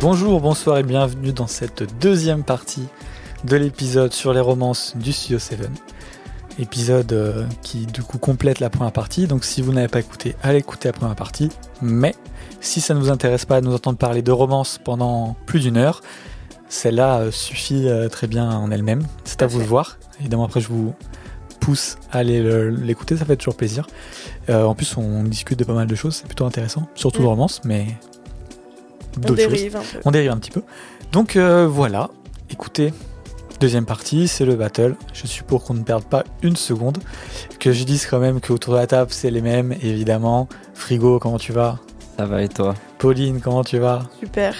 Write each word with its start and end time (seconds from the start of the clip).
Bonjour, 0.00 0.40
bonsoir 0.40 0.78
et 0.78 0.82
bienvenue 0.82 1.32
dans 1.32 1.46
cette 1.46 1.82
deuxième 2.00 2.42
partie 2.42 2.84
de 3.44 3.56
l'épisode 3.56 4.12
sur 4.12 4.32
les 4.32 4.40
romances 4.40 4.94
du 4.96 5.12
Studio 5.12 5.38
7. 5.38 5.68
Épisode 6.58 7.12
euh, 7.12 7.46
qui 7.62 7.86
du 7.86 8.02
coup 8.02 8.18
complète 8.18 8.60
la 8.60 8.70
première 8.70 8.92
partie, 8.92 9.26
donc 9.26 9.44
si 9.44 9.62
vous 9.62 9.72
n'avez 9.72 9.88
pas 9.88 10.00
écouté, 10.00 10.36
allez 10.42 10.58
écouter 10.58 10.88
la 10.88 10.92
première 10.92 11.16
partie. 11.16 11.50
Mais 11.82 12.14
si 12.60 12.80
ça 12.80 12.94
ne 12.94 13.00
vous 13.00 13.10
intéresse 13.10 13.44
pas 13.44 13.60
de 13.60 13.66
nous 13.66 13.74
entendre 13.74 13.98
parler 13.98 14.22
de 14.22 14.32
romances 14.32 14.78
pendant 14.82 15.36
plus 15.46 15.60
d'une 15.60 15.76
heure, 15.76 16.02
celle-là 16.68 17.18
euh, 17.20 17.30
suffit 17.30 17.88
euh, 17.88 18.08
très 18.08 18.26
bien 18.26 18.48
en 18.50 18.70
elle-même. 18.70 19.02
C'est 19.24 19.42
à 19.42 19.46
vous 19.46 19.58
de 19.60 19.64
voir. 19.64 19.98
Évidemment, 20.20 20.44
après, 20.44 20.60
je 20.60 20.68
vous 20.68 20.94
pousse 21.60 21.96
à 22.10 22.18
aller 22.18 22.42
le- 22.42 22.70
l'écouter, 22.70 23.16
ça 23.16 23.24
fait 23.24 23.36
toujours 23.36 23.56
plaisir. 23.56 23.86
Euh, 24.48 24.64
en 24.64 24.74
plus, 24.74 24.96
on 24.96 25.24
discute 25.24 25.58
de 25.58 25.64
pas 25.64 25.74
mal 25.74 25.86
de 25.86 25.94
choses, 25.94 26.16
c'est 26.16 26.26
plutôt 26.26 26.46
intéressant. 26.46 26.88
Surtout 26.94 27.20
Mm. 27.20 27.24
de 27.24 27.28
romances, 27.28 27.60
mais 27.64 27.86
On 29.16 29.20
d'autres 29.20 29.42
choses. 29.42 29.52
dérive 29.52 29.76
un 29.76 29.80
peu. 29.80 30.00
On 30.04 30.10
dérive 30.10 30.30
un 30.30 30.38
petit 30.38 30.50
peu. 30.50 30.62
Donc 31.12 31.36
euh, 31.36 31.66
voilà, 31.66 32.10
écoutez, 32.50 32.92
deuxième 33.60 33.86
partie, 33.86 34.28
c'est 34.28 34.44
le 34.44 34.56
battle. 34.56 34.96
Je 35.12 35.26
suis 35.26 35.42
pour 35.42 35.64
qu'on 35.64 35.74
ne 35.74 35.82
perde 35.82 36.04
pas 36.04 36.24
une 36.42 36.56
seconde. 36.56 36.98
Que 37.58 37.72
je 37.72 37.84
dise 37.84 38.06
quand 38.06 38.18
même 38.18 38.40
qu'autour 38.40 38.74
de 38.74 38.78
la 38.78 38.86
table, 38.86 39.10
c'est 39.12 39.30
les 39.30 39.42
mêmes, 39.42 39.72
évidemment. 39.82 40.48
Frigo, 40.74 41.18
comment 41.18 41.38
tu 41.38 41.52
vas? 41.52 41.78
Ça 42.16 42.26
va 42.26 42.42
et 42.42 42.48
toi? 42.48 42.74
Pauline, 42.98 43.40
comment 43.40 43.64
tu 43.64 43.78
vas? 43.78 44.02
Super. 44.18 44.54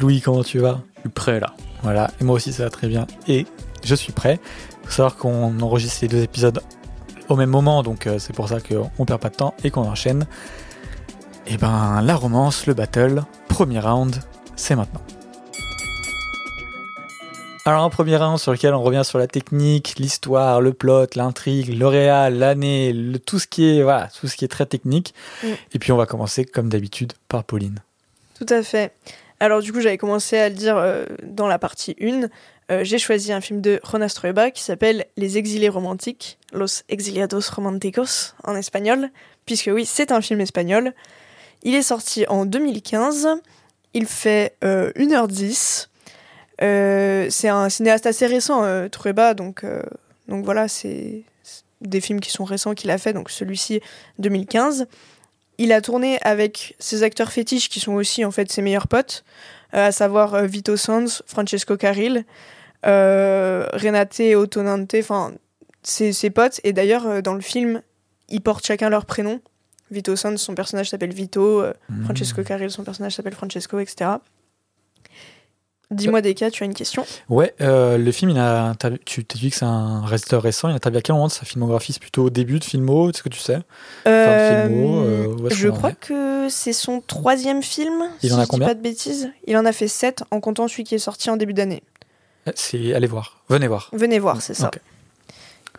Louis, 0.00 0.20
comment 0.20 0.44
tu 0.44 0.58
vas? 0.58 0.80
Je 0.96 1.00
suis 1.02 1.08
prêt 1.10 1.40
là. 1.40 1.54
Voilà, 1.82 2.10
et 2.20 2.24
moi 2.24 2.36
aussi 2.36 2.52
ça 2.52 2.64
va 2.64 2.70
très 2.70 2.88
bien. 2.88 3.06
Et 3.28 3.46
je 3.84 3.94
suis 3.94 4.12
prêt. 4.12 4.40
faut 4.84 4.90
savoir 4.90 5.16
qu'on 5.16 5.60
enregistre 5.60 5.98
les 6.02 6.08
deux 6.08 6.22
épisodes 6.22 6.60
au 7.28 7.36
même 7.36 7.50
moment, 7.50 7.82
donc 7.82 8.06
euh, 8.06 8.18
c'est 8.18 8.32
pour 8.32 8.48
ça 8.48 8.58
qu'on 8.60 9.04
perd 9.04 9.20
pas 9.20 9.28
de 9.28 9.36
temps 9.36 9.54
et 9.62 9.70
qu'on 9.70 9.82
enchaîne. 9.82 10.26
Et 11.50 11.56
ben, 11.56 12.02
la 12.02 12.14
romance, 12.14 12.66
le 12.66 12.74
battle, 12.74 13.22
premier 13.48 13.80
round, 13.80 14.14
c'est 14.54 14.76
maintenant. 14.76 15.00
Alors 17.64 17.84
un 17.84 17.88
premier 17.88 18.16
round 18.16 18.38
sur 18.38 18.52
lequel 18.52 18.74
on 18.74 18.82
revient 18.82 19.02
sur 19.02 19.18
la 19.18 19.26
technique, 19.26 19.94
l'histoire, 19.98 20.60
le 20.60 20.74
plot, 20.74 21.06
l'intrigue, 21.16 21.78
le 21.78 21.86
réal, 21.86 22.34
l'année, 22.38 22.94
tout 23.24 23.38
ce 23.38 23.46
qui 23.46 23.66
est 23.66 23.82
voilà, 23.82 24.08
tout 24.20 24.28
ce 24.28 24.36
qui 24.36 24.44
est 24.44 24.48
très 24.48 24.66
technique. 24.66 25.14
Mm. 25.42 25.46
Et 25.72 25.78
puis 25.78 25.90
on 25.90 25.96
va 25.96 26.04
commencer 26.04 26.44
comme 26.44 26.68
d'habitude 26.68 27.14
par 27.28 27.44
Pauline. 27.44 27.78
Tout 28.38 28.46
à 28.50 28.62
fait. 28.62 28.92
Alors 29.40 29.62
du 29.62 29.72
coup, 29.72 29.80
j'avais 29.80 29.98
commencé 29.98 30.36
à 30.36 30.50
le 30.50 30.54
dire 30.54 30.76
euh, 30.76 31.06
dans 31.22 31.46
la 31.46 31.58
partie 31.58 31.96
1. 31.98 32.28
Euh, 32.70 32.84
j'ai 32.84 32.98
choisi 32.98 33.32
un 33.32 33.40
film 33.40 33.62
de 33.62 33.80
Jonas 33.90 34.12
Trueba 34.14 34.50
qui 34.50 34.62
s'appelle 34.62 35.06
Les 35.16 35.38
Exilés 35.38 35.70
Romantiques, 35.70 36.36
Los 36.52 36.82
Exiliados 36.90 37.48
Románticos 37.50 38.34
en 38.44 38.54
espagnol, 38.54 39.08
puisque 39.46 39.70
oui, 39.72 39.86
c'est 39.86 40.12
un 40.12 40.20
film 40.20 40.42
espagnol. 40.42 40.92
Il 41.62 41.74
est 41.74 41.82
sorti 41.82 42.26
en 42.28 42.46
2015. 42.46 43.28
Il 43.94 44.06
fait 44.06 44.56
euh, 44.64 44.92
1h10. 44.92 45.88
Euh, 46.62 47.26
c'est 47.30 47.48
un 47.48 47.68
cinéaste 47.68 48.06
assez 48.06 48.26
récent, 48.26 48.64
euh, 48.64 48.88
Trueba, 48.88 49.34
donc, 49.34 49.62
euh, 49.62 49.82
donc 50.26 50.44
voilà, 50.44 50.66
c'est 50.66 51.22
des 51.80 52.00
films 52.00 52.18
qui 52.20 52.30
sont 52.30 52.44
récents 52.44 52.74
qu'il 52.74 52.90
a 52.90 52.98
fait, 52.98 53.12
donc 53.12 53.30
celui-ci 53.30 53.80
2015. 54.18 54.88
Il 55.58 55.72
a 55.72 55.80
tourné 55.80 56.18
avec 56.22 56.76
ses 56.78 57.02
acteurs 57.02 57.32
fétiches 57.32 57.68
qui 57.68 57.80
sont 57.80 57.94
aussi 57.94 58.24
en 58.24 58.30
fait 58.30 58.50
ses 58.50 58.62
meilleurs 58.62 58.88
potes, 58.88 59.24
euh, 59.74 59.88
à 59.88 59.92
savoir 59.92 60.34
euh, 60.34 60.46
Vito 60.46 60.76
Sanz, 60.76 61.22
Francesco 61.26 61.76
Carril, 61.76 62.24
euh, 62.86 63.66
Renate 63.72 64.20
Ottonante, 64.20 64.94
enfin 64.94 65.32
ses, 65.82 66.30
potes. 66.30 66.60
Et 66.62 66.72
d'ailleurs, 66.72 67.06
euh, 67.06 67.20
dans 67.22 67.34
le 67.34 67.40
film, 67.40 67.82
ils 68.28 68.40
portent 68.40 68.66
chacun 68.66 68.88
leur 68.88 69.04
prénom. 69.04 69.40
Vito 69.90 70.16
Sanz, 70.16 70.40
son 70.40 70.54
personnage 70.54 70.90
s'appelle 70.90 71.12
Vito, 71.12 71.62
euh, 71.62 71.72
Francesco 72.04 72.42
Carril, 72.42 72.70
son 72.70 72.84
personnage 72.84 73.14
s'appelle 73.14 73.34
Francesco, 73.34 73.78
etc. 73.78 74.10
Dis-moi 75.90 76.20
des 76.20 76.34
cas, 76.34 76.50
tu 76.50 76.62
as 76.62 76.66
une 76.66 76.74
question? 76.74 77.06
Ouais, 77.30 77.54
euh, 77.62 77.96
le 77.96 78.12
film, 78.12 78.30
il 78.30 78.38
a, 78.38 78.74
tu 79.06 79.24
t'as 79.24 79.38
dit 79.38 79.48
que 79.50 79.56
c'est 79.56 79.64
un 79.64 80.02
réalisateur 80.02 80.42
récent. 80.42 80.68
Il 80.68 80.72
a 80.72 80.76
à 80.76 81.00
quel 81.00 81.14
moment 81.14 81.28
de 81.28 81.32
sa 81.32 81.46
filmographie? 81.46 81.94
C'est 81.94 82.02
plutôt 82.02 82.24
au 82.24 82.30
début 82.30 82.58
de 82.58 82.64
Filmo, 82.64 83.08
est-ce 83.08 83.22
que 83.22 83.30
tu 83.30 83.38
sais? 83.38 83.58
Euh, 84.06 84.66
filmo, 84.68 85.00
euh, 85.00 85.48
Je 85.50 85.68
crois 85.68 85.92
que 85.92 86.48
c'est 86.50 86.74
son 86.74 87.00
troisième 87.00 87.62
film. 87.62 88.02
Il 88.22 88.28
si 88.28 88.34
en 88.34 88.38
a 88.38 88.40
je 88.40 88.44
dis 88.44 88.50
combien? 88.50 88.66
pas 88.68 88.74
de 88.74 88.82
bêtises. 88.82 89.30
Il 89.46 89.56
en 89.56 89.64
a 89.64 89.72
fait 89.72 89.88
sept 89.88 90.24
en 90.30 90.40
comptant 90.40 90.68
celui 90.68 90.84
qui 90.84 90.94
est 90.94 90.98
sorti 90.98 91.30
en 91.30 91.38
début 91.38 91.54
d'année. 91.54 91.82
C'est, 92.54 92.92
allez 92.92 93.06
voir, 93.06 93.42
venez 93.48 93.66
voir. 93.66 93.88
Venez 93.94 94.18
voir, 94.18 94.42
c'est 94.42 94.54
ça. 94.54 94.70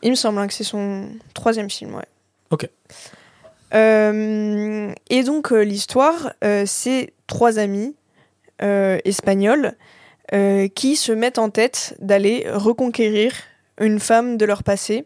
Il 0.02 0.10
me 0.10 0.16
semble 0.16 0.40
hein, 0.40 0.48
que 0.48 0.54
c'est 0.54 0.64
son 0.64 1.08
troisième 1.36 1.70
film, 1.70 1.94
ouais. 1.94 2.06
Ok. 2.50 2.68
Euh, 3.74 4.92
et 5.10 5.24
donc 5.24 5.52
euh, 5.52 5.62
l'histoire, 5.62 6.34
euh, 6.44 6.64
c'est 6.66 7.14
trois 7.28 7.60
amis 7.60 7.96
espagnols 8.62 9.74
qui 10.76 10.98
se 10.98 11.14
mettent 11.14 11.40
en 11.40 11.50
tête 11.50 11.96
d'aller 12.00 12.46
reconquérir 12.52 13.32
une 13.80 14.02
femme 14.02 14.36
de 14.36 14.44
leur 14.44 14.64
passé. 14.64 15.06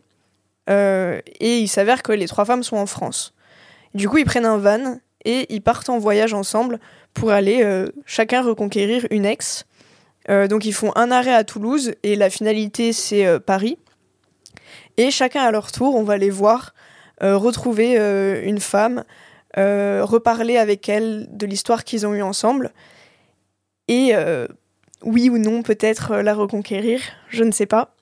Et 0.68 1.22
il 1.60 1.68
s'avère 1.68 2.02
que 2.02 2.12
les 2.12 2.28
trois 2.28 2.46
femmes 2.46 2.64
sont 2.64 2.78
en 2.78 2.88
France. 2.88 3.36
Du 3.94 4.10
coup, 4.10 4.18
ils 4.18 4.26
prennent 4.26 4.48
un 4.48 4.58
van 4.58 4.98
et 5.24 5.46
ils 5.54 5.62
partent 5.62 5.90
en 5.90 6.00
voyage 6.00 6.34
ensemble 6.34 6.80
pour 7.14 7.30
aller 7.30 7.64
chacun 8.08 8.42
reconquérir 8.42 9.06
une 9.12 9.26
ex. 9.26 9.66
Donc 10.28 10.66
ils 10.66 10.74
font 10.74 10.92
un 10.96 11.12
arrêt 11.12 11.36
à 11.36 11.44
Toulouse 11.44 11.94
et 12.02 12.16
la 12.16 12.32
finalité 12.32 12.92
c'est 12.92 13.40
Paris. 13.40 13.78
Et 14.98 15.12
chacun 15.12 15.44
à 15.44 15.52
leur 15.52 15.72
tour, 15.72 15.94
on 15.94 16.04
va 16.04 16.18
les 16.18 16.32
voir 16.32 16.74
retrouver 17.38 17.98
euh, 17.98 18.42
une 18.44 18.60
femme, 18.60 19.04
euh, 19.58 20.02
reparler 20.04 20.58
avec 20.58 20.90
elle 20.90 21.28
de 21.32 21.46
l'histoire 21.46 21.84
qu'ils 21.84 22.06
ont 22.08 22.14
eue 22.14 22.22
ensemble. 22.22 22.72
Et 23.88 24.12
euh, 24.14 24.48
oui 25.04 25.30
ou 25.30 25.38
non, 25.38 25.62
peut-être 25.64 26.12
euh, 26.12 26.22
la 26.22 26.34
reconquérir, 26.34 27.00
je 27.30 27.44
ne 27.44 27.52
sais 27.52 27.66
pas. 27.66 27.96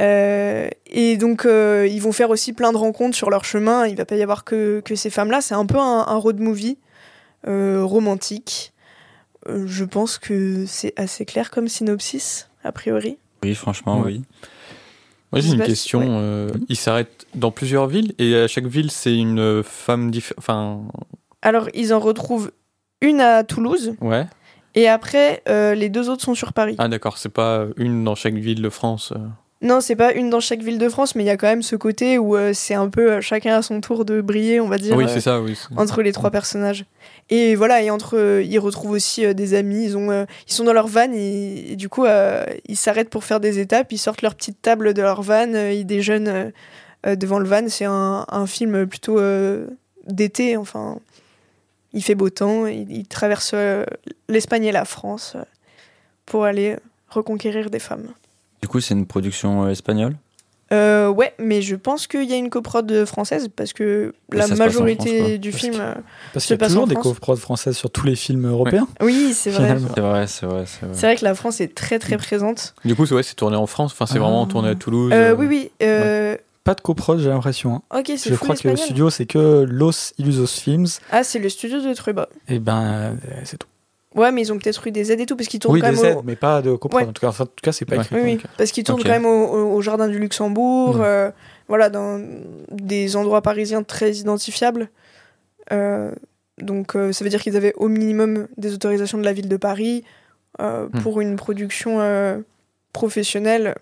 Euh, 0.00 0.68
et 0.86 1.16
donc, 1.16 1.46
euh, 1.46 1.86
ils 1.90 2.00
vont 2.02 2.12
faire 2.12 2.30
aussi 2.30 2.52
plein 2.52 2.72
de 2.72 2.76
rencontres 2.76 3.16
sur 3.16 3.30
leur 3.30 3.44
chemin. 3.44 3.86
Il 3.86 3.96
va 3.96 4.04
pas 4.04 4.16
y 4.16 4.22
avoir 4.22 4.44
que, 4.44 4.80
que 4.84 4.94
ces 4.94 5.08
femmes-là. 5.10 5.40
C'est 5.40 5.54
un 5.54 5.64
peu 5.66 5.78
un, 5.78 6.04
un 6.06 6.16
road 6.16 6.38
movie 6.38 6.78
euh, 7.46 7.82
romantique. 7.82 8.72
Euh, 9.48 9.64
je 9.66 9.84
pense 9.84 10.18
que 10.18 10.66
c'est 10.66 10.92
assez 10.96 11.24
clair 11.24 11.50
comme 11.50 11.68
synopsis, 11.68 12.50
a 12.64 12.72
priori. 12.72 13.18
Oui, 13.42 13.54
franchement, 13.54 14.00
Ouais. 14.00 14.06
oui. 14.06 14.22
Moi 15.32 15.40
j'ai 15.40 15.52
une 15.52 15.60
si- 15.60 15.66
question. 15.66 16.00
ouais. 16.00 16.06
euh, 16.10 16.48
il 16.68 16.76
s'arrête 16.76 17.26
dans 17.34 17.50
plusieurs 17.50 17.86
villes 17.86 18.14
et 18.18 18.34
à 18.36 18.48
chaque 18.48 18.66
ville 18.66 18.90
c'est 18.90 19.16
une 19.16 19.62
femme 19.64 20.10
différente. 20.10 20.38
Enfin, 20.38 20.82
Alors, 21.42 21.68
ils 21.74 21.92
en 21.92 21.98
retrouvent 21.98 22.50
une 23.02 23.20
à 23.20 23.44
Toulouse, 23.44 23.94
ouais. 24.00 24.26
et 24.74 24.88
après, 24.88 25.42
euh, 25.48 25.74
les 25.74 25.88
deux 25.88 26.08
autres 26.08 26.22
sont 26.22 26.34
sur 26.34 26.52
Paris. 26.52 26.76
Ah 26.78 26.88
d'accord, 26.88 27.18
c'est 27.18 27.28
pas 27.32 27.66
une 27.76 28.04
dans 28.04 28.14
chaque 28.14 28.34
ville 28.34 28.62
de 28.62 28.70
France. 28.70 29.12
euh. 29.14 29.20
Non, 29.62 29.80
c'est 29.80 29.96
pas 29.96 30.12
une 30.12 30.28
dans 30.30 30.40
chaque 30.40 30.62
ville 30.62 30.78
de 30.78 30.88
France, 30.88 31.14
mais 31.14 31.22
il 31.24 31.26
y 31.26 31.30
a 31.30 31.36
quand 31.38 31.46
même 31.46 31.62
ce 31.62 31.76
côté 31.76 32.18
où 32.18 32.36
euh, 32.36 32.52
c'est 32.54 32.74
un 32.74 32.88
peu 32.90 33.20
chacun 33.22 33.56
à 33.56 33.62
son 33.62 33.80
tour 33.80 34.04
de 34.04 34.20
briller, 34.20 34.60
on 34.60 34.68
va 34.68 34.76
dire, 34.78 34.94
oui, 34.96 35.04
euh, 35.04 35.08
c'est 35.08 35.20
ça, 35.22 35.40
oui. 35.40 35.58
entre 35.76 36.02
les 36.02 36.12
trois 36.12 36.30
personnages. 36.30 36.84
Et 37.28 37.56
voilà, 37.56 37.82
et 37.82 37.90
entre, 37.90 38.16
euh, 38.16 38.42
ils 38.42 38.58
retrouvent 38.58 38.92
aussi 38.92 39.24
euh, 39.24 39.34
des 39.34 39.54
amis. 39.54 39.84
Ils 39.84 39.96
ont, 39.96 40.10
euh, 40.10 40.24
ils 40.46 40.52
sont 40.52 40.64
dans 40.64 40.72
leur 40.72 40.86
van 40.86 41.10
et, 41.12 41.74
du 41.76 41.88
coup, 41.88 42.04
euh, 42.04 42.44
ils 42.66 42.76
s'arrêtent 42.76 43.10
pour 43.10 43.24
faire 43.24 43.40
des 43.40 43.58
étapes. 43.58 43.90
Ils 43.90 43.98
sortent 43.98 44.22
leur 44.22 44.34
petite 44.34 44.62
table 44.62 44.94
de 44.94 45.02
leur 45.02 45.22
van, 45.22 45.52
ils 45.52 45.84
déjeunent 45.84 46.52
devant 47.04 47.38
le 47.38 47.48
van. 47.48 47.68
C'est 47.68 47.84
un, 47.84 48.46
film 48.46 48.86
plutôt 48.86 49.20
d'été. 50.06 50.56
Enfin, 50.56 50.98
il 51.92 52.02
fait 52.02 52.14
beau 52.14 52.30
temps. 52.30 52.66
Ils, 52.66 52.90
ils 52.90 53.06
traversent 53.06 53.54
l'Espagne 54.28 54.64
et 54.64 54.72
la 54.72 54.84
France 54.84 55.36
pour 56.26 56.44
aller 56.44 56.76
reconquérir 57.08 57.70
des 57.70 57.80
femmes. 57.80 58.08
Du 58.62 58.68
coup, 58.68 58.80
c'est 58.80 58.94
une 58.94 59.06
production 59.06 59.68
espagnole? 59.68 60.14
Euh, 60.72 61.08
ouais, 61.08 61.32
mais 61.38 61.62
je 61.62 61.76
pense 61.76 62.08
qu'il 62.08 62.24
y 62.24 62.32
a 62.32 62.36
une 62.36 62.50
coprode 62.50 63.04
française 63.04 63.48
parce 63.54 63.72
que 63.72 64.12
Mais 64.32 64.38
la 64.38 64.48
majorité 64.48 65.18
France, 65.20 65.30
du 65.38 65.50
Parce 65.50 65.62
film. 65.62 65.74
que- 65.74 65.80
euh, 65.80 65.94
Parce 66.32 66.46
qu'il 66.46 66.58
y 66.58 66.62
a 66.62 66.66
toujours 66.66 66.86
des 66.88 66.96
coprods 66.96 67.36
françaises 67.36 67.76
sur 67.76 67.88
tous 67.90 68.04
les 68.04 68.16
films 68.16 68.46
européens. 68.48 68.88
Oui, 69.00 69.32
c'est 69.32 69.50
vrai. 69.50 69.76
C'est 69.94 70.00
vrai, 70.00 70.26
c'est 70.26 70.46
vrai, 70.46 70.64
c'est 70.66 70.86
vrai. 70.86 70.94
C'est 70.94 71.06
vrai 71.06 71.16
que 71.16 71.24
la 71.24 71.34
France 71.36 71.60
est 71.60 71.72
très 71.74 71.98
très 72.00 72.16
présente. 72.16 72.74
Du 72.84 72.96
coup, 72.96 73.06
c'est 73.06 73.14
ouais, 73.14 73.22
c'est 73.22 73.34
tourné 73.36 73.56
en 73.56 73.66
France. 73.66 73.92
Enfin, 73.92 74.06
c'est 74.06 74.16
Ah. 74.16 74.22
vraiment 74.22 74.46
tourné 74.46 74.70
à 74.70 74.74
Toulouse. 74.74 75.12
Euh, 75.14 75.30
euh. 75.32 75.36
oui, 75.36 75.46
oui. 75.46 75.70
euh, 75.82 76.36
Pas 76.64 76.74
de 76.74 76.80
coprod, 76.80 77.20
j'ai 77.20 77.28
l'impression. 77.28 77.76
hein. 77.92 77.98
Ok, 78.00 78.06
c'est 78.16 78.28
Je 78.30 78.34
crois 78.34 78.56
que 78.56 78.66
le 78.66 78.74
studio, 78.76 79.08
c'est 79.08 79.26
que 79.26 79.64
Los 79.68 80.12
Illusos 80.18 80.48
Films. 80.60 80.88
Ah, 81.12 81.22
c'est 81.22 81.38
le 81.38 81.48
studio 81.48 81.80
de 81.80 81.94
Trueba. 81.94 82.28
Et 82.48 82.58
ben, 82.58 82.82
euh, 82.82 83.12
c'est 83.44 83.56
tout. 83.56 83.68
Ouais, 84.16 84.32
mais 84.32 84.40
ils 84.42 84.52
ont 84.52 84.58
peut-être 84.58 84.86
eu 84.86 84.90
des 84.90 85.12
aides 85.12 85.20
et 85.20 85.26
tout 85.26 85.36
parce 85.36 85.48
qu'ils 85.48 85.60
tournent 85.60 85.74
Oui, 85.74 85.80
quand 85.80 85.90
des 85.90 85.96
même. 85.96 86.04
aides, 86.12 86.16
au- 86.18 86.22
mais 86.22 86.36
pas 86.36 86.62
de. 86.62 86.70
Ouais. 86.70 87.04
En 87.04 87.12
tout 87.12 87.20
cas, 87.20 87.28
enfin, 87.28 87.44
en 87.44 87.46
tout 87.46 87.52
cas, 87.62 87.72
c'est 87.72 87.84
pas 87.84 87.96
Ouais. 87.96 88.02
écrit. 88.02 88.16
Oui, 88.16 88.22
oui, 88.24 88.40
parce 88.56 88.70
qu'ils 88.72 88.82
tournent 88.84 89.00
Ok. 89.00 89.06
quand 89.06 89.12
même 89.12 89.26
au, 89.26 89.80
jardin 89.82 90.08
du 90.08 90.18
Luxembourg, 90.18 90.96
Mm. 90.96 91.02
euh, 91.04 91.30
voilà, 91.68 91.90
dans 91.90 92.20
des 92.70 93.14
endroits 93.16 93.42
parisiens 93.42 93.82
très 93.82 94.12
identifiables. 94.14 94.88
Euh, 95.72 96.10
donc, 96.58 96.96
euh, 96.96 97.12
ça 97.12 97.24
veut 97.24 97.30
dire 97.30 97.42
qu'ils 97.42 97.56
avaient 97.56 97.74
au 97.76 97.88
minimum 97.88 98.48
des 98.56 98.72
autorisations 98.74 99.18
de 99.18 99.24
la 99.24 99.32
ville 99.32 99.48
de 99.48 99.56
Paris 99.56 100.04
euh, 100.60 100.88
Mm. 100.92 101.00
pour 101.02 101.20
une 101.20 101.36
production 101.36 102.00
euh, 102.00 102.38
professionnelle. 102.94 103.74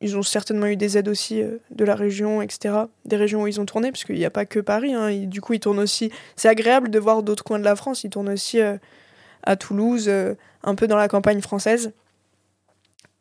Ils 0.00 0.16
ont 0.16 0.22
certainement 0.22 0.66
eu 0.66 0.76
des 0.76 0.96
aides 0.98 1.08
aussi 1.08 1.42
de 1.70 1.84
la 1.84 1.94
région, 1.94 2.42
etc. 2.42 2.74
Des 3.04 3.16
régions 3.16 3.42
où 3.42 3.46
ils 3.46 3.60
ont 3.60 3.66
tourné, 3.66 3.92
parce 3.92 4.02
qu'il 4.04 4.16
n'y 4.16 4.24
a 4.24 4.30
pas 4.30 4.46
que 4.46 4.58
Paris. 4.58 4.94
hein. 4.94 5.10
Du 5.26 5.40
coup, 5.40 5.52
ils 5.52 5.60
tournent 5.60 5.78
aussi. 5.78 6.10
C'est 6.34 6.48
agréable 6.48 6.88
de 6.90 6.98
voir 6.98 7.22
d'autres 7.22 7.44
coins 7.44 7.58
de 7.60 7.64
la 7.64 7.76
France. 7.76 8.02
Ils 8.02 8.10
tournent 8.10 8.30
aussi 8.30 8.60
euh, 8.60 8.76
à 9.44 9.56
Toulouse, 9.56 10.06
euh, 10.08 10.34
un 10.62 10.74
peu 10.74 10.86
dans 10.86 10.96
la 10.96 11.08
campagne 11.08 11.40
française. 11.40 11.92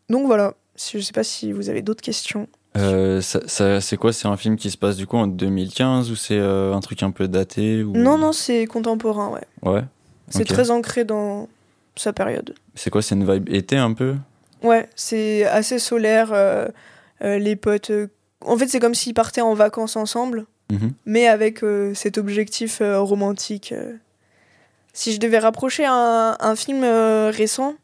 Donc 0.09 0.25
voilà, 0.25 0.53
je 0.93 0.99
sais 0.99 1.13
pas 1.13 1.23
si 1.23 1.51
vous 1.51 1.69
avez 1.69 1.81
d'autres 1.81 2.01
questions. 2.03 2.47
Euh, 2.77 3.21
ça, 3.21 3.41
ça- 3.47 3.81
c'est 3.81 3.97
quoi? 3.97 4.13
C'est 4.13 4.27
un 4.27 4.37
film 4.37 4.55
qui 4.55 4.71
se 4.71 4.77
passe 4.77 4.95
du 4.97 5.05
coup 5.07 5.17
en 5.17 5.27
2015 5.27 6.09
ou 6.11 6.15
c'est 6.15 6.37
euh, 6.39 6.73
un 6.73 6.79
truc 6.79 7.03
un 7.03 7.11
peu 7.11 7.27
daté 7.27 7.83
ou... 7.83 7.91
Non, 7.93 8.17
non, 8.17 8.31
c'est 8.31 8.65
contemporain, 8.65 9.29
ouais. 9.29 9.43
Ouais. 9.69 9.83
C'est 10.29 10.45
très 10.45 10.71
ancré 10.71 11.03
dans 11.03 11.49
sa 11.97 12.13
période. 12.13 12.55
C'est 12.75 12.89
quoi? 12.89 13.01
C'est 13.01 13.15
une 13.15 13.29
vibe 13.29 13.49
été 13.49 13.75
un 13.77 13.91
peu? 13.93 14.15
Ouais, 14.63 14.87
c'est 14.95 15.43
assez 15.45 15.79
solaire. 15.79 16.31
euh, 16.33 16.67
les 17.21 17.55
potes. 17.55 17.91
En 18.43 18.57
fait, 18.57 18.67
c'est 18.67 18.79
comme 18.79 18.95
s'ils 18.95 19.13
partaient 19.13 19.41
en 19.41 19.53
vacances 19.53 19.95
ensemble, 19.95 20.45
Mhm. 20.71 20.93
mais 21.05 21.27
avec 21.27 21.59
cet 21.93 22.17
objectif 22.17 22.81
romantique. 22.81 23.73
Si 24.93 25.13
je 25.13 25.19
devais 25.19 25.39
rapprocher 25.39 25.85
un, 25.85 26.35
un 26.39 26.55
film 26.55 26.83
euh, 26.83 27.31
récent, 27.33 27.75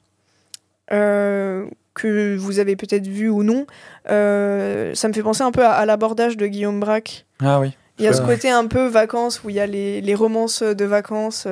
euh, 0.91 1.65
que 1.93 2.35
vous 2.35 2.59
avez 2.59 2.75
peut-être 2.75 3.07
vu 3.07 3.29
ou 3.29 3.43
non, 3.43 3.65
euh, 4.09 4.93
ça 4.93 5.07
me 5.07 5.13
fait 5.13 5.23
penser 5.23 5.43
un 5.43 5.51
peu 5.51 5.65
à, 5.65 5.71
à 5.71 5.85
l'abordage 5.85 6.37
de 6.37 6.47
Guillaume 6.47 6.79
Braque. 6.79 7.25
Ah 7.39 7.59
oui. 7.59 7.75
Il 7.99 8.05
y 8.05 8.07
a 8.07 8.13
ce 8.13 8.21
côté 8.21 8.51
un 8.51 8.67
peu 8.67 8.85
vacances 8.85 9.43
où 9.43 9.49
il 9.49 9.55
y 9.55 9.59
a 9.59 9.65
les, 9.65 10.01
les 10.01 10.13
romances 10.13 10.61
de 10.61 10.85
vacances 10.85 11.47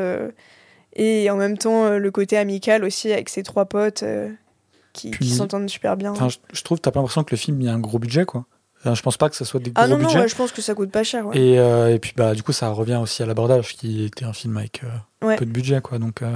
et 0.96 1.30
en 1.32 1.38
même 1.38 1.58
temps 1.58 1.98
le 1.98 2.12
côté 2.12 2.38
amical 2.38 2.84
aussi 2.84 3.12
avec 3.12 3.30
ses 3.30 3.42
trois 3.42 3.66
potes 3.66 4.04
qui, 4.94 5.12
s'entendent 5.28 5.70
super 5.70 5.98
bien. 5.98 6.14
Je, 6.14 6.38
je 6.54 6.62
trouve, 6.62 6.80
t'as 6.80 6.92
pas 6.92 7.00
l'impression 7.00 7.24
que 7.24 7.32
le 7.32 7.38
film, 7.38 7.62
il 7.62 7.66
y 7.66 7.70
a 7.70 7.74
un 7.74 7.80
gros 7.80 7.98
budget, 7.98 8.26
quoi. 8.26 8.46
Enfin, 8.86 8.94
je 8.94 9.02
pense 9.02 9.18
pas 9.18 9.30
que 9.30 9.36
ça 9.36 9.46
soit 9.46 9.60
des 9.60 9.72
gros 9.72 9.84
ah 9.84 9.88
non, 9.88 9.98
non, 9.98 10.04
budgets. 10.04 10.20
ouais, 10.20 10.28
je 10.28 10.36
pense 10.36 10.52
que 10.52 10.62
ça 10.62 10.76
coûte 10.76 10.92
pas 10.92 11.04
cher. 11.04 11.26
ouais. 11.26 11.36
Et, 11.38 11.58
euh, 11.58 11.92
et 11.94 11.98
puis, 11.98 12.14
bah, 12.16 12.36
du 12.36 12.44
coup, 12.44 12.52
ça 12.52 12.70
revient 12.70 13.00
aussi 13.02 13.24
à 13.24 13.26
l'abordage, 13.26 13.76
qui 13.76 14.06
était 14.06 14.26
un 14.26 14.34
film 14.34 14.56
avec 14.58 14.82
euh, 14.84 15.26
Ouais. 15.28 15.38
peu 15.38 15.46
de 15.46 15.50
budget, 15.52 15.82
quoi. 15.82 15.98
Donc, 15.98 16.22
euh, 16.22 16.28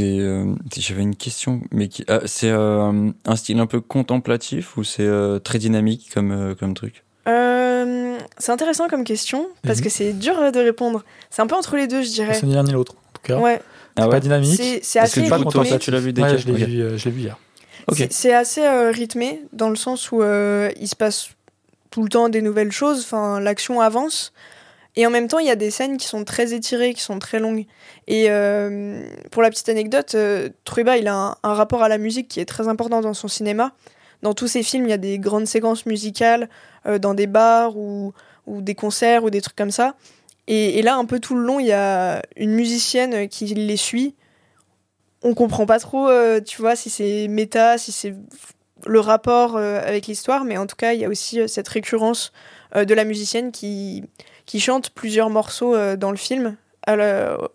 euh, 0.00 0.54
J'avais 0.76 1.02
une 1.02 1.16
question, 1.16 1.62
mais 1.70 1.88
qui... 1.88 2.04
ah, 2.08 2.20
c'est 2.26 2.50
euh, 2.50 3.10
un 3.24 3.36
style 3.36 3.58
un 3.60 3.66
peu 3.66 3.80
contemplatif 3.80 4.76
ou 4.76 4.84
c'est 4.84 5.06
euh, 5.06 5.38
très 5.38 5.58
dynamique 5.58 6.10
comme, 6.12 6.32
euh, 6.32 6.54
comme 6.54 6.74
truc? 6.74 7.02
Euh, 7.28 8.18
c'est 8.38 8.52
intéressant 8.52 8.88
comme 8.88 9.04
question 9.04 9.48
parce 9.62 9.80
que 9.80 9.88
c'est 9.88 10.12
dur 10.12 10.38
euh, 10.38 10.50
de 10.50 10.58
répondre. 10.60 11.02
C'est 11.30 11.40
un 11.40 11.46
peu 11.46 11.54
entre 11.54 11.76
les 11.76 11.86
deux, 11.86 12.02
je 12.02 12.10
dirais. 12.10 12.34
C'est 12.34 12.46
ni 12.46 12.54
l'un 12.54 12.64
ni 12.64 12.72
l'autre, 12.72 12.92
en 12.94 13.12
tout 13.14 13.22
cas. 13.22 13.38
Ouais, 13.38 13.60
Ah 13.96 14.08
Pas 14.08 14.20
dynamique. 14.20 14.60
c'est 14.82 14.98
que 14.98 15.04
assez 15.04 15.22
du 15.22 15.30
coup, 15.30 15.38
toi, 15.44 15.62
rythmé. 15.62 15.68
ça, 15.70 15.78
tu 15.78 15.90
l'as 15.90 16.00
vu 16.00 16.12
dès 16.12 16.22
Ouais, 16.22 16.32
que- 16.32 16.36
je 16.38 16.46
l'ai 16.46 16.52
Ok. 16.62 16.68
vu, 16.68 16.80
euh, 16.82 16.98
je 16.98 17.04
l'ai 17.06 17.10
vu 17.10 17.20
hier. 17.22 17.38
C'est- 17.90 18.32
assez 18.32 18.62
euh, 18.62 18.90
rythmé 18.90 19.42
dans 19.52 19.68
le 19.68 19.76
sens 19.76 20.12
où 20.12 20.22
euh, 20.22 20.70
il 20.80 20.88
se 20.88 20.96
passe 20.96 21.30
tout 21.90 22.02
le 22.02 22.08
temps 22.08 22.28
des 22.28 22.42
nouvelles 22.42 22.72
choses, 22.72 23.00
enfin 23.00 23.40
l'action 23.40 23.80
avance. 23.80 24.32
Et 24.94 25.06
en 25.06 25.10
même 25.10 25.26
temps, 25.26 25.38
il 25.38 25.46
y 25.46 25.50
a 25.50 25.56
des 25.56 25.70
scènes 25.70 25.96
qui 25.96 26.06
sont 26.06 26.24
très 26.24 26.52
étirées, 26.52 26.92
qui 26.92 27.00
sont 27.00 27.18
très 27.18 27.38
longues. 27.38 27.64
Et 28.08 28.26
euh, 28.28 29.02
pour 29.30 29.42
la 29.42 29.48
petite 29.48 29.68
anecdote, 29.70 30.14
Trueba, 30.64 30.98
il 30.98 31.08
a 31.08 31.38
un, 31.42 31.54
rapport 31.54 31.82
à 31.82 31.88
la 31.88 31.96
musique 31.96 32.28
qui 32.28 32.40
est 32.40 32.44
très 32.44 32.68
important 32.68 33.00
dans 33.00 33.14
son 33.14 33.28
cinéma. 33.28 33.72
Dans 34.22 34.34
tous 34.34 34.48
ses 34.48 34.62
films, 34.62 34.84
il 34.84 34.90
y 34.90 34.94
a 34.94 34.98
des 34.98 35.18
grandes 35.18 35.46
séquences 35.46 35.86
musicales 35.86 36.50
dans 37.00 37.14
des 37.14 37.26
bars 37.26 37.76
ou, 37.76 38.12
des 38.46 38.74
concerts 38.74 39.24
ou 39.24 39.30
des 39.30 39.40
trucs 39.40 39.56
comme 39.56 39.70
ça. 39.70 39.94
Et 40.46 40.82
là, 40.82 40.96
un 40.96 41.06
peu 41.06 41.20
tout 41.20 41.36
le 41.36 41.42
long, 41.42 41.58
il 41.58 41.66
y 41.66 41.72
a 41.72 42.22
une 42.36 42.52
musicienne 42.52 43.28
qui 43.28 43.46
les 43.46 43.76
suit. 43.78 44.14
On 45.22 45.34
comprend 45.34 45.66
pas 45.66 45.78
trop, 45.78 46.08
euh, 46.08 46.40
tu 46.40 46.60
vois, 46.60 46.76
si 46.76 46.90
c'est 46.90 47.28
méta, 47.28 47.78
si 47.78 47.92
c'est 47.92 48.14
le 48.86 49.00
rapport 49.00 49.56
euh, 49.56 49.80
avec 49.80 50.06
l'histoire, 50.06 50.44
mais 50.44 50.56
en 50.56 50.66
tout 50.66 50.76
cas, 50.76 50.92
il 50.92 51.00
y 51.00 51.04
a 51.04 51.08
aussi 51.08 51.40
euh, 51.40 51.46
cette 51.46 51.68
récurrence 51.68 52.32
de 52.74 52.94
la 52.94 53.04
musicienne 53.04 53.52
qui, 53.52 54.02
qui 54.46 54.58
chante 54.58 54.90
plusieurs 54.90 55.28
morceaux 55.28 55.76
dans 55.96 56.10
le 56.10 56.16
film 56.16 56.56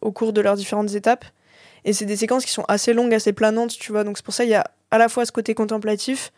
au 0.01 0.11
cours 0.11 0.31
de 0.31 0.41
leurs 0.41 0.55
différentes 0.55 0.93
étapes. 0.93 1.25
Et 1.85 1.93
c'est 1.93 2.05
des 2.05 2.17
séquences 2.17 2.45
qui 2.45 2.51
sont 2.51 2.65
assez 2.67 2.93
longues, 2.93 3.15
assez 3.15 3.33
planantes, 3.33 3.71
tu 3.79 3.91
vois. 3.91 4.03
Donc 4.03 4.17
c'est 4.17 4.23
pour 4.23 4.35
ça 4.35 4.43
qu'il 4.43 4.51
y 4.51 4.55
a 4.55 4.69
à 4.91 4.99
la 4.99 5.09
fois 5.09 5.25
ce 5.25 5.31
côté 5.31 5.55
contemplatif, 5.55 6.31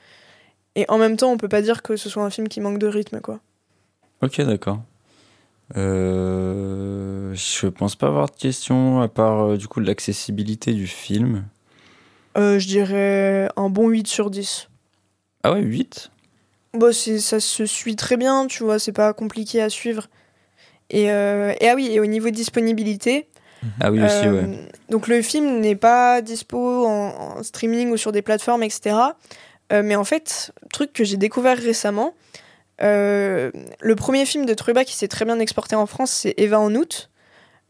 et 0.75 0.85
en 0.87 0.97
même 0.97 1.17
temps, 1.17 1.29
on 1.29 1.35
peut 1.35 1.49
pas 1.49 1.61
dire 1.61 1.81
que 1.81 1.97
ce 1.97 2.09
soit 2.09 2.23
un 2.23 2.29
film 2.29 2.47
qui 2.47 2.61
manque 2.61 2.79
de 2.79 2.87
rythme, 2.87 3.19
quoi. 3.19 3.41
Ok, 4.21 4.39
d'accord. 4.41 4.79
Euh, 5.77 7.33
je 7.33 7.67
pense 7.67 7.95
pas 7.95 8.07
avoir 8.07 8.29
de 8.29 8.35
questions 8.35 9.01
à 9.01 9.07
part 9.07 9.41
euh, 9.51 9.57
du 9.57 9.67
coup 9.67 9.79
l'accessibilité 9.79 10.73
du 10.73 10.87
film. 10.87 11.45
Euh, 12.37 12.59
je 12.59 12.67
dirais 12.67 13.49
un 13.55 13.69
bon 13.69 13.89
8 13.89 14.07
sur 14.07 14.29
10. 14.29 14.69
Ah 15.43 15.53
ouais, 15.53 15.61
8 15.61 16.11
Bon, 16.73 16.93
c'est, 16.93 17.19
ça 17.19 17.39
se 17.39 17.65
suit 17.65 17.95
très 17.95 18.17
bien, 18.17 18.45
tu 18.47 18.63
vois, 18.63 18.77
c'est 18.77 18.91
pas 18.91 19.13
compliqué 19.13 19.61
à 19.61 19.69
suivre. 19.69 20.07
Et, 20.91 21.11
euh, 21.11 21.53
et 21.59 21.67
ah 21.69 21.75
oui, 21.75 21.89
et 21.91 21.99
au 21.99 22.05
niveau 22.05 22.29
de 22.29 22.35
disponibilité, 22.35 23.27
Ah 23.79 23.91
oui, 23.91 24.03
aussi, 24.03 24.27
ouais. 24.27 24.69
donc 24.89 25.07
le 25.07 25.21
film 25.21 25.59
n'est 25.59 25.75
pas 25.75 26.21
dispo 26.21 26.85
en, 26.85 27.37
en 27.37 27.43
streaming 27.43 27.89
ou 27.91 27.97
sur 27.97 28.11
des 28.11 28.21
plateformes, 28.21 28.63
etc. 28.63 28.95
Mais 29.71 29.95
en 29.95 30.03
fait, 30.03 30.51
truc 30.73 30.93
que 30.93 31.03
j'ai 31.03 31.17
découvert 31.17 31.57
récemment, 31.57 32.15
euh, 32.81 33.51
le 33.79 33.95
premier 33.95 34.25
film 34.25 34.45
de 34.45 34.53
Trueba 34.53 34.85
qui 34.85 34.95
s'est 34.95 35.07
très 35.07 35.25
bien 35.25 35.39
exporté 35.39 35.75
en 35.75 35.85
France, 35.85 36.11
c'est 36.11 36.33
Eva 36.37 36.59
en 36.59 36.73
août. 36.75 37.09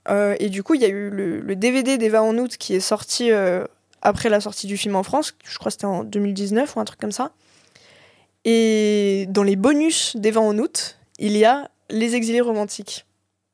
Euh, 0.09 0.35
et 0.39 0.49
du 0.49 0.63
coup, 0.63 0.75
il 0.75 0.81
y 0.81 0.85
a 0.85 0.89
eu 0.89 1.09
le, 1.09 1.55
DVD 1.55 1.97
d'Eva 1.97 2.23
en 2.23 2.37
août 2.37 2.57
qui 2.57 2.75
est 2.75 2.79
sorti 2.79 3.31
euh, 3.31 3.65
après 4.01 4.29
la 4.29 4.39
sortie 4.39 4.67
du 4.67 4.77
film 4.77 4.95
en 4.95 5.03
France. 5.03 5.35
Je 5.43 5.57
crois 5.57 5.69
que 5.69 5.73
c'était 5.73 5.85
en 5.85 6.03
2019 6.03 6.75
ou 6.75 6.79
un 6.79 6.85
truc 6.85 6.99
comme 6.99 7.11
ça. 7.11 7.31
Et 8.45 9.25
dans 9.29 9.43
les 9.43 9.55
bonus 9.55 10.15
d'Eva 10.15 10.41
en 10.41 10.57
août, 10.57 10.97
il 11.17 11.37
y 11.37 11.45
a 11.45 11.69
Les 11.89 12.15
Exilés 12.15 12.41
romantiques. 12.41 13.05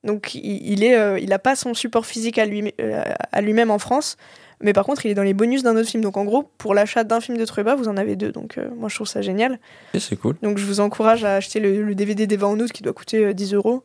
Donc 0.03 0.35
il, 0.35 0.71
il 0.71 0.83
est, 0.83 0.95
euh, 0.95 1.19
il 1.19 1.33
a 1.33 1.39
pas 1.39 1.55
son 1.55 1.73
support 1.73 2.05
physique 2.05 2.37
à 2.37 2.45
lui-même 2.45 3.71
en 3.71 3.79
France, 3.79 4.17
mais 4.61 4.73
par 4.73 4.85
contre 4.85 5.05
il 5.05 5.11
est 5.11 5.15
dans 5.15 5.23
les 5.23 5.33
bonus 5.33 5.63
d'un 5.63 5.75
autre 5.75 5.89
film. 5.89 6.01
Donc 6.03 6.17
en 6.17 6.25
gros, 6.25 6.43
pour 6.57 6.73
l'achat 6.73 7.03
d'un 7.03 7.19
film 7.21 7.37
de 7.37 7.45
Trueba, 7.45 7.75
vous 7.75 7.87
en 7.87 7.97
avez 7.97 8.15
deux. 8.15 8.31
Donc 8.31 8.57
euh, 8.57 8.67
moi 8.77 8.89
je 8.89 8.95
trouve 8.95 9.07
ça 9.07 9.21
génial. 9.21 9.59
Ok, 9.93 10.01
c'est 10.01 10.15
cool. 10.15 10.35
Donc 10.41 10.57
je 10.57 10.65
vous 10.65 10.79
encourage 10.79 11.23
à 11.23 11.35
acheter 11.35 11.59
le, 11.59 11.83
le 11.83 11.95
DVD 11.95 12.27
d'Eva 12.27 12.47
en 12.47 12.59
août 12.59 12.71
qui 12.71 12.83
doit 12.83 12.93
coûter 12.93 13.25
euh, 13.25 13.33
10 13.33 13.53
euros. 13.53 13.83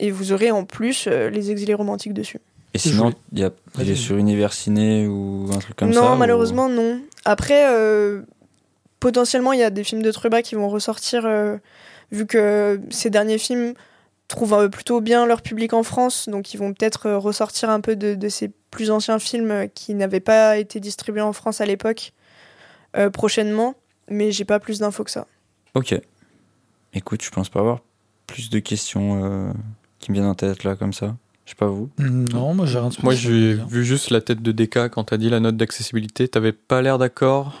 Et 0.00 0.10
vous 0.10 0.32
aurez 0.32 0.50
en 0.50 0.64
plus 0.64 1.06
euh, 1.08 1.28
les 1.28 1.50
exilés 1.50 1.74
romantiques 1.74 2.14
dessus. 2.14 2.38
Et 2.74 2.78
sinon, 2.78 3.12
il, 3.32 3.40
y 3.40 3.44
a, 3.44 3.50
il 3.80 3.90
est 3.90 3.94
sur 3.96 4.16
Univers 4.16 4.52
Ciné 4.52 5.06
ou 5.08 5.48
un 5.52 5.58
truc 5.58 5.74
comme 5.76 5.88
non, 5.90 6.02
ça 6.02 6.12
ou- 6.12 6.16
malheureusement 6.16 6.68
non. 6.68 7.00
Après, 7.24 7.66
euh, 7.74 8.22
potentiellement 9.00 9.52
il 9.52 9.58
y 9.60 9.62
a 9.64 9.70
des 9.70 9.84
films 9.84 10.02
de 10.02 10.10
Trueba 10.12 10.42
qui 10.42 10.54
vont 10.54 10.68
ressortir, 10.68 11.22
euh, 11.24 11.56
vu 12.12 12.26
que 12.26 12.80
ces 12.90 13.10
derniers 13.10 13.38
films 13.38 13.74
trouvent 14.28 14.68
plutôt 14.70 15.00
bien 15.00 15.26
leur 15.26 15.42
public 15.42 15.72
en 15.72 15.82
France, 15.82 16.28
donc 16.28 16.54
ils 16.54 16.58
vont 16.58 16.72
peut-être 16.72 17.06
euh, 17.06 17.18
ressortir 17.18 17.70
un 17.70 17.80
peu 17.80 17.96
de, 17.96 18.14
de 18.14 18.28
ces 18.28 18.50
plus 18.70 18.90
anciens 18.90 19.18
films 19.18 19.50
euh, 19.50 19.66
qui 19.66 19.94
n'avaient 19.94 20.20
pas 20.20 20.58
été 20.58 20.80
distribués 20.80 21.22
en 21.22 21.32
France 21.32 21.60
à 21.60 21.66
l'époque 21.66 22.12
euh, 22.96 23.10
prochainement, 23.10 23.74
mais 24.08 24.32
j'ai 24.32 24.44
pas 24.44 24.60
plus 24.60 24.78
d'infos 24.78 25.04
que 25.04 25.10
ça. 25.10 25.26
Ok. 25.74 25.98
Écoute, 26.94 27.22
je 27.22 27.30
pense 27.30 27.48
pas 27.48 27.60
avoir 27.60 27.80
plus 28.26 28.50
de 28.50 28.58
questions 28.58 29.24
euh, 29.24 29.52
qui 29.98 30.10
me 30.10 30.16
viennent 30.16 30.28
en 30.28 30.34
tête 30.34 30.64
là 30.64 30.76
comme 30.76 30.92
ça. 30.92 31.16
Je 31.44 31.50
sais 31.50 31.56
pas 31.56 31.66
vous. 31.66 31.88
Non, 31.98 32.54
moi, 32.54 32.66
j'ai 32.66 32.78
rien 32.78 32.88
de 32.88 32.96
Moi, 33.02 33.14
j'ai 33.14 33.54
vu 33.54 33.84
juste 33.84 34.10
la 34.10 34.20
tête 34.20 34.42
de 34.42 34.52
DK 34.52 34.90
quand 34.90 35.04
t'as 35.04 35.16
dit 35.16 35.30
la 35.30 35.40
note 35.40 35.56
d'accessibilité. 35.56 36.28
T'avais 36.28 36.52
pas 36.52 36.82
l'air 36.82 36.98
d'accord. 36.98 37.54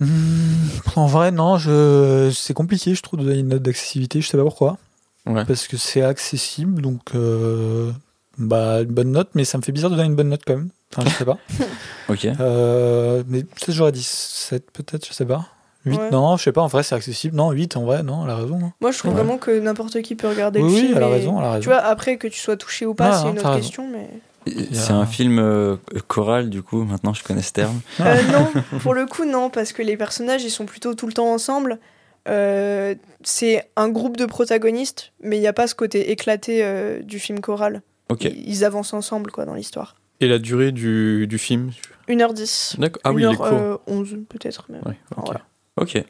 Hmm, 0.00 0.68
en 0.94 1.06
vrai, 1.06 1.30
non, 1.30 1.56
je... 1.56 2.30
c'est 2.34 2.52
compliqué, 2.52 2.94
je 2.94 3.02
trouve, 3.02 3.20
de 3.20 3.24
donner 3.24 3.40
une 3.40 3.48
note 3.48 3.62
d'accessibilité. 3.62 4.20
Je 4.20 4.28
sais 4.28 4.36
pas 4.36 4.44
pourquoi. 4.44 4.76
Ouais. 5.26 5.44
Parce 5.44 5.66
que 5.68 5.76
c'est 5.76 6.02
accessible, 6.02 6.80
donc 6.80 7.00
euh, 7.14 7.90
bah, 8.38 8.80
une 8.80 8.86
bonne 8.92 9.12
note, 9.12 9.28
mais 9.34 9.44
ça 9.44 9.58
me 9.58 9.62
fait 9.62 9.72
bizarre 9.72 9.90
de 9.90 9.96
donner 9.96 10.08
une 10.08 10.16
bonne 10.16 10.30
note 10.30 10.42
quand 10.46 10.56
même. 10.56 10.70
Enfin, 10.96 11.08
je 11.08 11.14
sais 11.16 11.24
pas. 11.24 11.38
Ok. 12.08 12.24
Euh, 12.24 13.22
mais 13.28 13.42
peut-être 13.42 13.72
j'aurais 13.72 13.92
dit 13.92 14.02
7, 14.02 14.70
peut-être, 14.70 15.06
je 15.06 15.12
sais 15.12 15.26
pas. 15.26 15.44
8, 15.84 15.96
Ouais. 15.98 16.10
non, 16.10 16.36
je 16.38 16.44
sais 16.44 16.52
pas, 16.52 16.62
en 16.62 16.66
vrai, 16.66 16.82
c'est 16.82 16.94
accessible. 16.94 17.36
Non, 17.36 17.50
8, 17.50 17.76
en 17.76 17.84
vrai, 17.84 18.02
non, 18.02 18.24
elle 18.24 18.30
a 18.30 18.36
raison. 18.36 18.58
hein. 18.62 18.72
Moi 18.80 18.90
je 18.92 18.98
trouve 18.98 19.10
Ouais. 19.12 19.18
vraiment 19.18 19.36
que 19.36 19.58
n'importe 19.60 20.00
qui 20.00 20.14
peut 20.14 20.28
regarder 20.28 20.60
Oui, 20.60 20.68
le 20.70 20.74
oui, 20.74 20.80
film. 20.86 20.96
elle 20.96 21.02
a 21.02 21.08
raison, 21.08 21.38
elle 21.38 21.44
a 21.44 21.50
raison. 21.52 21.62
Tu 21.62 21.68
vois, 21.68 21.78
après 21.80 22.16
que 22.16 22.26
tu 22.28 22.38
sois 22.40 22.56
touché 22.56 22.86
ou 22.86 22.94
pas, 22.94 23.10
Ah, 23.12 23.18
c'est 23.22 23.28
une 23.28 23.38
autre 23.38 23.48
raison. 23.50 23.60
question, 23.60 23.88
mais. 23.90 24.08
C'est 24.72 24.92
un 24.92 25.04
film 25.04 25.38
euh, 25.38 25.76
choral 26.06 26.48
du 26.48 26.62
coup. 26.62 26.82
Maintenant, 26.84 27.12
je 27.12 27.22
connais 27.22 27.42
ce 27.42 27.52
terme. 27.52 27.80
Euh, 28.00 28.16
non, 28.32 28.78
pour 28.78 28.94
le 28.94 29.04
coup, 29.04 29.26
non, 29.26 29.50
parce 29.50 29.72
que 29.74 29.82
les 29.82 29.98
personnages, 29.98 30.42
ils 30.42 30.50
sont 30.50 30.64
plutôt 30.64 30.94
tout 30.94 31.06
le 31.06 31.12
temps 31.12 31.30
ensemble. 31.30 31.78
Euh, 32.28 32.94
c'est 33.22 33.68
un 33.76 33.88
groupe 33.88 34.16
de 34.16 34.26
protagonistes, 34.26 35.12
mais 35.22 35.36
il 35.36 35.40
n'y 35.40 35.46
a 35.46 35.52
pas 35.52 35.66
ce 35.66 35.74
côté 35.74 36.10
éclaté 36.10 36.64
euh, 36.64 37.00
du 37.02 37.18
film 37.18 37.40
choral. 37.40 37.82
Ils, 38.20 38.48
ils 38.48 38.64
avancent 38.64 38.92
ensemble, 38.94 39.30
quoi, 39.30 39.44
dans 39.44 39.54
l'histoire. 39.54 39.96
Et 40.20 40.28
la 40.28 40.38
durée 40.38 40.72
du, 40.72 41.26
du 41.26 41.38
film 41.38 41.70
1h10. 42.08 42.78
D'accord. 42.80 43.00
Ah 43.04 43.12
oui, 43.12 43.22
il 43.22 43.32
est 43.32 43.36
court. 43.36 43.46
1h11, 43.46 44.24
peut-être. 44.26 44.66
même. 44.70 44.82
Ouais, 44.84 44.96
Enfin, 45.12 45.20
ok. 45.22 45.26
voilà. 45.26 45.40
Ok. 45.76 46.04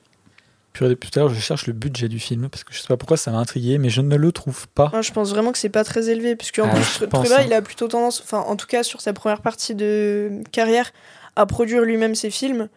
Puis 0.73 0.87
depuis 0.87 1.11
tout 1.11 1.19
à 1.19 1.23
l'heure, 1.23 1.35
je 1.35 1.41
cherche 1.41 1.67
le 1.67 1.73
budget 1.73 2.09
du 2.09 2.19
film, 2.21 2.49
parce 2.49 2.63
que 2.63 2.73
je 2.73 2.81
sais 2.81 2.87
pas 2.87 2.97
pourquoi 2.97 3.17
ça 3.17 3.31
m'a 3.33 3.39
intrigué, 3.39 3.79
mais 3.79 3.89
je 3.91 4.01
ne 4.01 4.17
le 4.17 4.33
trouve 4.33 4.69
pas. 4.69 4.91
Moi, 4.93 5.03
je 5.03 5.11
pense 5.13 5.31
vraiment 5.31 5.51
que 5.51 5.59
c'est 5.59 5.69
pas 5.69 5.83
très 5.83 6.09
élevé, 6.09 6.37
puisque 6.37 6.61
en 6.61 6.69
Ah, 6.71 6.75
plus, 6.75 7.33
hein. 7.33 7.43
il 7.45 7.53
a 7.53 7.63
plutôt 7.63 7.89
tendance, 7.89 8.21
enfin, 8.23 8.39
en 8.47 8.55
tout 8.57 8.67
cas, 8.69 8.83
sur 8.85 9.01
sa 9.01 9.13
première 9.13 9.41
partie 9.43 9.75
de 9.75 10.31
carrière, 10.53 10.93
à 11.37 11.47
produire 11.47 11.83
lui-même 11.83 12.15
ses 12.15 12.31
films. 12.31 12.69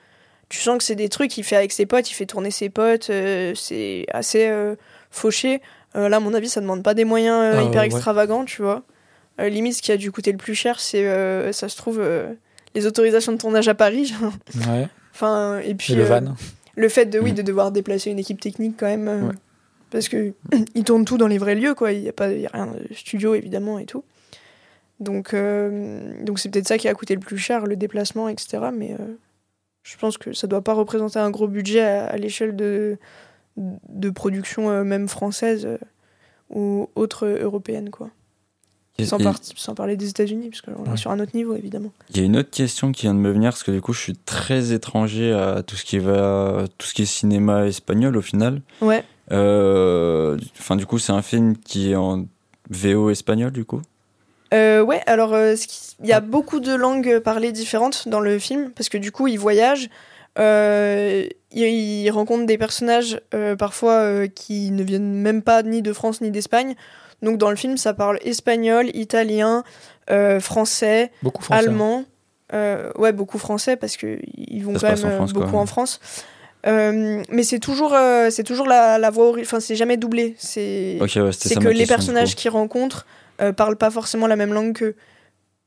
Tu 0.51 0.59
sens 0.59 0.77
que 0.77 0.83
c'est 0.83 0.95
des 0.95 1.07
trucs 1.07 1.31
qu'il 1.31 1.45
fait 1.45 1.55
avec 1.55 1.71
ses 1.71 1.85
potes, 1.85 2.11
il 2.11 2.13
fait 2.13 2.25
tourner 2.25 2.51
ses 2.51 2.69
potes, 2.69 3.09
euh, 3.09 3.53
c'est 3.55 4.05
assez 4.11 4.47
euh, 4.49 4.75
fauché. 5.09 5.61
Euh, 5.95 6.09
là, 6.09 6.17
à 6.17 6.19
mon 6.19 6.33
avis, 6.33 6.49
ça 6.49 6.59
demande 6.59 6.83
pas 6.83 6.93
des 6.93 7.05
moyens 7.05 7.55
Ah, 7.57 7.63
hyper 7.63 7.79
ouais. 7.81 7.85
extravagants, 7.85 8.43
tu 8.43 8.61
vois. 8.61 8.83
Limite, 9.39 9.75
ce 9.77 9.81
qui 9.81 9.93
a 9.93 9.97
dû 9.97 10.11
coûter 10.11 10.31
le 10.33 10.37
plus 10.37 10.53
cher, 10.53 10.79
c'est, 10.81 11.51
ça 11.53 11.69
se 11.69 11.77
trouve, 11.77 12.03
les 12.75 12.85
autorisations 12.85 13.31
de 13.31 13.37
tournage 13.37 13.69
à 13.69 13.73
Paris. 13.75 14.05
genre. 14.05 14.33
Ouais. 14.69 14.87
enfin, 15.13 15.59
et 15.63 15.73
puis 15.73 15.93
Et 15.93 15.95
le 15.95 16.03
van. 16.03 16.35
le 16.75 16.89
fait 16.89 17.05
de, 17.05 17.17
oui, 17.17 17.31
Mm. 17.31 17.35
de 17.35 17.41
devoir 17.43 17.71
déplacer 17.71 18.11
une 18.11 18.19
équipe 18.19 18.41
technique 18.41 18.75
quand 18.77 18.87
même. 18.87 19.07
Ouais. 19.07 19.33
Parce 19.89 20.09
que 20.09 20.33
ils 20.75 20.83
tournent 20.83 21.05
tout 21.05 21.17
dans 21.17 21.27
les 21.27 21.37
vrais 21.37 21.55
lieux, 21.55 21.73
quoi. 21.75 21.93
Il 21.93 22.01
n'y 22.01 22.09
a, 22.09 22.13
pas- 22.13 22.29
il 22.31 22.41
y 22.41 22.45
a 22.45 22.49
rien 22.53 22.67
de 22.67 22.93
studio, 22.93 23.33
évidemment, 23.35 23.79
et 23.79 23.85
tout. 23.85 24.03
Donc, 24.99 25.33
donc 25.33 26.39
c'est 26.39 26.49
peut-être 26.49 26.67
ça 26.67 26.77
qui 26.77 26.87
a 26.89 26.93
coûté 26.93 27.15
le 27.15 27.21
plus 27.21 27.37
cher, 27.37 27.65
le 27.65 27.75
déplacement, 27.77 28.27
etc. 28.29 28.59
Mais 28.73 28.95
je 29.83 29.97
pense 29.97 30.17
que 30.17 30.33
ça 30.33 30.47
doit 30.47 30.61
pas 30.63 30.73
représenter 30.73 31.19
un 31.19 31.29
gros 31.31 31.47
budget 31.47 31.81
à, 31.81 32.05
à 32.07 32.17
l'échelle 32.17 32.55
de, 32.55 32.97
de 33.57 34.09
production 34.09 34.69
euh, 34.69 34.83
même 34.83 35.07
française 35.07 35.65
euh, 35.65 35.77
ou 36.49 36.89
autre 36.95 37.25
européenne, 37.27 37.89
quoi. 37.89 38.09
Sans, 39.03 39.17
Il 39.17 39.23
par- 39.23 39.39
sans 39.41 39.73
parler 39.73 39.95
des 39.97 40.09
États-Unis, 40.09 40.49
parce 40.49 40.61
qu'on 40.61 40.93
est 40.93 40.97
sur 40.97 41.09
un 41.09 41.19
autre 41.19 41.31
niveau, 41.35 41.55
évidemment. 41.55 41.91
il 42.11 42.17
y 42.17 42.19
a 42.19 42.23
une 42.25 42.37
autre 42.37 42.51
question 42.51 42.91
qui 42.91 43.03
vient 43.03 43.15
de 43.15 43.19
me 43.19 43.31
venir 43.31 43.49
parce 43.51 43.63
que 43.63 43.71
du 43.71 43.81
coup, 43.81 43.93
je 43.93 43.99
suis 44.01 44.15
très 44.15 44.73
étranger 44.73 45.31
à 45.33 45.63
tout 45.63 45.75
ce 45.75 45.85
qui 45.85 45.97
va, 45.97 46.65
tout 46.77 46.85
ce 46.85 46.93
qui 46.93 47.01
est 47.01 47.05
cinéma 47.05 47.65
espagnol 47.65 48.15
au 48.17 48.21
final. 48.21 48.61
Ouais. 48.81 49.03
Euh, 49.31 50.37
Enfin, 50.59 50.75
du 50.75 50.85
coup, 50.85 50.99
c'est 50.99 51.13
un 51.13 51.21
film 51.23 51.57
qui 51.57 51.91
est 51.91 51.95
en 51.95 52.25
VO 52.69 53.09
espagnol 53.09 53.51
du 53.51 53.65
coup. 53.65 53.81
Euh, 54.53 54.81
ouais, 54.81 55.01
alors 55.05 55.33
euh, 55.33 55.55
il 56.01 56.07
y 56.09 56.11
a 56.13 56.17
Ah. 56.17 56.19
beaucoup 56.21 56.59
de 56.59 56.73
langues 56.73 57.19
parlées 57.19 57.51
différentes 57.51 58.07
dans 58.07 58.19
le 58.19 58.37
film, 58.39 58.71
parce 58.71 58.89
que 58.89 58.97
du 58.97 59.11
coup, 59.11 59.27
il 59.27 59.37
voyage, 59.39 59.89
euh, 60.39 61.25
il, 61.51 61.63
il 61.63 62.09
rencontre 62.11 62.45
des 62.45 62.57
personnages 62.57 63.21
euh, 63.33 63.55
parfois 63.55 64.27
qui 64.27 64.71
ne 64.71 64.83
viennent 64.83 65.13
même 65.13 65.41
pas 65.41 65.63
ni 65.63 65.81
de 65.81 65.93
France 65.93 66.21
ni 66.21 66.31
d'Espagne. 66.31 66.75
Donc 67.21 67.37
dans 67.37 67.49
le 67.49 67.55
film, 67.55 67.77
ça 67.77 67.93
parle 67.93 68.17
espagnol, 68.23 68.89
italien, 68.93 69.63
français, 70.39 71.11
Beaucoup 71.23 71.43
français. 71.43 71.67
allemand. 71.67 72.03
Ouais, 72.97 73.13
beaucoup 73.13 73.37
français, 73.37 73.77
parce 73.77 73.95
qu'ils 73.95 74.63
vont 74.65 74.77
Ça 74.77 74.89
quand 74.95 74.97
même 75.03 75.13
en 75.13 75.15
France, 75.15 75.33
quoi, 75.33 75.41
beaucoup 75.43 75.55
ouais. 75.55 75.61
en 75.61 75.65
France. 75.65 75.99
Euh, 76.67 77.23
mais 77.29 77.43
c'est 77.43 77.59
toujours, 77.59 77.93
euh, 77.93 78.29
c'est 78.29 78.43
toujours 78.43 78.67
la, 78.67 78.97
la 78.99 79.09
voix 79.09 79.33
enfin 79.39 79.59
c'est 79.59 79.75
jamais 79.75 79.97
doublé. 79.97 80.35
C'est 80.37 80.97
ouais, 81.01 81.07
que 81.07 81.67
les 81.69 81.85
personnages 81.87 82.35
qu'ils 82.35 82.51
rencontrent 82.51 83.05
euh, 83.41 83.53
parlent 83.53 83.77
pas 83.77 83.89
forcément 83.89 84.27
la 84.27 84.35
même 84.35 84.53
langue 84.53 84.73
qu'eux. 84.73 84.95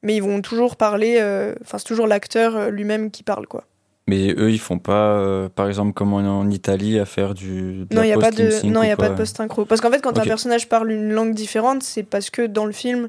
Mais 0.03 0.17
ils 0.17 0.23
vont 0.23 0.43
toujours 0.43 0.77
parler, 0.77 1.17
euh, 1.19 1.55
enfin 1.63 1.79
c'est 1.79 1.87
toujours 1.87 2.07
l'acteur 2.07 2.57
euh, 2.57 2.71
lui-même 2.71 3.11
qui 3.11 3.23
parle 3.23 3.47
quoi. 3.47 3.65
Mais 4.07 4.35
eux, 4.37 4.51
ils 4.51 4.59
font 4.59 4.79
pas, 4.79 5.17
euh, 5.17 5.49
par 5.49 5.67
exemple, 5.67 5.95
comme 5.95 6.13
en, 6.13 6.51
Italie, 6.51 6.99
à 6.99 7.07
faire 7.07 7.33
du. 7.33 7.87
de 7.87 7.95
non, 7.95 8.03
il 8.03 8.11
y 8.11 8.13
a 8.13 8.19
pas 8.19 8.31
de 8.31 8.67
non, 8.67 8.83
il 8.83 8.89
y 8.89 8.93
a 8.93 8.99
pas 8.99 9.09
de 9.09 9.15
post-synchro. 9.15 9.65
Parce 9.65 9.81
qu'en 9.81 9.91
fait 9.91 10.03
quand 10.03 10.19
un 10.19 10.25
personnage 10.25 10.69
parle 10.69 10.91
une 10.93 11.11
langue 11.11 11.35
différente, 11.35 11.83
c'est 11.83 12.03
parce 12.03 12.29
que 12.29 12.47
dans 12.47 12.67
le 12.67 12.73
film 12.73 13.09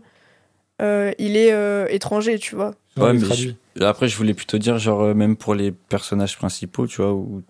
euh, 0.82 1.14
il 1.20 1.38
est 1.38 1.54
euh, 1.54 1.88
étranger, 1.90 2.38
tu 2.40 2.56
vois. 2.56 2.74
Ouais, 2.98 3.14
mais. 3.14 3.84
Après, 3.84 4.08
je 4.08 4.16
voulais 4.16 4.34
plutôt 4.34 4.58
dire, 4.58 4.78
genre, 4.78 5.02
euh, 5.02 5.14
même 5.14 5.36
pour 5.36 5.54
les 5.54 5.72
personnages 5.72 6.38
principaux, 6.38 6.88
tu 6.88 7.02
vois, 7.02 7.14
où. 7.14 7.44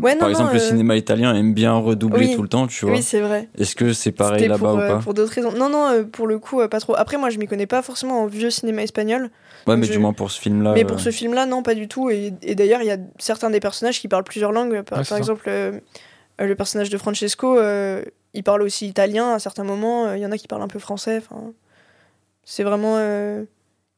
Ouais, 0.00 0.14
non, 0.14 0.20
par 0.20 0.28
non, 0.28 0.32
exemple, 0.34 0.54
le 0.54 0.60
euh, 0.60 0.68
cinéma 0.68 0.96
italien 0.96 1.34
aime 1.34 1.52
bien 1.54 1.74
redoubler 1.74 2.26
oui. 2.28 2.34
tout 2.36 2.42
le 2.42 2.48
temps, 2.48 2.66
tu 2.66 2.84
vois. 2.86 2.94
Oui, 2.94 3.02
c'est 3.02 3.20
vrai. 3.20 3.48
Est-ce 3.58 3.74
que 3.76 3.92
c'est 3.92 4.12
pareil 4.12 4.40
C'était 4.40 4.48
là-bas 4.48 4.68
pour, 4.68 4.74
ou 4.76 4.80
euh, 4.80 4.88
pas 4.88 4.98
pour 4.98 5.14
d'autres 5.14 5.32
raisons. 5.32 5.52
Non, 5.52 5.68
non, 5.68 5.86
euh, 5.88 6.04
pour 6.04 6.26
le 6.26 6.38
coup, 6.38 6.60
euh, 6.60 6.68
pas 6.68 6.80
trop. 6.80 6.94
Après, 6.96 7.18
moi, 7.18 7.30
je 7.30 7.38
m'y 7.38 7.46
connais 7.46 7.66
pas 7.66 7.82
forcément 7.82 8.22
en 8.22 8.26
vieux 8.26 8.50
cinéma 8.50 8.82
espagnol. 8.82 9.30
Ouais, 9.66 9.76
mais 9.76 9.86
je- 9.86 9.92
du 9.92 9.98
moins 9.98 10.12
pour 10.12 10.30
ce 10.30 10.40
film-là. 10.40 10.72
Mais 10.74 10.84
euh, 10.84 10.86
pour 10.86 11.00
ce 11.00 11.10
film-là, 11.10 11.46
non, 11.46 11.62
pas 11.62 11.74
du 11.74 11.88
tout. 11.88 12.10
Et, 12.10 12.32
et 12.42 12.54
d'ailleurs, 12.54 12.80
il 12.82 12.86
y 12.86 12.90
a 12.90 12.98
certains 13.18 13.50
des 13.50 13.60
personnages 13.60 14.00
qui 14.00 14.08
parlent 14.08 14.24
plusieurs 14.24 14.52
langues. 14.52 14.82
Par, 14.82 14.98
Ouais, 15.00 15.04
par 15.04 15.18
exemple, 15.18 15.50
le 16.38 16.54
personnage 16.54 16.90
de 16.90 16.98
Francesco, 16.98 17.58
euh, 17.58 18.02
il 18.34 18.42
parle 18.42 18.62
aussi 18.62 18.86
italien 18.86 19.32
à 19.34 19.38
certains 19.38 19.64
moments. 19.64 20.06
Euh, 20.06 20.16
Il 20.16 20.22
y 20.22 20.26
en 20.26 20.32
a 20.32 20.38
qui 20.38 20.48
parlent 20.48 20.62
un 20.62 20.68
peu 20.68 20.78
français. 20.78 21.18
Enfin, 21.18 21.52
c'est 22.44 22.64
vraiment. 22.64 22.96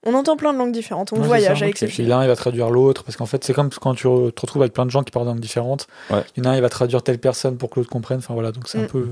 On 0.06 0.14
entend 0.14 0.36
plein 0.36 0.52
de 0.52 0.58
langues 0.58 0.72
différentes. 0.72 1.12
On 1.12 1.20
Ouais, 1.20 1.26
voyage 1.26 1.58
ça. 1.58 1.64
avec 1.64 1.78
ces 1.78 1.86
Et 1.86 1.88
puis 1.88 1.96
films. 1.96 2.08
l'un, 2.10 2.22
il 2.22 2.28
va 2.28 2.36
traduire 2.36 2.68
l'autre, 2.70 3.04
parce 3.04 3.16
qu'en 3.16 3.26
fait, 3.26 3.42
c'est 3.44 3.54
comme 3.54 3.70
quand 3.70 3.94
tu 3.94 4.02
te 4.02 4.08
retrouves 4.40 4.62
avec 4.62 4.72
plein 4.74 4.84
de 4.84 4.90
gens 4.90 5.02
qui 5.02 5.10
parlent 5.10 5.24
des 5.26 5.30
langues 5.32 5.40
différentes. 5.40 5.86
Ouais. 6.10 6.22
Il 6.36 6.44
y 6.44 6.46
en 6.46 6.50
a 6.50 6.52
un, 6.54 6.56
il 6.56 6.60
va 6.62 6.68
traduire 6.68 7.02
telle 7.02 7.18
personne 7.18 7.56
pour 7.56 7.70
que 7.70 7.80
l'autre 7.80 7.90
comprenne. 7.90 8.18
Enfin 8.18 8.34
voilà, 8.34 8.52
donc 8.52 8.68
c'est 8.68 8.78
un 8.78 8.82
Mm. 8.84 8.88
peu 8.88 9.08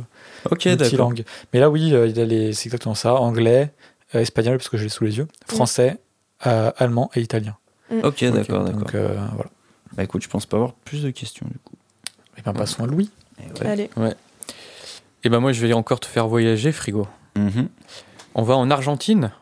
Ok, 0.50 0.64
d'accord. 0.64 0.80
multilangue. 0.80 1.24
Mais 1.52 1.60
là, 1.60 1.70
oui, 1.70 1.94
euh, 1.94 2.06
il 2.06 2.16
y 2.16 2.20
a 2.20 2.24
les... 2.24 2.52
c'est 2.52 2.66
exactement 2.66 2.94
ça. 2.94 3.14
Anglais, 3.14 3.72
euh, 4.14 4.20
espagnol, 4.20 4.58
parce 4.58 4.68
que 4.68 4.76
je 4.76 4.82
l'ai 4.84 4.88
sous 4.90 5.04
les 5.04 5.16
yeux, 5.18 5.28
français, 5.46 5.98
euh, 6.46 6.70
allemand 6.76 7.10
et 7.14 7.20
italien. 7.20 7.56
Ok, 7.90 8.04
Ok, 8.04 8.24
d'accord, 8.24 8.64
d'accord. 8.64 8.80
Donc 8.80 8.94
euh, 8.94 9.14
voilà. 9.34 9.50
Bah 9.96 10.02
écoute, 10.02 10.22
je 10.22 10.28
pense 10.28 10.46
pas 10.46 10.56
avoir 10.56 10.72
plus 10.72 11.02
de 11.02 11.10
questions 11.10 11.46
du 11.50 11.58
coup. 11.58 11.74
Et 12.38 12.42
ben 12.42 12.52
passons 12.54 12.84
à 12.84 12.86
Louis. 12.86 13.10
Ouais. 13.60 13.66
Allez. 13.66 13.90
Et 15.24 15.28
ben 15.28 15.38
moi 15.40 15.52
je 15.52 15.66
vais 15.66 15.72
encore 15.74 16.00
te 16.00 16.06
faire 16.06 16.26
voyager, 16.28 16.72
frigo. 16.72 17.06
Mhm. 17.36 17.68
On 18.34 18.42
va 18.42 18.56
en 18.56 18.70
Argentine, 18.70 19.32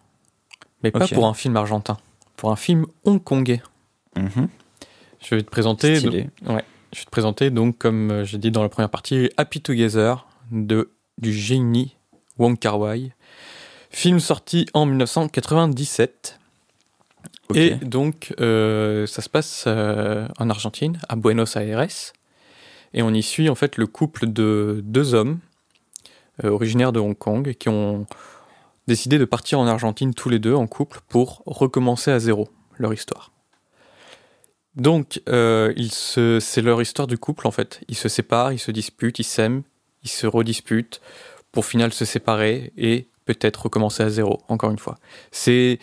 mais 0.82 0.90
pas 0.90 1.06
pour 1.08 1.26
un 1.26 1.34
film 1.34 1.56
argentin, 1.56 1.96
pour 2.36 2.50
un 2.50 2.56
film 2.56 2.86
hongkongais. 3.04 3.62
Mhm. 4.16 4.48
Je 5.20 5.34
vais 5.34 5.42
te 5.42 5.50
présenter. 5.50 5.96
Je 5.96 6.08
vais 6.08 6.24
te 7.04 7.10
présenter 7.10 7.50
donc, 7.50 7.78
comme 7.78 8.10
euh, 8.10 8.24
j'ai 8.24 8.38
dit 8.38 8.50
dans 8.50 8.62
la 8.62 8.68
première 8.68 8.90
partie, 8.90 9.30
Happy 9.36 9.60
Together 9.60 10.26
de 10.50 10.90
du 11.18 11.32
génie 11.32 11.96
Wong 12.38 12.58
Kar 12.58 12.80
Wai. 12.80 13.12
Film 13.90 14.20
sorti 14.20 14.66
en 14.72 14.86
1997. 14.86 16.38
Ok. 17.48 17.56
Et 17.56 17.74
donc, 17.74 18.32
euh, 18.40 19.06
ça 19.06 19.22
se 19.22 19.28
passe 19.28 19.64
euh, 19.66 20.26
en 20.38 20.48
Argentine, 20.48 20.98
à 21.08 21.16
Buenos 21.16 21.56
Aires. 21.56 21.86
Et 22.94 23.02
on 23.02 23.12
y 23.12 23.22
suit 23.22 23.48
en 23.48 23.54
fait 23.54 23.76
le 23.76 23.86
couple 23.86 24.26
de 24.26 24.80
deux 24.84 25.14
hommes 25.14 25.40
euh, 26.44 26.50
originaires 26.50 26.92
de 26.92 27.00
Hong 27.00 27.16
Kong 27.16 27.54
qui 27.54 27.68
ont 27.68 28.06
décidé 28.90 29.18
de 29.18 29.24
partir 29.24 29.60
en 29.60 29.68
Argentine 29.68 30.14
tous 30.14 30.28
les 30.28 30.40
deux 30.40 30.54
en 30.54 30.66
couple 30.66 30.98
pour 31.08 31.42
recommencer 31.46 32.10
à 32.10 32.18
zéro 32.18 32.48
leur 32.76 32.92
histoire. 32.92 33.30
Donc, 34.74 35.22
euh, 35.28 35.72
c'est 35.88 36.60
leur 36.60 36.82
histoire 36.82 37.06
du 37.06 37.16
couple 37.16 37.46
en 37.46 37.52
fait. 37.52 37.80
Ils 37.88 37.96
se 37.96 38.08
séparent, 38.08 38.52
ils 38.52 38.58
se 38.58 38.72
disputent, 38.72 39.20
ils 39.20 39.24
s'aiment, 39.24 39.62
ils 40.02 40.10
se 40.10 40.26
redisputent 40.26 41.00
pour 41.52 41.66
final 41.66 41.92
se 41.92 42.04
séparer 42.04 42.72
et 42.76 43.06
peut-être 43.26 43.64
recommencer 43.64 44.02
à 44.02 44.10
zéro, 44.10 44.40
encore 44.48 44.70
une 44.72 44.78
fois. 44.78 44.98
C'est 45.30 45.78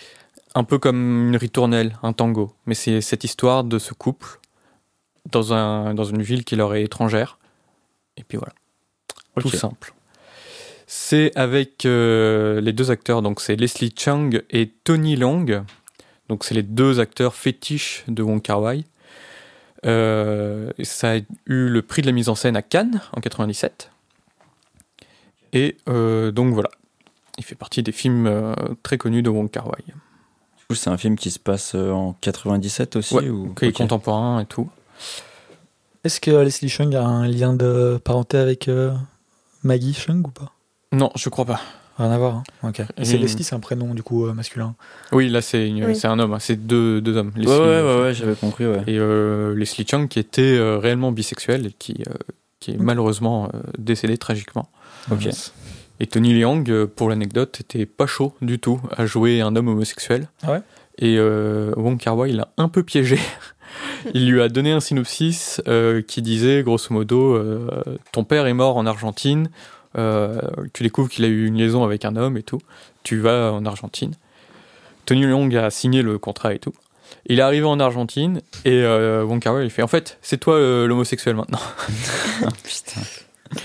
un 0.53 0.65
peu 0.65 0.77
comme 0.77 1.29
une 1.29 1.37
ritournelle, 1.37 1.97
un 2.03 2.11
tango, 2.11 2.53
mais 2.65 2.75
c'est 2.75 2.99
cette 2.99 3.23
histoire 3.23 3.63
de 3.63 3.79
ce 3.79 3.93
couple 3.93 4.39
dans, 5.31 5.53
un, 5.53 5.93
dans 5.93 6.03
une 6.03 6.21
ville 6.21 6.43
qui 6.43 6.57
leur 6.57 6.75
est 6.75 6.83
étrangère. 6.83 7.39
Et 8.17 8.23
puis 8.23 8.37
voilà, 8.37 8.53
tout 9.39 9.49
simple. 9.49 9.93
C'est 10.87 11.35
avec 11.35 11.85
euh, 11.85 12.61
les 12.61 12.73
deux 12.73 12.91
acteurs, 12.91 13.21
donc 13.21 13.41
c'est 13.41 13.55
Leslie 13.55 13.93
Chung 13.95 14.41
et 14.49 14.69
Tony 14.83 15.15
Long. 15.15 15.45
Donc 16.29 16.43
c'est 16.43 16.55
les 16.55 16.63
deux 16.63 16.99
acteurs 16.99 17.35
fétiches 17.35 18.03
de 18.07 18.23
Wong 18.23 18.41
Kar 18.41 18.61
Wai. 18.61 18.85
Euh, 19.85 20.71
et 20.77 20.85
ça 20.85 21.13
a 21.13 21.17
eu 21.17 21.67
le 21.67 21.81
prix 21.81 22.01
de 22.01 22.07
la 22.07 22.13
mise 22.13 22.29
en 22.29 22.35
scène 22.35 22.55
à 22.55 22.61
Cannes 22.61 23.01
en 23.13 23.21
97. 23.21 23.91
Et 25.53 25.77
euh, 25.87 26.31
donc 26.31 26.53
voilà, 26.53 26.71
il 27.37 27.43
fait 27.43 27.55
partie 27.55 27.83
des 27.83 27.91
films 27.91 28.27
euh, 28.27 28.53
très 28.81 28.97
connus 28.97 29.21
de 29.21 29.29
Wong 29.29 29.51
Kar 29.51 29.67
Wai. 29.67 29.83
Du 29.85 30.65
coup, 30.69 30.75
c'est 30.75 30.89
un 30.89 30.97
film 30.97 31.15
qui 31.17 31.31
se 31.31 31.39
passe 31.39 31.75
en 31.75 32.15
97 32.21 32.95
aussi 32.95 33.13
Ouais, 33.13 33.29
ou... 33.29 33.53
Qui 33.53 33.65
est 33.65 33.71
contemporain 33.71 34.39
et 34.41 34.45
tout. 34.45 34.69
Est-ce 36.03 36.21
que 36.21 36.31
Leslie 36.31 36.69
Chung 36.69 36.95
a 36.95 37.05
un 37.05 37.27
lien 37.27 37.53
de 37.53 37.99
parenté 38.03 38.37
avec 38.37 38.67
euh, 38.67 38.93
Maggie 39.63 39.93
Chung 39.93 40.25
ou 40.25 40.31
pas? 40.31 40.53
Non, 40.93 41.11
je 41.15 41.29
crois 41.29 41.45
pas. 41.45 41.61
Rien 41.97 42.11
à 42.11 42.17
voir. 42.17 42.35
hein. 42.35 42.43
Ok. 42.63 42.81
Et 42.97 43.05
c'est 43.05 43.17
Mm. 43.17 43.21
Leslie, 43.21 43.43
c'est 43.43 43.55
un 43.55 43.59
prénom 43.59 43.93
du 43.95 44.03
coup 44.03 44.27
euh, 44.27 44.33
masculin. 44.33 44.75
Oui, 45.11 45.29
là 45.29 45.41
c'est 45.41 45.67
une- 45.67 45.83
Oui. 45.85 45.95
c'est 45.95 46.07
un 46.07 46.19
homme, 46.19 46.33
hein, 46.33 46.39
c'est 46.39 46.55
deux, 46.67 47.01
deux 47.01 47.17
hommes. 47.17 47.31
Ouais, 47.35 47.41
Leslie, 47.41 47.51
ouais, 47.51 47.59
euh, 47.59 47.97
ouais, 47.97 48.01
ouais, 48.03 48.13
j'avais 48.13 48.35
compris, 48.35 48.67
ouais. 48.67 48.83
Et 48.85 48.99
euh, 48.99 49.55
Leslie 49.55 49.85
Chung 49.89 50.07
qui 50.07 50.19
était 50.19 50.41
euh, 50.43 50.77
réellement 50.77 51.11
bisexuel 51.11 51.65
et 51.65 51.71
qui, 51.71 52.03
euh, 52.07 52.13
qui 52.59 52.71
est 52.71 52.77
malheureusement 52.77 53.49
euh, 53.53 53.59
décédé 53.79 54.17
tragiquement. 54.17 54.69
Ok. 55.11 55.27
Et 55.99 56.05
Tony 56.05 56.39
Leung, 56.39 56.85
pour 56.85 57.09
l'anecdote, 57.09 57.59
était 57.61 57.87
pas 57.87 58.05
chaud 58.05 58.33
du 58.43 58.59
tout 58.59 58.79
à 58.95 59.07
jouer 59.07 59.41
un 59.41 59.55
homme 59.55 59.67
homosexuel. 59.69 60.27
Ah 60.43 60.51
ouais? 60.51 60.61
Et 60.99 61.15
euh, 61.17 61.73
Wong 61.77 61.97
Kar 61.99 62.15
Wai 62.15 62.31
l'a 62.31 62.49
un 62.57 62.69
peu 62.69 62.83
piégé. 62.83 63.17
Il 64.13 64.29
lui 64.29 64.41
a 64.41 64.49
donné 64.49 64.71
un 64.71 64.79
synopsis 64.79 65.61
euh, 65.67 66.01
qui 66.03 66.21
disait 66.21 66.61
grosso 66.63 66.93
modo 66.93 67.33
euh, 67.35 67.67
ton 68.11 68.23
père 68.23 68.45
est 68.45 68.53
mort 68.53 68.77
en 68.77 68.85
Argentine, 68.85 69.49
tu 69.95 70.83
découvres 70.83 71.09
qu'il 71.09 71.25
a 71.25 71.27
eu 71.27 71.45
une 71.47 71.57
liaison 71.57 71.83
avec 71.83 72.05
un 72.05 72.15
homme 72.15 72.37
et 72.37 72.43
tout, 72.43 72.59
tu 73.03 73.17
vas 73.19 73.51
en 73.51 73.65
Argentine. 73.65 74.13
Tony 75.05 75.23
Leung 75.25 75.55
a 75.55 75.69
signé 75.69 76.01
le 76.01 76.17
contrat 76.17 76.53
et 76.53 76.59
tout. 76.59 76.73
Il 77.27 77.39
est 77.39 77.41
arrivé 77.41 77.65
en 77.65 77.79
Argentine 77.79 78.41
et 78.65 78.81
euh, 78.83 79.23
Wong 79.23 79.39
Kar 79.41 79.53
Wai 79.55 79.63
il 79.63 79.69
fait 79.69 79.81
en 79.81 79.87
fait 79.87 80.17
c'est 80.21 80.37
toi 80.37 80.55
euh, 80.55 80.87
l'homosexuel 80.87 81.35
maintenant. 81.35 81.59
Putain. 82.63 83.01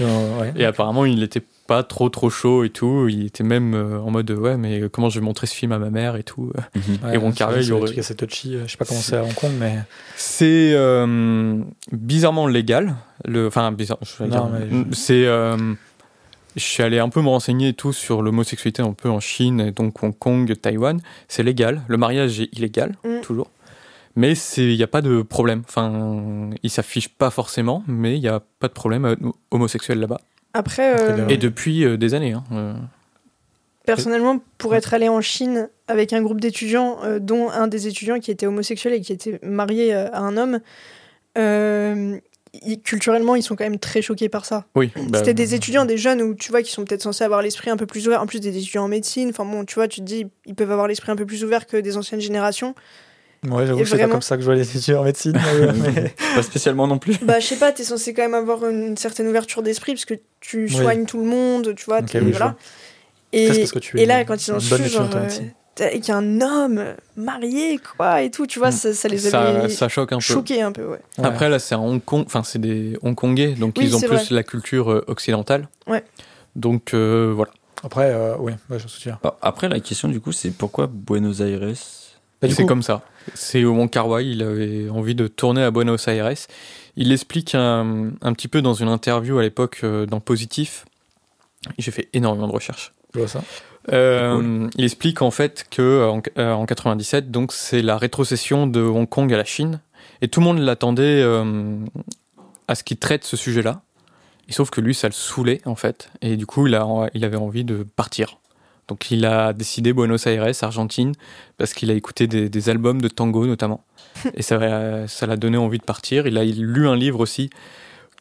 Euh, 0.01 0.41
ouais. 0.41 0.53
Et 0.57 0.65
apparemment, 0.65 1.05
il 1.05 1.19
n'était 1.19 1.43
pas 1.67 1.83
trop 1.83 2.09
trop 2.09 2.31
chaud 2.31 2.63
et 2.63 2.71
tout. 2.71 3.09
Il 3.09 3.27
était 3.27 3.43
même 3.43 3.75
euh, 3.75 3.99
en 3.99 4.11
mode 4.13 4.31
ouais, 4.31 4.57
mais 4.57 4.83
comment 4.93 5.09
je 5.09 5.19
vais 5.19 5.25
montrer 5.25 5.49
ce 5.49 5.55
film 5.57 5.73
à 5.73 5.79
ma 5.79 5.91
mère 5.91 6.15
et 6.15 6.23
tout. 6.23 6.53
Mhm. 6.77 6.83
Ouais, 7.05 7.15
et 7.15 7.19
Wong 7.19 7.33
c'est 7.33 7.39
Kar 7.39 7.51
vrai 7.51 7.59
Wai, 7.59 7.61
que 7.61 7.65
c'est 7.67 7.69
il 7.69 7.83
aurait- 7.83 7.99
assez 7.99 8.15
touchy. 8.15 8.55
euh, 8.55 8.63
Je 8.67 8.71
sais 8.73 8.77
pas 8.77 8.85
comment 8.85 9.01
c'est 9.01 9.17
à 9.17 9.25
Hong 9.25 9.35
Kong, 9.35 9.51
mais 9.59 9.79
C'est 10.17 10.73
euh, 10.75 11.59
bizarrement 11.91 12.47
légal. 12.47 12.95
Le, 13.25 13.49
enfin, 13.49 13.73
bizarre. 13.73 13.99
je 14.03 14.23
vais 14.23 14.29
Non, 14.31 14.47
dire, 14.47 14.59
mais 14.71 14.85
je- 14.91 14.95
C'est 14.95 15.27
euh, 15.27 15.57
je 16.57 16.63
suis 16.63 16.83
allé 16.83 16.99
un 16.99 17.09
peu 17.09 17.21
me 17.23 17.29
renseigner 17.29 17.69
et 17.69 17.73
tout 17.73 17.93
sur 17.93 18.23
l'homosexualité 18.23 18.83
un 18.83 18.93
peu 18.93 19.09
en 19.09 19.21
Chine, 19.21 19.61
et 19.61 19.71
donc 19.73 20.03
Hong 20.03 20.17
Kong, 20.17 20.53
Taïwan. 20.61 21.01
C'est 21.29 21.43
légal. 21.43 21.83
Le 21.89 21.97
mariage 21.97 22.41
est 22.41 22.49
illégal, 22.57 22.97
Mm. 23.05 23.21
toujours. 23.23 23.51
Mais 24.15 24.35
il 24.59 24.77
n'y 24.77 24.83
a 24.83 24.87
pas 24.89 25.01
de 25.01 25.23
problème. 25.23 25.63
Enfin, 25.67 26.51
il 26.63 26.69
s'affiche 26.71 27.09
pas 27.09 27.31
forcément, 27.31 27.83
mais 27.87 28.17
il 28.17 28.21
n'y 28.21 28.29
a 28.29 28.43
pas 28.59 28.69
de 28.69 28.75
problème 28.75 29.05
à 29.07 29.13
être 29.13 29.21
homosexuel 29.51 29.99
là-bas. 30.01 30.21
Après, 30.53 31.01
euh. 31.01 31.29
Et 31.29 31.39
depuis 31.39 31.83
euh, 31.85 31.97
des 31.97 32.13
années. 32.13 32.33
hein, 32.33 32.45
euh. 32.53 32.75
personnellement, 33.87 34.39
pour 34.59 34.75
être 34.75 34.93
allé 34.93 35.09
en 35.09 35.23
Chine 35.23 35.71
avec 35.89 36.13
un 36.13 36.21
groupe 36.23 36.41
d'étudiants, 36.43 36.99
euh, 37.05 37.19
dont 37.21 37.49
un 37.51 37.69
des 37.69 37.87
étudiants 37.87 38.21
qui 38.21 38.31
était 38.31 38.47
homosexuel 38.47 38.93
et 38.93 39.01
qui 39.01 39.13
était 39.15 39.41
marié 39.43 39.95
à 39.95 40.19
un 40.21 40.37
homme, 40.37 40.61
euh, 41.39 42.19
ils- 42.55 42.81
culturellement, 42.81 43.35
ils 43.37 43.43
sont 43.43 43.57
quand 43.57 43.65
même 43.65 43.79
très 43.79 44.03
choqués 44.03 44.29
par 44.29 44.45
ça. 44.45 44.67
Oui. 44.75 44.91
bah, 45.09 45.19
C'était 45.19 45.35
des 45.35 45.55
étudiants, 45.55 45.85
des 45.85 45.97
jeunes 45.97 46.21
où 46.23 46.35
tu 46.35 46.51
vois 46.51 46.63
qui 46.63 46.71
sont 46.71 46.85
peut-être 46.85 47.03
censés 47.03 47.25
avoir 47.25 47.43
l'esprit 47.43 47.71
un 47.71 47.77
peu 47.77 47.87
plus 47.87 48.07
ouvert. 48.07 48.21
En 48.23 48.27
plus 48.27 48.41
des 48.41 48.57
étudiants 48.57 48.85
en 48.85 48.89
médecine, 48.89 49.31
enfin 49.31 49.45
bon, 49.45 49.65
tu 49.65 49.75
vois, 49.77 49.89
tu 49.89 50.01
te 50.01 50.05
dis 50.05 50.27
ils 50.47 50.55
peuvent 50.55 50.71
avoir 50.71 50.87
l'esprit 50.89 51.11
un 51.13 51.17
peu 51.17 51.27
plus 51.27 51.45
ouvert 51.45 51.67
que 51.67 51.77
des 51.77 51.97
anciennes 51.97 52.21
générations. 52.21 52.75
Ouais, 53.49 53.67
j'avoue 53.67 53.81
que 53.81 53.85
c'est 53.87 53.91
pas 53.93 53.97
vraiment- 53.97 54.13
comme 54.13 54.23
ça 54.23 54.37
que 54.37 54.43
je 54.43 54.47
vois 54.47 54.55
les 54.55 54.63
étudiants 54.77 55.01
en 55.01 55.05
médecine. 55.05 55.33
mais- 55.95 56.15
Pas 56.37 56.43
spécialement 56.43 56.87
non 56.87 56.99
plus. 56.99 57.17
Bah 57.23 57.41
je 57.41 57.47
sais 57.47 57.57
pas, 57.57 57.73
t'es 57.73 57.83
censé 57.85 58.15
quand 58.15 58.23
même 58.23 58.35
avoir 58.35 58.69
une 58.69 58.97
certaine 58.97 59.27
ouverture 59.27 59.63
d'esprit 59.63 59.95
parce 59.95 60.05
que 60.05 60.15
tu 60.41 60.65
Oui. 60.67 60.71
soignes 60.71 61.07
tout 61.07 61.19
le 61.19 61.25
monde, 61.27 61.75
tu 61.75 61.85
vois. 61.87 61.99
Ok, 62.01 62.07
t'es- 62.07 62.21
oui, 62.21 62.31
voilà. 62.31 62.55
Et, 63.33 63.49
parce 63.49 63.73
que 63.73 63.79
tu 63.79 63.99
et 63.99 64.03
es 64.03 64.07
là, 64.07 64.25
quand 64.25 64.47
ils 64.47 64.51
ont 64.53 64.57
une 64.57 64.61
su 64.61 64.71
bonne 64.71 64.85
genre, 64.85 65.09
euh, 65.81 65.85
médecine. 65.85 65.91
t'as- 65.93 65.99
qu'il 65.99 66.09
y 66.09 66.11
a 66.13 66.17
un 66.17 66.41
homme 66.41 66.85
marié 67.17 67.79
quoi 67.79 68.23
et 68.23 68.31
tout, 68.31 68.47
tu 68.47 68.59
vois, 68.59 68.69
Mm. 68.69 68.73
ça, 68.73 68.95
ça 68.95 69.09
les 69.09 69.19
ça, 69.19 69.41
avait 69.43 69.69
ça 69.69 69.89
choque 69.89 70.13
un 70.13 70.17
peu. 70.17 70.23
choqués 70.23 70.63
un 70.63 70.73
peu, 70.73 70.85
ouais. 70.87 71.01
Ouais. 71.19 71.25
Après, 71.27 71.49
là, 71.49 71.59
c'est 71.59 71.75
à 71.75 71.79
Hong 71.81 72.03
Kong, 72.05 72.25
enfin, 72.27 72.43
c'est 72.43 72.59
des 72.61 72.97
Hongkongais, 73.03 73.53
donc 73.55 73.75
Oui, 73.79 73.85
ils 73.87 73.97
ont 73.97 73.99
c'est 73.99 74.07
plus 74.09 74.17
vrai. 74.17 74.27
la 74.31 74.43
culture 74.43 74.91
euh, 74.91 75.05
occidentale. 75.09 75.69
Ouais. 75.87 76.05
Donc, 76.57 76.93
euh, 76.95 77.33
voilà. 77.35 77.53
Après, 77.85 78.13
euh, 78.13 78.37
oui, 78.39 78.53
ouais, 78.71 78.79
je 78.79 78.87
souviens. 78.87 79.19
Alors, 79.23 79.39
Après, 79.43 79.69
la 79.69 79.81
question 79.81 80.09
du 80.09 80.21
coup, 80.21 80.33
c'est 80.33 80.51
pourquoi 80.51 80.87
Buenos 80.87 81.41
Aires? 81.41 81.61
Bah, 82.41 82.49
du 82.49 82.55
c'est 82.55 82.63
coup, 82.63 82.69
comme 82.69 82.83
ça. 82.83 83.03
C'est 83.35 83.65
au 83.65 83.73
Mont 83.73 83.89
Carway, 83.89 84.27
il 84.29 84.43
avait 84.43 84.89
envie 84.91 85.15
de 85.15 85.27
tourner 85.29 85.63
à 85.63 85.71
Buenos 85.71 86.07
Aires. 86.09 86.31
Il 86.97 87.09
l'explique 87.09 87.55
un, 87.55 88.11
un 88.21 88.33
petit 88.35 88.49
peu 88.49 88.61
dans 88.63 88.75
une 88.75 88.89
interview 88.89 89.39
à 89.39 89.43
l'époque 89.43 89.81
euh, 89.85 90.07
dans 90.07 90.21
Positif. 90.21 90.85
J'ai 91.79 91.91
fait 91.93 92.09
énormément 92.13 92.49
de 92.49 92.53
recherches. 92.53 92.93
Je 93.15 93.19
vois 93.21 93.29
ça? 93.29 93.43
Euh, 93.93 94.69
Il 94.77 94.85
explique 94.85 95.23
en 95.23 95.31
fait 95.31 95.67
que 95.71 95.83
euh, 95.83 96.09
en, 96.09 96.23
euh, 96.39 96.53
en 96.53 96.67
97, 96.67 97.31
donc 97.31 97.53
c'est 97.53 97.83
la 97.83 97.99
rétrocession 97.99 98.67
de 98.67 98.81
Hong 98.81 99.09
Kong 99.09 99.33
à 99.33 99.37
la 99.37 99.45
Chine, 99.45 99.81
et 100.21 100.29
tout 100.29 100.41
le 100.41 100.47
monde 100.47 100.59
l'attendait 100.59 101.23
euh, 101.23 101.77
à 102.69 102.75
ce 102.75 102.85
qu'il 102.85 102.99
traite 102.99 103.25
ce 103.25 103.37
sujet-là. 103.37 103.83
Et 104.49 104.53
sauf 104.53 104.71
que 104.71 104.81
lui, 104.81 104.95
ça 104.95 105.09
le 105.09 105.13
saoulait 105.13 105.61
en 105.65 105.75
fait, 105.75 106.11
et 106.21 106.37
du 106.37 106.47
coup, 106.47 106.67
il, 106.67 106.75
a, 106.75 106.87
il 107.15 107.25
avait 107.25 107.37
envie 107.37 107.65
de 107.65 107.83
partir. 107.83 108.39
Donc 108.89 109.11
il 109.11 109.25
a 109.25 109.53
décidé 109.53 109.93
Buenos 109.93 110.27
Aires, 110.27 110.45
Argentine, 110.63 111.13
parce 111.57 111.73
qu'il 111.73 111.91
a 111.91 111.95
écouté 111.95 112.27
des, 112.27 112.49
des 112.49 112.69
albums 112.69 113.01
de 113.01 113.09
tango 113.09 113.47
notamment, 113.47 113.85
et 114.35 114.43
ça 114.43 114.57
euh, 114.57 115.07
ça 115.07 115.27
l'a 115.27 115.37
donné 115.37 115.57
envie 115.57 115.79
de 115.79 115.85
partir. 115.85 116.27
Il 116.27 116.39
a 116.39 116.45
lu 116.45 116.87
un 116.87 116.97
livre 116.97 117.21
aussi 117.21 117.51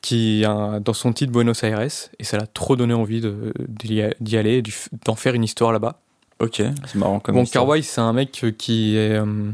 qui 0.01 0.43
a 0.45 0.79
dans 0.79 0.93
son 0.93 1.13
titre 1.13 1.31
Buenos 1.31 1.63
Aires, 1.63 1.81
et 1.81 2.23
ça 2.23 2.37
l'a 2.37 2.47
trop 2.47 2.75
donné 2.75 2.93
envie 2.93 3.21
d'y 3.69 4.37
aller, 4.37 4.63
d'en 5.05 5.15
faire 5.15 5.35
une 5.35 5.43
histoire 5.43 5.71
là-bas. 5.71 5.99
Ok, 6.39 6.55
c'est 6.55 6.95
marrant 6.95 7.19
comme 7.19 7.35
Bon. 7.35 7.45
Carway, 7.45 7.83
c'est 7.83 8.01
un 8.01 8.13
mec 8.13 8.31
qui 8.57 8.97
est 8.97 9.11
euh, 9.11 9.51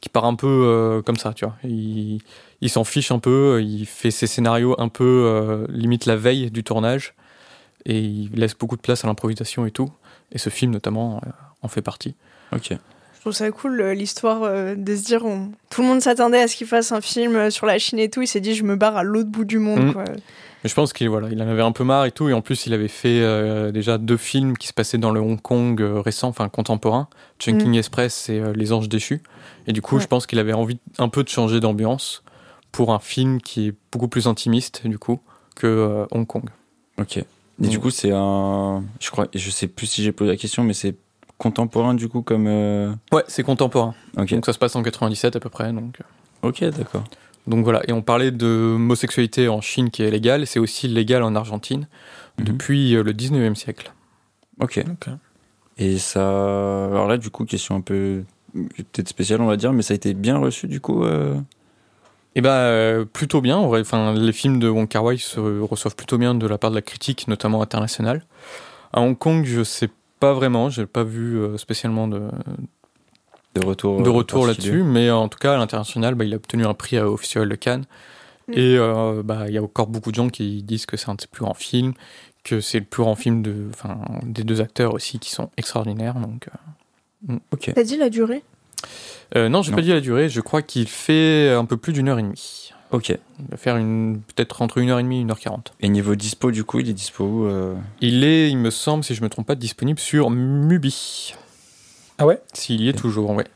qui 0.00 0.08
part 0.08 0.24
un 0.24 0.34
peu 0.34 0.46
euh, 0.48 1.02
comme 1.02 1.16
ça, 1.16 1.34
tu 1.34 1.44
vois. 1.44 1.56
Il, 1.62 2.20
il 2.62 2.70
s'en 2.70 2.84
fiche 2.84 3.12
un 3.12 3.18
peu, 3.18 3.62
il 3.62 3.86
fait 3.86 4.10
ses 4.10 4.26
scénarios 4.26 4.74
un 4.78 4.88
peu 4.88 5.04
euh, 5.04 5.66
limite 5.68 6.06
la 6.06 6.16
veille 6.16 6.50
du 6.50 6.64
tournage 6.64 7.14
et 7.84 7.98
il 7.98 8.30
laisse 8.34 8.56
beaucoup 8.56 8.76
de 8.76 8.80
place 8.80 9.04
à 9.04 9.08
l'improvisation 9.08 9.66
et 9.66 9.70
tout. 9.70 9.90
Et 10.32 10.38
ce 10.38 10.48
film 10.48 10.72
notamment 10.72 11.16
euh, 11.16 11.30
en 11.60 11.68
fait 11.68 11.82
partie. 11.82 12.14
Ok. 12.52 12.72
Je 13.22 13.28
trouve 13.28 13.34
ça 13.34 13.48
cool 13.52 13.80
euh, 13.80 13.94
l'histoire 13.94 14.42
euh, 14.42 14.74
de 14.74 14.96
se 14.96 15.04
dire 15.04 15.24
on- 15.24 15.52
tout 15.70 15.82
le 15.82 15.86
monde 15.86 16.00
s'attendait 16.00 16.42
à 16.42 16.48
ce 16.48 16.56
qu'il 16.56 16.66
fasse 16.66 16.90
un 16.90 17.00
film 17.00 17.36
euh, 17.36 17.50
sur 17.50 17.66
la 17.66 17.78
Chine 17.78 18.00
et 18.00 18.10
tout, 18.10 18.20
il 18.20 18.26
s'est 18.26 18.40
dit 18.40 18.52
je 18.56 18.64
me 18.64 18.74
barre 18.74 18.96
à 18.96 19.04
l'autre 19.04 19.28
bout 19.30 19.44
du 19.44 19.60
monde 19.60 19.86
Mm. 19.86 19.92
quoi. 19.92 20.04
Mais 20.64 20.68
je 20.68 20.74
pense 20.74 20.92
qu'il 20.92 21.08
voilà, 21.08 21.28
il 21.30 21.40
en 21.40 21.46
avait 21.46 21.62
un 21.62 21.70
peu 21.70 21.84
marre 21.84 22.04
et 22.06 22.10
tout. 22.10 22.28
Et 22.28 22.32
en 22.32 22.40
plus, 22.40 22.66
il 22.66 22.74
avait 22.74 22.88
fait 22.88 23.20
euh, 23.20 23.70
déjà 23.70 23.96
deux 23.98 24.16
films 24.16 24.56
qui 24.58 24.66
se 24.66 24.72
passaient 24.72 24.98
dans 24.98 25.12
le 25.12 25.20
Hong 25.20 25.40
Kong 25.40 25.80
euh, 25.80 26.00
récent, 26.00 26.28
enfin 26.28 26.48
contemporain, 26.48 27.06
Chungking 27.38 27.76
Express 27.78 28.28
et 28.28 28.40
euh, 28.40 28.52
Les 28.54 28.72
Anges 28.72 28.88
déchus. 28.88 29.22
Et 29.68 29.72
du 29.72 29.82
coup, 29.82 29.96
Ouais. 29.96 30.02
je 30.02 30.08
pense 30.08 30.26
qu'il 30.26 30.40
avait 30.40 30.52
envie 30.52 30.78
un 30.98 31.08
peu 31.08 31.22
de 31.22 31.28
changer 31.28 31.60
d'ambiance 31.60 32.24
pour 32.72 32.92
un 32.92 32.98
film 32.98 33.40
qui 33.40 33.68
est 33.68 33.74
beaucoup 33.92 34.08
plus 34.08 34.26
intimiste 34.26 34.84
du 34.86 34.98
coup 34.98 35.20
que 35.54 35.66
euh, 35.68 36.06
Hong 36.10 36.26
Kong. 36.26 36.48
Ok. 36.98 37.18
Et 37.18 37.26
du 37.68 37.78
coup, 37.78 37.90
c'est 37.90 38.10
un. 38.12 38.82
Je 38.98 39.10
crois, 39.12 39.28
je 39.32 39.50
sais 39.50 39.68
plus 39.68 39.86
si 39.86 40.02
j'ai 40.02 40.10
posé 40.12 40.30
la 40.30 40.36
question, 40.36 40.64
mais 40.64 40.74
c'est 40.74 40.94
contemporain 41.42 41.94
du 41.94 42.08
coup 42.08 42.22
comme. 42.22 42.46
euh, 42.46 42.92
Ouais, 43.12 43.24
c'est 43.28 43.42
contemporain. 43.42 43.94
Donc 44.16 44.30
ça 44.46 44.52
se 44.52 44.58
passe 44.58 44.76
en 44.76 44.82
97 44.82 45.36
à 45.36 45.40
peu 45.40 45.48
près. 45.50 45.72
Donc, 45.72 45.98
euh, 46.00 46.48
Ok, 46.48 46.62
d'accord. 46.64 47.04
donc 47.46 47.64
voilà. 47.64 47.82
Et 47.88 47.92
on 47.92 48.02
parlait 48.02 48.30
de 48.30 48.74
homosexualité 48.76 49.48
en 49.48 49.60
Chine 49.60 49.90
qui 49.90 50.02
est 50.02 50.10
légale. 50.10 50.46
C'est 50.46 50.58
aussi 50.60 50.88
légal 50.88 51.22
en 51.22 51.34
Argentine 51.34 51.86
Mhm. 52.38 52.44
depuis 52.46 52.94
euh, 52.96 53.02
le 53.02 53.12
19e 53.12 53.54
siècle. 53.56 53.92
Ok. 54.60 54.82
Ok. 54.90 55.08
Et 55.78 55.98
ça. 55.98 56.20
Alors 56.86 57.06
là, 57.08 57.16
du 57.18 57.30
coup, 57.30 57.44
question 57.44 57.76
un 57.76 57.80
peu. 57.80 58.24
Peut-être 58.54 59.08
spéciale, 59.08 59.40
on 59.40 59.46
va 59.46 59.56
dire, 59.56 59.72
mais 59.72 59.82
ça 59.82 59.92
a 59.92 59.96
été 59.96 60.12
bien 60.14 60.38
reçu 60.38 60.66
du 60.68 60.80
coup. 60.80 61.04
euh, 61.04 61.34
Et 62.34 62.40
bah 62.42 62.56
euh, 62.66 63.04
plutôt 63.04 63.40
bien. 63.40 63.56
en 63.56 63.66
vrai. 63.68 63.80
Enfin, 63.80 64.14
les 64.14 64.32
films 64.32 64.58
de 64.58 64.68
Wong 64.68 64.86
Kar 64.88 65.04
Wai 65.04 65.16
se 65.18 65.40
reçoivent 65.40 65.96
plutôt 65.96 66.18
bien 66.18 66.34
de 66.34 66.46
la 66.46 66.58
part 66.58 66.70
de 66.70 66.74
la 66.76 66.82
critique, 66.82 67.28
notamment 67.28 67.62
internationale. 67.62 68.24
À 68.92 69.00
Hong 69.00 69.16
Kong, 69.18 69.44
je 69.46 69.62
sais 69.64 69.88
pas 70.22 70.34
vraiment. 70.34 70.70
J'ai 70.70 70.86
pas 70.86 71.02
vu 71.02 71.36
euh, 71.36 71.58
spécialement 71.58 72.06
de, 72.06 72.30
De 73.56 73.66
retour. 73.66 74.00
de 74.00 74.08
euh, 74.08 74.12
retour 74.12 74.46
là-dessus, 74.46 74.84
mais 74.84 75.10
en 75.10 75.28
tout 75.28 75.38
cas 75.38 75.54
à 75.54 75.56
l'international, 75.56 76.14
bah, 76.14 76.24
il 76.24 76.32
a 76.32 76.36
obtenu 76.36 76.64
un 76.64 76.74
prix 76.74 77.00
au 77.00 77.16
Festival 77.16 77.48
de 77.48 77.56
Cannes. 77.56 77.84
Mm. 78.46 78.52
Et 78.52 78.78
euh, 78.78 79.22
bah, 79.24 79.46
il 79.48 79.54
y 79.54 79.58
a 79.58 79.62
encore 79.62 79.88
beaucoup 79.88 80.12
de 80.12 80.14
gens 80.14 80.28
qui 80.28 80.62
disent 80.62 80.86
que 80.86 80.96
c'est 80.96 81.08
un 81.08 81.16
de 81.16 81.20
ses 81.20 81.26
plus 81.26 81.42
grands 81.42 81.54
films, 81.54 81.94
que 82.44 82.60
c'est 82.60 82.78
le 82.78 82.84
plus 82.84 83.02
grand 83.02 83.16
film 83.16 83.42
de, 83.42 83.66
enfin, 83.70 83.98
des 84.22 84.44
deux 84.44 84.60
acteurs 84.60 84.94
aussi 84.94 85.18
qui 85.18 85.32
sont 85.32 85.50
extraordinaires. 85.56 86.14
Donc, 86.14 86.48
euh. 87.28 87.38
T'as 87.74 87.82
dit 87.82 87.96
la 87.96 88.08
durée? 88.08 88.44
Euh, 89.34 89.48
non, 89.48 89.62
j'ai 89.62 89.72
pas 89.72 89.82
dit 89.82 89.90
la 89.90 90.00
durée. 90.00 90.28
Je 90.28 90.40
crois 90.40 90.62
qu'il 90.62 90.86
fait 90.86 91.50
un 91.50 91.64
peu 91.64 91.76
plus 91.76 91.92
d'une 91.92 92.08
heure 92.08 92.20
et 92.20 92.22
demie. 92.22 92.72
Ok. 92.92 93.08
Il 93.08 93.18
va 93.50 93.56
faire 93.56 93.76
une 93.76 94.20
peut-être 94.20 94.60
entre 94.60 94.78
une 94.78 94.90
heure 94.90 94.98
et 94.98 95.02
demie 95.02 95.18
et 95.18 95.20
une 95.22 95.30
heure 95.30 95.40
quarante. 95.40 95.72
Et 95.80 95.88
niveau 95.88 96.14
dispo, 96.14 96.50
du 96.50 96.62
coup, 96.62 96.78
il 96.78 96.88
est 96.88 96.92
dispo 96.92 97.24
où 97.24 97.46
euh, 97.46 97.74
Il 98.02 98.22
est, 98.22 98.50
il 98.50 98.58
me 98.58 98.70
semble, 98.70 99.02
si 99.02 99.14
je 99.14 99.22
me 99.22 99.30
trompe 99.30 99.46
pas, 99.46 99.54
disponible 99.54 99.98
sur 99.98 100.30
Mubi. 100.30 101.34
Ah 102.18 102.26
ouais? 102.26 102.40
S'il 102.52 102.82
y 102.82 102.88
est 102.88 102.92
toujours, 102.92 103.30
ouais. 103.30 103.46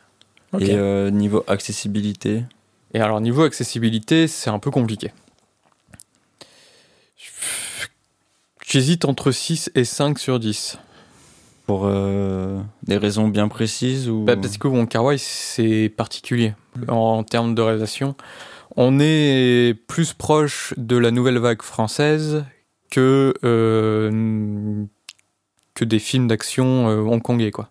Ok. 0.53 0.63
Et 0.63 0.75
euh, 0.75 1.11
niveau 1.11 1.45
accessibilité? 1.49 2.45
Et 2.95 3.01
alors, 3.01 3.21
niveau 3.21 3.43
accessibilité, 3.43 4.27
c'est 4.27 4.49
un 4.49 4.59
peu 4.59 4.71
compliqué. 4.71 5.13
J'hésite 8.67 9.05
entre 9.05 9.31
6 9.31 9.71
et 9.75 9.85
5 9.85 10.19
sur 10.19 10.41
10. 10.41 10.79
Pour 11.67 11.83
euh, 11.85 12.61
des 12.85 12.97
raisons 12.97 13.29
bien 13.29 13.49
précises 13.49 14.09
ou... 14.09 14.25
Bah, 14.25 14.37
parce 14.37 14.57
que 14.57 14.69
Wong 14.69 14.89
Kar 14.89 15.05
Wai, 15.05 15.19
c'est 15.19 15.93
particulier 15.95 16.55
Mm. 16.77 16.91
en, 16.91 17.25
termes 17.25 17.55
de 17.55 17.63
réalisation. 17.63 18.15
On 18.75 18.99
est 19.01 19.75
plus 19.87 20.13
proche 20.13 20.75
de 20.77 20.97
la 20.97 21.11
nouvelle 21.11 21.39
vague 21.39 21.63
française 21.63 22.45
que, 22.91 23.35
euh, 23.45 24.85
des 25.81 25.99
films 25.99 26.27
d'action 26.27 26.89
euh, 26.89 27.01
hongkongais, 27.03 27.51
quoi. 27.51 27.71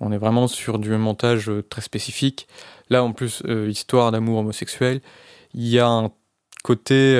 On 0.00 0.12
est 0.12 0.18
vraiment 0.18 0.48
sur 0.48 0.78
du 0.78 0.90
montage 0.90 1.48
euh, 1.48 1.62
très 1.62 1.80
spécifique. 1.80 2.46
Là, 2.90 3.02
en 3.02 3.12
plus, 3.12 3.42
histoire 3.68 4.12
d'amour 4.12 4.38
homosexuel, 4.40 5.00
il 5.54 5.66
y 5.66 5.78
a 5.78 5.88
un 5.88 6.10
côté 6.62 7.18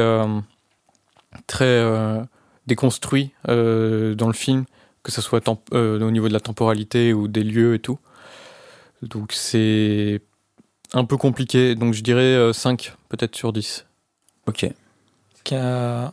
très 1.46 1.82
déconstruit 2.66 3.32
dans 3.46 4.26
le 4.26 4.32
film, 4.34 4.66
que 5.02 5.10
ce 5.10 5.22
soit 5.22 5.48
au 5.48 6.10
niveau 6.10 6.28
de 6.28 6.34
la 6.34 6.40
temporalité 6.40 7.14
ou 7.14 7.28
des 7.28 7.42
lieux 7.42 7.74
et 7.74 7.78
tout. 7.78 7.98
Donc 9.00 9.32
c'est 9.32 10.20
un 10.94 11.04
peu 11.04 11.16
compliqué. 11.18 11.74
Donc 11.74 11.92
je 11.94 12.02
dirais 12.02 12.22
euh, 12.22 12.52
5 12.54 12.94
peut-être 13.10 13.36
sur 13.36 13.52
10. 13.52 13.84
Ok. 14.46 14.66
Enfin, 15.52 16.12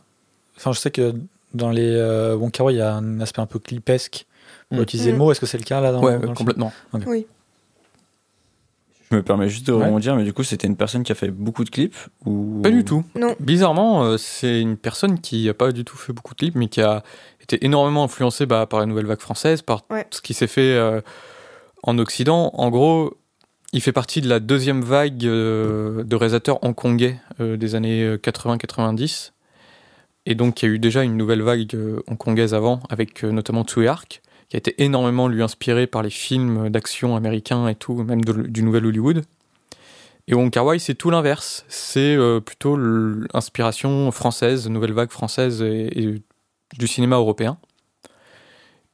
je 0.72 0.78
sais 0.78 0.90
que 0.90 1.14
dans 1.54 1.70
les 1.70 1.90
euh, 1.90 2.34
Wong 2.36 2.52
il 2.70 2.76
y 2.76 2.80
a 2.80 2.94
un 2.94 3.20
aspect 3.20 3.40
un 3.40 3.46
peu 3.46 3.58
clipesque 3.58 4.26
pour 4.68 4.78
Mm. 4.78 4.82
utiliser 4.82 5.10
le 5.10 5.16
Mm. 5.16 5.18
mot. 5.18 5.32
Est-ce 5.32 5.40
que 5.40 5.46
c'est 5.46 5.58
le 5.58 5.64
cas 5.64 5.80
là 5.80 5.92
dans, 5.92 6.02
ouais, 6.02 6.12
dans 6.12 6.18
le 6.18 6.22
film 6.26 6.34
complètement. 6.34 6.72
Je 9.10 9.16
me 9.16 9.22
permets 9.22 9.48
juste 9.50 9.66
de 9.66 9.72
Ouais. 9.74 9.84
rebondir, 9.84 10.16
mais 10.16 10.24
du 10.24 10.32
coup, 10.32 10.42
c'était 10.42 10.66
une 10.66 10.76
personne 10.76 11.02
qui 11.02 11.12
a 11.12 11.14
fait 11.14 11.30
beaucoup 11.30 11.64
de 11.64 11.70
clips 11.70 11.96
ou... 12.24 12.60
Pas 12.62 12.70
du 12.70 12.82
tout. 12.82 13.04
Non. 13.14 13.36
Bizarrement, 13.40 14.04
euh, 14.04 14.16
c'est 14.16 14.58
une 14.58 14.78
personne 14.78 15.20
qui 15.20 15.44
n'a 15.44 15.52
pas 15.52 15.70
du 15.72 15.84
tout 15.84 15.98
fait 15.98 16.14
beaucoup 16.14 16.32
de 16.32 16.38
clips, 16.38 16.54
mais 16.54 16.68
qui 16.68 16.80
a 16.80 17.02
été 17.42 17.62
énormément 17.64 18.04
influencée 18.04 18.46
bah, 18.46 18.64
par 18.66 18.80
la 18.80 18.86
nouvelle 18.86 19.04
vague 19.04 19.20
française, 19.20 19.60
par 19.60 19.82
Ouais. 19.90 20.06
ce 20.10 20.22
qui 20.22 20.32
s'est 20.32 20.46
fait 20.46 20.62
euh, 20.74 21.02
en 21.82 21.98
Occident. 21.98 22.52
En 22.54 22.70
gros, 22.70 23.14
il 23.72 23.80
fait 23.80 23.92
partie 23.92 24.20
de 24.20 24.28
la 24.28 24.40
deuxième 24.40 24.82
vague 24.82 25.24
euh, 25.24 26.04
de 26.04 26.16
réalisateurs 26.16 26.62
hongkongais 26.62 27.18
euh, 27.40 27.56
des 27.56 27.74
années 27.74 28.16
80-90. 28.16 29.32
Et 30.26 30.34
donc, 30.34 30.62
il 30.62 30.66
y 30.66 30.68
a 30.68 30.74
eu 30.74 30.78
déjà 30.78 31.02
une 31.02 31.16
nouvelle 31.16 31.42
vague 31.42 31.74
euh, 31.74 32.02
hongkongaise 32.06 32.54
avant, 32.54 32.80
avec 32.90 33.24
euh, 33.24 33.32
notamment 33.32 33.64
Tsui 33.64 33.88
Hark, 33.88 34.22
qui 34.48 34.56
a 34.56 34.58
été 34.58 34.82
énormément 34.82 35.26
lui 35.28 35.42
inspiré 35.42 35.86
par 35.86 36.02
les 36.02 36.10
films 36.10 36.68
d'action 36.70 37.16
américains 37.16 37.66
et 37.68 37.74
tout, 37.74 37.94
même 37.94 38.22
du 38.24 38.62
nouvel 38.62 38.86
Hollywood. 38.86 39.24
Et 40.28 40.34
Wong 40.34 40.50
Kar 40.50 40.64
Wai, 40.64 40.78
c'est 40.78 40.94
tout 40.94 41.10
l'inverse. 41.10 41.64
C'est 41.68 42.14
euh, 42.14 42.38
plutôt 42.38 42.76
l'inspiration 42.76 44.12
française, 44.12 44.68
nouvelle 44.68 44.92
vague 44.92 45.10
française 45.10 45.62
et, 45.62 46.22
du 46.78 46.86
cinéma 46.86 47.16
européen. 47.16 47.58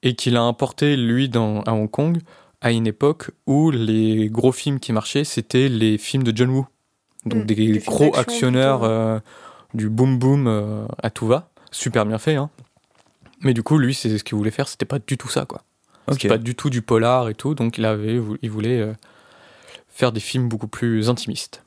Et 0.02 0.14
qu'il 0.14 0.36
a 0.36 0.42
importé, 0.42 0.96
lui, 0.96 1.30
à 1.34 1.74
Hong 1.74 1.90
Kong, 1.90 2.18
à 2.60 2.72
une 2.72 2.86
époque 2.86 3.30
où 3.46 3.70
les 3.70 4.28
gros 4.28 4.52
films 4.52 4.80
qui 4.80 4.92
marchaient, 4.92 5.24
c'était 5.24 5.68
les 5.68 5.98
films 5.98 6.22
de 6.22 6.36
John 6.36 6.50
Woo. 6.50 6.66
Donc 7.24 7.44
Mm, 7.44 7.46
des, 7.46 7.78
gros 7.78 8.16
actionneurs 8.16 8.84
euh, 8.84 9.18
du 9.74 9.88
boom 9.88 10.18
boom 10.18 10.46
euh, 10.46 10.86
à 11.02 11.10
tout 11.10 11.26
va. 11.26 11.50
Super 11.70 12.06
bien 12.06 12.18
fait, 12.18 12.36
hein. 12.36 12.50
Mais 13.40 13.54
du 13.54 13.62
coup, 13.62 13.78
lui, 13.78 13.94
c'est 13.94 14.18
ce 14.18 14.24
qu'il 14.24 14.36
voulait 14.36 14.50
faire, 14.50 14.68
c'était 14.68 14.86
pas 14.86 14.98
du 14.98 15.16
tout 15.16 15.28
ça, 15.28 15.44
quoi. 15.44 15.62
Ok. 16.06 16.14
C'était 16.14 16.28
pas 16.28 16.38
du 16.38 16.54
tout 16.54 16.70
du 16.70 16.82
polar 16.82 17.28
et 17.28 17.34
tout, 17.34 17.54
donc 17.54 17.78
il 17.78 17.84
avait, 17.84 18.20
il 18.42 18.50
voulait 18.50 18.80
euh, 18.80 18.92
faire 19.88 20.10
des 20.10 20.20
films 20.20 20.48
beaucoup 20.48 20.68
plus 20.68 21.08
intimistes. 21.08 21.62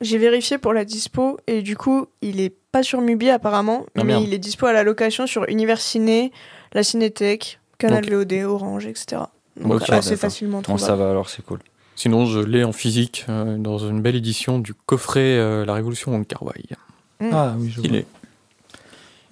J'ai 0.00 0.16
vérifié 0.16 0.56
pour 0.56 0.72
la 0.72 0.86
dispo 0.86 1.38
et 1.46 1.60
du 1.60 1.76
coup, 1.76 2.06
il 2.22 2.40
est 2.40 2.54
pas 2.72 2.82
sur 2.82 3.02
Mubi 3.02 3.28
apparemment, 3.28 3.84
Ah, 3.88 3.98
mais 3.98 4.04
merde. 4.04 4.22
il 4.22 4.32
est 4.32 4.38
dispo 4.38 4.64
à 4.64 4.72
la 4.72 4.82
location 4.82 5.26
sur 5.26 5.46
Univers 5.48 5.80
Ciné, 5.80 6.32
la 6.72 6.82
Cinétech, 6.82 7.60
Canal 7.80 8.04
Ok. 8.04 8.10
VOD, 8.10 8.32
Orange, 8.44 8.86
etc. 8.86 9.22
Donc 9.56 9.74
Ok, 9.74 9.90
assez 9.90 10.16
facilement 10.16 10.58
Bon, 10.58 10.62
trouvable. 10.62 10.86
ça 10.86 10.96
va 10.96 11.10
alors, 11.10 11.28
c'est 11.28 11.44
cool. 11.44 11.58
Sinon, 11.96 12.24
je 12.26 12.38
l'ai 12.38 12.64
en 12.64 12.72
physique 12.72 13.26
euh, 13.28 13.58
dans 13.58 13.78
une 13.78 14.00
belle 14.00 14.16
édition 14.16 14.58
du 14.58 14.72
coffret 14.74 15.36
euh, 15.36 15.64
La 15.66 15.74
Révolution 15.74 16.12
Wong 16.12 16.26
Kar 16.26 16.42
Wai. 16.44 16.64
Ah 17.32 17.54
oui, 17.58 17.70
je 17.70 17.80
Il 17.82 17.90
vois. 17.90 17.98
est. 17.98 18.06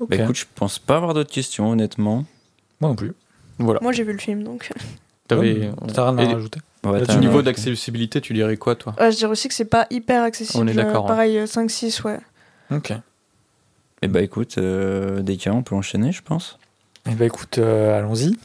Ok. 0.00 0.10
Bah 0.10 0.16
écoute, 0.16 0.36
je 0.36 0.44
pense 0.54 0.78
pas 0.78 0.96
avoir 0.96 1.14
d'autres 1.14 1.32
questions, 1.32 1.70
honnêtement. 1.70 2.24
Moi 2.80 2.90
non 2.90 2.94
plus. 2.96 3.12
Voilà. 3.58 3.80
Moi 3.82 3.92
j'ai 3.92 4.04
vu 4.04 4.12
le 4.12 4.18
film 4.18 4.42
donc. 4.44 4.70
T'avais, 5.26 5.68
Ouais, 5.68 5.72
T'as 5.92 6.10
rien 6.10 6.18
à 6.18 6.22
et- 6.22 6.34
rajouter 6.34 6.60
Ouais, 6.84 7.02
Au 7.10 7.14
niveau 7.18 7.42
d'accessibilité, 7.42 8.20
tu 8.20 8.32
dirais 8.34 8.56
quoi, 8.56 8.76
toi 8.76 8.94
Ouais, 9.00 9.10
je 9.10 9.16
dirais 9.16 9.32
aussi 9.32 9.48
que 9.48 9.54
c'est 9.54 9.64
pas 9.64 9.86
hyper 9.90 10.22
accessible. 10.22 10.62
On 10.62 10.66
est 10.68 10.74
d'accord, 10.74 11.04
euh, 11.06 11.08
Pareil, 11.08 11.36
euh, 11.38 11.46
5-6, 11.46 12.02
ouais. 12.04 12.18
Ok. 12.70 12.92
Eh 14.02 14.06
bah 14.08 14.22
écoute, 14.22 14.58
euh, 14.58 15.20
des 15.22 15.36
cas, 15.36 15.50
on 15.50 15.62
peut 15.62 15.74
enchaîner, 15.74 16.12
je 16.12 16.22
pense. 16.22 16.58
Eh 17.08 17.14
ben 17.14 17.24
écoute, 17.26 17.58
euh, 17.58 17.98
allons-y. 17.98 18.36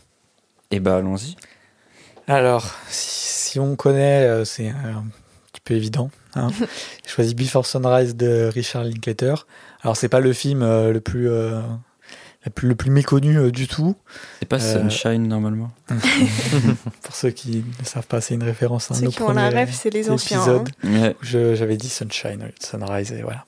Et 0.71 0.80
bah 0.80 0.97
allons-y. 0.97 1.36
Alors, 2.28 2.73
si, 2.89 3.52
si 3.52 3.60
on 3.60 3.76
connaît, 3.76 4.23
euh, 4.26 4.45
c'est 4.45 4.69
euh, 4.69 4.93
un 4.95 5.06
petit 5.52 5.62
peu 5.63 5.73
évident. 5.73 6.10
Hein. 6.36 6.47
J'ai 7.06 7.10
choisi 7.12 7.36
Before 7.36 7.65
Sunrise 7.65 8.15
de 8.15 8.49
Richard 8.54 8.86
Linklater. 8.86 9.45
Alors, 9.82 9.97
c'est 9.97 10.10
pas 10.10 10.21
le 10.21 10.32
film 10.34 10.62
euh, 10.63 10.93
le 10.93 11.02
plus, 11.02 11.30
euh, 11.30 11.60
le 12.45 12.52
plus 12.52 12.67
le 12.69 12.76
plus 12.76 12.89
méconnu 12.91 13.38
euh, 13.38 13.52
du 13.52 13.67
tout. 13.67 13.95
C'est 14.39 14.47
pas 14.47 14.62
Euh, 14.63 14.89
Sunshine 14.89 15.28
normalement. 15.28 15.71
Pour 17.02 17.13
ceux 17.15 17.32
qui 17.32 17.65
ne 17.80 17.86
savent 17.86 18.08
pas, 18.08 18.21
c'est 18.21 18.34
une 18.36 18.43
référence 18.43 18.89
à 18.91 18.93
un 18.93 18.97
de 18.97 18.99
Ceux 19.02 19.06
nos 19.08 19.12
qui 19.12 19.21
ont 19.23 19.34
la 19.34 19.49
rêve, 19.49 19.73
c'est 19.73 19.89
les 19.89 20.10
anciens. 20.10 20.38
épisodes. 20.39 20.69
hein. 20.86 20.89
Ouais. 21.02 21.15
J'avais 21.56 21.76
dit 21.76 21.89
Sunshine 21.89 22.49
Sunrise 22.62 23.12
et 23.12 23.21
voilà. 23.23 23.45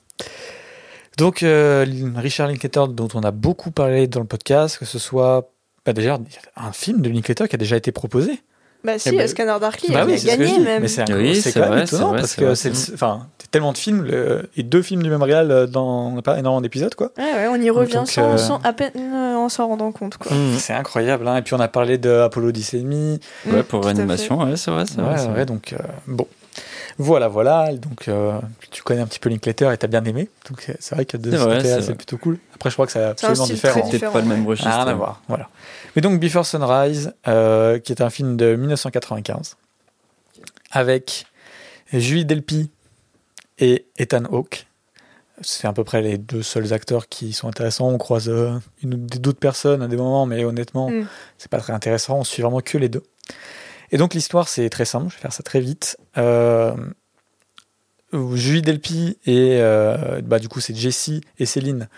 Donc, 1.16 1.42
euh, 1.42 1.84
Richard 2.16 2.48
Linklater, 2.48 2.88
dont 2.88 3.08
on 3.14 3.20
a 3.22 3.30
beaucoup 3.30 3.70
parlé 3.70 4.06
dans 4.06 4.20
le 4.20 4.26
podcast, 4.26 4.78
que 4.78 4.84
ce 4.84 4.98
soit 4.98 5.50
bah, 5.84 5.92
déjà 5.92 6.18
un 6.56 6.72
film 6.72 7.00
de 7.00 7.08
Linklater 7.08 7.48
qui 7.48 7.54
a 7.54 7.58
déjà 7.58 7.76
été 7.76 7.90
proposé. 7.92 8.40
Bah 8.84 8.98
si, 8.98 9.08
Eh 9.08 9.16
ben, 9.16 9.26
Scanner 9.26 9.56
Darkly, 9.60 9.92
Bah 9.92 10.04
il 10.06 10.12
oui, 10.14 10.30
a 10.30 10.36
gagné 10.36 10.58
même. 10.60 10.82
Mais 10.82 10.88
c'est 10.88 11.00
Oui, 11.12 11.40
quand 11.54 11.60
même 11.60 11.68
vrai, 11.70 11.86
c'est 11.86 11.96
étonnant 11.96 12.10
vrai, 12.10 12.20
parce 12.20 12.36
que 12.36 12.44
vrai. 12.44 12.54
c'est 12.54 12.70
enfin, 12.92 13.26
tellement 13.50 13.72
de 13.72 13.78
films 13.78 14.02
le- 14.04 14.48
et 14.56 14.62
deux 14.62 14.82
films 14.82 15.02
du 15.02 15.10
même 15.10 15.22
réal 15.22 15.50
euh, 15.50 15.66
dans 15.66 16.08
on 16.08 16.14
n'a 16.16 16.22
pas 16.22 16.38
énormément 16.38 16.60
d'épisodes 16.60 16.94
quoi. 16.94 17.10
Ouais, 17.18 17.24
ouais, 17.24 17.48
on 17.50 17.56
y 17.60 17.70
revient 17.70 17.94
Donc, 17.94 18.08
sans, 18.08 18.34
euh, 18.34 18.36
sans- 18.36 18.60
à 18.62 18.72
peine 18.72 18.92
euh, 18.96 19.34
en 19.36 19.48
s'en 19.48 19.66
rendant 19.66 19.90
compte. 19.90 20.18
Quoi. 20.18 20.30
Mmh. 20.36 20.58
C'est 20.58 20.74
incroyable. 20.74 21.26
Hein. 21.26 21.38
Et 21.38 21.42
puis 21.42 21.54
on 21.54 21.60
a 21.60 21.66
parlé 21.68 21.98
de 21.98 22.10
Apollo 22.10 22.52
10 22.52 22.74
et 22.74 22.80
demi. 22.80 23.18
Ouais, 23.46 23.60
Mm, 23.60 23.62
pour 23.64 23.82
fait. 23.82 23.88
l'animation, 23.94 24.38
ouais, 24.44 24.56
c'est 24.56 24.70
vrai, 24.70 24.84
c'est 24.86 25.00
vrai. 25.00 25.12
Ouais, 25.12 25.18
c'est 25.18 25.26
ouais, 25.28 25.32
vrai. 25.32 25.46
donc 25.46 25.72
euh, 25.72 25.78
bon. 26.06 26.26
Voilà, 26.98 27.28
voilà. 27.28 27.72
Donc 27.74 28.08
euh, 28.08 28.38
tu 28.70 28.82
connais 28.82 29.00
un 29.02 29.06
petit 29.06 29.18
peu 29.18 29.28
Linklater 29.28 29.70
et 29.72 29.76
t'as 29.78 29.86
bien 29.86 30.04
aimé. 30.04 30.30
Donc 30.48 30.70
c'est 30.78 30.94
vrai 30.94 31.04
que 31.04 31.16
de 31.16 31.30
C'est 31.30 31.36
ce 31.36 31.60
c'est 31.60 31.82
c'est 31.82 31.94
plutôt 31.94 32.16
cool. 32.18 32.38
Après, 32.54 32.70
je 32.70 32.74
crois 32.74 32.86
que 32.86 32.92
c'est 32.92 32.98
C'est 33.00 33.04
absolument 33.04 33.44
différent. 33.46 33.72
très 33.72 33.80
Peut-être 33.82 33.92
différent, 33.92 34.12
pas 34.12 34.20
le 34.20 34.26
même 34.26 34.46
registre. 34.46 34.70
Rien 34.70 34.86
à 34.86 34.94
voir, 34.94 35.22
voilà. 35.28 35.48
Mais 35.94 36.02
donc 36.02 36.18
Before 36.20 36.46
Sunrise, 36.46 37.12
euh, 37.28 37.78
qui 37.78 37.92
est 37.92 38.00
un 38.00 38.10
film 38.10 38.36
de 38.36 38.56
1995, 38.56 39.56
avec 40.70 41.26
Julie 41.92 42.24
Delpy 42.24 42.70
et 43.58 43.86
Ethan 43.98 44.24
Hawke. 44.30 44.66
C'est 45.42 45.66
à 45.68 45.72
peu 45.74 45.84
près 45.84 46.00
les 46.00 46.16
deux 46.16 46.42
seuls 46.42 46.72
acteurs 46.72 47.08
qui 47.08 47.34
sont 47.34 47.46
intéressants. 47.48 47.88
On 47.90 47.98
croise 47.98 48.28
euh, 48.30 48.52
une 48.82 48.94
ou 48.94 48.96
des- 48.96 49.18
d'autres 49.18 49.38
personnes 49.38 49.82
à 49.82 49.86
des 49.88 49.96
moments, 49.96 50.24
mais 50.24 50.44
honnêtement, 50.46 50.88
Mm. 50.90 51.06
c'est 51.36 51.50
pas 51.50 51.58
très 51.58 51.74
intéressant. 51.74 52.18
On 52.20 52.24
suit 52.24 52.40
vraiment 52.42 52.60
que 52.60 52.78
les 52.78 52.88
deux. 52.88 53.02
Et 53.92 53.98
donc 53.98 54.14
l'histoire, 54.14 54.48
c'est 54.48 54.68
très 54.68 54.84
simple. 54.84 55.08
Je 55.10 55.14
vais 55.14 55.22
faire 55.22 55.32
ça 55.32 55.42
très 55.42 55.60
vite. 55.60 55.96
Euh, 56.16 56.74
Julie 58.12 58.62
Delpy 58.62 59.18
et 59.26 59.58
euh, 59.60 60.20
bah, 60.22 60.38
du 60.38 60.48
coup 60.48 60.60
c'est 60.60 60.74
Jessie 60.74 61.20
et 61.38 61.46
Céline 61.46 61.88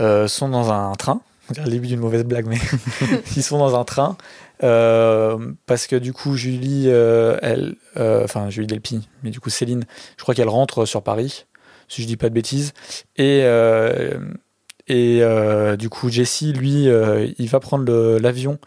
euh, 0.00 0.28
sont 0.28 0.48
dans 0.48 0.70
un 0.70 0.92
train. 0.94 1.20
On 1.58 1.62
le 1.62 1.70
début 1.70 1.86
d'une 1.86 2.00
mauvaise 2.00 2.24
blague, 2.24 2.46
mais 2.46 2.58
ils 3.36 3.42
sont 3.42 3.58
dans 3.58 3.78
un 3.78 3.84
train 3.84 4.16
parce 4.58 5.86
que 5.86 5.96
du 5.96 6.12
coup 6.12 6.34
Julie, 6.36 6.88
elle, 6.88 7.76
enfin 7.96 8.50
Julie 8.50 8.66
Delpy, 8.66 9.08
mais 9.22 9.30
du 9.30 9.38
coup 9.38 9.50
Céline, 9.50 9.84
je 10.16 10.22
crois 10.22 10.34
qu'elle 10.34 10.48
rentre 10.48 10.86
sur 10.86 11.02
Paris, 11.02 11.46
si 11.88 12.02
je 12.02 12.06
dis 12.08 12.16
pas 12.16 12.28
de 12.30 12.34
bêtises, 12.34 12.72
et 13.16 13.42
du 15.78 15.88
coup 15.88 16.08
Jessie, 16.08 16.52
lui, 16.52 16.88
il 17.38 17.48
va 17.48 17.60
prendre 17.60 18.18
l'avion 18.18 18.58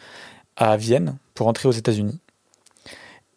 à 0.55 0.77
Vienne 0.77 1.17
pour 1.33 1.47
rentrer 1.47 1.67
aux 1.67 1.73
États-Unis. 1.73 2.19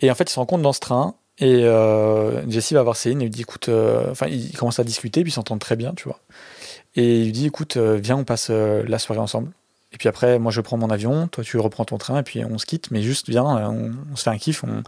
Et 0.03 0.11
en 0.11 0.15
fait, 0.15 0.25
il 0.25 0.33
se 0.33 0.41
compte 0.41 0.63
dans 0.63 0.73
ce 0.73 0.81
train. 0.81 1.15
Et 1.39 1.65
euh, 1.65 2.49
Jessie 2.51 2.75
va 2.75 2.83
voir 2.83 2.95
Céline 2.95 3.23
et 3.23 3.25
lui 3.25 3.31
dit 3.31 3.41
écoute, 3.41 3.69
euh, 3.71 4.11
enfin, 4.11 4.27
ils 4.27 4.57
commencent 4.57 4.79
à 4.79 4.85
discuter, 4.85 5.23
puis 5.23 5.31
ils 5.31 5.35
s'entendent 5.35 5.61
très 5.61 5.77
bien, 5.77 5.95
tu 5.95 6.05
vois. 6.05 6.21
Et 6.95 7.21
il 7.21 7.25
lui 7.27 7.33
dit 7.33 7.47
écoute, 7.47 7.79
euh, 7.79 7.99
viens, 8.01 8.17
on 8.17 8.25
passe 8.25 8.49
euh, 8.51 8.85
la 8.87 8.99
soirée 8.99 9.21
ensemble. 9.21 9.51
Et 9.93 9.99
puis 9.99 10.09
après, 10.09 10.39
moi 10.39 10.53
je 10.53 10.61
prends 10.61 10.77
mon 10.77 10.91
avion, 10.91 11.29
toi 11.29 11.43
tu 11.43 11.59
reprends 11.59 11.85
ton 11.85 11.99
train, 11.99 12.19
et 12.19 12.23
puis 12.23 12.45
on 12.45 12.59
se 12.59 12.67
quitte, 12.67 12.91
mais 12.91 13.03
juste 13.03 13.29
viens, 13.29 13.45
on, 13.45 13.93
on 14.13 14.17
se 14.17 14.23
fait 14.23 14.31
un 14.31 14.39
kiff, 14.39 14.65
on, 14.65 14.83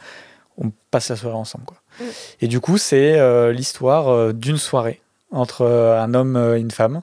on 0.59 0.71
passe 0.91 1.09
la 1.09 1.17
soirée 1.17 1.37
ensemble. 1.37 1.65
Quoi. 1.65 1.77
Mm. 2.01 2.05
Et 2.43 2.49
du 2.49 2.61
coup, 2.61 2.79
c'est 2.79 3.19
euh, 3.19 3.53
l'histoire 3.53 4.09
euh, 4.09 4.33
d'une 4.33 4.57
soirée 4.59 5.01
entre 5.31 5.63
euh, 5.63 6.01
un 6.01 6.15
homme 6.15 6.37
et 6.37 6.61
une 6.61 6.71
femme. 6.71 7.03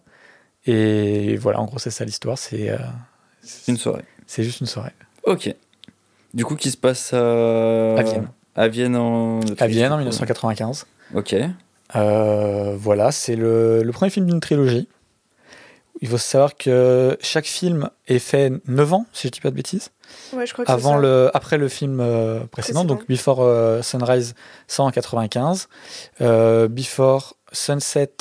Et 0.65 1.37
voilà, 1.37 1.59
en 1.59 1.65
gros, 1.65 1.79
c'est 1.79 1.91
ça 1.91 2.05
l'histoire, 2.05 2.37
c'est 2.37 2.69
euh, 2.69 2.77
Une 3.67 3.77
soirée. 3.77 4.05
c'est 4.27 4.43
juste 4.43 4.61
une 4.61 4.67
soirée. 4.67 4.93
Ok. 5.23 5.53
Du 6.33 6.45
coup, 6.45 6.55
qui 6.55 6.71
se 6.71 6.77
passe 6.77 7.13
à... 7.13 7.95
À 7.97 8.03
Vienne. 8.03 8.27
À 8.55 8.67
Vienne 8.67 8.95
en... 8.95 9.39
À 9.59 9.67
Vienne 9.67 9.91
en 9.91 9.97
1995. 9.97 10.85
Ok. 11.15 11.35
Euh, 11.95 12.75
voilà, 12.77 13.11
c'est 13.11 13.35
le, 13.35 13.83
le 13.83 13.91
premier 13.91 14.09
film 14.11 14.25
d'une 14.25 14.39
trilogie. 14.39 14.87
Il 16.03 16.07
faut 16.07 16.17
savoir 16.17 16.55
que 16.55 17.17
chaque 17.21 17.45
film 17.45 17.89
est 18.07 18.17
fait 18.19 18.51
9 18.67 18.93
ans, 18.93 19.05
si 19.13 19.27
je 19.27 19.31
dis 19.33 19.39
pas 19.41 19.51
de 19.51 19.55
bêtises, 19.55 19.91
Ouais, 20.33 20.45
je 20.47 20.51
crois 20.53 20.65
que 20.65 20.71
c'est 20.71 20.73
avant 20.75 20.95
ça. 20.95 20.99
le, 20.99 21.29
après 21.33 21.57
le 21.57 21.69
film 21.69 21.99
euh, 22.01 22.39
précédent, 22.47 22.81
Précédent. 22.81 22.85
donc 22.85 23.07
Before 23.07 23.41
euh, 23.41 23.81
Sunrise 23.81 24.33
195. 24.67 25.67
Euh, 26.21 26.67
Before 26.67 27.35
Sunset, 27.51 28.11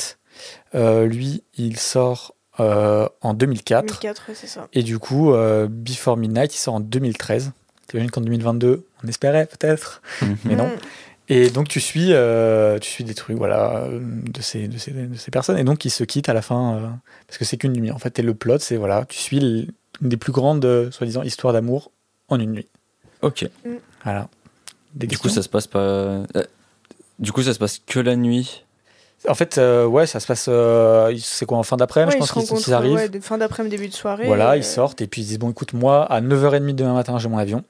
euh, 0.75 1.07
lui, 1.07 1.43
il 1.57 1.79
sort 1.79 2.35
euh, 2.61 3.09
en 3.23 3.33
2004. 3.35 3.87
2004, 3.87 4.23
ouais, 4.29 4.35
c'est 4.35 4.47
ça. 4.47 4.69
Et 4.75 4.83
du 4.83 4.99
coup, 4.99 5.33
euh, 5.33 5.67
Before 5.71 6.17
Midnight, 6.17 6.55
il 6.55 6.59
sort 6.59 6.75
en 6.75 6.81
2013. 6.81 7.53
T'imagines 7.91 8.11
qu'en 8.11 8.21
2022, 8.21 8.85
on 9.03 9.09
espérait 9.09 9.47
peut-être, 9.47 10.01
mais 10.45 10.55
non. 10.55 10.69
Mm. 10.69 10.79
Et 11.29 11.51
donc 11.51 11.69
tu 11.69 11.81
suis, 11.81 12.13
euh, 12.13 12.79
tu 12.79 12.89
suis 12.89 13.05
des 13.05 13.15
trucs, 13.15 13.37
voilà, 13.37 13.79
euh, 13.85 14.01
de 14.01 14.41
ces, 14.41 14.69
de 14.69 14.79
ces, 14.79 14.93
de 14.93 15.17
ces 15.17 15.31
personnes, 15.31 15.59
et 15.59 15.65
donc 15.65 15.85
ils 15.85 15.91
se 15.91 16.05
quittent 16.05 16.29
à 16.29 16.35
la 16.35 16.43
fin 16.43 16.75
euh, 16.75 16.89
parce 17.27 17.39
que 17.39 17.45
c'est 17.45 17.57
qu'une 17.57 17.73
nuit. 17.73 17.91
En 17.91 17.99
fait, 17.99 18.19
et 18.19 18.23
le 18.23 18.35
plot, 18.35 18.59
c'est 18.61 18.77
voilà, 18.77 19.05
tu 19.09 19.19
suis 19.19 19.39
une 19.39 20.09
des 20.09 20.17
plus 20.17 20.33
grandes, 20.33 20.65
euh, 20.65 20.91
soi-disant, 20.91 21.23
histoires 21.23 21.53
d'amour 21.53 21.91
en 22.29 22.39
une 22.39 22.53
nuit. 22.53 22.69
Ok. 23.23 23.49
Voilà. 24.05 24.29
Des 24.95 25.07
Du 25.07 25.19
coup, 25.19 25.29
ça 25.29 25.43
se 25.43 25.49
passe 25.49 25.67
pas... 25.67 26.23
Du 27.19 27.33
coup, 27.33 27.43
ça 27.43 27.53
se 27.53 27.59
passe 27.59 27.81
que 27.87 28.01
la 28.01 28.17
nuit. 28.17 28.65
En 29.29 29.35
fait, 29.35 29.59
euh, 29.59 29.85
ouais, 29.85 30.07
ça 30.07 30.19
se 30.21 30.27
passe. 30.27 30.47
euh, 30.49 31.15
c'est 31.21 31.45
quoi 31.45 31.59
en 31.59 31.63
fin 31.63 31.77
d'après-midi 31.77 32.17
Ouais, 32.19 32.27
Je 32.27 32.33
pense 32.33 32.47
se 32.47 32.65
qu'ils 32.65 32.73
arrivent. 32.73 32.95
ouais, 32.95 33.21
fin 33.21 33.37
d'après-midi, 33.37 33.77
début 33.77 33.89
de 33.89 33.95
soirée. 33.95 34.27
Voilà, 34.27 34.57
ils 34.57 34.61
euh, 34.61 34.63
sortent 34.63 35.03
et 35.03 35.07
puis 35.07 35.21
ils 35.21 35.27
disent 35.27 35.39
bon, 35.39 35.51
écoute, 35.51 35.75
moi 35.75 36.05
à 36.11 36.23
9h30 36.23 36.75
demain 36.75 36.95
matin, 36.95 37.19
j'ai 37.19 37.29
mon 37.29 37.37
avion. 37.37 37.63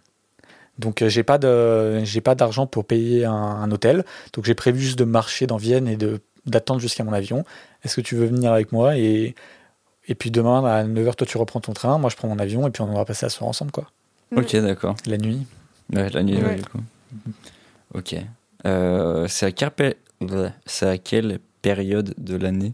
Donc 0.79 1.03
euh, 1.03 1.09
j'ai 1.09 1.23
pas 1.23 1.39
de 1.39 2.03
j'ai 2.05 2.21
pas 2.21 2.35
d'argent 2.35 2.67
pour 2.67 2.85
payer 2.85 3.25
un, 3.25 3.33
un 3.33 3.71
hôtel. 3.71 4.05
Donc 4.33 4.45
j'ai 4.45 4.55
prévu 4.55 4.81
juste 4.81 4.99
de 4.99 5.05
marcher 5.05 5.47
dans 5.47 5.57
Vienne 5.57 5.89
et 5.89 5.97
de 5.97 6.21
d'attendre 6.47 6.81
jusqu'à 6.81 7.05
mon 7.05 7.13
avion. 7.13 7.45
Est-ce 7.85 7.97
que 7.97 8.01
tu 8.01 8.17
veux 8.17 8.27
venir 8.27 8.53
avec 8.53 8.73
moi 8.73 8.97
et 8.97 9.35
et 10.09 10.15
puis 10.15 10.31
demain 10.31 10.65
à 10.65 10.85
9h 10.85 11.15
toi 11.15 11.27
tu 11.27 11.37
reprends 11.39 11.61
ton 11.61 11.73
train, 11.75 11.99
moi 11.99 12.09
je 12.11 12.17
prends 12.17 12.29
mon 12.29 12.39
avion 12.39 12.67
et 12.67 12.71
puis 12.71 12.83
on 12.83 12.93
va 12.95 13.05
passer 13.05 13.27
la 13.27 13.31
soirée 13.31 13.51
ensemble 13.51 13.73
quoi. 13.73 13.85
Mm. 14.33 14.39
Ok, 14.39 14.57
d'accord. 14.57 14.95
La 15.07 15.19
nuit. 15.19 15.47
Ouais, 15.93 16.09
la 16.11 16.23
nuit, 16.23 16.37
ouais, 16.37 16.45
Ouais. 16.45 16.55
du 16.57 16.63
coup. 16.65 16.79
Ok. 17.95 18.15
Euh, 18.67 19.27
c'est 19.29 19.47
à 19.47 19.53
quelle, 19.53 19.71
pe- 19.73 19.97
Bleh. 20.21 20.51
c'est 20.67 20.87
à 20.89 20.99
quelle 20.99 21.39
période 21.63 22.15
de 22.17 22.37
l'année? 22.37 22.71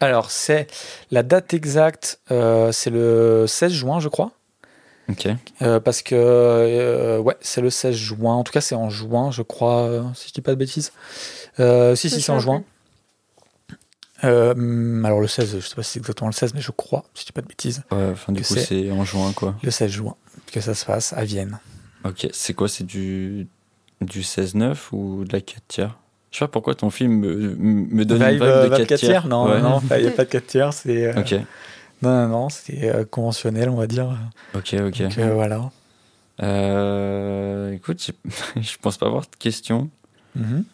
Alors, 0.00 0.30
c'est 0.30 0.66
la 1.10 1.22
date 1.22 1.52
exacte, 1.54 2.20
euh, 2.30 2.72
c'est 2.72 2.90
le 2.90 3.44
16 3.46 3.72
juin, 3.72 4.00
je 4.00 4.08
crois. 4.08 4.30
Ok. 5.10 5.26
Euh, 5.62 5.80
parce 5.80 6.02
que, 6.02 6.14
euh, 6.14 7.18
ouais, 7.18 7.36
c'est 7.40 7.60
le 7.62 7.70
16 7.70 7.94
juin. 7.96 8.34
En 8.34 8.44
tout 8.44 8.52
cas, 8.52 8.60
c'est 8.60 8.74
en 8.74 8.90
juin, 8.90 9.30
je 9.30 9.42
crois, 9.42 9.82
euh, 9.82 10.02
si 10.14 10.28
je 10.28 10.34
dis 10.34 10.40
pas 10.42 10.50
de 10.52 10.56
bêtises. 10.58 10.92
Euh, 11.60 11.94
si, 11.94 12.10
si, 12.10 12.20
c'est 12.20 12.30
en 12.32 12.38
juin. 12.40 12.62
Euh, 14.24 14.52
hum, 14.52 15.04
alors, 15.04 15.20
le 15.20 15.28
16, 15.28 15.60
je 15.60 15.66
sais 15.66 15.74
pas 15.76 15.82
si 15.82 15.92
c'est 15.92 15.98
exactement 16.00 16.28
le 16.28 16.34
16, 16.34 16.52
mais 16.54 16.60
je 16.60 16.72
crois, 16.72 17.04
si 17.14 17.22
je 17.22 17.26
dis 17.26 17.32
pas 17.32 17.40
de 17.40 17.46
bêtises. 17.46 17.82
Ouais, 17.92 18.08
enfin, 18.12 18.32
du 18.32 18.42
coup, 18.42 18.54
c'est- 18.54 18.90
en 18.90 19.04
juin, 19.04 19.32
quoi. 19.32 19.54
Le 19.62 19.70
16 19.70 19.90
juin, 19.90 20.16
que 20.52 20.60
ça 20.60 20.74
se 20.74 20.84
passe 20.84 21.12
à 21.12 21.24
Vienne. 21.24 21.58
Ok. 22.04 22.28
C'est 22.32 22.54
quoi? 22.54 22.68
C'est 22.68 22.84
du, 22.84 23.46
du 24.00 24.22
16-9 24.22 24.92
ou 24.92 25.24
de 25.24 25.32
la 25.32 25.40
4 25.40 25.62
tiers? 25.68 25.98
Je 26.30 26.38
sais 26.38 26.44
pas 26.44 26.48
pourquoi 26.48 26.74
ton 26.74 26.90
film 26.90 27.12
me, 27.20 27.54
me 27.56 28.04
donne 28.04 28.20
une 28.22 28.28
Vibe, 28.28 28.34
vibe 28.34 28.42
euh, 28.42 28.64
de 28.64 28.68
4 28.70 28.78
vibe 28.80 28.86
4 28.88 28.98
tiers 29.00 29.26
Non, 29.28 29.44
Ouais. 29.48 29.60
non, 29.62 29.80
il 29.96 30.02
n'y 30.02 30.08
a 30.08 30.10
pas 30.10 30.24
de 30.24 30.30
4 30.30 30.46
tiers. 30.46 30.72
C'est, 30.74 31.06
euh, 31.06 31.20
Ok. 31.20 31.34
Non, 32.02 32.10
non, 32.10 32.28
non, 32.28 32.48
c'est 32.48 32.94
euh, 32.94 33.04
conventionnel, 33.04 33.68
on 33.68 33.76
va 33.76 33.86
dire. 33.86 34.16
Ok, 34.54 34.74
ok. 34.74 35.02
Donc, 35.02 35.18
euh, 35.18 35.34
voilà. 35.34 35.70
Euh, 36.42 37.72
écoute, 37.72 38.10
je 38.56 38.76
pense 38.80 38.96
pas 38.96 39.06
avoir 39.06 39.22
de 39.22 39.36
questions. 39.38 39.90
Mhm. 40.36 40.64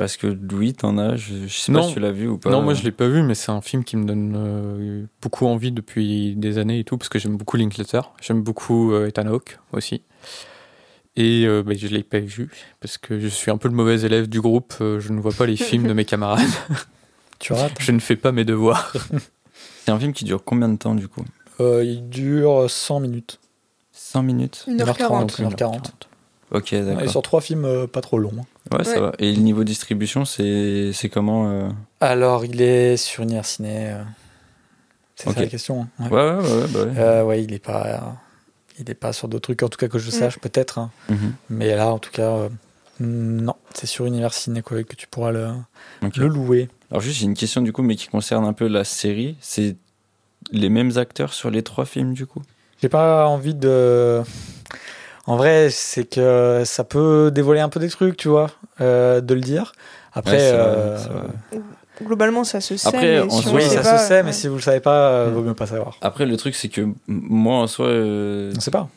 Parce 0.00 0.16
que 0.16 0.26
Louis, 0.26 0.72
t'en 0.72 0.96
as. 0.96 1.16
Je, 1.16 1.46
je 1.46 1.54
sais 1.54 1.70
pas 1.70 1.82
si 1.82 1.92
tu 1.92 2.00
l'as 2.00 2.10
vu 2.10 2.26
ou 2.26 2.38
pas. 2.38 2.48
Non, 2.48 2.62
moi 2.62 2.72
je 2.72 2.82
l'ai 2.82 2.90
pas 2.90 3.06
vu, 3.06 3.22
mais 3.22 3.34
c'est 3.34 3.52
un 3.52 3.60
film 3.60 3.84
qui 3.84 3.98
me 3.98 4.06
donne 4.06 4.34
euh, 4.34 5.04
beaucoup 5.20 5.44
envie 5.44 5.72
depuis 5.72 6.34
des 6.36 6.56
années 6.56 6.78
et 6.78 6.84
tout, 6.84 6.96
parce 6.96 7.10
que 7.10 7.18
j'aime 7.18 7.36
beaucoup 7.36 7.58
Linklater. 7.58 8.00
J'aime 8.22 8.40
beaucoup 8.42 8.94
euh, 8.94 9.08
Ethan 9.08 9.26
Hawke 9.26 9.58
aussi. 9.72 10.00
Et 11.16 11.44
euh, 11.44 11.62
bah, 11.62 11.74
je 11.76 11.86
l'ai 11.88 12.02
pas 12.02 12.20
vu, 12.20 12.48
parce 12.80 12.96
que 12.96 13.20
je 13.20 13.28
suis 13.28 13.50
un 13.50 13.58
peu 13.58 13.68
le 13.68 13.74
mauvais 13.74 14.00
élève 14.00 14.26
du 14.26 14.40
groupe. 14.40 14.72
je 14.80 15.12
ne 15.12 15.20
vois 15.20 15.32
pas 15.32 15.44
les 15.44 15.56
films 15.56 15.86
de 15.86 15.92
mes 15.92 16.04
camarades. 16.06 16.48
Tu 17.38 17.52
rates 17.52 17.76
Je 17.78 17.92
ne 17.92 18.00
fais 18.00 18.16
pas 18.16 18.32
mes 18.32 18.46
devoirs. 18.46 18.94
C'est 19.84 19.90
un 19.90 19.98
film 19.98 20.12
qui 20.12 20.24
dure 20.24 20.42
combien 20.44 20.68
de 20.68 20.76
temps 20.76 20.94
du 20.94 21.08
coup 21.08 21.24
Euh, 21.60 21.82
Il 21.84 22.08
dure 22.08 22.70
100 22.70 23.00
minutes. 23.00 23.38
100 23.92 24.22
minutes 24.22 24.64
1h40. 24.68 25.26
1h40. 25.42 25.90
Ok, 26.52 26.72
Et 26.72 26.82
d'accord. 26.82 27.08
sur 27.10 27.22
trois 27.22 27.40
films 27.40 27.64
euh, 27.64 27.86
pas 27.86 28.00
trop 28.00 28.18
longs. 28.18 28.32
hein. 28.72 28.76
Ouais, 28.76 28.84
ça 28.84 29.00
va. 29.00 29.12
Et 29.20 29.32
le 29.32 29.40
niveau 29.40 29.62
distribution, 29.62 30.24
c'est 30.24 30.90
c'est 30.92 31.08
comment 31.08 31.48
euh 31.48 31.68
Alors, 32.00 32.44
il 32.44 32.60
est 32.60 32.96
sur 32.96 33.22
Univers 33.22 33.44
Ciné. 33.46 33.92
euh, 33.92 34.02
C'est 35.14 35.30
ça 35.32 35.40
la 35.42 35.46
question. 35.46 35.86
hein. 36.00 36.08
Ouais. 36.10 36.16
Ouais, 36.16 36.36
ouais, 36.36 36.60
ouais. 36.62 36.66
bah 36.72 36.82
ouais. 36.84 36.98
Euh, 36.98 37.24
ouais, 37.24 37.44
il 37.44 37.52
est 37.52 37.60
pas, 37.64 37.86
euh, 37.86 37.98
il 38.80 38.90
est 38.90 38.94
pas 38.94 39.12
sur 39.12 39.28
d'autres 39.28 39.42
trucs, 39.44 39.62
en 39.62 39.68
tout 39.68 39.78
cas 39.78 39.86
que 39.86 40.00
je 40.00 40.10
sache, 40.10 40.40
peut-être. 40.40 40.78
hein. 40.78 40.90
Mhm. 41.08 41.34
Mais 41.50 41.76
là, 41.76 41.92
en 41.92 41.98
tout 42.00 42.10
cas, 42.10 42.30
euh, 42.32 42.48
non, 42.98 43.54
c'est 43.74 43.86
sur 43.86 44.06
Univers 44.06 44.34
Ciné 44.34 44.60
quoi, 44.62 44.82
que 44.82 44.96
tu 44.96 45.06
pourras 45.06 45.30
le 45.30 45.52
louer. 46.16 46.68
Alors 46.90 47.00
juste, 47.00 47.18
j'ai 47.18 47.24
une 47.26 47.34
question 47.34 47.62
du 47.62 47.72
coup, 47.72 47.82
mais 47.82 47.96
qui 47.96 48.08
concerne 48.08 48.44
un 48.44 48.52
peu 48.52 48.66
la 48.66 48.84
série. 48.84 49.36
C'est 49.40 49.76
les 50.52 50.68
mêmes 50.68 50.96
acteurs 50.98 51.32
sur 51.32 51.50
les 51.50 51.62
trois 51.62 51.84
films 51.84 52.14
du 52.14 52.26
coup? 52.26 52.42
J'ai 52.82 52.88
pas 52.88 53.26
envie 53.26 53.54
de. 53.54 54.22
En 55.26 55.36
vrai, 55.36 55.68
c'est 55.70 56.04
que 56.04 56.62
ça 56.64 56.82
peut 56.82 57.30
dévoiler 57.32 57.60
un 57.60 57.68
peu 57.68 57.78
des 57.78 57.88
trucs, 57.90 58.16
tu 58.16 58.28
vois, 58.28 58.50
euh, 58.80 59.20
de 59.20 59.34
le 59.34 59.40
dire. 59.40 59.72
Après, 60.12 60.32
Ouais, 60.32 60.50
euh, 60.54 60.96
vrai. 60.96 61.60
Globalement, 62.02 62.42
ça 62.44 62.60
se 62.62 62.76
sait. 62.78 62.88
Après, 62.88 63.02
mais 63.06 63.20
en 63.20 63.30
si 63.30 63.48
on 63.48 63.54
oui, 63.54 63.62
ça 63.62 63.82
pas, 63.82 63.98
se 63.98 64.08
sait, 64.08 64.22
mais 64.22 64.28
ouais. 64.28 64.32
si 64.32 64.48
vous 64.48 64.54
le 64.56 64.62
savez 64.62 64.80
pas, 64.80 65.10
euh, 65.10 65.30
Mm. 65.30 65.34
vaut 65.34 65.42
mieux 65.42 65.54
pas 65.54 65.66
savoir. 65.66 65.98
Après, 66.00 66.24
le 66.24 66.36
truc, 66.38 66.54
c'est 66.54 66.68
que 66.70 66.88
moi 67.06 67.56
en 67.58 67.66
soi, 67.66 67.86
euh, 67.86 68.52
On 68.56 68.60
sait 68.60 68.70
pas. 68.70 68.88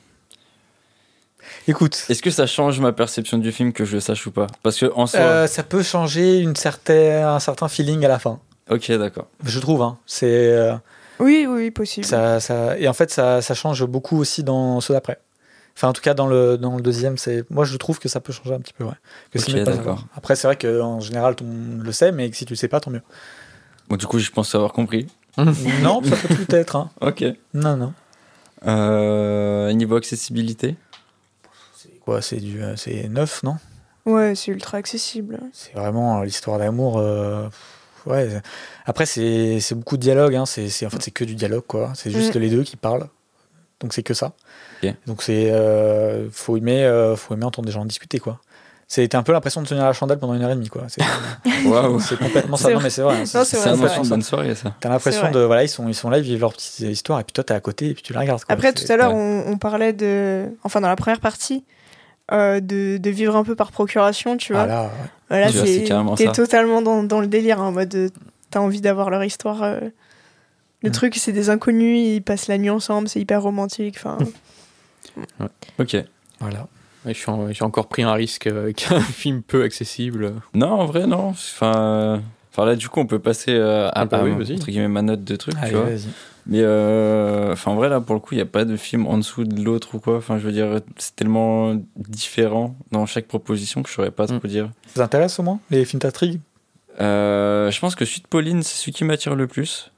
Écoute, 1.68 2.06
est-ce 2.10 2.22
que 2.22 2.30
ça 2.32 2.46
change 2.46 2.80
ma 2.80 2.92
perception 2.92 3.38
du 3.38 3.52
film 3.52 3.72
que 3.74 3.86
je 3.86 3.96
le 3.96 4.00
sache 4.02 4.26
ou 4.28 4.32
pas? 4.32 4.48
Parce 4.64 4.78
que 4.80 4.92
en 4.96 5.08
soi, 5.08 5.20
euh, 5.20 5.48
ça 5.48 5.64
peut 5.64 5.84
changer 5.84 6.40
une 6.40 6.56
certaine, 6.56 7.24
un 7.24 7.40
certain 7.40 7.68
feeling 7.68 8.04
à 8.04 8.08
la 8.10 8.20
fin. 8.20 8.40
ok, 8.70 8.92
d'accord. 8.94 9.28
Je 9.46 9.60
trouve, 9.60 9.82
hein. 9.82 9.98
C'est 10.06 10.28
euh, 10.52 10.74
Oui, 11.20 11.46
oui, 11.50 11.72
possible. 11.72 12.06
ça, 12.06 12.40
ça, 12.40 12.78
et 12.78 12.88
en 12.88 12.94
fait, 12.94 13.12
ça, 13.12 13.42
ça 13.42 13.54
change 13.54 13.86
beaucoup 13.86 14.18
aussi 14.18 14.44
dans 14.44 14.82
ceux 14.82 14.94
d'après. 14.94 15.20
Enfin, 15.76 15.88
en 15.88 15.94
tout 15.94 16.02
cas, 16.02 16.14
dans 16.14 16.28
le, 16.28 16.58
dans 16.58 16.76
le 16.76 16.82
deuxième, 16.84 17.18
c'est 17.18 17.50
moi 17.50 17.66
je 17.66 17.76
trouve 17.78 17.98
que 17.98 18.08
ça 18.10 18.20
peut 18.20 18.32
changer 18.34 18.54
un 18.54 18.60
petit 18.60 18.74
peu, 18.74 18.84
ouais. 18.84 18.92
Que 19.32 19.40
c'est 19.40 19.50
Ok, 19.50 19.54
mieux 19.58 19.64
de 19.64 19.66
pas 19.72 19.78
d'accord. 19.78 20.04
Après, 20.16 20.36
c'est 20.36 20.48
vrai 20.48 20.56
qu'en 20.58 21.00
général, 21.00 21.36
on 21.42 21.82
le 21.82 21.92
sait, 21.92 22.12
mais 22.12 22.30
que 22.30 22.36
si 22.36 22.46
tu 22.46 22.54
le 22.54 22.58
sais 22.58 22.68
pas, 22.68 22.80
tant 22.80 22.92
mieux. 22.92 23.02
Bon, 23.90 23.96
du 23.96 24.06
coup, 24.06 24.20
je 24.20 24.30
pense 24.32 24.54
avoir 24.54 24.72
compris. 24.74 25.08
non, 25.38 26.02
ça 26.04 26.16
peut 26.16 26.36
tout 26.46 26.56
être. 26.56 26.76
Hein. 26.76 26.90
Ok. 27.02 27.24
Non, 27.56 27.76
non. 27.78 27.94
Euh, 28.68 29.72
niveau 29.74 29.96
accessibilité? 29.96 30.76
Quoi 32.04 32.22
C'est 32.22 32.38
du, 32.38 32.62
euh, 32.62 32.76
c'est 32.76 33.08
neuf, 33.10 33.44
non? 33.44 33.56
Ouais, 34.06 34.36
c'est 34.36 34.52
ultra 34.52 34.78
accessible. 34.78 35.40
C'est 35.54 35.74
vraiment 35.74 36.20
euh, 36.20 36.26
l'histoire 36.26 36.60
d'amour. 36.60 36.98
euh, 37.00 37.48
ouais. 38.06 38.42
Après, 38.86 39.06
c'est 39.06 39.60
c'est 39.62 39.76
beaucoup 39.76 39.96
de 39.98 40.02
dialogue. 40.02 40.36
Hein. 40.36 40.46
C'est 40.46 40.68
c'est- 40.70 40.86
en 40.86 40.90
fait, 40.90 41.02
c'est 41.02 41.12
que 41.12 41.24
du 41.24 41.36
dialogue, 41.36 41.64
quoi. 41.68 41.94
C'est 41.96 42.12
juste 42.12 42.36
Mm. 42.36 42.40
les 42.40 42.50
deux 42.50 42.64
qui 42.64 42.76
parlent. 42.76 43.08
Donc 43.80 43.94
c'est 43.94 44.04
que 44.04 44.14
ça. 44.14 44.34
Ok. 44.84 44.94
Donc 45.08 45.24
c'est 45.24 45.52
euh, 45.52 46.30
faut 46.32 46.58
aimer, 46.58 46.84
euh, 46.84 47.16
faut 47.16 47.34
aimer 47.34 47.46
entendre 47.46 47.66
des 47.66 47.72
gens 47.72 47.86
discuter, 47.86 48.20
quoi. 48.20 48.40
C'était 48.88 49.16
un 49.16 49.24
peu 49.24 49.32
l'impression 49.32 49.62
de 49.62 49.68
tenir 49.68 49.86
la 49.86 49.94
chandelle 49.94 50.20
pendant 50.20 50.34
une 50.36 50.42
heure 50.44 50.52
et 50.52 50.56
demie, 50.56 50.68
quoi. 50.70 50.84
C'est 50.90 51.02
c'est 52.02 52.20
complètement 52.20 52.58
ça. 52.58 52.68
C'est 52.68 52.74
Non, 52.74 52.80
mais 52.82 52.90
c'est 52.90 53.02
vrai. 53.02 53.22
hein. 53.22 53.26
C'est 53.26 53.44
c'est 53.46 53.56
C'est 53.58 53.58
vrai, 53.58 53.70
un 53.70 53.74
c'est 53.74 53.78
moment 53.82 53.88
vrai. 53.94 54.04
de 54.04 54.10
bonne 54.10 54.22
soirée, 54.22 54.56
ça. 54.56 54.76
T'as 54.80 54.90
l'impression 54.90 55.22
C'est 55.28 55.32
de 55.32 55.40
voilà, 55.40 55.64
ils 55.64 55.70
sont 55.70 55.88
ils 55.88 55.96
sont 55.96 56.10
là, 56.10 56.18
ils 56.18 56.24
vivent 56.24 56.42
leur 56.42 56.54
petite 56.54 56.80
histoire, 56.82 57.20
et 57.20 57.24
puis 57.24 57.32
toi 57.34 57.44
t'es 57.44 57.54
à 57.54 57.60
côté, 57.62 57.90
et 57.90 57.94
puis 57.94 58.04
tu 58.04 58.14
la 58.14 58.20
regardes. 58.20 58.44
quoi. 58.44 58.54
Après, 58.54 58.74
C'est- 58.76 58.86
tout 58.86 58.92
à 58.92 58.98
l'heure, 58.98 59.14
ouais. 59.14 59.44
on, 59.48 59.52
on 59.54 59.58
parlait 59.58 59.94
de. 59.94 60.46
Enfin, 60.64 60.82
dans 60.82 60.90
la 60.90 60.96
première 60.98 61.20
partie, 61.22 61.64
euh, 62.32 62.60
de, 62.60 62.98
de 62.98 63.10
vivre 63.10 63.36
un 63.36 63.44
peu 63.44 63.56
par 63.56 63.72
procuration, 63.72 64.38
tu 64.38 64.54
vois. 64.54 64.64
Ah 64.64 64.68
là, 64.68 64.84
ouais. 64.84 64.90
Voilà, 65.30 65.52
c'est 65.52 65.84
t'es 66.18 66.32
totalement 66.32 66.82
dans, 66.82 67.04
dans 67.04 67.20
le 67.22 67.28
délire, 67.28 67.60
hein, 67.60 67.68
en 67.68 67.72
mode 67.72 67.94
euh, 67.96 68.10
t'as 68.52 68.60
envie 68.60 68.82
d'avoir 68.82 69.10
leur 69.10 69.24
histoire. 69.24 69.64
euh. 69.64 69.80
Le 70.84 70.90
Mm. 70.90 70.94
truc, 70.94 71.16
c'est 71.16 71.32
des 71.32 71.50
inconnus, 71.50 71.98
ils 71.98 72.22
passent 72.22 72.48
la 72.48 72.58
nuit 72.58 72.70
ensemble, 72.70 73.08
c'est 73.08 73.20
hyper 73.22 73.42
romantique. 73.42 73.96
Enfin, 73.98 74.18
Ok. 75.80 75.96
voilà. 76.40 76.68
Ouais, 77.06 77.14
en- 77.28 77.52
J'ai 77.52 77.64
encore 77.64 77.88
pris 77.88 78.04
un 78.04 78.14
risque 78.14 78.48
euh, 78.48 78.64
avec 78.64 78.88
un 78.92 79.00
film 79.02 79.42
peu 79.42 79.64
accessible. 79.64 80.34
Non, 80.54 80.72
en 80.72 80.86
vrai, 80.86 81.06
non. 81.08 81.30
Enfin, 81.30 82.22
enfin 82.52 82.66
là, 82.66 82.76
du 82.76 82.88
coup, 82.90 83.00
on 83.00 83.06
peut 83.06 83.20
passer 83.20 83.52
euh, 83.54 83.88
à, 83.90 83.92
Ah 84.02 84.06
bah 84.06 84.22
oui, 84.24 84.32
vas-y. 84.32 84.56
entre 84.56 84.68
guillemets, 84.68 84.88
ma 84.88 85.02
note 85.02 85.24
de 85.24 85.36
truc, 85.36 85.56
tu 85.56 85.62
Allez, 85.62 85.74
vois. 85.74 85.90
Mais 86.46 86.60
euh, 86.62 87.54
enfin, 87.54 87.72
en 87.72 87.76
vrai, 87.76 87.88
là, 87.88 88.02
pour 88.02 88.16
le 88.16 88.20
coup, 88.20 88.34
il 88.34 88.38
n'y 88.38 88.42
a 88.44 88.46
pas 88.46 88.66
de 88.66 88.76
film 88.76 89.08
en 89.08 89.18
dessous 89.18 89.46
de 89.46 89.64
l'autre 89.64 89.96
ou 89.96 90.00
quoi. 90.00 90.18
Enfin, 90.18 90.38
je 90.38 90.46
veux 90.46 90.52
dire, 90.52 90.82
c'est 90.98 91.16
tellement 91.16 91.76
différent 91.96 92.76
dans 92.92 93.06
chaque 93.06 93.28
proposition 93.28 93.82
que 93.82 93.90
je 93.90 93.94
saurais 93.96 94.12
pas 94.12 94.28
trop 94.28 94.38
Mm. 94.44 94.48
dire. 94.48 94.70
Ça 94.88 95.04
t'intéresse 95.04 95.40
au 95.40 95.44
moins 95.44 95.60
les 95.72 95.86
films 95.86 96.02
d'intrigue? 96.02 96.40
Euh, 97.02 97.72
je 97.72 97.80
pense 97.80 97.96
que 97.96 98.06
celui 98.06 98.22
de 98.22 98.28
Pauline, 98.28 98.62
c'est 98.62 98.76
celui 98.76 98.92
qui 98.92 99.04
m'attire 99.06 99.36
le 99.36 99.48
plus. 99.48 99.90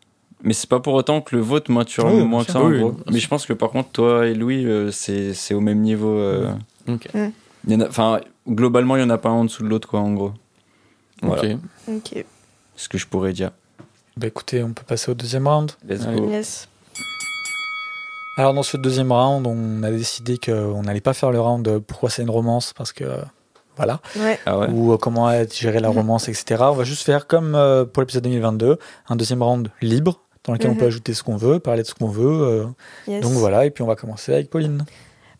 Mais 0.43 0.53
c'est 0.53 0.69
pas 0.69 0.79
pour 0.79 0.93
autant 0.93 1.21
que 1.21 1.35
le 1.35 1.41
vôtre 1.41 1.71
m'attire 1.71 2.05
Oui, 2.05 2.23
moins 2.23 2.43
que 2.45 2.51
ça, 2.51 2.59
en 2.61 2.69
gros. 2.69 2.95
Mais 3.11 3.19
je 3.19 3.27
pense 3.27 3.45
que 3.47 3.53
par 3.53 3.71
contre, 3.71 3.89
toi 3.89 4.27
et 4.27 4.35
Louis, 4.35 4.65
euh, 4.65 4.91
c'est 4.91 5.33
c'est 5.33 5.53
au 5.55 5.61
même 5.61 5.79
niveau. 5.81 6.15
euh, 6.15 6.51
Ok. 6.87 7.07
il 7.15 7.73
y 7.73 7.75
en 7.75 7.81
a- 7.81 7.87
Enfin, 7.89 8.21
globalement, 8.47 8.95
il 8.95 9.01
y 9.01 9.03
en 9.03 9.09
a 9.09 9.17
pas 9.17 9.29
un 9.29 9.33
en 9.33 9.45
dessous 9.45 9.63
de 9.63 9.67
l'autre, 9.69 9.87
quoi, 9.87 10.01
en 10.01 10.13
gros. 10.13 10.33
Voilà. 11.23 11.53
Ok. 11.55 11.59
ok. 11.87 12.25
Ce 12.75 12.87
que 12.87 12.97
je 12.99 13.07
pourrais 13.07 13.33
dire. 13.33 13.49
Bah 14.17 14.27
écoutez, 14.27 14.63
on 14.63 14.71
peut 14.73 14.83
passer 14.87 15.11
au 15.11 15.13
deuxième 15.13 15.47
round. 15.47 15.71
Let's 15.87 16.05
Allez. 16.05 16.19
go. 16.21 16.29
Yes. 16.29 16.69
Alors 18.37 18.53
dans 18.53 18.63
ce 18.63 18.77
deuxième 18.77 19.11
round, 19.11 19.45
on 19.47 19.83
a 19.83 19.91
décidé 19.91 20.37
qu'on 20.37 20.83
n'allait 20.83 21.01
pas 21.01 21.13
faire 21.13 21.31
le 21.31 21.39
round 21.39 21.79
pourquoi 21.79 22.09
c'est 22.09 22.21
une 22.21 22.29
romance 22.29 22.73
parce 22.73 22.91
que 22.93 23.05
voilà 23.77 23.99
Ouais. 24.17 24.39
Ah 24.45 24.57
ouais 24.59 24.67
ou 24.69 24.93
euh, 24.93 24.97
comment 24.97 25.29
gérer 25.51 25.79
la 25.79 25.89
Mhm. 25.89 25.97
romance 25.97 26.27
etc. 26.29 26.63
On 26.63 26.73
va 26.73 26.83
juste 26.83 27.03
faire 27.05 27.27
comme 27.27 27.55
euh, 27.55 27.85
pour 27.85 28.01
l'épisode 28.01 28.23
2022 28.23 28.77
un 29.09 29.15
deuxième 29.15 29.41
round 29.43 29.69
libre 29.81 30.21
dans 30.45 30.53
lequel 30.53 30.69
on 30.71 30.73
Mhm. 30.73 30.79
peut 30.79 30.85
ajouter 30.85 31.13
ce 31.13 31.23
qu'on 31.23 31.37
veut, 31.37 31.59
parler 31.59 31.81
de 31.83 31.87
ce 31.87 31.93
qu'on 31.93 32.07
veut. 32.09 32.25
euh, 32.41 32.65
Yes. 33.07 33.21
donc 33.21 33.33
voilà 33.33 33.65
et 33.65 33.71
puis 33.71 33.83
on 33.83 33.87
va 33.87 33.95
commencer 33.95 34.33
avec 34.33 34.49
Pauline. 34.49 34.85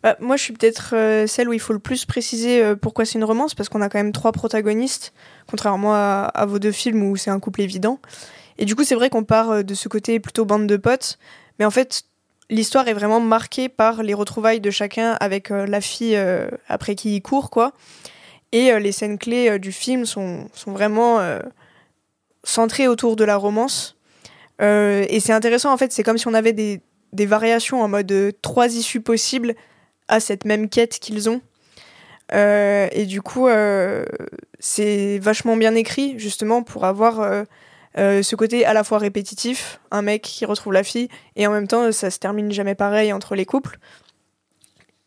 Bah, 0.02 0.16
moi, 0.20 0.36
je 0.36 0.42
suis 0.42 0.52
peut-être 0.52 0.94
euh, 0.94 1.26
celle 1.26 1.48
où 1.48 1.52
il 1.54 1.58
faut 1.58 1.72
le 1.72 1.78
plus 1.80 2.04
préciser 2.04 2.62
euh, 2.62 2.76
pourquoi 2.76 3.04
c'est 3.04 3.18
une 3.18 3.24
romance, 3.24 3.54
parce 3.54 3.68
qu'on 3.68 3.80
a 3.80 3.88
quand 3.88 3.98
même 3.98 4.12
trois 4.12 4.30
protagonistes, 4.30 5.12
contrairement 5.50 5.94
à, 5.94 6.30
à 6.32 6.46
vos 6.46 6.58
deux 6.60 6.70
films 6.70 7.02
où 7.02 7.16
c'est 7.16 7.30
un 7.30 7.40
couple 7.40 7.62
évident. 7.62 7.98
Et 8.58 8.64
du 8.64 8.74
coup, 8.74 8.84
c'est 8.84 8.94
vrai 8.94 9.10
qu'on 9.10 9.24
part 9.24 9.50
euh, 9.50 9.62
de 9.62 9.74
ce 9.74 9.88
côté 9.88 10.20
plutôt 10.20 10.44
bande 10.44 10.66
de 10.66 10.76
potes, 10.76 11.18
mais 11.58 11.64
en 11.64 11.70
fait, 11.70 12.02
l'histoire 12.50 12.88
est 12.88 12.94
vraiment 12.94 13.20
marquée 13.20 13.68
par 13.68 14.02
les 14.02 14.14
retrouvailles 14.14 14.60
de 14.60 14.70
chacun 14.70 15.16
avec 15.20 15.50
euh, 15.50 15.66
la 15.66 15.80
fille 15.80 16.16
euh, 16.16 16.48
après 16.68 16.94
qui 16.94 17.16
il 17.16 17.22
court, 17.22 17.50
quoi. 17.50 17.72
Et 18.52 18.78
les 18.78 18.92
scènes 18.92 19.18
clés 19.18 19.58
du 19.58 19.72
film 19.72 20.06
sont, 20.06 20.48
sont 20.54 20.70
vraiment 20.70 21.20
centrées 22.44 22.86
autour 22.86 23.16
de 23.16 23.24
la 23.24 23.36
romance. 23.36 23.98
Et 24.60 25.18
c'est 25.20 25.32
intéressant, 25.32 25.72
en 25.72 25.76
fait, 25.76 25.92
c'est 25.92 26.04
comme 26.04 26.16
si 26.16 26.28
on 26.28 26.32
avait 26.32 26.52
des, 26.52 26.80
des 27.12 27.26
variations 27.26 27.82
en 27.82 27.88
mode 27.88 28.32
trois 28.42 28.68
issues 28.76 29.00
possibles 29.00 29.56
à 30.06 30.20
cette 30.20 30.44
même 30.44 30.68
quête 30.68 31.00
qu'ils 31.00 31.28
ont. 31.28 31.42
Et 32.32 33.04
du 33.06 33.20
coup, 33.20 33.48
c'est 34.60 35.18
vachement 35.18 35.56
bien 35.56 35.74
écrit, 35.74 36.16
justement, 36.16 36.62
pour 36.62 36.84
avoir 36.84 37.44
euh, 37.98 38.18
euh, 38.18 38.22
ce 38.22 38.36
côté 38.36 38.64
à 38.64 38.72
la 38.72 38.84
fois 38.84 38.98
répétitif, 38.98 39.80
un 39.90 40.02
mec 40.02 40.22
qui 40.22 40.44
retrouve 40.44 40.72
la 40.72 40.82
fille, 40.82 41.08
et 41.34 41.46
en 41.46 41.50
même 41.52 41.66
temps, 41.68 41.90
ça 41.92 42.10
se 42.10 42.18
termine 42.18 42.52
jamais 42.52 42.74
pareil 42.74 43.12
entre 43.12 43.34
les 43.34 43.44
couples. 43.44 43.78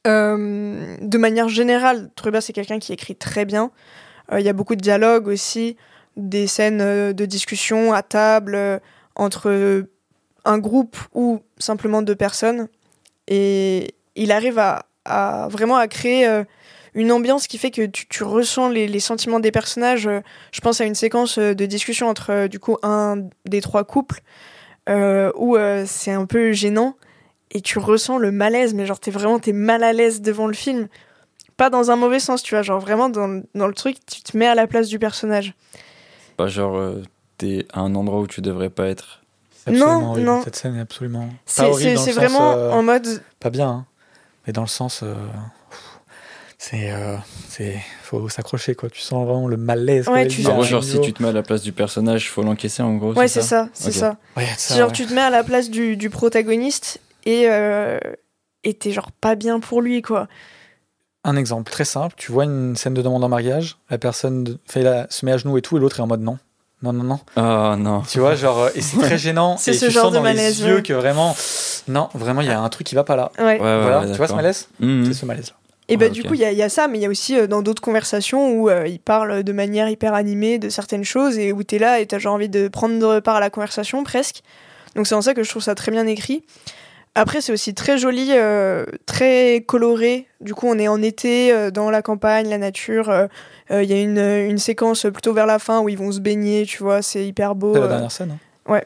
Euh, 0.07 0.95
de 1.01 1.17
manière 1.17 1.49
générale, 1.49 2.09
Truber, 2.15 2.41
c'est 2.41 2.53
quelqu'un 2.53 2.79
qui 2.79 2.93
écrit 2.93 3.15
très 3.15 3.45
bien. 3.45 3.71
Euh, 4.31 4.39
Il 4.39 4.45
y 4.45 4.49
a 4.49 4.53
beaucoup 4.53 4.75
de 4.75 4.81
dialogues 4.81 5.27
aussi. 5.27 5.75
des 6.17 6.47
scènes 6.47 6.81
euh, 6.81 7.13
de 7.13 7.25
discussion 7.25 7.93
à 7.93 8.01
table 8.01 8.55
euh, 8.55 8.79
entre 9.15 9.85
un 10.45 10.57
groupe 10.57 10.97
ou 11.13 11.41
simplement 11.57 12.01
deux 12.01 12.15
personnes. 12.15 12.67
Et 13.27 13.95
il 14.15 14.31
arrive 14.31 14.59
à, 14.59 14.85
vraiment 15.49 15.77
à 15.77 15.87
créer 15.87 16.27
euh, 16.27 16.43
une 16.93 17.11
ambiance 17.11 17.47
qui 17.47 17.57
fait 17.57 17.71
que 17.71 17.85
tu, 17.85 18.07
tu 18.07 18.23
ressens 18.23 18.69
les, 18.69 18.87
les 18.87 18.99
sentiments 18.99 19.39
des 19.39 19.51
personnages. 19.51 20.07
Euh, 20.07 20.21
Je 20.51 20.61
pense 20.61 20.81
à 20.81 20.85
une 20.85 20.95
séquence 20.95 21.37
euh, 21.37 21.53
de 21.53 21.65
discussion 21.65 22.07
entre 22.07 22.31
euh, 22.31 22.47
du 22.47 22.59
coup 22.59 22.77
un 22.83 23.23
des 23.45 23.61
trois 23.61 23.83
couples 23.83 24.21
euh, 24.89 25.31
où 25.35 25.55
euh, 25.55 25.83
c'est 25.87 26.11
un 26.11 26.25
peu 26.25 26.51
gênant 26.51 26.95
et 27.51 27.61
tu 27.61 27.79
ressens 27.79 28.17
le 28.17 28.31
malaise, 28.31 28.73
mais 28.73 28.85
genre 28.85 28.99
t'es 28.99 29.11
vraiment 29.11 29.39
t'es 29.39 29.53
mal 29.53 29.83
à 29.83 29.93
l'aise 29.93 30.21
devant 30.21 30.47
le 30.47 30.53
film. 30.53 30.87
Pas 31.57 31.69
dans 31.69 31.91
un 31.91 31.95
mauvais 31.95 32.19
sens, 32.19 32.41
tu 32.41 32.55
vois, 32.55 32.61
genre 32.61 32.79
vraiment 32.79 33.09
dans, 33.09 33.41
dans 33.55 33.67
le 33.67 33.73
truc, 33.73 33.97
tu 34.05 34.21
te 34.21 34.37
mets 34.37 34.47
à 34.47 34.55
la 34.55 34.65
place 34.67 34.87
du 34.87 34.97
personnage. 34.99 35.53
Pas 36.37 36.47
genre, 36.47 36.77
euh, 36.77 37.03
t'es 37.37 37.65
à 37.73 37.81
un 37.81 37.95
endroit 37.95 38.19
où 38.21 38.27
tu 38.27 38.41
devrais 38.41 38.69
pas 38.69 38.87
être. 38.87 39.21
Non, 39.69 40.11
horrible. 40.11 40.25
non. 40.25 40.41
Cette 40.43 40.55
scène 40.55 40.77
est 40.77 40.81
absolument. 40.81 41.27
C'est 41.45 41.71
sens, 41.95 42.09
vraiment 42.11 42.53
euh, 42.53 42.71
en 42.71 42.81
mode 42.81 43.21
Pas 43.39 43.49
bien, 43.49 43.69
hein. 43.69 43.85
mais 44.47 44.53
dans 44.53 44.61
le 44.61 44.67
sens. 44.67 45.03
C'est. 46.61 46.91
euh, 46.91 47.15
c'est 47.47 47.77
faut 48.03 48.27
s'accrocher, 48.29 48.75
quoi. 48.75 48.89
Tu 48.89 48.99
sens 49.01 49.25
vraiment 49.25 49.47
le 49.47 49.55
malaise. 49.57 50.07
Ouais, 50.09 50.27
tu 50.27 50.41
gros, 50.43 50.61
un 50.61 50.63
genre, 50.63 50.83
si 50.83 50.99
tu 50.99 51.13
te 51.13 51.23
mets 51.23 51.29
à 51.29 51.31
la 51.31 51.41
place 51.41 51.61
du 51.61 51.71
personnage, 51.71 52.29
faut 52.29 52.43
l'encaisser 52.43 52.83
en 52.83 52.95
gros. 52.95 53.13
Ouais, 53.13 53.27
c'est 53.29 53.41
ça, 53.41 53.69
c'est 53.73 53.91
ça. 53.93 54.17
Ouais, 54.35 54.45
ça, 54.45 54.53
C'est 54.57 54.77
genre 54.77 54.89
ouais. 54.89 54.93
tu 54.93 55.05
te 55.07 55.13
mets 55.13 55.21
à 55.21 55.29
la 55.29 55.43
place 55.43 55.69
du, 55.69 55.95
du 55.95 56.09
protagoniste 56.09 56.99
et 57.25 57.45
euh, 57.49 57.97
et 58.65 58.73
t'es 58.73 58.91
genre 58.91 59.11
pas 59.13 59.35
bien 59.35 59.59
pour 59.61 59.81
lui 59.81 60.01
quoi. 60.01 60.27
Un 61.23 61.35
exemple 61.37 61.71
très 61.71 61.85
simple, 61.85 62.15
tu 62.17 62.31
vois 62.31 62.43
une 62.45 62.75
scène 62.75 62.93
de 62.93 63.01
demande 63.01 63.23
en 63.23 63.29
mariage, 63.29 63.77
la 63.89 63.97
personne 63.97 64.43
de- 64.43 64.57
fait 64.67 64.81
la, 64.83 65.05
se 65.09 65.25
met 65.25 65.31
à 65.33 65.37
genoux 65.37 65.57
et 65.57 65.61
tout, 65.61 65.77
et 65.77 65.79
l'autre 65.79 65.99
est 65.99 66.03
en 66.03 66.07
mode 66.07 66.21
non. 66.21 66.39
Non, 66.81 66.93
non, 66.93 67.03
non. 67.03 67.19
Ah 67.35 67.75
non. 67.77 68.03
Tu 68.09 68.19
vois, 68.19 68.35
genre, 68.35 68.69
et 68.73 68.81
c'est 68.81 68.97
très 68.97 69.17
gênant. 69.17 69.57
C'est 69.57 69.73
ce 69.73 69.85
tu 69.87 69.91
genre 69.91 70.03
sens 70.05 70.11
de 70.13 70.17
dans 70.17 70.23
malaise, 70.23 70.61
les 70.61 70.67
yeux 70.69 70.75
ouais. 70.77 70.81
que 70.83 70.93
vraiment, 70.93 71.35
non, 71.89 72.07
vraiment, 72.13 72.39
il 72.39 72.47
y 72.47 72.51
a 72.51 72.59
un 72.61 72.69
truc 72.69 72.87
qui 72.87 72.95
va 72.95 73.03
pas 73.03 73.17
là. 73.17 73.31
Ouais. 73.37 73.43
Ouais, 73.43 73.51
ouais, 73.51 73.81
voilà, 73.81 73.99
ouais, 74.01 74.11
tu 74.11 74.17
vois 74.17 74.27
ce 74.29 74.33
malaise 74.33 74.69
Mhm. 74.79 75.05
C'est 75.07 75.13
ce 75.13 75.25
malaise-là. 75.25 75.55
Et 75.91 75.97
bah 75.97 76.05
Ouais, 76.05 76.11
du 76.11 76.23
coup 76.23 76.33
il 76.35 76.39
y, 76.39 76.45
a- 76.45 76.51
il 76.51 76.57
y 76.57 76.63
a 76.63 76.69
ça, 76.69 76.87
mais 76.87 76.97
il 76.97 77.01
y 77.01 77.05
a 77.05 77.09
aussi 77.09 77.37
euh, 77.37 77.47
dans 77.47 77.61
d'autres 77.61 77.81
conversations 77.81 78.51
où 78.53 78.69
euh, 78.69 78.87
il 78.87 78.99
parle 78.99 79.43
de 79.43 79.51
manière 79.51 79.89
hyper 79.89 80.13
animée 80.13 80.59
de 80.59 80.69
certaines 80.69 81.03
choses 81.03 81.37
et 81.37 81.51
où 81.51 81.63
t'es 81.63 81.79
là 81.79 81.99
et 81.99 82.05
t'as 82.05 82.19
genre 82.19 82.35
envie 82.35 82.47
de 82.49 82.67
prendre 82.67 83.19
part 83.19 83.35
à 83.37 83.39
la 83.39 83.49
conversation 83.49 84.03
presque. 84.03 84.41
Donc 84.95 85.07
c'est 85.07 85.15
en 85.15 85.21
ça 85.21 85.33
que 85.33 85.43
je 85.43 85.49
trouve 85.49 85.61
ça 85.63 85.75
très 85.75 85.91
bien 85.91 86.05
écrit. 86.07 86.43
Après 87.15 87.41
c'est 87.41 87.51
aussi 87.51 87.73
très 87.73 87.97
joli, 87.97 88.27
euh, 88.31 88.85
très 89.07 89.63
coloré. 89.67 90.27
Du 90.41 90.53
coup 90.53 90.67
on 90.67 90.77
est 90.77 90.87
en 90.87 91.01
été 91.01 91.51
euh, 91.51 91.71
dans 91.71 91.89
la 91.89 92.01
campagne, 92.01 92.47
la 92.49 92.57
nature. 92.59 93.09
euh, 93.09 93.27
Il 93.71 93.89
y 93.89 93.93
a 93.93 93.99
une, 94.01 94.19
une 94.19 94.57
séquence 94.59 95.05
plutôt 95.11 95.33
vers 95.33 95.45
la 95.47 95.59
fin 95.59 95.79
où 95.81 95.89
ils 95.89 95.97
vont 95.97 96.11
se 96.11 96.19
baigner, 96.19 96.65
tu 96.65 96.83
vois, 96.83 97.01
c'est 97.01 97.25
hyper 97.25 97.55
beau. 97.55 97.73
C'est 97.73 97.79
la 97.81 97.87
dernière 97.87 98.11
scène. 98.11 98.31
hein. 98.31 98.79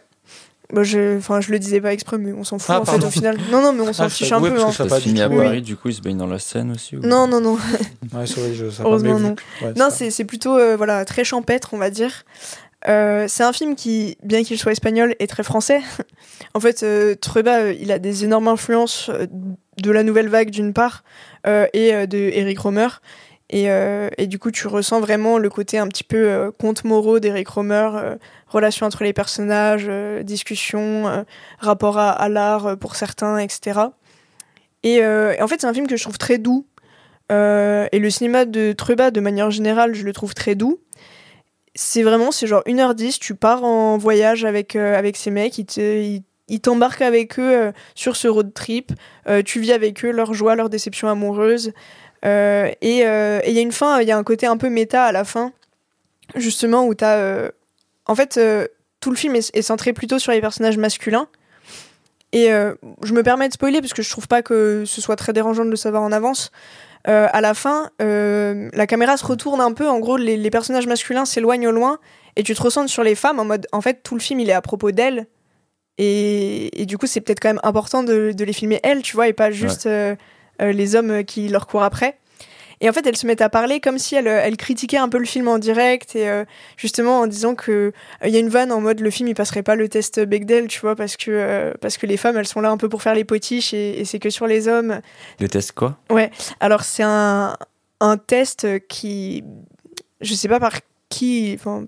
Bah, 0.74 0.84
je, 0.84 1.18
enfin, 1.18 1.40
je 1.40 1.52
le 1.52 1.60
disais 1.60 1.80
pas 1.80 1.94
exprès, 1.94 2.18
mais 2.18 2.34
on 2.34 2.44
s'en 2.44 2.58
fout 2.58 2.72
Ah, 2.76 2.82
en 2.82 2.86
fait 2.86 3.04
au 3.06 3.10
final. 3.12 3.38
Non, 3.52 3.62
non, 3.62 3.74
mais 3.74 3.82
on 3.82 3.94
s'en 3.94 4.06
Ah, 4.06 4.10
fiche 4.10 4.32
un 4.32 4.42
ouais, 4.42 4.50
peu. 4.50 4.56
parce 4.56 4.66
que 4.66 4.70
hein. 4.70 4.74
savais 4.74 4.90
Ça 4.90 4.96
du 4.98 5.02
finit 5.04 5.22
à 5.22 5.28
tout. 5.30 5.36
Oui. 5.36 5.44
Paris, 5.46 5.62
du 5.62 5.76
coup, 5.76 5.90
il 5.90 5.94
se 5.94 6.02
baigne 6.02 6.18
dans 6.18 6.26
la 6.28 6.40
Seine 6.40 6.72
aussi. 6.72 6.96
ou- 6.98 7.02
Non, 7.02 7.28
non, 7.28 7.40
non. 7.42 7.58
Ouais, 8.14 8.26
sorry, 8.26 8.56
je 8.56 8.70
savais 8.70 8.90
Heureusement, 8.90 9.20
non. 9.20 9.36
ouais, 9.62 9.74
Non, 9.78 9.90
ça- 9.90 9.92
c'est 9.92 10.10
c'est 10.12 10.26
plutôt 10.26 10.58
euh, 10.58 10.76
voilà 10.76 11.06
très 11.06 11.24
champêtre, 11.24 11.70
on 11.74 11.78
va 11.78 11.90
dire. 11.92 12.26
Euh, 12.90 13.26
c'est 13.30 13.44
un 13.44 13.54
film 13.54 13.76
qui, 13.76 14.18
bien 14.24 14.44
qu'il 14.44 14.58
soit 14.60 14.72
espagnol, 14.74 15.16
est 15.20 15.28
très 15.28 15.44
français. 15.44 15.80
en 16.54 16.60
fait, 16.60 16.84
euh, 16.84 17.16
Trueba, 17.16 17.60
euh, 17.60 17.74
il 17.80 17.92
a 17.92 18.00
des 18.00 18.26
énormes 18.26 18.48
influences 18.50 19.10
euh, 19.14 19.26
de 19.82 19.92
la 19.92 20.04
nouvelle 20.04 20.28
vague 20.28 20.50
d'une 20.50 20.74
part 20.74 21.04
euh, 21.48 21.66
et 21.74 21.94
euh, 21.94 22.06
de 22.08 22.18
Eric 22.18 22.60
Romer. 22.60 22.88
Et, 23.50 23.70
euh, 23.70 24.10
et 24.18 24.28
du 24.28 24.40
coup, 24.40 24.52
tu 24.52 24.68
ressens 24.68 25.00
vraiment 25.00 25.38
le 25.38 25.50
côté 25.50 25.78
un 25.78 25.88
petit 25.88 26.04
peu 26.04 26.30
euh, 26.30 26.52
conte 26.52 26.84
moraux 26.86 27.20
d'Eric 27.20 27.48
Romer, 27.48 27.90
euh, 27.94 28.16
relation 28.48 28.86
entre 28.86 29.04
les 29.04 29.14
personnages, 29.14 29.86
euh, 29.88 30.24
discussion, 30.24 31.26
rapport 31.60 31.98
à, 31.98 32.30
l'art 32.30 32.78
pour 32.78 32.96
certains, 32.96 33.38
etc. 33.38 33.80
Et, 34.84 35.06
en 35.06 35.48
fait, 35.48 35.62
c'est 35.62 35.68
un 35.68 35.74
film 35.74 35.88
que 35.88 35.96
je 35.96 36.04
trouve 36.04 36.18
très 36.18 36.38
doux. 36.38 36.66
Et 37.30 38.00
le 38.00 38.10
cinéma 38.10 38.46
de 38.46 38.74
Trueba, 38.74 39.12
de 39.12 39.20
manière 39.20 39.50
générale, 39.50 39.96
je 39.96 40.04
le 40.04 40.14
trouve 40.14 40.34
très 40.34 40.56
doux. 40.56 40.80
C'est 41.74 42.04
vraiment, 42.04 42.32
c'est 42.32 42.46
genre 42.46 42.62
1h10, 42.68 43.18
tu 43.20 43.34
pars 43.34 43.64
en 43.64 43.98
voyage 43.98 44.46
avec, 44.46 44.76
avec 44.76 45.18
ces 45.18 45.32
mecs, 45.32 45.58
ils 45.58 45.66
te- 45.66 46.20
t'embarquent 46.60 47.02
avec 47.02 47.40
eux 47.40 47.72
sur 47.96 48.16
ce 48.16 48.28
road 48.28 48.54
trip, 48.54 48.92
tu 49.46 49.60
vis 49.60 49.72
avec 49.72 50.06
eux 50.06 50.12
leur 50.12 50.34
joie, 50.36 50.56
leur 50.56 50.70
déception 50.70 51.08
amoureuse. 51.08 51.74
Euh, 52.26 52.72
et 52.82 53.06
euh, 53.06 53.40
et 53.44 53.50
il 53.50 53.56
y 53.56 53.60
a 53.60 53.62
une 53.62 53.72
fin, 53.72 54.02
il 54.02 54.08
y 54.08 54.12
a 54.12 54.18
un 54.18 54.24
côté 54.24 54.46
un 54.46 54.58
peu 54.58 54.70
méta 54.70 55.06
à 55.06 55.12
la 55.12 55.24
fin, 55.24 55.52
justement, 56.36 56.86
où 56.86 56.94
t'as. 56.94 57.18
euh, 57.18 57.52
en 58.06 58.16
fait, 58.16 58.40
tout 59.00 59.10
le 59.10 59.16
film 59.16 59.36
est, 59.36 59.56
est 59.56 59.62
centré 59.62 59.94
plutôt 59.94 60.20
sur 60.20 60.32
les 60.32 60.42
personnages 60.42 60.78
masculins. 60.78 61.28
Et 62.32 62.48
je 63.04 63.14
me 63.14 63.22
permets 63.22 63.48
de 63.48 63.54
spoiler 63.54 63.80
parce 63.80 63.94
que 63.94 64.02
je 64.02 64.10
trouve 64.10 64.28
pas 64.28 64.42
que 64.42 64.84
ce 64.86 65.02
soit 65.02 65.16
très 65.16 65.34
dérangeant 65.34 65.66
de 65.66 65.70
le 65.70 65.76
savoir 65.76 66.02
en 66.02 66.12
avance. 66.12 66.52
Euh, 67.08 67.28
à 67.32 67.42
la 67.42 67.54
fin, 67.54 67.92
euh, 68.02 68.70
la 68.74 68.88
caméra 68.88 69.18
se 69.18 69.26
retourne 69.26 69.62
un 69.62 69.72
peu. 69.74 69.88
En 69.88 70.00
gros, 70.00 70.18
les, 70.18 70.36
les 70.38 70.50
personnages 70.50 70.88
masculins 70.88 71.26
s'éloignent 71.26 71.68
au 71.68 71.72
loin 71.72 72.00
et 72.36 72.44
tu 72.44 72.56
te 72.56 72.62
ressens 72.62 72.88
sur 72.88 73.04
les 73.04 73.16
femmes 73.16 73.40
en 73.40 73.46
mode, 73.46 73.68
en 73.72 73.82
fait, 73.82 74.02
tout 74.04 74.16
le 74.16 74.22
film 74.22 74.40
il 74.40 74.50
est 74.50 74.54
à 74.54 74.62
propos 74.62 74.92
d'elles. 74.92 75.28
Et, 75.98 76.82
et 76.82 76.86
du 76.86 76.98
coup, 76.98 77.06
c'est 77.06 77.22
peut-être 77.22 77.40
quand 77.40 77.50
même 77.50 77.60
important 77.62 78.04
de, 78.04 78.32
de 78.32 78.44
les 78.46 78.54
filmer 78.54 78.80
elles, 78.84 79.04
tu 79.04 79.16
vois, 79.16 79.28
et 79.28 79.34
pas 79.34 79.52
juste 79.52 79.86
euh, 79.86 80.16
les 80.60 80.96
hommes 80.96 81.24
qui 81.24 81.48
leur 81.50 81.68
courent 81.68 81.84
après. 81.84 82.18
Et 82.82 82.90
en 82.90 82.92
fait, 82.92 83.08
elles 83.08 83.16
se 83.16 83.26
mettent 83.26 83.42
à 83.42 83.48
parler 83.48 83.80
comme 83.80 83.98
si 83.98 84.16
elles, 84.16 84.28
elles 84.28 84.58
critiquaient 84.58 84.98
un 84.98 85.08
peu 85.08 85.18
le 85.18 85.26
film 85.26 85.48
en 85.48 85.58
direct 85.58 86.18
et 86.18 86.28
euh, 86.28 86.44
justement 86.76 87.22
en 87.22 87.28
disant 87.28 87.56
que 87.56 87.72
euh, 87.72 87.92
il 88.26 88.32
y 88.32 88.36
a 88.36 88.40
une 88.40 88.50
vanne 88.50 88.74
en 88.74 88.82
mode 88.82 89.00
le 89.00 89.10
film 89.10 89.30
il 89.30 89.36
passerait 89.36 89.64
pas 89.64 89.76
le 89.76 89.88
test 89.88 90.20
Bechdel, 90.20 90.68
tu 90.68 90.82
vois, 90.82 90.94
parce 90.94 91.16
que 91.16 91.32
euh, 91.32 91.74
parce 91.80 91.98
que 91.98 92.06
les 92.06 92.18
femmes 92.18 92.36
elles 92.36 92.48
sont 92.48 92.60
là 92.60 92.70
un 92.72 92.76
peu 92.76 92.90
pour 92.90 93.02
faire 93.02 93.16
les 93.16 93.24
potiches 93.24 93.74
et, 93.74 94.02
et 94.02 94.06
c'est 94.06 94.20
que 94.20 94.30
sur 94.30 94.48
les 94.48 94.68
hommes. 94.68 95.00
Le 95.40 95.48
test 95.48 95.72
quoi? 95.72 95.98
Alors 96.60 96.84
c'est 96.84 97.04
un, 97.04 97.56
un 98.02 98.18
test 98.18 98.68
qui, 98.90 99.46
je 100.20 100.34
sais 100.34 100.50
pas 100.50 100.60
par 100.60 100.80
qui, 101.08 101.56
enfin, 101.58 101.86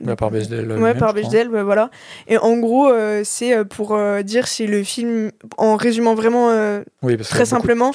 Bah, 0.00 0.16
par 0.16 0.30
Bechdel. 0.30 0.72
ouais, 0.72 0.94
par. 0.94 1.12
Bechdel, 1.14 1.48
voilà. 1.48 1.90
Et 2.26 2.38
en 2.38 2.56
gros, 2.56 2.88
euh, 2.88 3.22
c'est 3.24 3.54
euh, 3.54 3.64
pour 3.64 3.94
euh, 3.94 4.22
dire 4.22 4.48
si 4.48 4.66
le 4.66 4.82
film, 4.82 5.30
en 5.58 5.76
résumant 5.76 6.14
vraiment 6.14 6.50
euh, 6.50 6.82
Oui, 7.02 7.16
parce 7.16 7.28
très 7.28 7.44
simplement, 7.44 7.92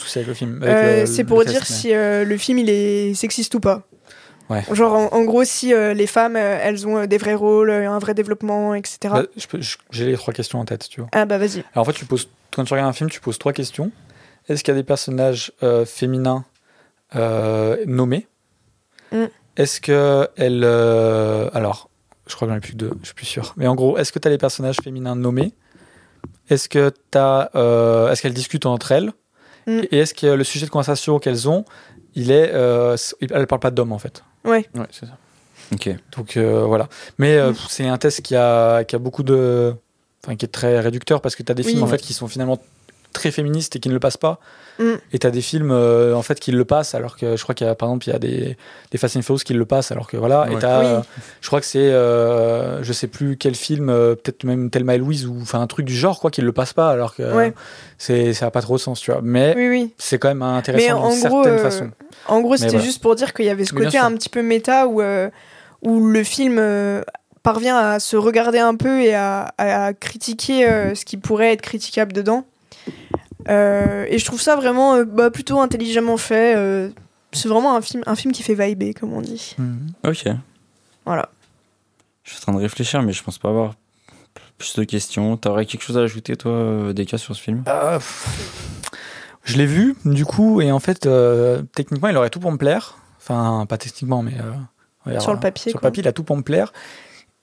euh, 0.63 1.05
c'est 1.05 1.23
pour 1.23 1.43
dire 1.45 1.65
si 1.65 1.93
euh, 1.93 2.23
le 2.23 2.37
film 2.37 2.59
il 2.59 2.69
est 2.69 3.13
sexiste 3.15 3.55
ou 3.55 3.59
pas. 3.59 3.83
Ouais. 4.49 4.63
Genre 4.71 4.93
en, 4.93 5.09
en 5.11 5.23
gros 5.23 5.43
si 5.43 5.73
euh, 5.73 5.95
les 5.95 6.05
femmes 6.05 6.35
euh, 6.35 6.59
elles 6.61 6.87
ont 6.87 6.97
euh, 6.99 7.05
des 7.07 7.17
vrais 7.17 7.33
rôles, 7.33 7.71
euh, 7.71 7.89
un 7.89 7.97
vrai 7.97 8.13
développement, 8.13 8.75
etc. 8.75 8.97
Bah, 9.05 9.23
J'ai 9.89 10.05
les 10.05 10.15
trois 10.15 10.33
questions 10.35 10.59
en 10.59 10.65
tête, 10.65 10.87
tu 10.87 11.01
veux. 11.01 11.07
Ah 11.13 11.25
bah 11.25 11.39
vas-y. 11.39 11.63
Alors 11.73 11.81
en 11.81 11.85
fait, 11.85 11.93
tu 11.93 12.05
poses, 12.05 12.29
quand 12.55 12.63
tu 12.63 12.73
regardes 12.73 12.89
un 12.89 12.93
film, 12.93 13.09
tu 13.09 13.19
poses 13.21 13.39
trois 13.39 13.53
questions. 13.53 13.91
Est-ce 14.47 14.63
qu'il 14.63 14.71
y 14.71 14.77
a 14.77 14.79
des 14.79 14.85
personnages 14.85 15.51
euh, 15.63 15.85
féminins 15.85 16.45
euh, 17.15 17.77
nommés? 17.87 18.27
Mm. 19.11 19.23
Est-ce 19.57 19.81
que 19.81 20.27
elle, 20.37 20.61
euh, 20.63 21.49
alors, 21.53 21.89
je 22.27 22.35
crois 22.35 22.47
que 22.47 22.53
j'en 22.53 22.57
ai 22.57 22.61
plus 22.61 22.71
que 22.73 22.77
deux, 22.77 22.91
je 23.01 23.05
suis 23.07 23.15
plus 23.15 23.25
sûr. 23.25 23.53
Mais 23.57 23.67
en 23.67 23.75
gros, 23.75 23.97
est-ce 23.97 24.11
que 24.11 24.19
tu 24.19 24.27
as 24.27 24.31
les 24.31 24.37
personnages 24.37 24.77
féminins 24.83 25.15
nommés? 25.15 25.53
Est-ce 26.49 26.69
que 26.69 26.91
t'as, 27.11 27.49
euh, 27.55 28.11
est-ce 28.11 28.21
qu'elles 28.21 28.33
discutent 28.33 28.65
entre 28.65 28.91
elles? 28.91 29.11
Mm. 29.67 29.81
Et 29.91 29.99
est-ce 29.99 30.13
que 30.13 30.27
le 30.27 30.43
sujet 30.43 30.65
de 30.65 30.71
conversation 30.71 31.19
qu'elles 31.19 31.49
ont, 31.49 31.65
il 32.15 32.31
est, 32.31 32.51
euh, 32.53 32.95
elles 33.31 33.47
parlent 33.47 33.59
pas 33.59 33.71
d'hommes 33.71 33.91
en 33.93 33.99
fait? 33.99 34.23
Ouais, 34.43 34.67
c'est 34.91 35.05
ça. 35.07 35.17
Ok. 35.73 35.89
Donc 36.15 36.37
euh, 36.37 36.63
voilà. 36.65 36.87
Mais 37.17 37.35
euh, 37.37 37.51
Mm. 37.51 37.55
c'est 37.69 37.87
un 37.87 37.97
test 37.97 38.21
qui 38.21 38.35
a, 38.35 38.83
qui 38.83 38.95
a 38.95 38.99
beaucoup 38.99 39.23
de. 39.23 39.73
Enfin, 40.23 40.35
qui 40.35 40.45
est 40.45 40.49
très 40.49 40.79
réducteur 40.79 41.21
parce 41.21 41.35
que 41.35 41.43
tu 41.43 41.51
as 41.51 41.55
des 41.55 41.63
Oui. 41.63 41.71
films 41.71 41.83
en 41.83 41.85
Ouais. 41.85 41.91
fait 41.97 42.01
qui 42.03 42.13
sont 42.13 42.27
finalement 42.27 42.59
très 43.15 43.31
féministes 43.31 43.75
et 43.75 43.79
qui 43.79 43.89
ne 43.89 43.93
le 43.95 43.99
passent 43.99 44.17
pas. 44.17 44.39
Mm. 44.77 44.93
Et 45.13 45.19
tu 45.19 45.25
as 45.25 45.31
des 45.31 45.41
films 45.41 45.71
euh, 45.71 46.13
en 46.13 46.21
fait 46.21 46.39
qui 46.39 46.51
le 46.51 46.65
passent 46.65 46.93
alors 46.95 47.15
que 47.17 47.35
je 47.37 47.41
crois 47.43 47.55
qu'il 47.55 47.65
y 47.65 47.69
a 47.69 47.73
par 47.75 47.89
exemple 47.89 48.07
il 48.07 48.11
y 48.11 48.15
a 48.15 48.19
des, 48.19 48.57
des 48.91 48.97
Fast 48.97 49.15
and 49.17 49.21
Furious 49.21 49.39
qui 49.45 49.53
le 49.53 49.65
passent 49.65 49.91
alors 49.91 50.07
que 50.07 50.17
voilà. 50.17 50.47
Et 50.51 50.59
t'as, 50.59 50.79
Oui. 50.79 50.85
euh, 50.85 50.99
je 51.41 51.47
crois 51.47 51.61
que 51.61 51.65
c'est 51.65 51.79
euh, 51.79 52.83
je 52.83 52.93
sais 52.93 53.07
plus 53.07 53.37
quel 53.37 53.55
film, 53.55 53.89
euh, 53.89 54.15
peut-être 54.15 54.43
même 54.43 54.69
Thelma 54.69 54.95
et 54.95 54.97
Louise 54.97 55.25
ou 55.25 55.37
enfin 55.41 55.61
un 55.61 55.67
truc 55.67 55.85
du 55.85 55.95
genre 55.95 56.19
quoi 56.19 56.29
qui 56.29 56.41
le 56.41 56.51
passe 56.51 56.73
pas 56.73 56.89
alors 56.91 57.15
que 57.15 57.23
euh, 57.23 57.33
Ouais. 57.35 57.53
c'est 57.97 58.33
ça 58.33 58.47
a 58.47 58.51
pas 58.51 58.61
trop 58.61 58.75
de 58.75 58.81
sens 58.81 58.99
tu 58.99 59.11
vois. 59.11 59.21
Mais 59.23 59.53
Oui 59.55 59.69
oui. 59.69 59.93
c'est 59.97 60.19
quand 60.19 60.27
même 60.27 60.41
intéressant 60.41 61.01
en 61.01 61.09
d'une 61.09 61.19
gros, 61.27 61.43
certaine 61.43 61.59
euh, 61.59 61.63
façon. 61.63 61.91
En 62.27 62.41
gros, 62.41 62.57
c'était 62.57 62.71
voilà. 62.71 62.83
juste 62.85 63.01
pour 63.01 63.15
dire 63.15 63.33
qu'il 63.33 63.45
y 63.45 63.49
avait 63.49 63.65
ce 63.65 63.73
côté 63.73 63.97
un 63.97 64.11
petit 64.13 64.29
peu 64.29 64.41
méta 64.41 64.87
où, 64.87 65.01
euh, 65.01 65.29
où 65.83 66.05
le 66.07 66.23
film 66.23 66.57
euh, 66.59 67.01
parvient 67.43 67.77
à 67.77 67.99
se 67.99 68.17
regarder 68.17 68.57
un 68.59 68.75
peu 68.75 69.01
et 69.01 69.13
à, 69.13 69.53
à 69.57 69.93
critiquer 69.93 70.67
euh, 70.67 70.95
ce 70.95 71.05
qui 71.05 71.17
pourrait 71.17 71.53
être 71.53 71.61
critiquable 71.61 72.11
dedans. 72.13 72.43
Euh, 73.47 74.05
et 74.09 74.17
je 74.17 74.25
trouve 74.25 74.41
ça 74.41 74.55
vraiment 74.55 74.95
euh, 74.95 75.05
bah, 75.05 75.29
plutôt 75.29 75.59
intelligemment 75.59 76.17
fait. 76.17 76.55
euh, 76.55 76.89
c'est 77.31 77.47
vraiment 77.49 77.75
un 77.75 77.81
film, 77.81 78.01
un 78.05 78.15
film 78.15 78.33
qui 78.33 78.43
fait 78.43 78.55
vibrer, 78.55 78.93
comme 78.93 79.13
on 79.13 79.21
dit. 79.21 79.55
Mhm. 79.57 79.87
Ok. 80.07 80.25
Voilà. 81.05 81.29
Je 82.23 82.31
suis 82.31 82.39
en 82.39 82.41
train 82.41 82.53
de 82.53 82.59
réfléchir, 82.59 83.01
mais 83.03 83.11
je 83.13 83.21
pense 83.23 83.37
pas 83.37 83.49
avoir 83.49 83.75
plus 84.57 84.75
de 84.77 84.83
questions. 84.83 85.35
T'aurais 85.37 85.65
quelque 85.65 85.83
chose 85.83 85.97
à 85.97 86.01
ajouter, 86.01 86.35
toi, 86.37 86.51
euh, 86.51 86.93
Deka, 86.93 87.17
sur 87.17 87.35
ce 87.35 87.41
film? 87.41 87.63
Euh, 87.67 87.97
pff, 87.97 88.89
je 89.43 89.57
l'ai 89.57 89.65
vu, 89.67 89.95
du 90.05 90.25
coup, 90.25 90.61
et 90.61 90.71
en 90.71 90.79
fait, 90.79 91.05
euh, 91.05 91.61
techniquement, 91.75 92.07
il 92.07 92.17
aurait 92.17 92.29
tout 92.31 92.39
pour 92.39 92.51
me 92.51 92.57
plaire. 92.57 92.97
Enfin, 93.19 93.65
pas 93.67 93.77
techniquement, 93.77 94.23
mais 94.23 94.33
euh, 94.39 94.53
Ouais, 95.11 95.19
Sur 95.19 95.33
le 95.33 95.39
papier, 95.39 95.69
Sur 95.71 95.77
le 95.77 95.81
quoi. 95.81 95.89
papier, 95.91 96.01
il 96.01 96.07
a 96.07 96.13
tout 96.13 96.23
pour 96.23 96.35
me 96.35 96.41
plaire. 96.41 96.73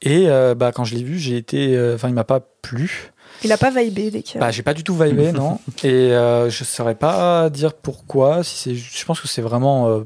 Et 0.02 0.28
euh, 0.28 0.54
bah, 0.54 0.72
quand 0.72 0.84
je 0.84 0.94
l'ai 0.96 1.02
vu, 1.04 1.18
j'ai 1.18 1.36
été. 1.36 1.76
euh, 1.76 1.94
Enfin, 1.94 2.08
il 2.08 2.14
m'a 2.14 2.24
pas 2.24 2.40
plu. 2.62 3.12
Il 3.44 3.52
a 3.52 3.56
pas 3.56 3.70
vibé 3.70 4.10
dès 4.10 4.22
qu'il 4.22 4.34
y 4.34 4.38
a- 4.38 4.40
Bah, 4.40 4.50
j'ai 4.50 4.62
pas 4.62 4.74
du 4.74 4.84
tout 4.84 4.94
vibé, 4.96 5.32
non. 5.32 5.58
Et 5.84 5.88
euh, 6.12 6.50
je 6.50 6.64
saurais 6.64 6.94
pas 6.96 7.50
dire 7.50 7.74
pourquoi. 7.74 8.42
Si 8.44 8.56
c'est, 8.56 8.74
je 8.74 9.04
pense 9.04 9.20
que 9.20 9.28
c'est 9.28 9.42
vraiment 9.42 9.88
euh, 9.88 10.04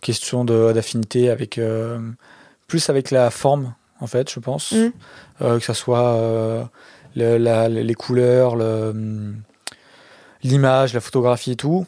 question 0.00 0.44
de, 0.44 0.72
d'affinité 0.72 1.30
avec 1.30 1.58
euh, 1.58 1.98
plus 2.68 2.88
avec 2.90 3.10
la 3.10 3.30
forme, 3.30 3.74
en 4.00 4.06
fait, 4.06 4.30
je 4.30 4.38
pense. 4.40 4.72
Mm. 4.72 4.92
Euh, 5.42 5.58
que 5.58 5.64
ça 5.64 5.74
soit 5.74 6.14
euh, 6.14 6.64
le- 7.16 7.36
la- 7.38 7.68
les 7.68 7.94
couleurs, 7.94 8.54
le, 8.56 8.90
hum, 8.90 9.36
l'image, 10.42 10.94
la 10.94 11.00
photographie 11.00 11.52
et 11.52 11.56
tout. 11.56 11.86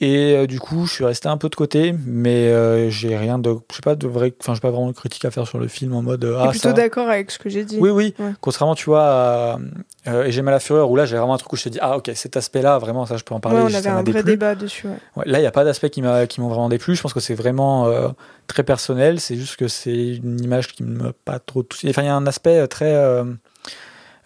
Et 0.00 0.36
euh, 0.36 0.46
du 0.46 0.60
coup, 0.60 0.86
je 0.86 0.92
suis 0.94 1.04
resté 1.04 1.28
un 1.28 1.36
peu 1.36 1.48
de 1.48 1.56
côté, 1.56 1.92
mais 2.06 2.46
euh, 2.52 2.88
j'ai 2.88 3.16
rien 3.16 3.36
de, 3.36 3.56
je 3.70 3.74
sais 3.76 3.82
pas 3.82 3.96
de 3.96 4.06
vrai, 4.06 4.32
enfin, 4.40 4.54
j'ai 4.54 4.60
pas 4.60 4.70
vraiment 4.70 4.86
de 4.86 4.92
critique 4.92 5.24
à 5.24 5.32
faire 5.32 5.44
sur 5.46 5.58
le 5.58 5.66
film 5.66 5.92
en 5.92 6.02
mode 6.02 6.24
ah 6.38 6.50
plutôt 6.50 6.68
ça. 6.68 6.72
d'accord 6.72 7.08
avec 7.08 7.32
ce 7.32 7.38
que 7.40 7.48
j'ai 7.48 7.64
dit. 7.64 7.78
Oui, 7.80 7.90
oui. 7.90 8.14
Ouais. 8.20 8.30
Contrairement, 8.40 8.76
tu 8.76 8.84
vois, 8.84 9.02
à 9.02 9.58
euh, 10.06 10.24
Et 10.24 10.30
j'aime 10.30 10.46
à 10.46 10.52
la 10.52 10.60
fureur, 10.60 10.88
où 10.88 10.94
là, 10.94 11.04
j'ai 11.04 11.16
vraiment 11.16 11.34
un 11.34 11.38
truc 11.38 11.52
où 11.52 11.56
je 11.56 11.64
te 11.64 11.68
dis, 11.68 11.78
ah, 11.82 11.96
ok, 11.96 12.12
cet 12.14 12.36
aspect-là, 12.36 12.78
vraiment, 12.78 13.06
ça, 13.06 13.16
je 13.16 13.24
peux 13.24 13.34
en 13.34 13.40
parler. 13.40 13.58
Ouais, 13.58 13.64
on 13.70 13.74
avait 13.74 13.88
un 13.88 14.04
vrai 14.04 14.22
débat 14.22 14.54
dessus. 14.54 14.86
ouais. 14.86 14.94
Ouais, 15.16 15.24
là, 15.26 15.38
il 15.38 15.42
n'y 15.42 15.48
a 15.48 15.50
pas 15.50 15.64
d'aspect 15.64 15.90
qui 15.90 16.00
m'a- 16.00 16.28
qui 16.28 16.40
m'ont 16.40 16.48
vraiment 16.48 16.68
déplu. 16.68 16.94
Je 16.94 17.02
pense 17.02 17.12
que 17.12 17.18
c'est 17.20 17.34
vraiment 17.34 17.88
euh, 17.88 18.08
très 18.46 18.62
personnel. 18.62 19.18
C'est 19.18 19.34
juste 19.36 19.56
que 19.56 19.66
c'est 19.66 20.16
une 20.16 20.40
image 20.44 20.68
qui 20.68 20.84
ne 20.84 20.96
m'a 20.96 21.12
pas 21.24 21.40
trop. 21.40 21.64
Enfin, 21.88 22.02
il 22.02 22.06
y 22.06 22.08
a 22.08 22.14
un 22.14 22.26
aspect 22.28 22.68
très. 22.68 22.94
euh, 22.94 23.24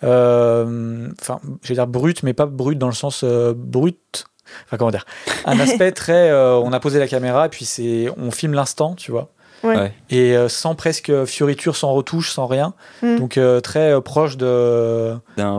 euh, 0.05 1.09
Enfin, 1.21 1.41
je 1.63 1.69
vais 1.69 1.75
dire 1.75 1.87
brut, 1.87 2.23
mais 2.23 2.33
pas 2.33 2.47
brut 2.47 2.79
dans 2.79 2.89
le 2.89 2.93
sens 2.93 3.23
euh, 3.25 3.55
brut. 3.57 4.25
Enfin, 4.67 4.77
comment 4.77 4.91
dire 4.91 5.05
Un 5.45 5.59
aspect 5.61 5.93
très. 5.93 6.31
euh, 6.31 6.57
on 6.57 6.73
a 6.73 6.81
posé 6.81 6.99
la 6.99 7.09
caméra, 7.09 7.47
et 7.47 7.49
puis 7.49 7.65
c'est, 7.65 8.09
on 8.17 8.31
filme 8.31 8.55
l'instant, 8.55 8.95
tu 8.95 9.11
vois. 9.11 9.29
Ouais. 9.65 9.93
Et 10.11 10.37
euh, 10.37 10.49
sans 10.49 10.75
presque 10.75 11.25
fioriture, 11.25 11.77
sans 11.77 11.93
retouche, 11.93 12.33
sans 12.33 12.47
rien. 12.47 12.75
Mm. 13.03 13.17
Donc, 13.19 13.37
euh, 13.39 13.61
très 13.61 13.93
euh, 13.93 14.01
proche 14.01 14.37
de. 14.37 15.15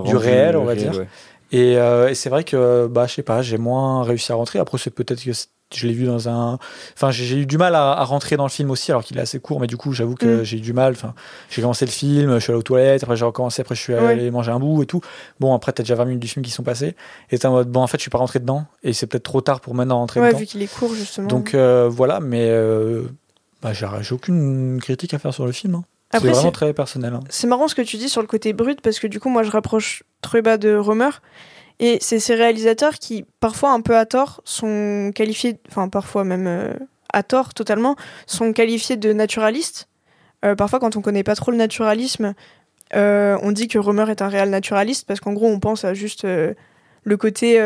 Du 0.06 0.16
réel, 0.18 0.58
on 0.58 0.66
va 0.66 0.76
dire. 0.76 0.92
ouais. 0.98 1.08
Et, 1.54 1.78
euh, 1.78 2.10
et 2.10 2.16
c'est 2.16 2.30
vrai 2.30 2.44
que, 2.44 2.88
bah, 2.88 3.06
je 3.08 3.14
sais 3.14 3.22
pas, 3.24 3.42
j'ai 3.44 3.58
moins 3.60 4.04
réussi 4.04 4.32
à 4.32 4.36
rentrer. 4.36 4.58
Après, 4.60 4.78
c'est 4.80 4.90
peut-être 4.90 5.24
que 5.24 5.34
c'est- 5.34 5.48
je 5.76 5.88
l'ai 5.88 5.94
vu 5.94 6.06
dans 6.06 6.30
un. 6.30 6.58
Enfin, 6.96 7.12
j'ai 7.12 7.38
eu 7.38 7.46
du 7.46 7.58
mal 7.58 7.76
à, 7.76 7.92
à 7.94 8.04
rentrer 8.04 8.38
dans 8.38 8.44
le 8.46 8.50
film 8.50 8.72
aussi, 8.72 8.92
alors 8.92 9.04
qu'il 9.04 9.18
est 9.18 9.22
assez 9.22 9.40
court, 9.40 9.60
mais 9.60 9.68
du 9.68 9.78
coup, 9.78 9.94
j'avoue 9.94 10.16
que 10.16 10.42
Mm. 10.42 10.44
j'ai 10.44 10.58
eu 10.58 10.62
du 10.62 10.74
mal. 10.74 10.94
Enfin, 10.94 11.14
j'ai 11.50 11.62
commencé 11.62 11.86
le 11.86 11.92
film, 11.92 12.34
je 12.36 12.40
suis 12.40 12.52
allé 12.52 12.60
aux 12.60 12.64
toilettes, 12.64 13.04
après 13.04 13.16
j'ai 13.16 13.26
recommencé, 13.26 13.62
après 13.62 13.76
je 13.76 13.82
suis 13.82 13.94
allé 13.94 14.32
manger 14.32 14.52
un 14.52 14.60
bout 14.60 14.84
et 14.84 14.86
tout. 14.86 15.02
Bon, 15.40 15.54
après, 15.54 15.72
t'as 15.74 15.84
déjà 15.84 15.96
20 15.96 16.06
minutes 16.06 16.22
du 16.22 16.28
film 16.28 16.44
qui 16.46 16.52
sont 16.52 16.64
passées. 16.64 16.96
Et 17.32 17.38
t'es 17.40 17.46
en 17.48 17.52
mode, 17.52 17.70
bon, 17.70 17.82
en 17.82 17.88
fait, 17.88 17.98
je 17.98 18.02
suis 18.04 18.12
pas 18.12 18.18
rentré 18.18 18.40
dedans, 18.40 18.66
et 18.84 18.94
c'est 18.94 19.08
peut-être 19.08 19.24
trop 19.24 19.42
tard 19.42 19.60
pour 19.62 19.76
maintenant 19.76 19.98
rentrer 19.98 20.20
Ouais, 20.20 20.28
dedans. 20.30 20.40
vu 20.40 20.46
qu'il 20.46 20.62
est 20.62 20.68
court, 20.74 20.94
justement. 20.94 21.28
Donc 21.28 21.54
euh, 21.54 21.90
voilà, 21.90 22.20
mais 22.20 22.48
euh, 22.50 23.04
bah, 23.62 23.72
j'ai 23.74 23.86
aucune 24.14 24.80
critique 24.82 25.14
à 25.14 25.20
faire 25.20 25.34
sur 25.34 25.46
le 25.46 25.52
film. 25.52 25.76
hein. 25.76 25.84
C'est 26.12 26.20
vraiment 26.28 26.52
très 26.52 26.74
personnel. 26.74 27.14
hein. 27.14 27.22
C'est 27.30 27.48
marrant 27.48 27.68
ce 27.68 27.74
que 27.74 27.82
tu 27.82 27.98
dis 27.98 28.08
sur 28.08 28.22
le 28.22 28.28
côté 28.28 28.54
brut 28.54 28.82
parce 28.82 29.00
que 29.00 29.08
du 29.08 29.20
coup, 29.20 29.30
moi, 29.30 29.42
je 29.42 29.50
rapproche 29.50 30.04
Trueba 30.22 30.58
de 30.58 30.76
Romer. 30.76 31.10
Et 31.80 31.98
c'est 32.02 32.20
ces 32.20 32.36
réalisateurs 32.36 32.96
qui, 32.96 33.26
parfois 33.40 33.72
un 33.72 33.82
peu 33.82 33.98
à 33.98 34.06
tort, 34.06 34.42
sont 34.46 35.12
qualifiés, 35.14 35.58
enfin 35.70 35.90
parfois 35.90 36.24
même 36.24 36.48
euh, 36.48 36.74
à 37.12 37.24
tort 37.24 37.54
totalement, 37.54 37.96
sont 38.28 38.54
qualifiés 38.54 38.98
de 38.98 39.14
naturalistes. 39.14 39.88
Euh, 40.46 40.56
parfois, 40.56 40.80
quand 40.80 40.96
on 40.96 41.02
connaît 41.02 41.24
pas 41.24 41.36
trop 41.36 41.52
le 41.52 41.58
naturalisme, 41.58 42.34
euh, 42.96 43.38
on 43.42 43.52
dit 43.52 43.68
que 43.68 43.80
Romer 43.80 44.10
est 44.10 44.22
un 44.22 44.28
réel 44.28 44.50
naturaliste 44.50 45.08
parce 45.08 45.20
qu'en 45.20 45.34
gros, 45.34 45.48
on 45.48 45.60
pense 45.60 45.84
à 45.84 45.94
juste 45.94 46.26
le 46.26 47.18
côté 47.18 47.60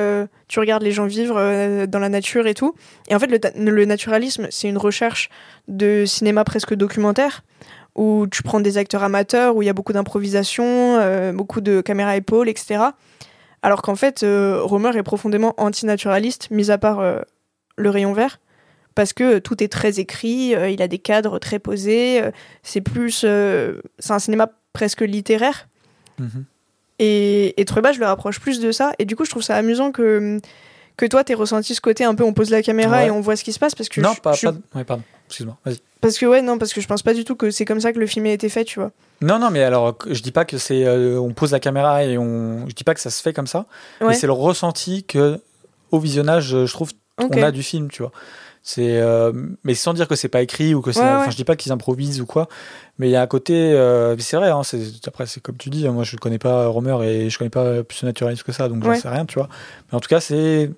tu 0.47 0.59
regardes 0.59 0.83
les 0.83 0.91
gens 0.91 1.05
vivre 1.05 1.85
dans 1.85 1.99
la 1.99 2.09
nature 2.09 2.47
et 2.47 2.53
tout. 2.53 2.75
Et 3.09 3.15
en 3.15 3.19
fait, 3.19 3.27
le, 3.27 3.71
le 3.71 3.85
naturalisme, 3.85 4.47
c'est 4.51 4.69
une 4.69 4.77
recherche 4.77 5.29
de 5.67 6.05
cinéma 6.05 6.43
presque 6.43 6.73
documentaire 6.73 7.43
où 7.95 8.27
tu 8.31 8.43
prends 8.43 8.59
des 8.59 8.77
acteurs 8.77 9.03
amateurs, 9.03 9.55
où 9.55 9.63
il 9.63 9.65
y 9.65 9.69
a 9.69 9.73
beaucoup 9.73 9.91
d'improvisation, 9.91 11.33
beaucoup 11.33 11.61
de 11.61 11.81
caméra 11.81 12.15
épaules, 12.15 12.47
etc. 12.47 12.91
Alors 13.61 13.81
qu'en 13.81 13.95
fait, 13.95 14.23
euh, 14.23 14.61
Romer 14.61 14.95
est 14.95 15.03
profondément 15.03 15.53
antinaturaliste, 15.57 16.51
mis 16.51 16.71
à 16.71 16.77
part 16.77 16.99
euh, 16.99 17.19
le 17.75 17.89
rayon 17.89 18.13
vert, 18.13 18.39
parce 18.97 19.13
que 19.13 19.37
tout 19.37 19.63
est 19.63 19.67
très 19.67 19.99
écrit, 19.99 20.55
euh, 20.55 20.71
il 20.71 20.81
a 20.81 20.87
des 20.87 20.97
cadres 20.97 21.37
très 21.37 21.59
posés, 21.59 22.19
euh, 22.19 22.31
c'est 22.63 22.81
plus, 22.81 23.21
euh, 23.23 23.79
c'est 23.99 24.11
un 24.11 24.17
cinéma 24.17 24.49
presque 24.73 25.01
littéraire. 25.01 25.67
Mhm. 26.17 26.45
Et, 26.97 27.61
et 27.61 27.65
je 27.67 27.99
le 27.99 28.05
rapproche 28.07 28.39
plus 28.39 28.59
de 28.59 28.71
ça. 28.71 28.93
Et 28.97 29.05
du 29.05 29.15
coup, 29.15 29.23
je 29.23 29.29
trouve 29.29 29.43
ça 29.43 29.55
amusant 29.55 29.91
que, 29.91 30.39
que 30.97 31.05
toi, 31.05 31.23
t'aies 31.23 31.33
ressenti 31.35 31.73
ce 31.75 31.81
côté 31.81 32.03
un 32.03 32.15
peu, 32.15 32.23
on 32.23 32.33
pose 32.33 32.49
la 32.49 32.61
caméra 32.61 32.97
Ouais. 32.97 33.07
et 33.07 33.11
on 33.11 33.21
voit 33.21 33.35
ce 33.35 33.43
qui 33.43 33.53
se 33.53 33.59
passe. 33.59 33.75
Parce 33.75 33.87
que 33.89 34.01
Non, 34.01 34.13
je- 34.15 34.21
pas, 34.21 34.33
je, 34.33 34.47
pas- 34.47 34.55
ouais, 34.75 34.83
pardon, 34.83 35.03
excuse-moi, 35.27 35.57
vas-y. 35.65 35.77
Parce 36.01 36.17
que, 36.17 36.25
ouais, 36.25 36.41
non, 36.41 36.57
parce 36.57 36.73
que 36.73 36.81
je 36.81 36.87
pense 36.87 37.01
pas 37.03 37.13
du 37.13 37.23
tout 37.23 37.35
que 37.35 37.49
c'est 37.51 37.65
comme 37.65 37.79
ça 37.79 37.91
que 37.93 37.99
le 37.99 38.05
film 38.07 38.25
a 38.25 38.29
été 38.31 38.49
fait, 38.49 38.65
tu 38.65 38.79
vois. 38.79 38.91
Non, 39.21 39.39
non, 39.39 39.49
mais 39.51 39.63
alors, 39.63 39.97
je 40.09 40.21
dis 40.21 40.31
pas 40.31 40.45
que 40.45 40.57
c'est. 40.57 40.85
euh, 40.85 41.19
on 41.19 41.33
pose 41.33 41.51
la 41.51 41.59
caméra 41.59 42.03
et 42.03 42.17
on. 42.17 42.67
Je 42.67 42.73
dis 42.73 42.83
pas 42.83 42.93
que 42.93 42.99
ça 42.99 43.09
se 43.09 43.21
fait 43.21 43.33
comme 43.33 43.47
ça. 43.47 43.65
Ouais. 44.01 44.09
Mais 44.09 44.13
c'est 44.13 44.27
le 44.27 44.33
ressenti 44.33 45.03
que, 45.03 45.39
au 45.91 45.99
visionnage, 45.99 46.65
je 46.65 46.71
trouve, 46.71 46.91
Ok. 47.21 47.33
on 47.35 47.41
a 47.43 47.51
du 47.51 47.63
film, 47.63 47.89
tu 47.89 48.01
vois. 48.03 48.11
C'est. 48.61 48.97
euh, 48.99 49.31
mais 49.63 49.73
sans 49.75 49.93
dire 49.93 50.07
que 50.07 50.15
c'est 50.15 50.27
pas 50.27 50.41
écrit 50.41 50.75
ou 50.75 50.81
que 50.81 50.91
c'est. 50.91 50.99
Enfin, 50.99 51.29
je 51.31 51.35
dis 51.35 51.45
pas 51.45 51.55
qu'ils 51.55 51.71
improvisent 51.71 52.19
ou 52.21 52.25
quoi. 52.25 52.47
Mais 52.99 53.07
il 53.07 53.11
y 53.11 53.15
a 53.15 53.21
un 53.21 53.27
côté. 53.27 53.53
euh, 53.55 54.15
c'est 54.19 54.35
vrai, 54.37 54.49
hein, 54.49 54.61
c'est, 54.63 54.81
après, 55.07 55.25
c'est 55.25 55.41
comme 55.41 55.57
tu 55.57 55.69
dis. 55.69 55.87
hein, 55.87 55.91
Moi, 55.93 56.03
je 56.03 56.15
connais 56.17 56.37
pas 56.39 56.67
Romer 56.67 56.97
et 57.07 57.29
je 57.29 57.37
connais 57.37 57.49
pas 57.49 57.83
plus 57.83 58.03
naturaliste 58.03 58.43
que 58.43 58.51
ça, 58.51 58.67
donc 58.69 58.83
j'en 58.83 58.93
sais 58.95 59.09
rien, 59.09 59.25
tu 59.25 59.39
vois. 59.39 59.47
Mais 59.91 59.95
en 59.95 59.99
tout 59.99 60.09
cas, 60.09 60.19
c'est. 60.19 60.69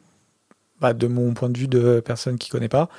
Bah, 0.81 0.93
de 0.93 1.07
mon 1.07 1.33
point 1.33 1.49
de 1.49 1.57
vue 1.57 1.67
de 1.67 1.99
personne 1.99 2.37
qui 2.37 2.49
connaît 2.49 2.69
pas, 2.69 2.89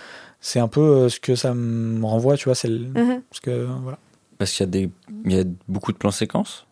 c'est 0.40 0.60
un 0.60 0.68
peu 0.68 0.80
euh, 0.80 1.08
ce 1.08 1.20
que 1.20 1.34
ça 1.34 1.54
me 1.54 2.04
renvoie, 2.04 2.36
tu 2.36 2.44
vois. 2.46 2.54
C'est 2.54 2.68
le- 2.68 2.78
Mhm. 2.88 3.22
parce 3.28 3.40
que, 3.40 3.66
voilà. 3.82 3.98
Parce 4.38 4.52
qu'il 4.52 4.60
y 4.64 4.68
a 4.68 4.70
des, 4.70 4.90
il 5.26 5.32
y 5.36 5.40
a 5.40 5.44
beaucoup 5.68 5.92
de 5.92 5.98
plans 5.98 6.10
séquences? 6.10 6.66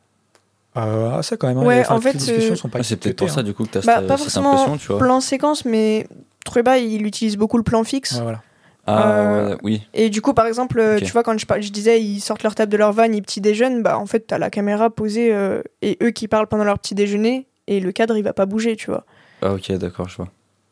Euh, 0.77 1.11
ah, 1.15 1.23
ça 1.23 1.37
quand 1.37 1.49
même. 1.49 1.59
hein, 1.59 1.65
Ouais, 1.65 1.87
en 1.89 2.01
fait, 2.01 2.17
discussions 2.17 2.53
euh, 2.53 2.57
sont 2.57 2.69
pas 2.69 2.79
Ah, 2.81 2.83
c'est 2.83 2.97
peut-être 2.97 3.17
pour 3.17 3.31
ça 3.31 3.41
hein. 3.41 3.43
du 3.43 3.53
coup 3.53 3.65
que 3.65 3.71
tu 3.71 3.79
as 3.79 3.81
Bah, 3.83 3.97
cette, 3.99 4.07
pas 4.07 4.17
cette 4.17 4.25
forcément 4.25 4.53
impression, 4.53 4.77
tu 4.79 4.87
vois. 4.89 4.99
Plan 4.99 5.21
séquence, 5.21 5.65
mais 5.65 6.07
Trueba, 6.45 6.79
il 6.79 7.05
utilise 7.05 7.37
beaucoup 7.37 7.57
le 7.57 7.63
plan 7.65 7.83
fixe. 7.85 8.15
Ouais, 8.15 8.23
voilà. 8.23 8.43
Ah 8.87 9.11
Euh, 9.11 9.51
ouais, 9.51 9.57
oui. 9.65 9.83
Et 9.93 10.09
du 10.09 10.23
coup, 10.23 10.33
par 10.33 10.47
exemple, 10.47 10.79
euh, 10.81 10.99
tu 10.99 11.13
vois, 11.13 11.23
quand 11.23 11.37
je, 11.37 11.45
par- 11.45 11.61
je 11.61 11.71
disais 11.71 12.01
ils 12.01 12.21
sortent 12.21 12.43
leur 12.43 12.55
table 12.55 12.73
de 12.73 12.79
leur 12.79 12.93
van, 12.93 13.05
ils 13.13 13.21
petit 13.23 13.41
déjeunent, 13.43 13.83
bah 13.83 13.99
en 13.99 14.07
fait, 14.07 14.21
t'as 14.21 14.39
la 14.39 14.49
caméra 14.49 14.89
posée 14.89 15.35
euh, 15.35 15.61
et 15.83 15.99
eux 16.03 16.11
qui 16.11 16.27
parlent 16.27 16.47
pendant 16.47 16.65
leur 16.65 16.79
petit 16.79 16.95
déjeuner 16.95 17.47
et 17.67 17.81
le 17.81 17.93
cadre 17.93 18.17
il 18.17 18.23
va 18.23 18.33
pas 18.33 18.47
bouger, 18.47 18.77
tu 18.77 18.87
vois. 18.91 19.05
Ah 19.43 19.53
ok, 19.53 19.73
d'accord, 19.73 20.09
je 20.09 20.17
vois. 20.17 20.29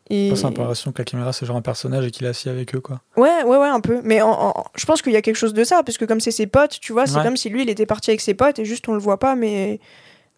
Et... 0.09 0.35
C'est 0.37 0.45
l'impression 0.45 0.93
que 0.93 0.99
la 0.99 1.05
caméra 1.05 1.33
c'est 1.33 1.47
genre 1.47 1.57
un 1.57 1.63
personnage 1.63 2.07
et 2.07 2.11
qu'il 2.11 2.27
est 2.27 2.29
assis 2.31 2.49
avec 2.49 2.75
eux 2.75 2.81
quoi. 2.81 3.01
Ouais, 3.17 3.43
ouais, 3.45 3.57
ouais, 3.57 3.67
un 3.69 3.81
peu. 3.81 4.01
Mais 4.05 4.23
en- 4.23 4.31
en- 4.31 4.65
je 4.77 4.87
pense 4.87 5.03
qu'il 5.03 5.13
y 5.13 5.17
a 5.17 5.23
quelque 5.23 5.37
chose 5.37 5.53
de 5.55 5.65
ça, 5.65 5.83
parce 5.83 5.99
que 5.99 6.05
comme 6.05 6.21
c'est 6.21 6.31
ses 6.31 6.47
potes, 6.47 6.79
tu 6.81 6.93
vois, 6.93 7.07
c'est 7.07 7.17
Ouais. 7.19 7.25
comme 7.25 7.37
si 7.37 7.49
lui 7.49 7.63
il 7.63 7.71
était 7.71 7.87
parti 7.87 8.11
avec 8.11 8.21
ses 8.21 8.35
potes 8.35 8.59
et 8.61 8.65
juste 8.65 8.89
on 8.89 8.93
le 8.93 9.01
voit 9.01 9.19
pas, 9.19 9.35
mais, 9.35 9.81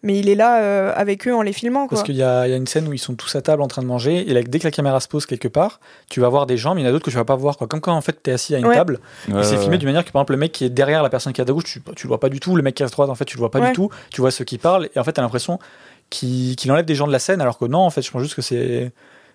mais 0.01 0.17
il 0.17 0.27
est 0.29 0.33
là 0.35 0.61
euh, 0.63 0.91
avec 0.95 1.27
eux 1.27 1.35
en 1.35 1.41
les 1.43 1.53
filmant, 1.53 1.81
quoi. 1.87 1.97
Parce 1.97 2.03
qu'il 2.03 2.15
y, 2.15 2.23
a 2.23 2.47
il 2.47 2.49
y 2.49 2.53
a 2.53 2.57
une 2.57 2.65
scène 2.65 2.87
où 2.87 2.93
ils 2.93 2.97
sont 2.99 3.13
tous 3.13 3.35
à 3.35 3.41
table 3.43 3.61
en 3.61 3.67
train 3.67 3.81
de 3.83 3.87
manger 3.87 4.27
et 4.27 4.33
là, 4.33 4.41
dès 4.41 4.57
que 4.57 4.63
la 4.63 4.71
caméra 4.71 4.99
se 5.01 5.07
pose 5.07 5.25
quelque 5.27 5.47
part, 5.47 5.79
tu 6.09 6.19
vas 6.19 6.29
voir 6.29 6.47
des 6.47 6.57
gens, 6.57 6.73
mais 6.73 6.81
il 6.81 6.83
y 6.85 6.87
en 6.87 6.89
a 6.89 6.93
d'autres 6.93 7.05
que 7.05 7.11
tu 7.11 7.17
vas 7.17 7.25
pas 7.25 7.35
voir 7.35 7.55
quoi. 7.57 7.67
Comme 7.67 7.81
quand 7.81 7.93
en 7.93 8.01
fait 8.01 8.23
t'es 8.23 8.31
assis 8.31 8.55
à 8.55 8.57
une 8.57 8.65
Ouais. 8.65 8.75
table 8.75 8.99
Ouais, 9.27 9.41
et 9.41 9.43
c'est 9.43 9.57
filmé 9.57 9.73
ouais. 9.73 9.77
d'une 9.77 9.89
manière 9.89 10.03
que 10.03 10.09
par 10.11 10.21
exemple 10.21 10.33
le 10.33 10.39
mec 10.39 10.51
qui 10.51 10.65
est 10.65 10.69
derrière 10.69 11.03
la 11.03 11.09
personne 11.09 11.31
qui 11.33 11.41
est 11.41 11.47
à 11.49 11.53
gauche, 11.53 11.65
tu, 11.65 11.81
tu 11.95 12.07
le 12.07 12.09
vois 12.09 12.19
pas 12.19 12.29
du 12.29 12.39
tout. 12.39 12.55
Le 12.55 12.63
mec 12.63 12.73
qui 12.73 12.81
est 12.81 12.85
à 12.87 12.89
droite 12.89 13.09
en 13.11 13.15
fait 13.15 13.25
tu 13.25 13.35
le 13.37 13.39
vois 13.39 13.51
pas 13.51 13.59
Ouais. 13.59 13.67
du 13.67 13.73
tout. 13.73 13.89
Tu 14.09 14.21
vois 14.21 14.31
ceux 14.31 14.45
qui 14.45 14.57
parlent 14.57 14.89
et 14.95 14.99
en 14.99 15.03
fait 15.03 15.11
t'as 15.11 15.21
l'impression 15.21 15.59
qu'il 16.09 16.55
qu'il 16.55 16.71
enlève 16.71 16.85
des 16.85 16.95
gens 16.95 17.05
de 17.05 17.11
la 17.11 17.19
scène 17.19 17.39
alors 17.41 17.59
que 17.59 17.65
non 17.65 17.79
en 17.79 17.89
fait 17.91 18.01
je 18.01 18.09
pense 18.09 18.23
juste 18.23 18.35
que 18.35 18.41
c'est. 18.41 18.91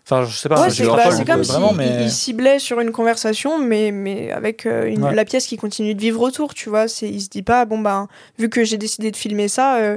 Enfin 0.07 0.25
je 0.25 0.37
sais 0.37 0.49
pas. 0.51 0.61
Ouais, 0.61 0.69
je 0.71 0.75
c'est 0.75 0.85
bah, 0.87 1.11
comme 1.27 1.45
s'il 1.45 1.77
mais. 1.77 2.03
il 2.03 2.11
ciblait 2.11 2.59
sur 2.59 2.79
une 2.81 2.93
conversation, 2.93 3.59
mais, 3.59 3.91
mais 3.91 4.31
avec 4.31 4.67
euh, 4.67 4.87
une- 4.87 5.03
Ouais. 5.05 5.15
la 5.15 5.25
pièce 5.25 5.47
qui 5.47 5.57
continue 5.57 5.95
de 5.95 6.01
vivre 6.01 6.21
autour, 6.21 6.53
tu 6.53 6.69
vois. 6.69 6.89
C'est- 6.89 7.09
Il 7.09 7.21
se 7.23 7.29
dit 7.31 7.43
pas, 7.43 7.65
bon, 7.65 7.79
bah, 7.79 8.07
vu 8.39 8.49
que 8.51 8.65
j'ai 8.65 8.77
décidé 8.77 9.11
de 9.11 9.17
filmer 9.17 9.49
ça, 9.49 9.77
euh, 9.77 9.97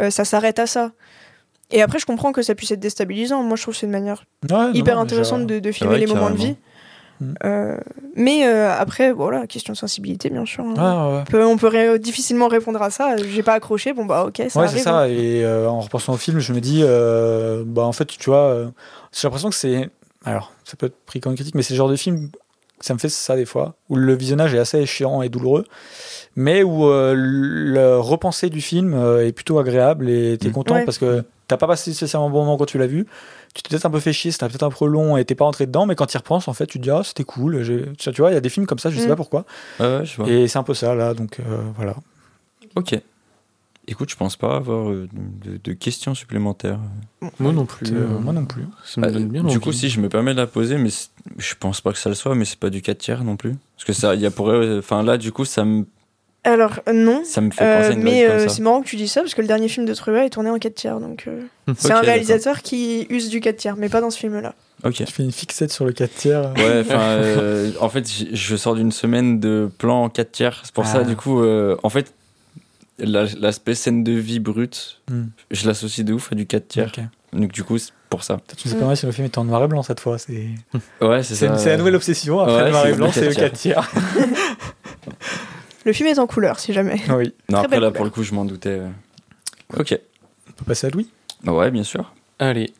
euh, 0.00 0.10
ça 0.10 0.24
s'arrête 0.24 0.58
à 0.60 0.66
ça. 0.68 0.92
Et 1.70 1.82
après, 1.82 1.98
je 1.98 2.06
comprends 2.06 2.30
que 2.32 2.40
ça 2.40 2.54
puisse 2.54 2.70
être 2.70 2.80
déstabilisant. 2.80 3.42
Moi, 3.42 3.56
je 3.56 3.62
trouve 3.62 3.74
que 3.74 3.80
c'est 3.80 3.86
une 3.86 3.92
manière 3.92 4.24
Ouais, 4.48 4.70
hyper 4.74 4.94
non, 4.94 5.02
intéressante 5.02 5.46
de, 5.46 5.58
de 5.58 5.72
filmer 5.72 5.98
les 5.98 6.06
moments 6.06 6.30
de 6.30 6.36
vie. 6.36 6.56
Mm. 7.20 7.34
Euh, 7.44 7.76
mais 8.14 8.46
euh, 8.46 8.72
après, 8.78 9.10
voilà, 9.12 9.46
question 9.48 9.72
de 9.72 9.76
sensibilité, 9.76 10.30
bien 10.30 10.44
sûr. 10.46 10.64
hein. 10.64 10.74
On 11.26 11.30
peut, 11.30 11.44
on 11.44 11.56
peut 11.58 11.66
ré- 11.66 11.98
difficilement 11.98 12.46
répondre 12.46 12.80
à 12.80 12.90
ça. 12.90 13.16
J'ai 13.16 13.42
pas 13.42 13.54
accroché, 13.54 13.92
bon, 13.92 14.04
bah, 14.06 14.24
ok, 14.24 14.40
ça 14.48 14.60
ouais, 14.60 14.66
arrive. 14.66 14.80
c'est 14.82 14.88
hein. 14.88 14.92
ça. 15.00 15.08
Et 15.08 15.44
euh, 15.44 15.68
en 15.68 15.80
repensant 15.80 16.12
au 16.14 16.16
film, 16.16 16.38
je 16.38 16.52
me 16.52 16.60
dis, 16.60 16.80
euh, 16.84 17.64
bah 17.66 17.82
en 17.82 17.92
fait, 17.92 18.06
tu 18.06 18.30
vois, 18.30 18.44
euh, 18.44 18.66
j'ai 19.12 19.26
l'impression 19.26 19.48
que 19.50 19.56
c'est. 19.56 19.90
Alors, 20.24 20.52
ça 20.64 20.76
peut 20.76 20.86
être 20.86 20.96
pris 21.06 21.20
comme 21.20 21.32
une 21.32 21.36
critique, 21.36 21.54
mais 21.54 21.62
c'est 21.62 21.74
le 21.74 21.78
genre 21.78 21.88
de 21.88 21.96
film, 21.96 22.30
ça 22.80 22.92
me 22.94 22.98
fait 22.98 23.08
ça 23.08 23.36
des 23.36 23.46
fois, 23.46 23.74
où 23.88 23.96
le 23.96 24.14
visionnage 24.14 24.54
est 24.54 24.58
assez 24.58 24.84
chiant 24.86 25.22
et 25.22 25.28
douloureux, 25.28 25.64
mais 26.36 26.62
où 26.62 26.86
euh, 26.86 27.14
le 27.16 27.98
repenser 27.98 28.50
du 28.50 28.60
film 28.60 28.94
euh, 28.94 29.26
est 29.26 29.32
plutôt 29.32 29.58
agréable 29.58 30.08
et 30.08 30.36
t'es 30.38 30.48
Mm. 30.48 30.52
content 30.52 30.74
Ouais. 30.74 30.84
parce 30.84 30.98
que 30.98 31.24
t'as 31.46 31.56
pas 31.56 31.66
passé 31.66 31.94
spécialement 31.94 32.26
un 32.26 32.30
bon 32.30 32.40
moment 32.44 32.56
quand 32.58 32.66
tu 32.66 32.78
l'as 32.78 32.86
vu. 32.86 33.06
Tu 33.54 33.62
t'es 33.62 33.70
peut-être 33.70 33.86
un 33.86 33.90
peu 33.90 34.00
fait 34.00 34.12
chier, 34.12 34.30
c'était 34.30 34.46
peut-être 34.48 34.64
un 34.64 34.70
peu 34.70 34.86
long 34.86 35.16
et 35.16 35.24
t'es 35.24 35.34
pas 35.34 35.44
rentré 35.46 35.66
dedans, 35.66 35.86
mais 35.86 35.94
quand 35.94 36.06
tu 36.06 36.14
y 36.16 36.18
repenses, 36.18 36.46
en 36.48 36.52
fait, 36.52 36.66
tu 36.66 36.78
te 36.78 36.82
dis, 36.82 36.90
ah, 36.90 37.00
c'était 37.04 37.24
cool. 37.24 37.62
Tu 37.96 38.10
vois, 38.20 38.30
il 38.30 38.34
y 38.34 38.36
a 38.36 38.40
des 38.40 38.48
films 38.50 38.66
comme 38.66 38.78
ça, 38.78 38.90
je 38.90 38.98
sais 38.98 39.06
Mm. 39.06 39.08
pas 39.08 39.16
pourquoi. 39.16 39.46
Ouais, 39.80 39.86
ouais, 39.98 40.04
je 40.04 40.16
vois. 40.16 40.28
Et 40.28 40.46
c'est 40.48 40.58
un 40.58 40.62
peu 40.64 40.74
ça, 40.74 40.94
là, 40.94 41.14
donc 41.14 41.40
euh, 41.40 41.62
voilà. 41.76 41.94
Ok. 42.76 43.00
Écoute, 43.90 44.10
je 44.10 44.16
pense 44.16 44.36
pas 44.36 44.54
avoir 44.56 44.90
euh, 44.90 45.08
de, 45.44 45.58
de 45.62 45.72
questions 45.72 46.14
supplémentaires. 46.14 46.78
Moi 47.40 47.52
non 47.52 47.64
plus. 47.64 47.88
Euh, 47.90 47.96
euh, 48.02 48.18
moi 48.20 48.32
non 48.34 48.44
plus. 48.44 48.64
Ça 48.84 49.00
me 49.00 49.06
Bah, 49.06 49.12
donne 49.12 49.28
bien 49.28 49.42
du 49.42 49.48
envie. 49.48 49.58
coup, 49.60 49.72
si 49.72 49.88
je 49.88 49.98
me 50.00 50.08
permets 50.08 50.32
de 50.34 50.38
la 50.40 50.46
poser, 50.46 50.76
mais 50.76 50.90
je 51.38 51.54
pense 51.58 51.80
pas 51.80 51.92
que 51.92 51.98
ça 51.98 52.08
le 52.10 52.14
soit, 52.14 52.34
mais 52.34 52.44
c'est 52.44 52.58
pas 52.58 52.70
du 52.70 52.82
4 52.82 52.98
tiers 52.98 53.24
non 53.24 53.36
plus. 53.36 53.54
Parce 53.76 53.84
que 53.86 53.92
ça, 53.94 54.14
il 54.14 54.20
y 54.20 54.26
a 54.26 54.30
pour, 54.30 54.52
enfin 54.78 55.02
là, 55.02 55.16
du 55.16 55.32
coup, 55.32 55.44
ça 55.46 55.64
me, 55.64 55.86
Alors, 56.44 56.80
non. 56.92 57.22
ça 57.24 57.40
me 57.40 57.50
fait 57.50 57.64
Euh, 57.64 57.78
penser 57.78 57.90
à 57.90 57.92
une 57.94 58.02
mais 58.02 58.24
euh, 58.28 58.46
c'est 58.48 58.60
marrant 58.62 58.82
que 58.82 58.88
tu 58.88 58.96
dis 58.96 59.08
ça 59.08 59.22
parce 59.22 59.34
que 59.34 59.40
le 59.40 59.48
dernier 59.48 59.68
film 59.68 59.86
de 59.86 59.94
Trueba 59.94 60.24
est 60.24 60.30
tourné 60.30 60.50
en 60.50 60.58
4 60.58 60.74
tiers. 60.74 61.00
Donc, 61.00 61.24
euh, 61.26 61.42
c'est 61.78 61.92
un 61.92 62.00
réalisateur 62.00 62.60
qui 62.62 63.06
use 63.10 63.30
du 63.30 63.40
4 63.40 63.56
tiers, 63.56 63.76
mais 63.76 63.88
pas 63.88 64.00
dans 64.02 64.10
ce 64.10 64.18
film-là. 64.18 64.54
Ok. 64.84 64.92
Tu 64.94 65.06
fais 65.06 65.22
une 65.24 65.32
fixette 65.32 65.72
sur 65.72 65.84
le 65.86 65.92
4 65.92 66.14
tiers. 66.14 66.52
Ouais, 66.56 66.80
enfin, 66.82 67.00
euh, 67.00 67.72
en 67.80 67.88
fait, 67.88 68.04
je 68.32 68.56
sors 68.56 68.74
d'une 68.76 68.92
semaine 68.92 69.40
de 69.40 69.68
plan 69.78 70.04
en 70.04 70.08
4 70.10 70.30
tiers. 70.30 70.60
C'est 70.62 70.72
pour 70.74 70.84
Ah. 70.84 70.92
ça, 70.92 71.02
du 71.04 71.16
coup, 71.16 71.40
euh, 71.42 71.76
en 71.82 71.88
fait, 71.88 72.14
l'aspect 72.98 73.74
scène 73.74 74.02
de 74.04 74.12
vie 74.12 74.40
brute, 74.40 75.00
Hmm. 75.10 75.26
je 75.50 75.66
l'associe 75.66 76.04
de 76.04 76.12
ouf 76.12 76.32
à 76.32 76.34
du 76.34 76.46
4 76.46 76.68
tiers. 76.68 76.92
Donc, 77.32 77.52
du 77.52 77.62
coup, 77.64 77.78
c'est 77.78 77.92
pour 78.10 78.22
ça. 78.24 78.38
Tu 78.56 78.68
sais 78.68 78.76
pas 78.76 78.86
mal 78.86 78.96
si 78.96 79.04
le 79.06 79.12
film 79.12 79.26
est 79.26 79.36
en 79.38 79.44
noir 79.44 79.62
et 79.64 79.68
blanc 79.68 79.82
cette 79.82 80.00
fois. 80.00 80.18
C'est 80.18 80.48
Ouais, 81.00 81.22
c'est 81.22 81.34
c'est 81.34 81.46
ça. 81.48 81.58
c'est 81.58 81.70
la 81.70 81.76
nouvelle 81.76 81.96
obsession. 81.96 82.40
Après 82.40 82.54
Ouais, 82.54 82.64
le 82.64 82.70
noir 82.70 82.82
c'est 82.84 82.90
et 82.90 82.94
blanc, 82.94 83.10
c'est 83.12 83.20
le 83.28 83.34
4 83.34 83.40
4 83.40 83.52
tiers. 83.52 83.90
Le 85.84 85.92
film 85.94 86.08
est 86.08 86.18
en 86.18 86.26
couleur, 86.26 86.58
si 86.60 86.72
jamais. 86.72 87.00
oui. 87.10 87.32
Non, 87.48 87.58
Très 87.58 87.64
après, 87.64 87.76
là, 87.76 87.76
couleur. 87.76 87.92
pour 87.94 88.04
le 88.04 88.10
coup, 88.10 88.22
je 88.22 88.34
m'en 88.34 88.44
doutais. 88.44 88.80
Ok. 89.76 89.98
On 90.48 90.52
peut 90.52 90.64
passer 90.66 90.86
à 90.88 90.90
Louis? 90.90 91.08
Ouais, 91.46 91.70
bien 91.70 91.84
sûr. 91.84 92.12
Allez. 92.38 92.72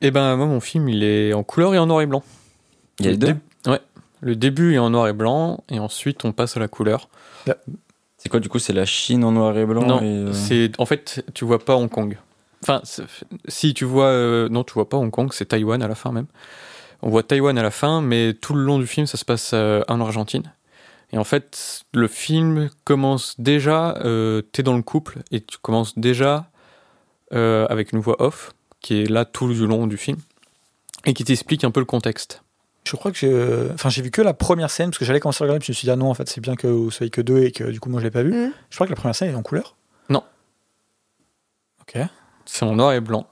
Eh 0.00 0.10
ben, 0.10 0.36
moi, 0.36 0.46
mon 0.46 0.58
film, 0.60 0.88
il 0.88 1.04
est 1.04 1.32
en 1.32 1.44
couleur 1.44 1.74
et 1.74 1.78
en 1.78 1.86
noir 1.86 2.00
et 2.02 2.06
blanc. 2.06 2.24
Il 2.98 3.04
y 3.06 3.08
a 3.08 3.12
les 3.12 3.16
Le 3.18 3.26
deux. 3.34 3.70
Ouais. 3.70 3.80
Le 4.20 4.34
début 4.34 4.74
est 4.74 4.78
en 4.78 4.90
noir 4.90 5.06
et 5.06 5.12
blanc, 5.12 5.62
et 5.68 5.78
ensuite, 5.78 6.24
on 6.24 6.32
passe 6.32 6.56
à 6.56 6.60
la 6.60 6.66
couleur. 6.68 7.08
C'est 8.26 8.30
quoi, 8.30 8.40
du 8.40 8.48
coup 8.48 8.58
C'est 8.58 8.72
la 8.72 8.86
Chine 8.86 9.22
en 9.22 9.30
noir 9.30 9.56
et 9.56 9.64
blanc 9.64 9.86
non, 9.86 10.00
et, 10.00 10.04
euh, 10.04 10.32
c'est 10.32 10.72
en 10.78 10.84
fait, 10.84 11.24
tu 11.32 11.44
vois 11.44 11.60
pas 11.60 11.76
Hong 11.76 11.88
Kong. 11.88 12.18
Enfin, 12.60 12.82
si 13.46 13.72
tu 13.72 13.84
vois, 13.84 14.06
euh, 14.06 14.48
non, 14.48 14.64
tu 14.64 14.74
vois 14.74 14.88
pas 14.88 14.96
Hong 14.96 15.12
Kong, 15.12 15.30
c'est 15.32 15.46
Taïwan 15.46 15.80
à 15.80 15.86
la 15.86 15.94
fin 15.94 16.10
même. 16.10 16.26
On 17.02 17.08
voit 17.08 17.22
Taïwan 17.22 17.56
à 17.56 17.62
la 17.62 17.70
fin, 17.70 18.00
mais 18.00 18.34
tout 18.34 18.54
le 18.54 18.62
long 18.64 18.80
du 18.80 18.88
film, 18.88 19.06
ça 19.06 19.16
se 19.16 19.24
passe 19.24 19.52
euh, 19.54 19.82
en 19.86 20.00
Argentine. 20.00 20.52
Et 21.12 21.18
en 21.18 21.22
fait, 21.22 21.84
le 21.94 22.08
film 22.08 22.68
commence 22.82 23.38
déjà, 23.38 23.96
euh, 23.98 24.42
t'es 24.42 24.64
dans 24.64 24.74
le 24.74 24.82
couple 24.82 25.20
et 25.30 25.40
tu 25.40 25.58
commences 25.58 25.96
déjà 25.96 26.50
avec 27.30 27.92
une 27.92 28.00
voix 28.00 28.20
off 28.20 28.52
qui 28.80 29.02
est 29.02 29.10
là 29.10 29.24
tout 29.24 29.46
le 29.46 29.54
long 29.66 29.86
du 29.86 29.96
film 29.96 30.16
et 31.04 31.14
qui 31.14 31.22
t'explique 31.22 31.62
un 31.62 31.70
peu 31.70 31.80
le 31.80 31.86
contexte. 31.86 32.42
Je 32.86 32.94
crois 32.94 33.10
que 33.10 33.18
j'ai 33.18 33.72
enfin, 33.74 33.88
j'ai 33.88 34.00
vu 34.00 34.10
que 34.10 34.22
la 34.22 34.32
première 34.32 34.70
scène 34.70 34.90
parce 34.90 34.98
que 34.98 35.04
j'allais 35.04 35.18
commencer 35.18 35.42
à 35.42 35.44
regarder. 35.44 35.58
Puis 35.58 35.66
je 35.66 35.72
me 35.72 35.74
suis 35.74 35.86
dit, 35.86 35.90
ah 35.90 35.96
non, 35.96 36.08
en 36.08 36.14
fait, 36.14 36.28
c'est 36.28 36.40
bien 36.40 36.54
que 36.54 36.68
vous 36.68 36.90
soyez 36.90 37.10
que 37.10 37.20
deux 37.20 37.42
et 37.42 37.50
que 37.50 37.64
du 37.64 37.80
coup, 37.80 37.90
moi, 37.90 38.00
je 38.00 38.04
l'ai 38.04 38.10
pas 38.10 38.22
vu. 38.22 38.32
Mhm. 38.32 38.52
Je 38.70 38.76
crois 38.76 38.86
que 38.86 38.92
la 38.92 38.96
première 38.96 39.14
scène 39.14 39.30
est 39.30 39.34
en 39.34 39.42
couleur. 39.42 39.76
Non. 40.08 40.22
Ok. 41.80 42.00
C'est 42.44 42.64
en 42.64 42.76
noir 42.76 42.92
et 42.92 43.00
blanc. 43.00 43.26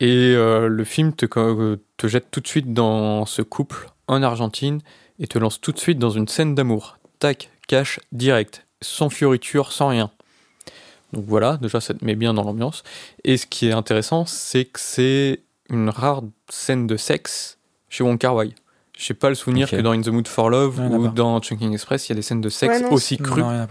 Et 0.00 0.34
euh, 0.34 0.68
le 0.68 0.84
film 0.84 1.12
te 1.12 2.06
jette 2.06 2.30
tout 2.30 2.40
de 2.40 2.48
suite 2.48 2.72
dans 2.72 3.24
ce 3.24 3.42
couple 3.42 3.88
en 4.08 4.22
Argentine 4.22 4.80
et 5.18 5.26
te 5.26 5.38
lance 5.38 5.60
tout 5.60 5.72
de 5.72 5.78
suite 5.78 5.98
dans 5.98 6.10
une 6.10 6.28
scène 6.28 6.54
d'amour. 6.54 6.98
Tac, 7.18 7.50
cash, 7.66 8.00
direct, 8.12 8.66
sans 8.80 9.10
fioriture, 9.10 9.72
sans 9.72 9.88
rien. 9.88 10.10
Donc 11.12 11.24
voilà, 11.26 11.56
déjà 11.56 11.80
ça 11.80 11.94
te 11.94 12.04
met 12.04 12.14
bien 12.14 12.34
dans 12.34 12.42
l'ambiance. 12.44 12.82
Et 13.24 13.36
ce 13.36 13.46
qui 13.46 13.68
est 13.68 13.72
intéressant, 13.72 14.26
c'est 14.26 14.66
que 14.66 14.78
c'est 14.78 15.40
une 15.70 15.88
rare 15.88 16.22
scène 16.48 16.86
de 16.86 16.96
sexe 16.96 17.58
chez 17.88 18.04
Wong 18.04 18.18
Kar 18.18 18.34
Wai. 18.34 18.54
J'ai 19.00 19.14
pas 19.14 19.28
le 19.28 19.36
souvenir 19.36 19.70
que 19.70 19.76
dans 19.76 19.92
In 19.92 20.00
the 20.02 20.08
Mood 20.08 20.26
for 20.26 20.50
Love 20.50 20.80
ou 20.80 21.06
dans 21.08 21.40
Chunking 21.40 21.72
Express, 21.72 22.08
il 22.08 22.10
y 22.10 22.12
a 22.12 22.16
des 22.16 22.22
scènes 22.22 22.40
de 22.40 22.48
sexe 22.48 22.80
Ouais, 22.80 22.88
aussi 22.90 23.16
crues. 23.16 23.42
Non. 23.42 23.66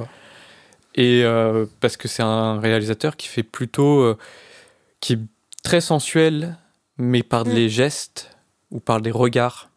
Et 0.95 1.21
euh, 1.23 1.65
parce 1.81 1.97
que 1.97 2.07
c'est 2.07 2.23
un 2.23 2.59
réalisateur 2.59 3.17
qui 3.17 3.27
fait 3.27 3.43
plutôt. 3.43 3.99
euh, 4.01 4.17
qui 5.01 5.13
est 5.13 5.19
très 5.63 5.81
sensuel, 5.81 6.55
mais 6.97 7.21
par 7.23 7.45
Mm. 7.45 7.49
les 7.51 7.69
gestes 7.69 8.35
ou 8.71 8.79
par 8.79 9.01
des 9.01 9.11
regards. 9.11 9.69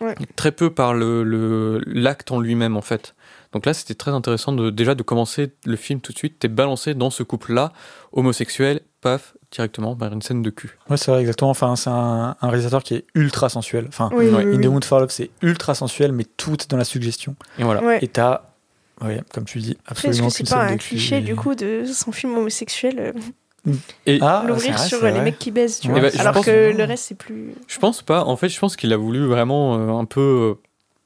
Ouais. 0.00 0.14
Très 0.36 0.52
peu 0.52 0.70
par 0.70 0.94
le 0.94 1.24
le- 1.24 1.80
l'acte 1.86 2.30
en 2.30 2.38
lui-même, 2.40 2.76
en 2.76 2.82
fait. 2.82 3.14
Donc 3.52 3.66
là, 3.66 3.74
c'était 3.74 3.94
très 3.94 4.12
intéressant 4.12 4.52
de, 4.52 4.70
déjà 4.70 4.94
de 4.94 5.02
commencer 5.02 5.50
le 5.64 5.76
film 5.76 6.00
tout 6.00 6.12
de 6.12 6.18
suite. 6.18 6.38
T'es 6.38 6.46
balancé 6.48 6.94
dans 6.94 7.10
ce 7.10 7.22
couple-là, 7.24 7.72
homosexuel, 8.12 8.80
paf, 9.00 9.34
directement 9.50 9.94
vers 9.94 10.12
une 10.12 10.22
scène 10.22 10.42
de 10.42 10.50
cul. 10.50 10.76
Ouais, 10.88 10.96
c'est 10.96 11.10
vrai, 11.10 11.20
exactement. 11.20 11.50
Enfin, 11.50 11.74
c'est 11.76 11.90
un, 11.90 12.36
un 12.40 12.48
réalisateur 12.48 12.82
qui 12.82 12.94
est 12.94 13.04
ultra 13.14 13.48
sensuel. 13.48 13.86
Enfin, 13.88 14.08
Oui, 14.12 14.26
Ouais. 14.28 14.44
oui, 14.44 14.56
In 14.56 14.60
the 14.60 14.66
Mood 14.66 14.84
for 14.84 15.00
Love, 15.00 15.10
c'est 15.10 15.30
ultra 15.42 15.74
sensuel, 15.74 16.12
mais 16.12 16.24
tout 16.36 16.54
est 16.54 16.70
dans 16.70 16.76
la 16.76 16.84
suggestion. 16.84 17.34
Et 17.58 17.64
voilà. 17.64 17.82
Ouais. 17.82 17.98
Et 18.02 18.08
t'as, 18.08 18.42
ouais, 19.02 19.22
comme 19.34 19.44
tu 19.44 19.58
dis, 19.58 19.76
absolument 19.86 20.28
est-ce 20.28 20.38
que 20.42 20.46
c'est 20.46 20.54
pas 20.54 20.62
un 20.64 20.76
cliché 20.76 21.20
du 21.20 21.34
coup 21.34 21.54
de 21.54 21.84
son 21.84 22.12
film 22.12 22.36
homosexuel 22.36 23.12
euh, 23.66 23.72
Et 24.06 24.18
Ah, 24.22 24.44
l'ouvrir 24.46 24.74
vrai, 24.76 24.86
sur 24.86 25.02
les 25.04 25.20
mecs 25.20 25.38
qui 25.38 25.50
baissent, 25.50 25.80
tu 25.80 25.88
Ouais, 25.90 26.00
vois. 26.00 26.10
bah, 26.10 26.16
Alors 26.20 26.34
pense- 26.34 26.46
que 26.46 26.72
le 26.76 26.84
reste 26.84 27.04
c'est 27.08 27.14
plus. 27.16 27.52
Je 27.66 27.78
pense 27.78 28.02
pas. 28.02 28.24
En 28.24 28.36
fait, 28.36 28.48
je 28.48 28.58
pense 28.58 28.76
qu'il 28.76 28.92
a 28.92 28.96
voulu 28.96 29.26
vraiment 29.26 29.76
euh, 29.78 29.98
un 30.00 30.04
peu, 30.04 30.20
euh, 30.20 30.54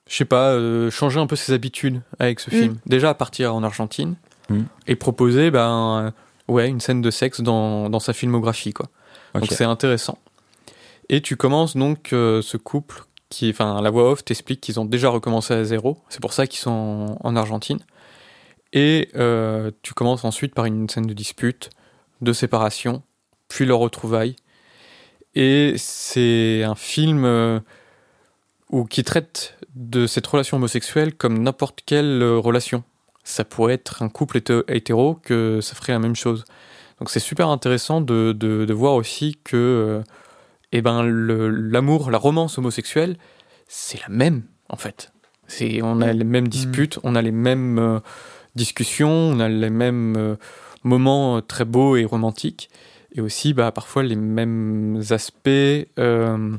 je 0.09 0.17
sais 0.17 0.25
pas, 0.27 0.51
euh, 0.51 0.91
changer 0.91 1.19
un 1.19 1.27
peu 1.27 1.35
ses 1.37 1.53
habitudes 1.53 2.01
avec 2.19 2.41
ce 2.41 2.51
Mm. 2.51 2.53
film. 2.53 2.77
Déjà 2.87 3.09
à 3.11 3.15
partir 3.15 3.55
en 3.55 3.63
Argentine 3.65 4.15
Mm. 4.51 4.61
et 4.87 4.95
proposer, 4.97 5.51
ben, 5.51 6.13
ouais, 6.49 6.69
une 6.69 6.81
scène 6.81 7.03
de 7.03 7.11
sexe 7.11 7.41
dans, 7.41 7.89
dans 7.91 8.01
sa 8.01 8.13
filmographie, 8.13 8.73
quoi. 8.73 8.89
Donc 9.35 9.47
c'est 9.51 9.65
intéressant. 9.65 10.19
Et 11.09 11.21
tu 11.21 11.37
commences 11.37 11.77
donc 11.77 12.13
euh, 12.13 12.41
ce 12.41 12.57
couple 12.57 13.05
qui, 13.29 13.51
enfin, 13.51 13.83
la 13.83 13.91
voix 13.91 14.11
off 14.11 14.25
t'explique 14.25 14.61
qu'ils 14.61 14.79
ont 14.79 14.85
déjà 14.85 15.09
recommencé 15.09 15.53
à 15.55 15.65
zéro. 15.65 15.99
C'est 16.09 16.21
pour 16.21 16.33
ça 16.33 16.47
qu'ils 16.47 16.61
sont 16.61 17.19
en, 17.21 17.29
en 17.29 17.37
Argentine. 17.37 17.81
Et 18.73 19.11
euh, 19.17 19.71
tu 19.83 19.95
commences 19.95 20.25
ensuite 20.25 20.55
par 20.55 20.65
une 20.65 20.89
scène 20.89 21.07
de 21.07 21.13
dispute, 21.13 21.71
de 22.21 22.33
séparation, 22.33 23.03
puis 23.49 23.65
leur 23.67 23.79
retrouvaille. 23.79 24.37
Et 25.35 25.75
c'est 25.77 26.63
un 26.65 26.75
film 26.75 27.25
euh, 27.25 27.61
où, 28.71 28.85
qui 28.85 29.03
traite 29.03 29.57
de 29.75 30.07
cette 30.07 30.27
relation 30.27 30.57
homosexuelle 30.57 31.15
comme 31.15 31.43
n'importe 31.43 31.81
quelle 31.85 32.23
relation. 32.23 32.85
Ça 33.25 33.45
pourrait 33.45 33.75
être 33.75 34.03
un 34.03 34.09
couple 34.09 34.39
hété- 34.39 34.63
hétéro 34.69 35.15
que 35.15 35.61
ça 35.61 35.75
ferait 35.75 35.93
la 35.93 35.99
même 35.99 36.17
chose. 36.17 36.45
Donc 36.99 37.11
c'est 37.11 37.21
super 37.21 37.49
intéressant 37.49 38.01
de, 38.01 38.33
de, 38.33 38.65
de 38.65 38.73
voir 38.73 38.95
aussi 38.95 39.39
que 39.43 39.57
euh, 39.57 40.03
eh 40.73 40.83
ben, 40.83 41.03
l'amour, 41.03 42.11
la 42.11 42.19
romance 42.19 42.59
homosexuelle, 42.59 43.17
c'est 43.67 44.01
la 44.01 44.09
même 44.09 44.43
en 44.69 44.77
fait. 44.77 45.13
C'est, 45.47 45.83
on 45.83 46.01
a 46.01 46.13
les 46.13 46.25
mêmes 46.25 46.49
disputes, 46.49 46.99
on 47.03 47.15
a 47.15 47.23
les 47.23 47.33
mêmes 47.33 47.79
euh, 47.79 48.01
discussions, 48.55 49.11
on 49.11 49.41
a 49.41 49.49
les 49.49 49.71
mêmes 49.71 50.17
euh, 50.17 50.37
moments 50.85 51.43
très 51.43 51.65
beaux 51.65 51.97
et 51.97 52.05
romantiques, 52.05 52.71
et 53.15 53.21
aussi 53.21 53.53
bah, 53.53 53.71
parfois 53.71 54.03
les 54.03 54.17
mêmes 54.17 55.03
aspects 55.11 55.49
euh, 55.49 56.57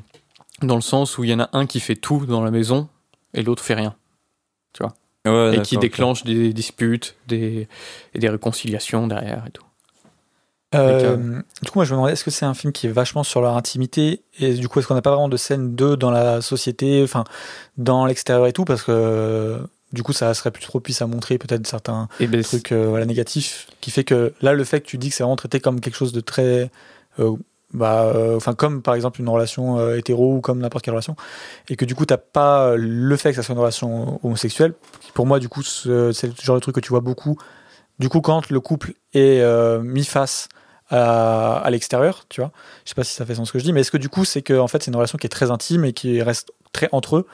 dans 0.61 0.76
le 0.76 0.82
sens 0.82 1.18
où 1.18 1.24
il 1.24 1.32
y 1.32 1.34
en 1.34 1.39
a 1.39 1.49
un 1.53 1.66
qui 1.66 1.80
fait 1.80 1.95
tout 1.95 2.26
dans 2.26 2.43
la 2.43 2.51
maison 2.51 2.88
et 3.34 3.41
l'autre 3.43 3.63
fait 3.63 3.74
rien, 3.74 3.95
Ouais, 5.26 5.58
et 5.58 5.62
qui 5.62 5.78
déclenche 5.78 6.24
des 6.24 6.54
disputes 6.54 7.16
des, 7.28 7.68
et 8.14 8.20
des 8.20 8.30
réconciliations 8.30 9.08
derrière 9.08 9.44
et 9.48 9.52
tout. 9.52 9.64
Euh, 10.74 11.16
Avec, 11.16 11.46
du 11.64 11.70
coup, 11.72 11.80
moi, 11.80 11.86
je 11.86 11.92
me 11.92 11.98
demandais, 11.98 12.14
est-ce 12.14 12.24
que 12.24 12.32
c'est 12.32 12.46
un 12.46 12.54
film 12.54 12.74
qui 12.74 12.88
est 12.88 12.92
vachement 12.92 13.24
sur 13.24 13.42
leur 13.42 13.56
intimité 13.56 14.22
Et 14.40 14.54
du 14.54 14.68
coup, 14.68 14.80
est-ce 14.80 14.88
qu'on 14.88 14.94
n'a 14.96 15.02
pas 15.02 15.12
vraiment 15.12 15.30
de 15.30 15.38
scène 15.38 15.76
d'eux 15.76 15.96
dans 15.96 16.12
la 16.12 16.42
société, 16.42 17.02
enfin, 17.04 17.24
dans 17.78 18.06
l'extérieur 18.06 18.46
et 18.48 18.54
tout? 18.54 18.66
Parce 18.66 18.84
que 18.84 18.92
euh, 18.92 19.60
du 19.94 20.04
coup, 20.04 20.12
ça 20.12 20.34
serait 20.34 20.52
plus 20.52 20.66
propice 20.66 21.02
à 21.02 21.08
montrer 21.08 21.38
peut-être 21.38 21.66
certains 21.66 22.10
Et 22.20 22.28
ben, 22.28 22.44
trucs 22.44 22.72
euh, 22.72 22.88
voilà, 22.90 23.06
négatifs 23.06 23.68
qui 23.80 23.92
fait 23.92 24.04
que 24.04 24.34
là, 24.42 24.54
le 24.54 24.64
fait 24.66 24.82
que 24.82 24.88
tu 24.88 24.98
dis 24.98 25.10
que 25.10 25.16
c'est 25.16 25.24
vraiment 25.24 25.38
traité 25.38 25.60
comme 25.60 25.80
quelque 25.80 25.96
chose 25.96 26.12
de 26.12 26.22
très. 26.22 26.70
euh, 27.20 27.36
bah, 27.76 28.04
euh, 28.16 28.36
enfin, 28.38 28.54
comme 28.54 28.82
par 28.82 28.96
exemple 28.96 29.22
une 29.22 29.30
relation 29.30 29.78
euh, 29.80 29.98
hétéro 29.98 30.36
ou 30.36 30.42
comme 30.42 30.60
n'importe 30.60 30.84
quelle 30.84 30.94
relation, 30.94 31.16
et 31.70 31.76
que 31.76 31.86
du 31.86 31.94
coup, 31.96 32.06
t'as 32.06 32.18
pas 32.18 32.68
euh, 32.70 32.76
le 32.80 33.16
fait 33.18 33.30
que 33.32 33.36
ça 33.36 33.44
soit 33.44 33.54
une 33.54 33.60
relation 33.60 34.20
homosexuelle. 34.24 34.74
Pour 35.14 35.26
moi, 35.26 35.40
du 35.40 35.50
coup, 35.50 35.62
ce- 35.64 36.12
c'est 36.12 36.28
le 36.28 36.34
genre 36.42 36.56
de 36.56 36.62
truc 36.62 36.76
que 36.76 36.80
tu 36.80 36.90
vois 36.90 37.02
beaucoup. 37.02 37.38
Du 38.00 38.10
coup, 38.10 38.22
quand 38.22 38.50
le 38.50 38.60
couple 38.60 38.94
est 39.14 39.40
euh, 39.42 39.80
mis 39.82 40.04
face 40.06 40.50
à, 40.90 41.58
à 41.58 41.70
l'extérieur, 41.70 42.26
tu 42.30 42.42
vois, 42.42 42.52
je 42.84 42.90
sais 42.90 42.96
pas 42.96 43.04
si 43.04 43.14
ça 43.14 43.26
fait 43.26 43.36
sens 43.36 43.48
ce 43.48 43.54
que 43.54 43.60
je 43.60 43.64
dis, 43.64 43.74
mais 43.74 43.82
est-ce 43.82 43.92
que 43.92 43.98
du 43.98 44.10
coup, 44.10 44.26
c'est 44.26 44.42
que 44.42 44.58
en 44.60 44.68
fait, 44.68 44.84
c'est 44.84 44.92
une 44.92 44.96
relation 44.98 45.18
qui 45.18 45.26
est 45.28 45.30
très 45.30 45.50
intime 45.52 45.86
et 45.86 45.94
qui 45.94 46.22
reste 46.22 46.52
très 46.74 46.90
entre 46.92 47.18
eux, 47.18 47.28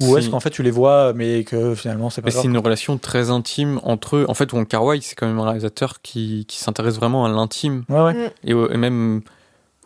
ou 0.00 0.16
est-ce 0.16 0.28
qu'en 0.28 0.40
fait, 0.40 0.50
tu 0.50 0.62
les 0.64 0.72
vois, 0.72 1.12
mais 1.14 1.44
que 1.44 1.74
finalement, 1.76 2.10
c'est 2.10 2.20
pas 2.20 2.26
Mais 2.26 2.32
grave? 2.32 2.42
c'est 2.42 2.48
une 2.48 2.58
relation 2.58 2.98
très 2.98 3.30
intime 3.30 3.80
entre 3.84 4.16
eux. 4.16 4.24
En 4.28 4.34
fait, 4.34 4.52
Wong 4.52 4.66
Kar 4.66 4.84
Wai, 4.84 5.00
c'est 5.00 5.14
quand 5.14 5.26
même 5.26 5.38
un 5.38 5.44
réalisateur 5.44 6.02
qui, 6.02 6.44
qui 6.48 6.58
s'intéresse 6.58 6.96
vraiment 6.96 7.24
à 7.24 7.28
l'intime 7.28 7.84
Ouais, 7.88 8.00
ouais. 8.02 8.32
et, 8.42 8.54
au- 8.54 8.68
et 8.70 8.76
même 8.76 9.22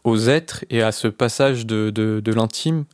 aux 0.04 0.28
êtres 0.28 0.64
et 0.70 0.82
à 0.82 0.92
ce 0.92 1.08
passage 1.08 1.66
de, 1.66 1.90
de, 1.90 2.20
de 2.20 2.32
l'intime, 2.32 2.84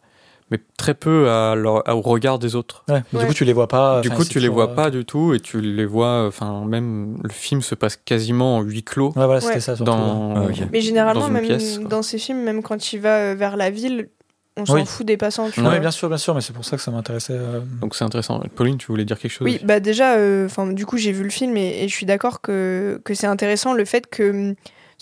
mais 0.51 0.59
très 0.77 0.95
peu 0.95 1.31
à 1.31 1.55
leur- 1.55 1.83
au 1.89 2.01
regard 2.03 2.39
des 2.39 2.55
autres. 2.55 2.85
Ouais, 2.89 3.03
mais 3.13 3.19
Ouais. 3.19 3.25
du 3.25 3.29
coup, 3.29 3.35
tu 3.35 3.45
les 3.45 3.53
vois 3.53 3.67
pas. 3.69 4.01
du 4.03 4.11
coup, 4.11 4.25
tu 4.25 4.39
les 4.41 4.49
vois 4.49 4.71
euh, 4.71 4.75
pas 4.75 4.91
du 4.91 5.05
tout 5.05 5.33
et 5.35 5.41
tu 5.41 5.61
les 5.61 5.87
vois. 5.87 6.27
Enfin, 6.27 6.65
même 6.67 7.19
le 7.23 7.31
film 7.31 7.63
se 7.63 7.75
passe 7.75 7.97
quasiment 7.97 8.57
en 8.59 8.63
huis 8.63 8.83
clos 8.83 9.09
Ouais, 9.17 9.25
voilà, 9.25 9.41
c'était 9.41 9.55
Ouais. 9.55 9.61
ça 9.61 9.77
surtout. 9.77 9.91
dans. 9.91 10.35
Ah. 10.37 10.49
Mais 10.73 10.81
généralement, 10.81 11.21
Dans 11.23 11.27
une 11.29 11.33
même 11.33 11.45
pièce, 11.47 11.81
dans 11.81 12.03
ces 12.03 12.19
films, 12.19 12.43
même 12.43 12.63
quand 12.63 12.93
il 12.93 13.01
va 13.01 13.17
euh, 13.19 13.35
vers 13.35 13.57
la 13.57 13.71
ville, 13.71 14.09
on 14.57 14.67
s'en 14.67 14.75
Oui. 14.75 14.85
fout 14.87 15.05
des 15.07 15.17
passants. 15.17 15.49
Tu 15.51 15.61
Non, 15.61 15.65
vois. 15.67 15.75
mais 15.75 15.81
bien 15.81 15.91
sûr, 15.91 16.09
bien 16.09 16.19
sûr, 16.19 16.35
mais 16.35 16.41
c'est 16.43 16.53
pour 16.53 16.65
ça 16.65 16.77
que 16.77 16.83
ça 16.83 16.91
m'intéressait. 16.93 17.33
euh, 17.33 17.61
Donc 17.81 17.95
c'est 17.97 18.05
intéressant. 18.05 18.41
Pauline, 18.55 18.77
tu 18.77 18.87
voulais 18.89 19.05
dire 19.07 19.19
quelque 19.19 19.33
chose 19.33 19.45
Oui, 19.47 19.59
bah 19.65 19.81
déjà, 19.81 20.15
euh, 20.17 20.47
enfin 20.47 20.67
du 20.69 20.85
coup 20.87 20.97
j'ai 20.99 21.11
vu 21.11 21.25
le 21.25 21.31
film 21.31 21.57
et, 21.57 21.83
et 21.85 21.89
je 21.89 21.95
suis 21.95 22.07
d'accord 22.07 22.41
que, 22.43 23.01
que 23.05 23.15
c'est 23.15 23.27
intéressant 23.27 23.73
le 23.73 23.85
fait 23.87 24.07
que 24.09 24.31
hum, 24.31 24.55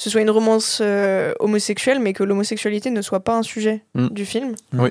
ce 0.02 0.10
soit 0.10 0.20
une 0.20 0.30
romance 0.30 0.80
euh, 0.82 1.32
homosexuelle, 1.40 2.00
mais 2.00 2.12
que 2.12 2.22
l'homosexualité 2.24 2.90
ne 2.90 3.02
soit 3.02 3.20
pas 3.20 3.36
un 3.36 3.42
sujet 3.42 3.82
Mm. 3.94 4.08
du 4.08 4.24
film. 4.24 4.54
Oui. 4.74 4.90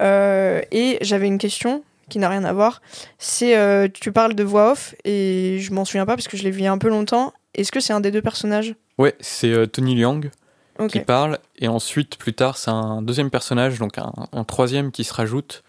Euh, 0.00 0.60
et 0.70 0.98
j'avais 1.00 1.26
une 1.26 1.38
question 1.38 1.82
qui 2.08 2.18
n'a 2.18 2.28
rien 2.28 2.44
à 2.44 2.52
voir. 2.52 2.80
C'est 3.18 3.56
euh, 3.56 3.88
tu 3.92 4.12
parles 4.12 4.34
de 4.34 4.44
voix 4.44 4.72
off 4.72 4.94
et 5.04 5.58
je 5.60 5.72
m'en 5.72 5.84
souviens 5.84 6.06
pas 6.06 6.14
parce 6.14 6.28
que 6.28 6.36
je 6.36 6.44
l'ai 6.44 6.50
vu 6.50 6.60
il 6.60 6.64
y 6.64 6.66
a 6.66 6.72
un 6.72 6.78
peu 6.78 6.88
longtemps. 6.88 7.32
Est-ce 7.54 7.72
que 7.72 7.80
c'est 7.80 7.92
un 7.92 8.00
des 8.00 8.10
deux 8.10 8.22
personnages? 8.22 8.74
Ouais, 8.98 9.14
c'est 9.20 9.66
Tony 9.70 9.94
Ok. 10.78 10.90
qui 10.92 11.00
parle, 11.00 11.38
et 11.58 11.66
ensuite, 11.66 12.16
plus 12.18 12.34
tard, 12.34 12.56
c'est 12.56 12.70
un 12.70 13.02
deuxième 13.02 13.30
personnage, 13.30 13.80
donc 13.80 13.98
un, 13.98 14.12
un 14.32 14.44
troisième 14.44 14.92
qui 14.92 15.02
se 15.02 15.12
rajoute 15.12 15.64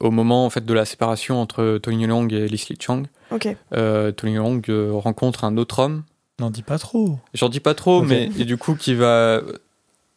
au 0.00 0.10
moment 0.10 0.44
en 0.44 0.50
fait 0.50 0.64
de 0.64 0.74
la 0.74 0.84
séparation 0.84 1.40
entre 1.40 1.78
Tony 1.78 2.06
Leung 2.06 2.32
et 2.32 2.48
Leslie 2.48 2.76
Chang. 2.80 3.04
Ok. 3.30 3.48
Euh, 3.74 4.10
Tony 4.12 4.36
euh, 4.38 4.90
rencontre 4.92 5.44
un 5.44 5.56
autre 5.56 5.78
homme. 5.78 6.02
N'en 6.40 6.50
dis 6.50 6.62
pas 6.62 6.78
trop. 6.78 7.18
J'en 7.34 7.48
dis 7.48 7.60
pas 7.60 7.74
trop, 7.74 8.02
mais 8.02 8.30
et 8.38 8.44
du 8.44 8.56
coup 8.56 8.74
qui 8.74 8.94
va 8.94 9.40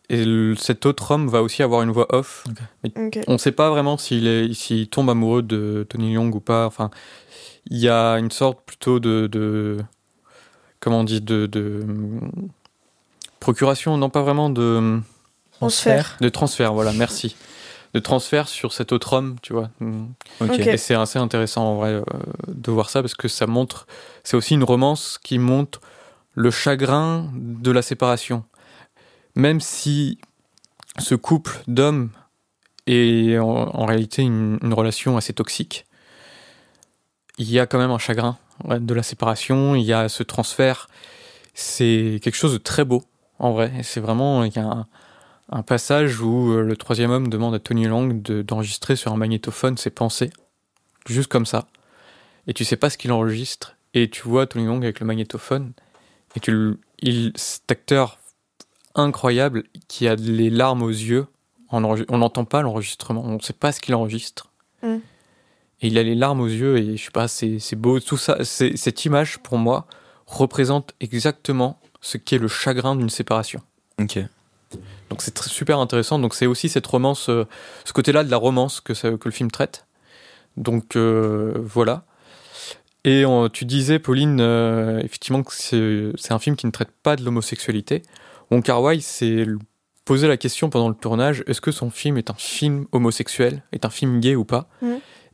et 0.09 0.25
le- 0.25 0.55
cet 0.55 0.85
autre 0.85 1.11
homme 1.11 1.27
va 1.29 1.41
aussi 1.43 1.61
avoir 1.63 1.81
une 1.83 1.91
voix 1.91 2.07
off. 2.15 2.43
On 3.27 3.33
ne 3.33 3.37
sait 3.37 3.51
pas 3.51 3.69
vraiment 3.69 3.97
s'il 3.97 4.25
est 4.27 4.53
s'il 4.53 4.87
tombe 4.89 5.09
amoureux 5.09 5.41
de 5.43 5.85
Tony 5.89 6.13
Leung 6.13 6.33
ou 6.33 6.39
pas. 6.39 6.65
Enfin, 6.65 6.89
il 7.69 7.77
y 7.77 7.87
a 7.89 8.13
une 8.19 8.31
sorte 8.31 8.59
plutôt 8.65 8.99
de, 8.99 9.27
de 9.27 9.77
comment 10.79 11.01
on 11.01 11.03
dit 11.03 11.21
de, 11.21 11.45
de 11.45 11.85
procuration, 13.39 13.97
non 13.97 14.09
pas 14.09 14.21
vraiment 14.21 14.49
de 14.49 14.99
Transfert. 15.51 16.17
de 16.19 16.29
transfert. 16.29 16.73
Voilà, 16.73 16.91
merci. 16.93 17.35
De 17.93 17.99
transfert 17.99 18.47
sur 18.47 18.73
cet 18.73 18.91
autre 18.91 19.13
homme, 19.13 19.35
tu 19.41 19.53
vois. 19.53 19.69
Ok. 20.41 20.49
Ok. 20.49 20.59
Et 20.67 20.77
c'est 20.77 20.95
assez 20.95 21.19
intéressant 21.19 21.63
en 21.63 21.75
vrai 21.75 21.89
euh, 21.93 22.01
de 22.47 22.71
voir 22.71 22.89
ça 22.89 23.01
parce 23.01 23.13
que 23.13 23.27
ça 23.27 23.45
montre, 23.45 23.85
c'est 24.23 24.35
aussi 24.35 24.55
une 24.55 24.63
romance 24.63 25.19
qui 25.23 25.37
montre 25.37 25.79
le 26.35 26.51
chagrin 26.51 27.31
de 27.35 27.71
la 27.71 27.81
séparation. 27.81 28.43
Même 29.35 29.61
si 29.61 30.19
ce 30.99 31.15
couple 31.15 31.61
d'hommes 31.67 32.09
est 32.87 33.37
en, 33.37 33.85
réalité 33.85 34.21
une, 34.21 34.73
relation 34.73 35.17
assez 35.17 35.33
toxique, 35.33 35.85
il 37.37 37.49
y 37.49 37.59
a 37.59 37.65
quand 37.65 37.79
même 37.79 37.91
un 37.91 37.97
chagrin 37.97 38.37
de 38.67 38.93
la 38.93 39.03
séparation, 39.03 39.75
il 39.75 39.83
y 39.83 39.93
a 39.93 40.09
ce 40.09 40.23
transfert. 40.23 40.87
C'est 41.53 42.19
quelque 42.23 42.35
chose 42.35 42.53
de 42.53 42.57
très 42.57 42.85
beau 42.85 43.03
en 43.39 43.51
vrai. 43.51 43.71
C'est 43.83 43.99
vraiment, 43.99 44.43
y 44.43 44.59
a 44.59 44.85
un, 45.49 45.63
passage 45.63 46.19
où 46.19 46.51
euh, 46.51 46.61
le 46.61 46.75
troisième 46.75 47.11
homme 47.11 47.27
demande 47.29 47.53
à 47.53 47.59
Tony 47.59 47.85
Lang 47.85 48.21
de- 48.21 48.41
d'enregistrer 48.41 48.95
sur 48.95 49.11
un 49.11 49.17
magnétophone 49.17 49.77
ses 49.77 49.91
pensées, 49.91 50.31
juste 51.07 51.29
comme 51.29 51.45
ça. 51.45 51.67
Et 52.47 52.53
tu 52.53 52.65
sais 52.65 52.75
pas 52.75 52.89
ce 52.89 52.97
qu'il 52.97 53.11
enregistre. 53.11 53.75
Et 53.93 54.09
tu 54.09 54.23
vois 54.23 54.47
Tony 54.47 54.65
Lang 54.65 54.83
avec 54.83 54.99
le 54.99 55.05
magnétophone. 55.05 55.73
Et 56.35 56.39
tu, 56.39 56.51
le- 56.51 56.79
il, 56.99 57.31
cet 57.35 57.69
acteur 57.71 58.17
incroyable 58.95 59.63
qui 59.87 60.07
a 60.07 60.15
les 60.15 60.49
larmes 60.49 60.83
aux 60.83 60.89
yeux. 60.89 61.27
On 61.71 61.79
n'entend 61.81 62.45
pas 62.45 62.61
l'enregistrement. 62.61 63.23
On 63.25 63.35
ne 63.35 63.39
sait 63.41 63.53
pas 63.53 63.71
ce 63.71 63.79
qu'il 63.79 63.95
enregistre. 63.95 64.51
Mm. 64.83 64.97
Et 65.81 65.87
il 65.87 65.97
a 65.97 66.03
les 66.03 66.15
larmes 66.15 66.39
aux 66.41 66.47
yeux. 66.47 66.77
Et 66.77 66.97
je 66.97 67.03
sais 67.05 67.11
pas, 67.11 67.27
c'est 67.27 67.75
beau. 67.75 67.99
Tout 67.99 68.17
ça, 68.17 68.37
cette 68.43 69.05
image 69.05 69.39
pour 69.39 69.57
moi 69.57 69.87
représente 70.27 70.93
exactement 70.99 71.79
ce 72.01 72.17
qu'est 72.17 72.37
le 72.37 72.47
chagrin 72.47 72.95
d'une 72.95 73.09
séparation. 73.09 73.61
Ok. 73.99 74.19
Donc 75.09 75.21
c'est 75.21 75.37
super 75.43 75.79
intéressant. 75.79 76.19
Donc 76.19 76.33
c'est 76.35 76.45
aussi 76.47 76.69
cette 76.69 76.85
romance, 76.87 77.29
euh, 77.29 77.45
ce 77.85 77.93
côté-là 77.93 78.23
de 78.23 78.31
la 78.31 78.37
romance 78.37 78.79
que, 78.81 78.93
ça- 78.93 79.11
que 79.17 79.25
le 79.27 79.31
film 79.31 79.51
traite. 79.51 79.85
Donc 80.57 80.95
euh, 80.95 81.53
voilà. 81.57 82.05
Et 83.05 83.25
euh, 83.25 83.49
tu 83.49 83.65
disais, 83.65 83.99
Pauline, 83.99 84.39
euh, 84.39 84.99
effectivement 85.03 85.43
que 85.43 85.53
c'est 85.53 86.31
un 86.31 86.39
film 86.39 86.55
qui 86.55 86.65
ne 86.65 86.71
traite 86.71 86.91
pas 87.03 87.15
de 87.15 87.23
l'homosexualité. 87.23 88.01
Wong 88.51 88.63
Kar-wai 88.63 89.01
s'est 89.01 89.45
posé 90.05 90.27
la 90.27 90.37
question 90.37 90.69
pendant 90.69 90.89
le 90.89 90.95
tournage 90.95 91.43
est-ce 91.47 91.61
que 91.61 91.71
son 91.71 91.89
film 91.89 92.17
est 92.17 92.29
un 92.29 92.35
film 92.37 92.85
homosexuel, 92.91 93.63
est 93.71 93.85
un 93.85 93.89
film 93.89 94.19
gay 94.19 94.35
ou 94.35 94.45
pas? 94.45 94.67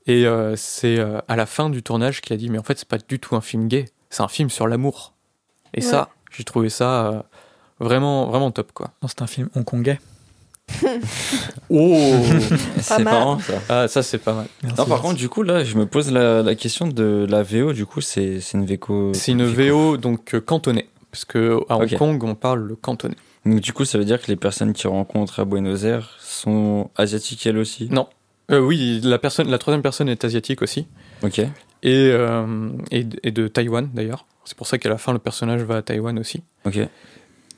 Et 0.07 0.25
euh, 0.25 0.55
c'est 0.55 0.97
euh, 0.99 1.19
à 1.27 1.35
la 1.35 1.45
fin 1.45 1.69
du 1.69 1.83
tournage 1.83 2.21
qu'il 2.21 2.33
a 2.33 2.37
dit 2.37 2.49
mais 2.49 2.57
en 2.57 2.63
fait 2.63 2.77
c'est 2.79 2.87
pas 2.87 2.97
du 2.97 3.19
tout 3.19 3.35
un 3.35 3.41
film 3.41 3.67
gay, 3.67 3.85
c'est 4.09 4.23
un 4.23 4.27
film 4.27 4.49
sur 4.49 4.67
l'amour. 4.67 5.13
Et 5.73 5.81
Ouais. 5.81 5.85
ça, 5.85 6.09
j'ai 6.31 6.43
trouvé 6.43 6.69
ça 6.69 7.07
euh, 7.07 7.21
vraiment 7.79 8.27
vraiment 8.29 8.49
top 8.51 8.71
quoi. 8.71 8.91
Non, 9.03 9.07
c'est 9.07 9.21
un 9.21 9.27
film 9.27 9.49
hongkongais. 9.55 9.99
Oh 11.69 11.97
C'est 12.81 12.95
mal. 12.99 13.03
marrant 13.13 13.39
ça. 13.39 13.53
Ah, 13.69 13.87
ça 13.87 14.01
c'est 14.03 14.17
pas 14.17 14.33
mal. 14.33 14.47
Merci, 14.63 14.77
Non, 14.79 14.85
par 14.85 14.87
merci. 14.97 15.01
contre, 15.03 15.15
du 15.19 15.29
coup, 15.29 15.43
là, 15.43 15.63
je 15.63 15.75
me 15.77 15.85
pose 15.85 16.11
la, 16.11 16.41
la 16.41 16.55
question 16.55 16.87
de 16.87 17.25
la 17.29 17.43
VO. 17.43 17.73
Du 17.73 17.85
coup, 17.85 18.01
c'est 18.01 18.39
c'est 18.41 18.57
une 18.57 18.65
VO. 18.65 19.13
C'est 19.13 19.31
une 19.31 19.43
VO 19.45 19.97
donc 19.97 20.33
euh, 20.33 20.41
cantonais, 20.41 20.87
parce 21.11 21.25
que 21.25 21.59
à 21.69 21.77
Hong. 21.77 21.97
Kong 21.97 22.23
on 22.23 22.35
parle 22.35 22.61
le 22.61 22.75
cantonais. 22.75 23.15
Donc, 23.45 23.59
du 23.61 23.71
coup, 23.73 23.85
ça 23.85 23.97
veut 23.97 24.05
dire 24.05 24.21
que 24.21 24.27
les 24.27 24.35
personnes 24.35 24.73
qui 24.73 24.87
rencontrent 24.87 25.39
à 25.39 25.45
Buenos 25.45 25.83
Aires 25.83 26.17
sont 26.19 26.89
asiatiques 26.97 27.45
elles 27.47 27.57
aussi? 27.57 27.87
Non. 27.91 28.07
Euh, 28.51 28.59
oui, 28.59 28.99
la 29.03 29.19
personne, 29.19 29.49
la 29.49 29.59
troisième 29.59 29.83
personne 29.83 30.09
est 30.09 30.25
asiatique 30.25 30.61
aussi, 30.63 30.87
Ok. 31.23 31.37
et, 31.37 31.49
euh, 31.83 32.69
et, 32.91 33.05
et 33.23 33.31
de 33.31 33.47
Taïwan 33.47 33.87
d'ailleurs. 33.93 34.25
C'est 34.43 34.57
pour 34.57 34.65
ça 34.65 34.79
qu'à 34.79 34.89
la 34.89 34.97
fin 34.97 35.13
le 35.13 35.19
personnage 35.19 35.61
va 35.61 35.77
à 35.77 35.81
Taïwan 35.83 36.17
aussi. 36.17 36.41
Ok. 36.65 36.79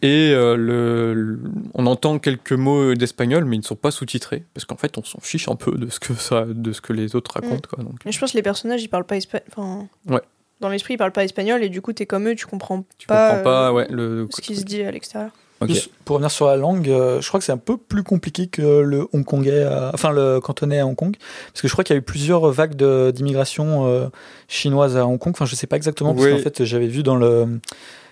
Et 0.04 0.32
euh, 0.34 0.56
le, 0.56 1.14
le- 1.14 1.40
on 1.76 1.86
entend 1.86 2.18
quelques 2.18 2.54
mots 2.54 2.96
d'espagnol, 2.96 3.46
mais 3.46 3.56
ils 3.56 3.60
ne 3.60 3.64
sont 3.66 3.76
pas 3.76 3.92
sous-titrés, 3.92 4.44
parce 4.54 4.66
qu'en 4.66 4.78
fait 4.78 4.98
on 4.98 5.04
s'en 5.04 5.20
fiche 5.20 5.48
un 5.48 5.56
peu 5.56 5.72
de 5.78 5.90
ce 5.90 6.00
que 6.00 6.14
ça, 6.16 6.46
de 6.48 6.72
ce 6.72 6.82
que 6.82 6.92
les 6.94 7.16
autres 7.16 7.32
racontent. 7.36 7.68
Quoi, 7.72 7.84
donc. 7.84 7.96
Mais 8.06 8.12
je 8.12 8.20
pense 8.20 8.32
que 8.32 8.38
les 8.38 8.44
personnages 8.44 8.82
ils 8.82 8.88
parlent 8.88 9.06
pas 9.06 9.18
espagnol. 9.18 9.46
Enfin, 9.56 9.88
Ouais. 10.10 10.22
Dans 10.60 10.70
l'esprit 10.70 10.96
ils 10.96 10.98
parlent 10.98 11.12
pas 11.12 11.24
espagnol 11.24 11.64
et 11.64 11.70
du 11.70 11.82
coup 11.82 11.94
t'es 11.94 12.06
comme 12.06 12.28
eux, 12.28 12.36
tu 12.36 12.46
comprends 12.48 12.84
Tu 12.98 13.08
pas, 13.08 13.30
comprends 13.30 13.44
pas 13.44 13.68
euh, 13.70 13.74
ouais, 13.74 13.88
le, 13.90 14.28
ce 14.32 14.42
qui 14.42 14.56
se 14.56 14.64
dit 14.64 14.82
à 14.84 14.92
l'extérieur. 14.92 15.32
Ok. 15.60 15.70
Juste 15.70 15.92
pour 16.06 16.16
revenir 16.16 16.32
sur 16.32 16.48
la 16.48 16.56
langue, 16.56 16.90
euh, 16.90 17.22
je 17.22 17.28
crois 17.28 17.40
que 17.40 17.44
c'est 17.46 17.52
un 17.52 17.58
peu 17.58 17.78
plus 17.78 18.02
compliqué 18.02 18.48
que 18.48 18.80
le 18.82 19.08
hongkongais, 19.14 19.62
à- 19.62 19.92
enfin 19.94 20.10
le 20.12 20.40
cantonais 20.40 20.80
à 20.80 20.88
Hong 20.88 20.96
Kong, 20.96 21.16
parce 21.52 21.62
que 21.62 21.68
je 21.68 21.74
crois 21.74 21.84
qu'il 21.84 21.94
y 21.96 21.98
a 21.98 22.00
eu 22.00 22.04
plusieurs 22.04 22.50
vagues 22.52 22.76
d'immigration 23.12 23.86
euh, 23.88 24.08
chinoise 24.48 24.98
à 24.98 25.06
Hong 25.06 25.20
Kong. 25.20 25.34
Enfin, 25.36 25.46
je 25.46 25.56
sais 25.56 25.68
pas 25.68 25.76
exactement 25.78 26.14
parce 26.16 26.26
Oui. 26.26 26.32
qu'en 26.32 26.40
fait 26.42 26.64
j'avais 26.66 26.88
vu 26.88 27.04
dans 27.04 27.16
le, 27.16 27.60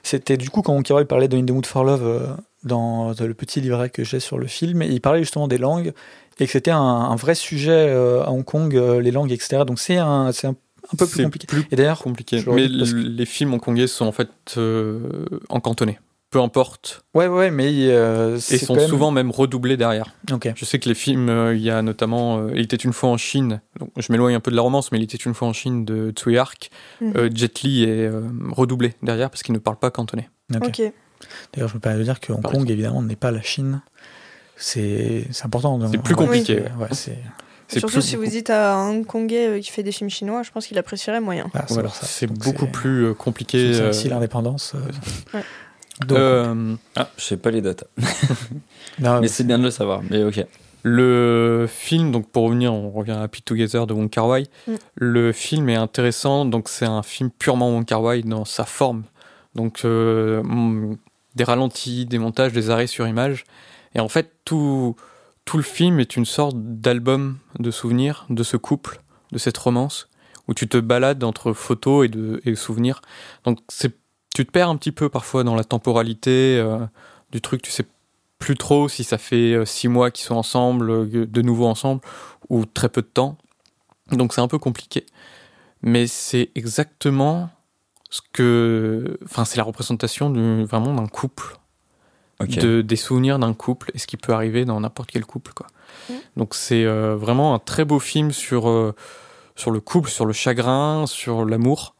c'était 0.03 0.37
du 0.37 0.49
coup 0.49 0.61
quand 0.61 0.81
Kar-wai 0.81 1.05
parlait 1.05 1.27
de 1.27 1.37
In 1.37 1.45
the 1.45 1.51
Mood 1.51 1.65
for 1.65 1.83
Love 1.83 2.03
euh, 2.05 2.27
dans 2.63 3.13
le 3.19 3.33
petit 3.33 3.61
livret 3.61 3.89
que 3.89 4.03
j'ai 4.03 4.19
sur 4.19 4.37
le 4.37 4.47
film, 4.47 4.81
et 4.81 4.87
il 4.87 5.01
parlait 5.01 5.19
justement 5.21 5.47
des 5.47 5.57
langues 5.57 5.93
et 6.39 6.45
que 6.45 6.51
c'était 6.51 6.71
un, 6.71 6.79
un 6.79 7.15
vrai 7.15 7.35
sujet 7.35 7.71
euh, 7.89 8.23
à 8.23 8.31
Hong 8.31 8.43
Kong, 8.45 8.75
euh, 8.75 9.01
les 9.01 9.11
langues, 9.11 9.31
etc. 9.31 9.63
Donc 9.65 9.79
c'est 9.79 9.97
un, 9.97 10.27
un, 10.27 10.29
un 10.29 10.53
peu 10.97 11.05
plus 11.05 11.23
compliqué. 11.23 11.47
plus 11.47 11.65
Et 11.71 11.75
d'ailleurs, 11.75 12.01
compliqué. 12.01 12.37
Mais 12.55 12.67
que- 12.67 12.95
les 12.95 13.25
films 13.25 13.53
hongkongais 13.53 13.87
sont 13.87 14.05
en 14.05 14.11
fait 14.13 14.29
euh, 14.57 15.25
en 15.49 15.59
cantonais. 15.59 15.99
Peu 16.31 16.39
importe. 16.39 17.03
ouais, 17.15 17.25
ouais, 17.27 17.49
mais 17.49 17.71
euh, 17.89 18.35
Et 18.35 18.39
c'est 18.39 18.57
sont 18.59 18.75
quand 18.75 18.81
même- 18.81 18.89
souvent 18.89 19.09
même 19.09 19.31
redoublés 19.31 19.77
derrière. 19.77 20.13
Ok. 20.31 20.51
Je 20.55 20.63
sais 20.63 20.77
que 20.77 20.87
les 20.87 20.93
films, 20.93 21.27
euh, 21.27 21.55
il 21.55 21.61
y 21.61 21.71
a 21.71 21.81
notamment 21.81 22.37
euh, 22.37 22.51
Il 22.53 22.61
était 22.61 22.75
une 22.77 22.93
fois 22.93 23.09
en 23.09 23.17
Chine, 23.17 23.61
donc 23.79 23.89
je 23.97 24.11
m'éloigne 24.11 24.35
un 24.35 24.39
peu 24.39 24.51
de 24.51 24.55
la 24.55 24.61
romance, 24.61 24.91
mais 24.91 24.99
Il 24.99 25.03
était 25.03 25.17
une 25.17 25.33
fois 25.33 25.47
en 25.47 25.53
Chine 25.53 25.85
de 25.85 26.11
Tsui 26.11 26.37
Hark. 26.37 26.69
Mhm. 27.01 27.13
Euh, 27.15 27.29
Jet 27.33 27.61
Li 27.63 27.83
est 27.83 28.05
euh, 28.05 28.21
redoublé 28.51 28.93
derrière 29.01 29.31
parce 29.31 29.41
qu'il 29.41 29.53
ne 29.53 29.59
parle 29.59 29.77
pas 29.77 29.89
cantonais. 29.89 30.29
Ok. 30.55 30.81
D'ailleurs, 31.53 31.69
je 31.69 31.73
me 31.75 31.79
permets 31.79 31.97
de 31.99 32.03
dire 32.03 32.19
que 32.19 32.31
Hong 32.31 32.41
Par 32.43 32.51
Kong, 32.51 32.69
évidemment, 32.69 33.01
n'est 33.01 33.15
pas 33.15 33.31
la 33.31 33.41
Chine. 33.41 33.81
C'est 34.55 35.25
c'est 35.31 35.45
important. 35.45 35.79
C'est 35.91 35.97
plus 35.97 36.15
compliqué. 36.15 36.63
c'est- 36.65 36.81
ouais, 36.81 36.87
c'est 36.91 37.79
Surtout 37.79 37.93
plus- 37.95 38.01
si 38.01 38.15
vous 38.15 38.25
dites 38.25 38.49
à 38.49 38.73
un 38.75 38.89
Hongkongais 38.89 39.59
qui 39.61 39.69
fait 39.71 39.83
des 39.83 39.91
films 39.91 40.09
chinois, 40.09 40.43
je 40.43 40.51
pense 40.51 40.65
qu'il 40.67 40.77
apprécierait 40.77 41.21
moyen. 41.21 41.49
voilà, 41.53 41.89
c'est 41.89 42.25
Voilà, 42.27 42.43
beaucoup 42.43 42.65
plus 42.67 43.13
compliqué. 43.15 43.73
c'est 43.73 43.87
aussi 43.89 44.09
l'indépendance. 44.09 44.73
euh. 44.75 45.37
Ouais. 45.37 45.43
Donc, 46.07 46.17
euh, 46.17 46.75
Ah, 46.95 47.09
je 47.17 47.23
sais 47.23 47.37
pas 47.37 47.51
les 47.51 47.61
dates. 47.61 47.85
non, 48.99 49.21
Mais 49.21 49.27
c'est 49.27 49.43
bien 49.43 49.59
de 49.59 49.63
le 49.63 49.71
savoir. 49.71 50.01
Mais 50.09 50.23
ok. 50.23 50.45
Le 50.83 51.65
film, 51.67 52.11
donc 52.11 52.29
pour 52.29 52.45
revenir, 52.45 52.73
on 52.73 52.89
revient 52.89 53.11
à 53.11 53.23
Happy 53.23 53.41
Together 53.41 53.85
de 53.85 53.93
Wong 53.93 54.09
Kar 54.09 54.27
Wai. 54.27 54.47
Mm. 54.67 54.75
Le 54.95 55.31
film 55.33 55.69
est 55.69 55.75
intéressant, 55.75 56.45
donc 56.45 56.69
c'est 56.69 56.85
un 56.85 57.03
film 57.03 57.29
purement 57.31 57.69
Wong 57.69 57.85
Kar 57.85 58.01
Wai 58.01 58.21
dans 58.21 58.45
sa 58.45 58.63
forme. 58.65 59.03
Donc 59.55 59.81
euh, 59.83 60.41
mm, 60.43 60.97
des 61.35 61.43
ralentis, 61.43 62.05
des 62.05 62.17
montages, 62.17 62.53
des 62.53 62.69
arrêts 62.69 62.87
sur 62.87 63.07
image. 63.07 63.43
Et 63.93 63.99
en 63.99 64.07
fait, 64.07 64.31
tout, 64.45 64.95
tout 65.43 65.57
le 65.57 65.63
film 65.63 65.99
est 65.99 66.15
une 66.15 66.25
sorte 66.25 66.55
d'album 66.57 67.37
de 67.59 67.71
souvenirs 67.71 68.25
de 68.29 68.43
ce 68.43 68.55
couple, 68.55 69.01
de 69.31 69.37
cette 69.37 69.57
romance, 69.57 70.07
où 70.47 70.53
tu 70.53 70.67
te 70.69 70.77
balades 70.77 71.23
entre 71.23 71.51
photos 71.51 72.05
et, 72.05 72.09
de, 72.09 72.41
et 72.45 72.55
souvenirs. 72.55 73.01
Donc 73.43 73.59
c'est, 73.67 73.97
tu 74.35 74.45
te 74.45 74.51
perds 74.51 74.69
un 74.69 74.77
petit 74.77 74.91
peu 74.91 75.09
parfois 75.09 75.43
dans 75.43 75.55
la 75.55 75.63
temporalité 75.63 76.57
euh, 76.59 76.79
du 77.31 77.41
truc, 77.41 77.61
tu 77.61 77.71
sais 77.71 77.85
plus 78.37 78.55
trop 78.55 78.87
si 78.87 79.03
ça 79.03 79.17
fait 79.17 79.53
euh, 79.53 79.65
six 79.65 79.87
mois 79.87 80.11
qu'ils 80.11 80.25
sont 80.25 80.35
ensemble, 80.35 80.89
euh, 80.89 81.25
de 81.25 81.41
nouveau 81.41 81.67
ensemble, 81.67 82.01
ou 82.49 82.65
très 82.65 82.89
peu 82.89 83.01
de 83.01 83.07
temps. 83.07 83.37
Donc 84.11 84.33
c'est 84.33 84.41
un 84.41 84.47
peu 84.47 84.59
compliqué. 84.59 85.05
Mais 85.81 86.07
c'est 86.07 86.49
exactement 86.55 87.49
ce 88.09 88.21
que. 88.33 89.17
Enfin, 89.23 89.45
c'est 89.45 89.57
la 89.57 89.63
représentation 89.63 90.29
du, 90.29 90.63
vraiment 90.65 90.93
d'un 90.93 91.07
couple. 91.07 91.55
De, 92.41 92.81
des 92.81 92.95
souvenirs 92.95 93.37
d'un 93.37 93.53
couple 93.53 93.91
et 93.93 93.97
ce 93.97 94.07
qui 94.07 94.15
peut 94.15 94.31
arriver 94.31 94.63
dans 94.63 94.79
n'importe 94.79 95.11
quel 95.11 95.25
couple. 95.25 95.51
Quoi. 95.53 95.67
Mm. 96.09 96.13
Donc 96.37 96.55
c'est 96.55 96.85
euh, 96.85 97.17
vraiment 97.17 97.53
un 97.53 97.59
très 97.59 97.83
beau 97.83 97.99
film 97.99 98.31
sur, 98.31 98.69
euh, 98.69 98.95
sur 99.57 99.71
le 99.71 99.81
couple, 99.81 100.09
sur 100.09 100.25
le 100.25 100.31
chagrin, 100.31 101.05
sur 101.05 101.43
l'amour. 101.43 101.95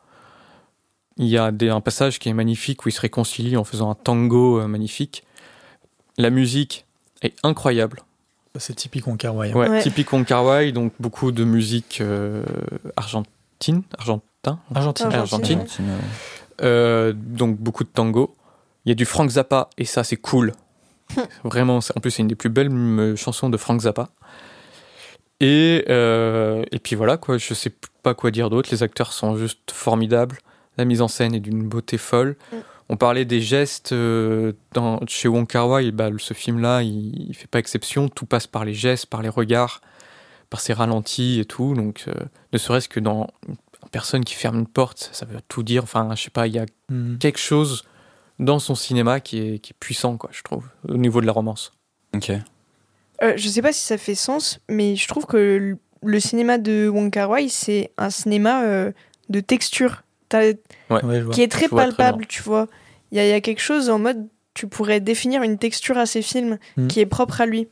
Il 1.20 1.28
y 1.28 1.38
a 1.38 1.52
des, 1.52 1.70
un 1.70 1.82
passage 1.82 2.18
qui 2.18 2.30
est 2.30 2.34
magnifique 2.34 2.86
où 2.86 2.90
ils 2.90 2.94
se 2.94 3.02
réconcilient 3.02 3.58
en 3.58 3.64
faisant 3.64 3.92
un 3.92 3.96
tango 3.96 4.60
euh, 4.60 4.68
magnifique. 4.68 5.24
La 6.18 6.30
musique 6.32 6.86
est 7.22 7.36
incroyable. 7.44 8.02
C'est 8.58 8.74
typique 8.76 9.06
hein. 9.08 9.18
Ouais, 9.32 9.54
Ouais. 9.54 9.82
Typique 9.82 10.12
Wai, 10.12 10.72
donc 10.72 10.94
beaucoup 11.00 11.32
de 11.32 11.44
musique 11.44 12.00
euh, 12.02 12.44
argentine, 12.96 13.84
argentin, 13.98 14.60
Argentine. 14.74 15.06
Argentine. 15.06 15.06
Argentine. 15.20 15.60
Argentine, 15.60 15.86
ouais. 15.86 16.64
Euh, 16.64 17.14
donc 17.16 17.58
beaucoup 17.58 17.84
de 17.84 17.90
tango. 17.90 18.34
Il 18.86 18.90
y 18.90 18.92
a 18.92 18.96
du 18.96 19.06
Frank 19.06 19.30
Zappa 19.30 19.70
et 19.78 19.86
ça 19.86 20.04
c'est 20.04 20.16
cool. 20.18 20.54
Vraiment, 21.44 21.80
c'est- 21.82 21.96
en 21.98 22.02
plus 22.02 22.12
c'est 22.12 22.22
une 22.22 22.28
des 22.28 22.36
plus 22.36 22.50
belles 22.50 23.16
chansons 23.18 23.50
de 23.50 23.58
Frank 23.58 23.82
Zappa. 23.82 24.10
Et, 25.42 25.86
euh, 25.90 26.64
et 26.72 26.80
puis 26.80 26.96
voilà 26.96 27.18
quoi, 27.18 27.38
je 27.38 27.54
sais 27.54 27.72
pas 28.04 28.14
quoi 28.14 28.32
dire 28.32 28.50
d'autre. 28.50 28.70
Les 28.72 28.84
acteurs 28.84 29.14
sont 29.14 29.38
juste 29.38 29.72
formidables. 29.72 30.38
La 30.80 30.86
mise 30.86 31.02
en 31.02 31.08
scène 31.10 31.36
est 31.36 31.40
d'une 31.42 31.68
beauté 31.68 31.98
folle. 31.98 32.38
Mm. 32.52 32.56
On 32.92 32.98
parlait 32.98 33.26
des 33.26 33.42
gestes 33.42 33.92
euh, 33.92 34.54
dans, 34.74 35.00
chez 35.08 35.28
Wong 35.28 35.46
Kar 35.46 35.68
Wai. 35.70 35.92
Bah, 35.92 36.10
ce 36.18 36.34
film-là, 36.34 36.82
il, 36.82 37.28
il 37.30 37.36
fait 37.36 37.48
pas 37.48 37.60
exception. 37.60 38.08
Tout 38.10 38.26
passe 38.26 38.48
par 38.48 38.66
les 38.66 38.74
gestes, 38.74 39.06
par 39.06 39.22
les 39.22 39.30
regards, 39.30 39.82
par 40.50 40.60
ses 40.62 40.74
ralentis 40.74 41.40
et 41.40 41.46
tout. 41.46 41.74
Donc, 41.76 42.06
euh, 42.08 42.14
ne 42.54 42.58
serait-ce 42.58 42.90
que 42.90 43.00
dans 43.00 43.28
une 43.48 43.56
personne 43.92 44.24
qui 44.26 44.34
ferme 44.36 44.58
une 44.60 44.68
porte, 44.68 45.10
ça 45.12 45.26
veut 45.26 45.38
tout 45.50 45.62
dire. 45.64 45.84
Enfin, 45.84 46.10
je 46.16 46.24
sais 46.24 46.30
pas, 46.32 46.48
il 46.48 46.54
y 46.56 46.60
a 46.60 46.66
Mhm. 46.90 47.18
quelque 47.20 47.38
chose 47.40 47.84
dans 48.40 48.58
son 48.58 48.74
cinéma 48.74 49.20
qui 49.20 49.38
est, 49.40 49.60
qui 49.60 49.74
est 49.74 49.80
puissant, 49.80 50.16
quoi, 50.18 50.30
je 50.34 50.42
trouve, 50.42 50.64
au 50.88 50.96
niveau 50.98 51.20
de 51.22 51.26
la 51.28 51.34
romance. 51.34 51.74
Ok. 52.16 52.32
Euh, 53.22 53.34
je 53.36 53.50
sais 53.50 53.62
pas 53.62 53.74
si 53.74 53.82
ça 53.86 53.98
fait 53.98 54.16
sens, 54.16 54.60
mais 54.70 54.96
je 54.96 55.08
trouve 55.10 55.26
que 55.26 55.36
le- 55.38 55.78
le 56.04 56.20
cinéma 56.22 56.58
de 56.58 56.88
Wong 56.88 57.12
Kar 57.12 57.30
Wai, 57.30 57.50
c'est 57.50 57.92
un 57.98 58.10
cinéma 58.10 58.64
euh, 58.64 58.94
de 59.28 59.42
texture. 59.42 60.04
Ouais, 60.34 60.54
qui 61.32 61.42
est 61.42 61.48
très 61.48 61.66
Je 61.66 61.70
vois 61.72 61.88
très 61.88 61.96
palpable, 61.96 62.26
tu 62.28 62.42
vois. 62.44 62.68
Il 63.12 63.18
y, 63.18 63.22
a- 63.22 63.26
il 63.26 63.30
y 63.30 63.34
a 63.34 63.42
quelque 63.42 63.62
chose 63.62 63.90
en 63.90 64.00
mode, 64.00 64.28
tu 64.54 64.68
pourrais 64.68 65.00
définir 65.00 65.42
une 65.44 65.58
texture 65.58 65.98
à 65.98 66.06
ces 66.06 66.22
films 66.22 66.58
Mhm. 66.78 66.88
qui 66.88 67.00
est 67.00 67.06
propre 67.06 67.42
à 67.42 67.46
lui. 67.46 67.68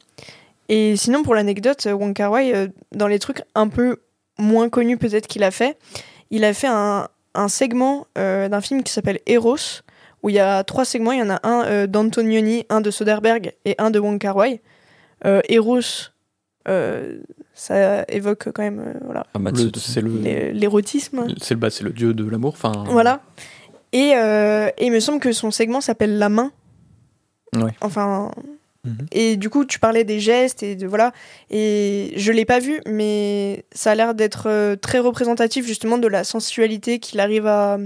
Et 0.70 0.96
sinon, 0.98 1.24
pour 1.24 1.36
l'anecdote, 1.36 1.86
Wong 1.92 2.14
Kar 2.14 2.32
Wai, 2.32 2.54
euh, 2.54 2.68
dans 2.94 3.08
les 3.08 3.20
trucs 3.20 3.42
un 3.56 3.68
peu 3.68 3.98
moins 4.38 4.70
connus 4.70 4.98
peut-être 4.98 5.28
qu'il 5.28 5.44
a 5.44 5.52
fait, 5.52 5.78
il 6.32 6.44
a 6.44 6.54
fait 6.54 6.68
un, 6.68 7.08
un 7.36 7.48
segment 7.48 8.08
euh, 8.18 8.50
d'un 8.50 8.62
film 8.62 8.84
qui 8.84 8.92
s'appelle 8.92 9.20
Eros, 9.28 9.82
où 10.24 10.30
il 10.30 10.36
y 10.36 10.40
a 10.40 10.64
trois 10.64 10.84
segments. 10.86 11.12
Il 11.14 11.20
y 11.20 11.22
en 11.22 11.30
a 11.30 11.40
un 11.48 11.66
euh, 11.66 11.88
d'Antonioni, 11.88 12.66
un 12.70 12.82
de 12.82 12.92
Soderbergh 12.92 13.54
et 13.66 13.76
un 13.78 13.92
de 13.92 14.00
Wong 14.00 14.20
Kar 14.20 14.36
Wai. 14.36 14.62
Euh, 15.26 15.42
Eros, 15.50 15.80
euh, 16.68 17.20
ça 17.60 18.04
évoque 18.08 18.50
quand 18.54 18.62
même 18.62 18.80
euh, 18.80 18.94
voilà, 19.04 19.26
Ah, 19.34 19.40
bah, 19.40 19.52
C'est 19.76 20.02
le, 20.02 20.52
l'érotisme. 20.52 21.26
c'est 21.42 21.56
le, 21.56 21.60
bah, 21.60 21.70
c'est 21.72 21.84
le 21.84 21.90
dieu 21.90 22.14
de 22.14 22.24
l'amour. 22.30 22.54
Enfin, 22.54 22.84
Voilà. 22.88 23.22
Et, 23.94 24.14
euh, 24.16 24.70
et 24.78 24.86
il 24.86 24.92
me 24.92 25.00
semble 25.00 25.20
que 25.20 25.32
son 25.32 25.50
segment 25.50 25.82
s'appelle 25.82 26.18
La 26.20 26.30
main. 26.30 26.52
Ouais. 27.56 27.72
Enfin. 27.82 28.32
Mhm. 28.84 29.08
Et 29.12 29.38
du 29.38 29.50
coup, 29.50 29.66
tu 29.66 29.80
parlais 29.80 30.04
des 30.04 30.20
gestes 30.20 30.62
et 30.62 30.76
de 30.76 30.86
voilà. 30.86 31.14
Et 31.50 32.14
je 32.16 32.32
l'ai 32.32 32.46
pas 32.46 32.60
vu, 32.60 32.80
mais 32.86 33.66
ça 33.72 33.92
a 33.92 33.96
l'air 33.96 34.14
d'être 34.14 34.48
euh, 34.48 34.76
très 34.76 35.00
représentatif 35.00 35.66
justement 35.66 35.98
de 35.98 36.08
la 36.08 36.24
sensualité 36.24 37.00
qu'il 37.00 37.20
arrive 37.20 37.48
à, 37.48 37.80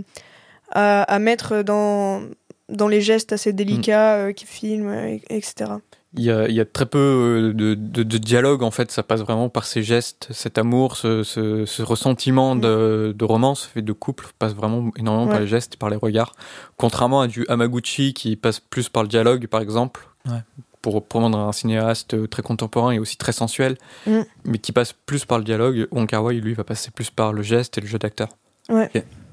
à, 0.72 1.04
à 1.04 1.20
mettre 1.20 1.62
dans, 1.64 2.22
dans 2.70 2.88
les 2.90 3.00
gestes 3.02 3.32
assez 3.32 3.54
délicats 3.54 4.16
euh, 4.16 4.34
qu'il 4.34 4.48
filme, 4.50 4.92
etc. 5.30 5.72
Il 6.18 6.24
y 6.24 6.30
a, 6.32 6.48
il 6.50 6.54
y 6.56 6.60
a 6.60 6.66
très 6.66 6.86
peu 6.86 6.98
euh, 6.98 7.54
de, 7.54 7.74
de, 7.74 8.04
de 8.04 8.18
dialogue, 8.18 8.64
en 8.64 8.72
fait, 8.72 8.92
ça 8.92 9.02
passe 9.02 9.22
vraiment 9.22 9.48
par 9.48 9.64
ces 9.66 9.82
gestes, 9.82 10.28
cet 10.32 10.58
amour, 10.58 10.98
ce, 10.98 11.24
ce, 11.24 11.66
ce 11.66 11.82
ressentiment 11.84 12.58
de, 12.58 13.16
de 13.18 13.26
romance 13.26 13.64
fait 13.66 13.82
de 13.82 13.94
couple 13.94 14.28
passe 14.38 14.54
vraiment 14.54 14.92
énormément 14.98 15.28
par 15.32 15.40
les 15.40 15.48
gestes 15.48 15.76
et 15.76 15.78
par 15.78 15.90
les 15.90 15.96
regards. 15.96 16.34
Contrairement 16.76 17.22
à 17.22 17.28
du 17.28 17.46
Hamaguchi 17.48 18.14
qui 18.14 18.36
passe 18.36 18.60
plus 18.60 18.90
par 18.90 19.04
le 19.04 19.10
dialogue, 19.10 19.48
par 19.48 19.62
exemple, 19.62 20.06
Ouais. 20.28 20.42
pour 20.82 21.04
prendre 21.06 21.38
un 21.38 21.52
cinéaste 21.54 22.30
très 22.30 22.42
contemporain 22.44 22.92
et 22.92 23.00
aussi 23.00 23.16
très 23.18 23.32
sensuel, 23.32 23.78
Mm. 24.06 24.20
mais 24.46 24.58
qui 24.58 24.72
passe 24.74 24.94
plus 24.94 25.24
par 25.26 25.38
le 25.38 25.44
dialogue, 25.46 25.88
Wong 25.92 26.08
Kar 26.08 26.24
Wai, 26.26 26.36
lui, 26.42 26.54
va 26.54 26.64
passer 26.66 26.92
plus 26.92 27.10
par 27.10 27.32
le 27.32 27.42
geste 27.42 27.78
et 27.78 27.82
le 27.82 27.88
jeu 27.88 27.98
d'acteur. 27.98 28.28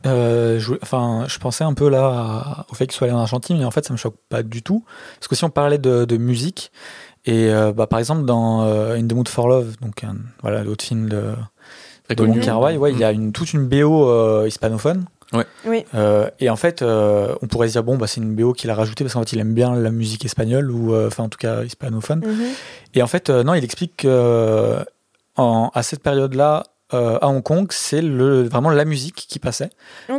Euh, 0.06 0.58
je, 0.60 0.74
enfin, 0.82 1.24
je 1.28 1.38
pensais 1.38 1.64
un 1.64 1.74
peu 1.74 1.88
là 1.88 2.06
à- 2.06 2.66
au 2.70 2.74
fait 2.74 2.86
qu'il 2.86 2.94
soit 2.96 3.06
allé 3.08 3.14
en 3.16 3.20
Argentine, 3.20 3.58
mais 3.58 3.64
en 3.64 3.70
fait, 3.70 3.84
ça 3.84 3.92
me 3.92 3.98
choque 3.98 4.16
pas 4.28 4.42
du 4.42 4.62
tout. 4.62 4.84
Parce 5.18 5.28
que 5.28 5.34
si 5.34 5.44
on 5.44 5.50
parlait 5.50 5.78
de, 5.78 6.04
de 6.04 6.16
musique, 6.16 6.70
et 7.26 7.50
euh, 7.50 7.72
bah, 7.72 7.86
par 7.86 7.98
exemple 7.98 8.24
dans 8.24 8.62
euh, 8.64 8.94
In 8.96 9.06
the 9.06 9.12
Mood 9.12 9.28
for 9.28 9.48
Love, 9.48 9.76
donc 9.80 10.04
un, 10.04 10.16
voilà 10.42 10.62
l'autre 10.62 10.84
film 10.84 11.08
de, 11.08 11.16
de. 12.14 12.22
Wong 12.24 12.40
Kar 12.40 12.60
Wai, 12.60 12.76
ouais, 12.76 12.92
il 12.92 12.98
y 12.98 13.04
a 13.04 13.10
une, 13.12 13.32
toute 13.32 13.52
une 13.52 13.66
BO 13.66 14.08
euh, 14.08 14.44
hispanophone. 14.46 15.04
Oui. 15.66 15.84
Euh, 15.94 16.30
et 16.40 16.48
en 16.48 16.56
fait, 16.56 16.80
euh, 16.80 17.34
on 17.42 17.48
pourrait 17.48 17.66
se 17.68 17.72
dire 17.72 17.82
bon, 17.84 17.98
bah, 17.98 18.06
c'est 18.06 18.20
une 18.22 18.34
BO 18.34 18.54
qu'il 18.54 18.70
a 18.70 18.74
rajoutée 18.74 19.04
parce 19.04 19.12
qu'en 19.12 19.20
fait, 19.20 19.32
il 19.34 19.40
aime 19.40 19.52
bien 19.52 19.74
la 19.74 19.90
musique 19.90 20.24
espagnole 20.24 20.70
ou 20.70 20.94
euh, 20.94 21.08
enfin 21.08 21.24
en 21.24 21.28
tout 21.28 21.36
cas 21.38 21.64
hispanophone. 21.64 22.20
Mhm. 22.24 22.44
Et 22.94 23.02
en 23.02 23.06
fait, 23.08 23.28
euh, 23.28 23.42
non, 23.42 23.52
il 23.52 23.62
explique 23.64 23.96
que 23.98 24.08
euh, 24.08 24.82
en- 25.36 25.70
à 25.74 25.82
cette 25.82 26.02
période-là, 26.02 26.62
euh, 26.94 27.18
à 27.20 27.28
Hong 27.28 27.42
Kong, 27.42 27.66
c'est 27.70 28.00
le, 28.00 28.44
vraiment 28.48 28.70
la 28.70 28.84
musique 28.84 29.14
qui 29.28 29.38
passait. 29.38 29.70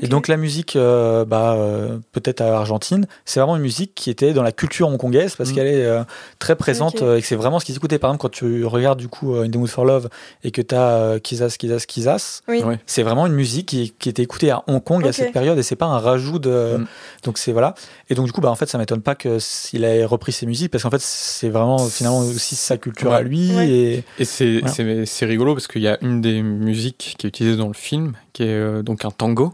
Et 0.02 0.08
donc 0.08 0.28
la 0.28 0.38
musique, 0.38 0.76
euh, 0.76 1.26
bah, 1.26 1.54
euh, 1.54 1.98
peut-être 2.12 2.42
à 2.42 2.56
Argentine, 2.58 3.08
c'est 3.26 3.40
vraiment 3.40 3.56
une 3.56 3.62
musique 3.64 3.94
qui 3.96 4.10
était 4.12 4.34
dans 4.34 4.44
la 4.44 4.52
culture 4.52 4.88
hongkongaise 4.88 5.36
parce 5.36 5.50
Mm. 5.52 5.56
qu'elle 5.56 5.68
est 5.68 5.86
euh, 5.86 6.04
très 6.38 6.56
présente 6.56 7.02
euh, 7.02 7.18
et 7.18 7.22
que 7.22 7.28
c'est 7.28 7.36
vraiment 7.36 7.60
ce 7.60 7.66
qu'ils 7.66 7.76
écoutaient. 7.76 7.98
Par 7.98 8.12
exemple, 8.12 8.22
quand 8.22 8.30
tu 8.30 8.66
regardes 8.66 9.00
du 9.00 9.08
coup 9.08 9.34
euh, 9.36 9.44
In 9.46 9.50
the 9.50 9.56
Mood 9.56 9.70
for 9.70 9.84
Love 9.86 10.10
et 10.44 10.52
que 10.52 10.62
tu 10.62 10.76
as 10.76 10.90
euh, 10.98 11.20
Kizas, 11.20 11.56
Kizas, 11.58 11.86
Kizas, 11.88 12.42
Oui. 12.48 12.62
C'est 12.86 13.02
vraiment 13.04 13.26
une 13.26 13.34
musique 13.34 13.68
qui, 13.70 13.94
qui 13.98 14.10
était 14.10 14.22
écoutée 14.24 14.52
à 14.52 14.64
Hong 14.68 14.84
Kong 14.84 15.08
à 15.08 15.12
cette 15.14 15.32
période 15.34 15.58
et 15.58 15.64
c'est 15.64 15.76
pas 15.76 15.88
un 15.88 15.98
rajout 16.00 16.40
de. 16.40 16.78
Mm. 16.78 16.86
Donc 17.24 17.38
c'est 17.40 17.52
voilà. 17.52 17.74
Et 18.10 18.16
donc 18.16 18.28
du 18.28 18.32
coup, 18.32 18.42
bah, 18.42 18.50
en 18.52 18.56
fait, 18.56 18.68
ça 18.68 18.78
m'étonne 18.78 19.02
pas 19.02 19.16
que 19.16 19.40
s'il 19.40 19.84
ait 19.84 20.06
repris 20.06 20.32
ses 20.32 20.46
musiques 20.46 20.72
parce 20.72 20.84
qu'en 20.84 20.92
fait, 20.92 21.02
c'est 21.02 21.50
vraiment 21.50 21.80
finalement 21.88 22.20
aussi 22.20 22.56
sa 22.56 22.78
culture 22.78 23.12
à 23.14 23.22
lui 23.22 23.56
Ouais. 23.56 23.70
et. 23.70 24.04
Et 24.20 24.26
c'est 24.26 24.60
Voilà. 24.60 24.74
c'est- 24.76 25.06
c'est 25.06 25.26
rigolo 25.26 25.54
parce 25.56 25.68
qu'il 25.68 25.82
y 25.82 25.88
a 25.88 25.98
une 26.02 26.22
des 26.22 26.42
musiques 26.60 27.16
qui 27.18 27.26
est 27.26 27.30
utilisée 27.30 27.58
dans 27.58 27.68
le 27.68 27.74
film, 27.74 28.14
qui 28.34 28.44
est 28.44 28.48
euh, 28.48 28.82
donc 28.84 29.06
un 29.06 29.12
tango. 29.12 29.54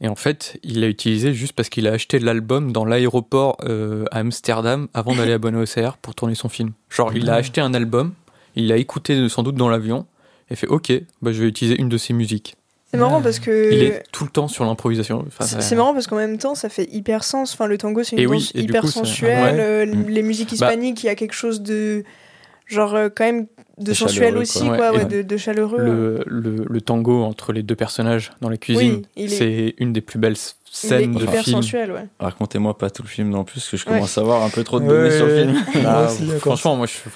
Et 0.00 0.08
en 0.08 0.16
fait, 0.16 0.58
il 0.62 0.80
l'a 0.80 0.88
utilisé 0.88 1.32
juste 1.32 1.52
parce 1.54 1.68
qu'il 1.68 1.86
a 1.86 1.92
acheté 1.92 2.18
l'album 2.18 2.72
dans 2.72 2.84
l'aéroport 2.84 3.56
euh, 3.64 4.04
à 4.10 4.18
Amsterdam 4.18 4.88
avant 4.92 5.14
d'aller 5.14 5.32
à 5.32 5.38
Buenos 5.38 5.76
Aires 5.76 5.96
pour 5.96 6.14
tourner 6.14 6.34
son 6.34 6.48
film. 6.48 6.72
Genre, 6.90 7.12
il 7.16 7.30
a 7.30 7.34
Ah. 7.34 7.36
acheté 7.36 7.60
un 7.60 7.72
album, 7.74 8.12
il 8.56 8.66
l'a 8.68 8.76
écouté 8.76 9.28
sans 9.28 9.42
doute 9.42 9.54
dans 9.54 9.68
l'avion, 9.68 10.06
et 10.50 10.56
fait 10.56 10.66
OK, 10.66 10.92
bah, 11.22 11.32
je 11.32 11.40
vais 11.42 11.48
utiliser 11.48 11.80
une 11.80 11.88
de 11.88 11.96
ses 11.96 12.12
musiques. 12.12 12.56
C'est 12.90 12.98
marrant 13.00 13.20
parce 13.22 13.40
que. 13.40 13.72
Il 13.72 13.82
est 13.82 14.02
tout 14.12 14.22
le 14.24 14.30
temps 14.30 14.46
sur 14.46 14.64
l'improvisation. 14.64 15.24
Enfin, 15.26 15.44
C'est 15.46 15.74
marrant 15.74 15.94
parce 15.94 16.06
qu'en 16.06 16.14
même 16.16 16.38
temps, 16.38 16.54
ça 16.54 16.68
fait 16.68 16.88
hyper 16.92 17.24
sens. 17.24 17.52
Enfin, 17.54 17.66
le 17.66 17.76
tango, 17.76 18.04
c'est 18.04 18.14
une 18.14 18.22
Et 18.22 18.26
danse 18.26 18.52
hyper 18.54 18.82
coup, 18.82 18.86
sensuelle. 18.88 19.56
ouais. 19.56 19.60
euh. 19.60 19.84
Les 20.08 20.22
musiques 20.22 20.50
Bah. 20.50 20.54
hispaniques, 20.54 21.02
il 21.02 21.06
y 21.06 21.08
a 21.08 21.16
quelque 21.16 21.32
chose 21.34 21.60
de. 21.62 22.04
Genre, 22.66 22.94
euh, 22.94 23.08
quand 23.14 23.24
même, 23.24 23.46
de 23.78 23.92
sensuel 23.92 24.36
aussi, 24.38 24.60
quoi. 24.66 24.76
quoi, 24.76 24.90
Ouais, 24.92 24.96
ouais, 24.98 25.02
et 25.02 25.04
de, 25.06 25.22
de 25.22 25.36
chaleureux. 25.36 25.78
le, 25.84 26.24
le, 26.26 26.64
le 26.68 26.80
tango 26.80 27.22
entre 27.24 27.52
les 27.52 27.62
deux 27.62 27.76
personnages 27.76 28.32
dans 28.40 28.48
la 28.48 28.56
cuisine, 28.56 28.94
Oui, 28.94 29.06
il 29.16 29.24
est- 29.32 29.36
c'est 29.36 29.74
une 29.78 29.92
des 29.92 30.00
plus 30.00 30.18
belles 30.18 30.32
Il 30.32 30.36
est 30.36 30.88
scènes 30.88 31.12
de 31.12 31.22
hyper 31.24 31.44
film. 31.44 31.56
sensuel, 31.62 31.92
ouais. 31.92 32.06
Racontez-moi 32.18 32.76
pas 32.78 32.88
tout 32.90 33.02
le 33.02 33.08
film 33.08 33.28
non 33.28 33.44
plus, 33.44 33.60
parce 33.60 33.68
que 33.68 33.76
je 33.76 33.84
Ouais. 33.86 33.92
commence 33.96 34.16
à 34.16 34.22
avoir 34.22 34.42
un 34.42 34.48
peu 34.50 34.64
trop 34.64 34.80
de 34.80 34.84
Ouais, 34.86 34.90
données 34.90 35.10
sur 35.10 35.26
le 35.26 35.36
film. 35.52 35.82
Bah, 35.84 36.06
aussi, 36.06 36.26
franchement, 36.40 36.76
moi, 36.76 36.86
c'est 36.86 37.10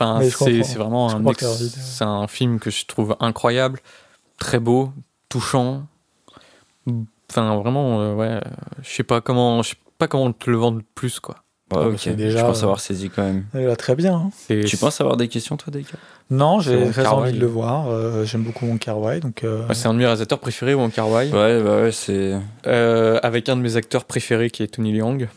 vraiment 0.77 1.09
Je 1.09 1.17
un, 1.17 1.27
ex- 1.27 2.31
film 2.31 2.59
que 2.61 2.71
je 2.71 2.85
trouve 2.87 3.17
incroyable, 3.21 3.81
très 4.39 4.59
beau, 4.61 4.93
touchant. 5.31 5.87
Enfin, 7.31 7.57
vraiment, 7.57 8.01
euh, 8.01 8.15
ouais, 8.15 8.27
euh, 8.27 8.41
je 8.83 8.89
sais 8.91 9.03
pas 9.03 9.21
comment, 9.21 9.63
je 9.63 9.71
sais 9.71 9.77
pas 9.99 10.09
comment 10.09 10.33
te 10.33 10.49
le 10.51 10.57
vendre 10.57 10.81
plus, 10.95 11.21
quoi. 11.21 11.43
Ouais, 11.71 11.85
ok, 11.85 12.09
déjà, 12.17 12.39
je 12.39 12.45
pense 12.45 12.61
euh, 12.61 12.63
avoir 12.65 12.81
saisi 12.81 13.11
quand 13.11 13.23
même. 13.23 13.45
Elle 13.53 13.67
va 13.67 13.77
très 13.77 13.95
bien. 13.95 14.15
hein. 14.15 14.31
Tu 14.49 14.77
penses 14.79 15.01
avoir 15.03 15.17
des 15.19 15.29
questions, 15.29 15.57
toi, 15.59 15.71
Deka 15.71 15.97
Non, 16.31 16.61
j'ai 16.61 16.91
très 16.91 17.07
envie 17.07 17.33
de 17.33 17.41
le 17.41 17.47
voir. 17.47 17.89
euh, 17.89 18.25
J'aime 18.25 18.43
beaucoup 18.43 18.67
Wong 18.67 18.79
Kar 18.79 18.99
Wai, 18.99 19.21
donc. 19.21 19.45
euh, 19.45 19.63
c'est 19.75 19.87
un 19.87 19.93
de 19.93 19.99
mes 19.99 20.05
réalisateurs 20.07 20.39
préférés, 20.39 20.75
Wong 20.75 20.91
Kar 20.91 21.11
Wai, 21.11 21.31
Ouais, 21.31 21.63
bah 21.63 21.83
ouais, 21.83 21.93
c'est. 21.93 22.37
euh, 22.67 23.19
avec 23.23 23.49
un 23.51 23.57
de 23.57 23.61
mes 23.63 23.77
acteurs 23.77 24.05
préférés 24.07 24.51
qui 24.51 24.63
est 24.63 24.69
Tony 24.69 24.93
Leung. 24.97 25.29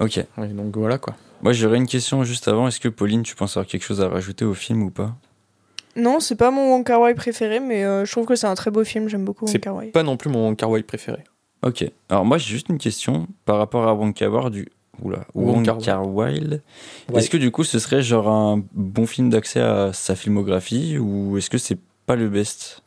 Ok. 0.00 0.24
Donc 0.36 0.76
voilà, 0.76 0.98
quoi. 0.98 1.14
Moi, 1.40 1.52
j'aurais 1.52 1.78
une 1.78 1.86
question 1.86 2.22
juste 2.24 2.48
avant. 2.48 2.68
Est-ce 2.68 2.80
que 2.80 2.88
Pauline, 2.88 3.22
tu 3.22 3.34
penses 3.34 3.56
avoir 3.56 3.66
quelque 3.66 3.84
chose 3.84 4.00
à 4.02 4.08
rajouter 4.08 4.44
au 4.44 4.54
film 4.54 4.82
ou 4.82 4.90
pas? 4.90 5.14
Non, 5.96 6.20
c'est 6.20 6.36
pas 6.36 6.50
mon 6.50 6.70
Wong 6.72 6.84
Kar 6.84 7.00
Wai 7.00 7.14
préféré, 7.14 7.60
mais 7.60 7.84
euh, 7.84 8.04
je 8.04 8.12
trouve 8.12 8.26
que 8.26 8.36
c'est 8.36 8.46
un 8.46 8.54
très 8.54 8.70
beau 8.70 8.84
film. 8.84 9.08
J'aime 9.08 9.24
beaucoup 9.24 9.46
Wong 9.46 9.58
Kar 9.58 9.74
Wai. 9.74 9.86
Pas 9.88 10.02
non 10.02 10.16
plus 10.16 10.30
mon 10.30 10.44
Wong 10.46 10.56
Kar 10.56 10.70
Wai 10.70 10.82
préféré. 10.82 11.24
Ok. 11.62 11.84
Alors, 12.08 12.24
moi, 12.24 12.38
j'ai 12.38 12.50
juste 12.50 12.68
une 12.68 12.78
question 12.78 13.26
par 13.44 13.56
rapport 13.58 13.88
à 13.88 13.94
Wong 13.94 14.12
Kar 14.14 14.32
Wai 14.32 14.50
du. 14.50 14.68
Oula, 15.02 15.20
Wong 15.34 15.64
Kar. 15.80 16.06
Ouais. 16.08 16.40
Est-ce 17.14 17.30
que 17.30 17.36
du 17.36 17.50
coup, 17.50 17.64
ce 17.64 17.78
serait 17.78 18.02
genre 18.02 18.28
un 18.28 18.62
bon 18.72 19.06
film 19.06 19.30
d'accès 19.30 19.60
à 19.60 19.92
sa 19.92 20.14
filmographie 20.16 20.98
ou 20.98 21.38
est-ce 21.38 21.50
que 21.50 21.58
c'est 21.58 21.78
pas 22.06 22.16
le 22.16 22.28
best? 22.28 22.82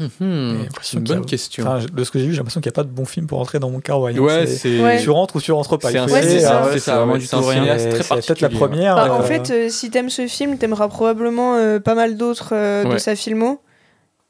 Hmm, 0.00 0.58
l'impression 0.62 0.70
c'est 0.80 0.96
une 0.98 1.10
a- 1.10 1.14
bonne 1.16 1.26
question. 1.26 1.64
Enfin, 1.66 1.84
de 1.92 2.04
ce 2.04 2.10
que 2.12 2.20
j'ai 2.20 2.26
vu, 2.26 2.30
j'ai 2.32 2.36
l'impression 2.38 2.60
qu'il 2.60 2.68
n'y 2.70 2.74
a 2.74 2.76
pas 2.76 2.84
de 2.84 2.88
bon 2.90 3.04
film 3.04 3.26
pour 3.26 3.40
entrer 3.40 3.58
dans 3.58 3.68
mon 3.68 3.80
carway. 3.80 4.14
hein. 4.16 4.20
ouais, 4.20 4.46
C'est-. 4.46 4.80
Ouais. 4.80 5.00
Tu 5.00 5.10
rentres 5.10 5.34
ou 5.34 5.40
tu 5.40 5.50
rentres 5.50 5.76
pas. 5.76 5.90
C'est 5.90 5.98
un 5.98 6.06
Ouais, 6.06 6.22
ça. 6.38 6.62
hein. 6.62 6.68
C'est 6.72 6.78
ça, 6.78 7.04
peut-être 7.04 8.40
la 8.40 8.48
particulier. 8.48 8.48
première. 8.56 8.94
Bah, 8.94 9.12
en 9.12 9.20
euh, 9.20 9.22
fait, 9.24 9.50
euh, 9.50 9.68
si 9.68 9.90
t'aimes 9.90 10.08
ce 10.10 10.28
film, 10.28 10.56
t'aimeras 10.56 10.86
probablement 10.86 11.56
euh, 11.56 11.80
pas 11.80 11.96
mal 11.96 12.16
d'autres 12.16 12.50
euh, 12.54 12.84
de 12.84 12.98
sa 12.98 13.16
filmo. 13.16 13.60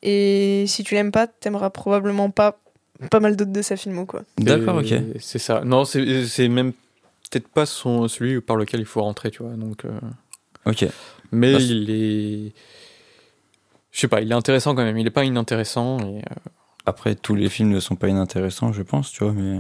Et 0.03 0.65
si 0.69 0.85
tu 0.85 0.95
l'aimes 0.95 1.13
pas, 1.13 1.27
t'aimeras 1.27 1.69
probablement 1.69 2.31
pas 2.31 2.59
pas 3.11 3.21
mal 3.21 3.37
d'autres 3.37 3.53
de 3.53 3.63
sa 3.63 3.77
filmo, 3.77 4.07
quoi. 4.07 4.23
D'accord, 4.39 4.77
ok. 4.79 4.95
C'est 5.21 5.39
ça. 5.39 5.63
Non, 5.65 5.85
c'est 5.85 6.27
c'est 6.27 6.49
même 6.49 6.73
peut-être 7.31 7.49
pas 7.49 7.67
son, 7.67 8.09
celui 8.09 8.41
par 8.41 8.57
lequel 8.57 8.81
il 8.81 8.87
faut 8.87 9.03
rentrer, 9.03 9.31
tu 9.31 9.43
vois. 9.43 9.53
Donc, 9.53 9.85
euh, 9.85 9.91
Ok. 10.67 10.87
mais 11.33 11.53
Bah, 11.53 11.59
il 11.61 11.91
est. 11.91 12.53
Je 13.91 14.01
sais 14.01 14.09
pas, 14.09 14.21
il 14.21 14.31
est 14.31 14.35
intéressant 14.35 14.75
quand 14.75 14.85
même. 14.85 14.99
Il 14.99 15.07
est 15.07 15.11
pas 15.11 15.25
inintéressant. 15.25 15.99
Et, 16.01 16.19
euh, 16.19 16.35
Après, 16.87 17.15
tous 17.15 17.35
les 17.35 17.49
films 17.49 17.71
ne 17.71 17.81
sont 17.81 17.97
pas 17.97 18.09
inintéressants, 18.09 18.73
je 18.73 18.83
pense, 18.83 19.11
tu 19.13 19.25
vois, 19.25 19.33
mais. 19.33 19.59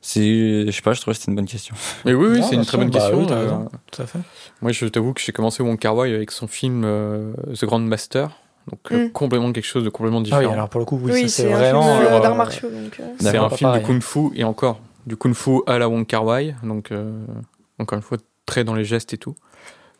C'est. 0.00 0.66
Je 0.66 0.70
sais 0.70 0.82
pas, 0.82 0.92
je 0.92 1.00
trouvais 1.00 1.14
que 1.14 1.18
c'était 1.20 1.32
une 1.32 1.36
bonne 1.36 1.46
question. 1.46 1.74
Mais 2.04 2.14
oui, 2.14 2.28
oui, 2.30 2.42
c'est 2.42 2.54
une 2.54 2.60
bien 2.60 2.64
très 2.64 2.78
bonne 2.78 2.90
bah 2.90 2.98
question. 3.00 3.18
oui, 3.18 3.26
euh. 3.30 3.58
Tout 3.90 4.02
à 4.02 4.06
fait. 4.06 4.18
moi, 4.62 4.70
je 4.72 4.86
t'avoue 4.86 5.12
que 5.14 5.20
j'ai 5.20 5.32
commencé 5.32 5.62
Wong 5.62 5.78
Kar 5.78 5.96
Wai 5.96 6.14
avec 6.14 6.30
son 6.30 6.46
film 6.46 6.82
euh, 6.84 7.32
The 7.58 7.64
Grand 7.64 7.80
Master. 7.80 8.30
Donc, 8.70 8.80
euh, 8.92 9.06
Mm. 9.06 9.10
complètement 9.12 9.52
quelque 9.52 9.64
chose 9.64 9.84
de 9.84 9.88
complètement 9.90 10.18
Ah 10.20 10.24
différent. 10.24 10.40
oui, 10.42 10.52
alors 10.52 10.68
pour 10.68 10.80
le 10.80 10.86
coup, 10.86 10.98
oui, 11.02 11.12
Oui, 11.12 11.20
c'est 11.28 11.42
c'est 11.42 11.52
un 11.52 11.56
vraiment. 11.56 11.82
film 11.98 12.06
euh, 12.12 12.20
euh, 12.20 12.34
martiaux. 12.34 12.68
Euh, 12.72 12.88
C'est 13.20 13.36
un 13.36 13.48
pas 13.48 13.56
film 13.56 13.72
de 13.74 13.78
kung-fu 13.78 14.30
et 14.34 14.44
encore 14.44 14.80
du 15.06 15.16
kung-fu 15.16 15.60
à 15.66 15.78
la 15.78 15.88
Wong 15.88 16.04
Kar 16.06 16.24
Wai, 16.24 16.54
donc 16.64 16.90
euh, 16.90 17.16
encore 17.78 17.96
une 17.96 18.02
fois 18.02 18.18
très 18.44 18.64
dans 18.64 18.74
les 18.74 18.84
gestes 18.84 19.14
et 19.14 19.18
tout, 19.18 19.36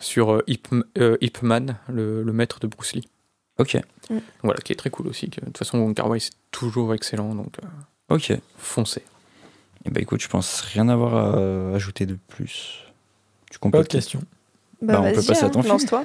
sur 0.00 0.32
euh, 0.32 0.42
Ip, 0.48 0.66
euh, 0.98 1.16
Ip 1.20 1.42
Man, 1.42 1.76
le, 1.88 2.22
le 2.24 2.32
maître 2.32 2.58
de 2.58 2.66
Bruce 2.66 2.94
Lee. 2.94 3.08
Ok. 3.58 3.76
Donc 4.10 4.20
voilà, 4.42 4.58
qui 4.60 4.72
est 4.72 4.76
très 4.76 4.90
cool 4.90 5.06
aussi. 5.06 5.28
de 5.28 5.40
toute 5.40 5.58
façon, 5.58 5.78
Wong 5.78 5.94
Kar 5.94 6.08
Wai 6.08 6.18
c'est 6.20 6.32
toujours 6.50 6.92
excellent, 6.92 7.34
donc 7.36 7.54
euh, 7.62 8.14
Ok. 8.16 8.30
Et 8.30 8.40
foncez. 8.58 9.02
bah 9.90 10.00
écoute, 10.00 10.20
je 10.20 10.28
pense 10.28 10.60
rien 10.62 10.88
avoir 10.88 11.14
à 11.14 11.74
ajouter 11.76 12.04
de 12.06 12.18
plus. 12.28 12.82
Tu 13.50 13.58
Pas 13.58 13.62
complètes 13.62 13.82
de 13.84 13.88
question. 13.92 14.20
bah, 14.82 14.94
bah, 14.94 15.00
on 15.02 15.12
peut 15.12 15.22
passer 15.22 15.44
à 15.44 15.46
hein, 15.46 15.50
ton 15.50 15.62
film. 15.62 15.72
lance-toi. 15.74 16.04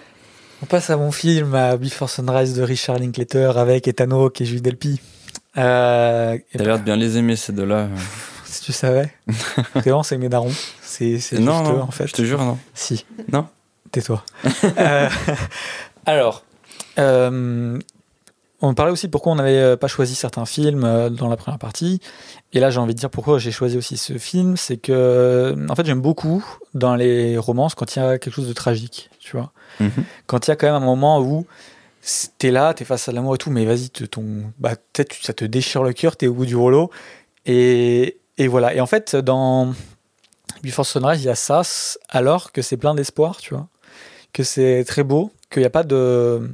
On 0.64 0.68
passe 0.68 0.92
à 0.92 0.98
mon 0.98 1.12
film, 1.12 1.56
à 1.56 1.76
Before 1.76 2.10
Sunrise 2.10 2.54
de 2.54 2.62
Richard 2.62 3.00
Linklater 3.00 3.58
avec 3.58 3.88
Ethan 3.88 4.12
Hawke 4.12 4.42
et 4.42 4.46
Jules 4.46 4.62
Delpy. 4.62 5.02
Euh, 5.58 6.38
T'as 6.54 6.64
l'air 6.64 6.78
de 6.78 6.84
bien 6.84 6.96
les 6.96 7.18
aimer, 7.18 7.36
ces 7.36 7.52
deux-là. 7.52 7.88
si 8.46 8.62
tu 8.62 8.72
savais. 8.72 9.12
Vraiment, 9.74 10.04
c'est 10.04 10.20
mes 10.20 10.30
darons. 10.30 10.54
C'est 10.82 11.20
non, 11.40 11.64
non, 11.64 11.82
en 11.82 11.92
fait. 11.92 12.06
je 12.08 12.14
te 12.14 12.22
jure, 12.24 12.44
non. 12.44 12.60
Si. 12.76 13.06
Non. 13.32 13.48
Tais-toi. 13.92 14.24
Euh, 14.78 15.10
alors, 16.06 16.44
euh, 17.00 17.80
on 18.62 18.74
parlait 18.74 18.92
aussi 18.92 19.08
pourquoi 19.08 19.32
on 19.34 19.36
n'avait 19.36 19.58
euh, 19.58 19.78
pas 19.78 19.88
choisi 19.88 20.14
certains 20.16 20.46
films 20.46 20.84
euh, 20.84 21.10
dans 21.10 21.28
la 21.28 21.36
première 21.36 21.58
partie. 21.58 22.00
Et 22.54 22.60
là, 22.60 22.70
j'ai 22.70 22.80
envie 22.80 22.94
de 22.94 23.00
dire 23.00 23.10
pourquoi 23.10 23.40
j'ai 23.40 23.52
choisi 23.52 23.78
aussi 23.78 23.98
ce 23.98 24.18
film. 24.18 24.56
C'est 24.56 24.78
que, 24.78 25.56
en 25.70 25.76
fait, 25.76 25.86
j'aime 25.86 26.02
beaucoup 26.02 26.46
dans 26.74 26.96
les 26.96 27.38
romances 27.38 27.76
quand 27.76 27.96
il 27.96 28.00
y 28.00 28.02
a 28.02 28.20
quelque 28.20 28.34
chose 28.34 28.48
de 28.48 28.54
tragique, 28.54 29.10
tu 29.20 29.36
vois. 29.36 29.52
Mhm. 29.80 29.92
Quand 30.28 30.48
il 30.48 30.52
y 30.52 30.54
a 30.54 30.56
quand 30.56 30.68
même 30.68 30.82
un 30.82 30.86
moment 30.86 31.20
où 31.22 31.46
t'es 32.38 32.52
là, 32.52 32.74
t'es 32.74 32.86
face 32.86 33.08
à 33.10 33.12
l'amour 33.12 33.36
et 33.36 33.38
tout, 33.38 33.52
mais 33.52 33.66
vas-y, 33.66 33.90
ton, 33.90 34.52
bah, 34.60 34.76
peut-être 34.94 35.16
ça 35.22 35.34
te 35.34 35.46
déchire 35.46 35.84
le 35.84 35.94
cœur, 35.94 36.16
t'es 36.16 36.28
au 36.28 36.34
bout 36.34 36.46
du 36.46 36.56
rouleau. 36.56 36.92
Et, 37.46 38.20
et 38.38 38.48
voilà. 38.48 38.74
Et 38.76 38.82
en 38.82 38.88
fait, 38.88 39.16
dans 39.16 39.74
Before 40.64 40.86
Sunrise, 40.86 41.22
il 41.22 41.26
y 41.26 41.30
a 41.30 41.36
ça, 41.36 41.62
alors 42.10 42.52
que 42.52 42.62
c'est 42.62 42.78
plein 42.78 42.94
d'espoir, 42.94 43.38
tu 43.38 43.54
vois. 43.54 43.68
Que 44.34 44.44
c'est 44.44 44.84
très 44.86 45.04
beau, 45.04 45.32
qu'il 45.50 45.62
n'y 45.62 45.68
a 45.68 45.72
pas 45.72 45.84
de, 45.84 46.50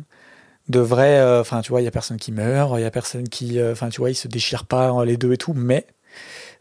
de 0.70 0.80
vrai. 0.80 1.20
euh, 1.20 1.42
Enfin, 1.42 1.62
tu 1.62 1.70
vois, 1.72 1.82
il 1.82 1.86
y 1.86 1.88
a 1.88 1.92
personne 1.92 2.18
qui 2.18 2.32
meurt, 2.32 2.74
il 2.78 2.82
y 2.82 2.86
a 2.86 2.92
personne 2.92 3.28
qui. 3.30 3.60
euh, 3.60 3.72
Enfin, 3.74 3.90
tu 3.90 4.00
vois, 4.02 4.10
ils 4.12 4.16
se 4.16 4.28
déchirent 4.28 4.66
pas 4.66 4.92
euh, 4.92 5.06
les 5.06 5.18
deux 5.18 5.34
et 5.34 5.38
tout, 5.38 5.54
mais 5.54 5.88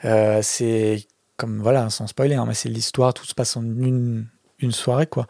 euh, 0.04 0.40
c'est 0.42 1.06
comme, 1.36 1.60
voilà, 1.60 1.90
sans 1.90 2.06
spoiler, 2.06 2.34
hein, 2.36 2.44
mais 2.46 2.54
c'est 2.54 2.68
l'histoire, 2.68 3.14
tout 3.14 3.26
se 3.26 3.34
passe 3.34 3.56
en 3.56 3.62
une, 3.62 4.26
une 4.60 4.72
soirée, 4.72 5.06
quoi. 5.06 5.26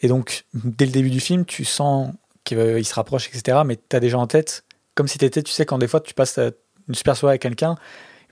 Et 0.00 0.08
donc, 0.08 0.44
dès 0.54 0.86
le 0.86 0.92
début 0.92 1.10
du 1.10 1.20
film, 1.20 1.44
tu 1.44 1.64
sens 1.64 2.12
qu'il 2.44 2.58
il 2.58 2.84
se 2.84 2.94
rapproche, 2.94 3.28
etc., 3.28 3.58
mais 3.66 3.76
tu 3.76 3.96
as 3.96 4.00
déjà 4.00 4.18
en 4.18 4.26
tête, 4.26 4.64
comme 4.94 5.08
si 5.08 5.18
tu 5.18 5.30
tu 5.30 5.52
sais, 5.52 5.66
quand 5.66 5.78
des 5.78 5.88
fois 5.88 6.00
tu 6.00 6.14
passes 6.14 6.38
une 6.88 6.94
super 6.94 7.16
soirée 7.16 7.32
avec 7.34 7.42
quelqu'un, 7.42 7.76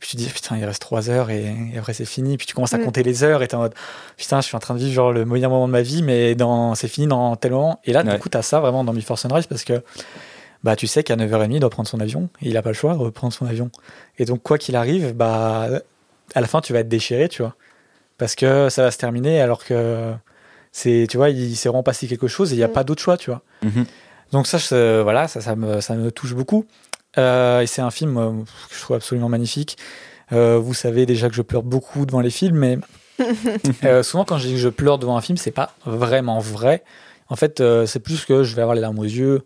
puis 0.00 0.08
tu 0.10 0.16
te 0.16 0.22
dis, 0.22 0.28
putain, 0.28 0.56
il 0.56 0.64
reste 0.64 0.80
trois 0.82 1.08
heures 1.10 1.30
et, 1.30 1.54
et 1.74 1.78
après 1.78 1.92
c'est 1.92 2.04
fini. 2.06 2.36
Puis 2.36 2.46
tu 2.46 2.54
commences 2.54 2.72
à 2.74 2.78
Mm. 2.78 2.84
compter 2.84 3.02
les 3.02 3.22
heures 3.22 3.42
et 3.42 3.48
t'es 3.48 3.54
en 3.54 3.60
mode, 3.60 3.74
putain, 4.16 4.40
je 4.40 4.46
suis 4.46 4.56
en 4.56 4.60
train 4.60 4.74
de 4.74 4.78
vivre 4.80 4.92
genre 4.92 5.12
le 5.12 5.24
meilleur 5.24 5.50
moment 5.50 5.66
de 5.68 5.72
ma 5.72 5.82
vie, 5.82 6.02
mais 6.02 6.34
dans, 6.34 6.74
c'est 6.74 6.88
fini 6.88 7.06
dans 7.06 7.36
tel 7.36 7.52
moment. 7.52 7.78
Et 7.84 7.92
là, 7.92 8.02
Ouais. 8.02 8.14
du 8.14 8.18
coup, 8.18 8.28
t'as 8.30 8.42
ça 8.42 8.58
vraiment 8.60 8.82
dans 8.82 8.92
Before 8.94 9.18
Sunrise 9.18 9.46
parce 9.46 9.62
que, 9.64 9.82
bah, 10.64 10.74
tu 10.76 10.86
sais 10.86 11.02
qu'à 11.04 11.16
9h30, 11.16 11.52
il 11.54 11.60
doit 11.60 11.70
prendre 11.70 11.88
son 11.88 12.00
avion 12.00 12.28
et 12.42 12.48
il 12.48 12.56
a 12.56 12.62
pas 12.62 12.70
le 12.70 12.74
choix 12.74 12.94
de 12.94 12.98
reprendre 12.98 13.32
son 13.32 13.46
avion. 13.46 13.70
Et 14.18 14.24
donc, 14.24 14.42
quoi 14.42 14.58
qu'il 14.58 14.74
arrive, 14.76 15.14
bah, 15.14 15.68
à 16.34 16.40
la 16.40 16.46
fin, 16.46 16.60
tu 16.60 16.72
vas 16.72 16.80
être 16.80 16.88
déchiré, 16.88 17.28
tu 17.28 17.42
vois. 17.42 17.54
Parce 18.18 18.34
que 18.34 18.68
ça 18.68 18.82
va 18.82 18.90
se 18.90 18.98
terminer 18.98 19.40
alors 19.40 19.64
que 19.64 20.12
c'est, 20.72 21.06
tu 21.10 21.16
vois, 21.16 21.30
il 21.30 21.56
s'est 21.56 21.68
vraiment 21.68 21.82
passé 21.82 22.06
quelque 22.06 22.28
chose 22.28 22.52
et 22.52 22.54
il 22.54 22.58
n'y 22.58 22.64
a 22.64 22.68
Mm. 22.68 22.72
pas 22.72 22.84
d'autre 22.84 23.02
choix, 23.02 23.16
tu 23.16 23.30
vois. 23.30 23.42
Mhm. 23.62 23.86
Donc 24.32 24.46
ça, 24.46 24.58
je- 24.58 25.00
voilà, 25.02 25.26
ça, 25.28 25.40
ça, 25.40 25.56
me, 25.56 25.80
ça 25.80 25.94
me 25.94 26.10
touche 26.12 26.34
beaucoup. 26.34 26.64
Euh, 27.18 27.60
et 27.60 27.66
c'est 27.66 27.82
un 27.82 27.90
film 27.90 28.16
euh, 28.16 28.30
que 28.68 28.74
je 28.74 28.80
trouve 28.80 28.96
absolument 28.96 29.28
magnifique. 29.28 29.76
Euh, 30.32 30.58
vous 30.58 30.74
savez 30.74 31.06
déjà 31.06 31.28
que 31.28 31.34
je 31.34 31.42
pleure 31.42 31.62
beaucoup 31.62 32.06
devant 32.06 32.20
les 32.20 32.30
films, 32.30 32.56
mais 32.56 32.78
euh, 33.84 34.02
souvent 34.02 34.24
quand 34.24 34.38
je 34.38 34.46
dis 34.46 34.52
que 34.54 34.60
je 34.60 34.68
pleure 34.68 34.98
devant 34.98 35.16
un 35.16 35.20
film, 35.20 35.36
c'est 35.36 35.50
pas 35.50 35.74
vraiment 35.84 36.38
vrai. 36.38 36.84
En 37.28 37.36
fait, 37.36 37.60
euh, 37.60 37.86
c'est 37.86 38.00
plus 38.00 38.24
que 38.24 38.42
je 38.42 38.54
vais 38.54 38.62
avoir 38.62 38.74
les 38.74 38.80
larmes 38.80 38.98
aux 38.98 39.04
yeux, 39.04 39.42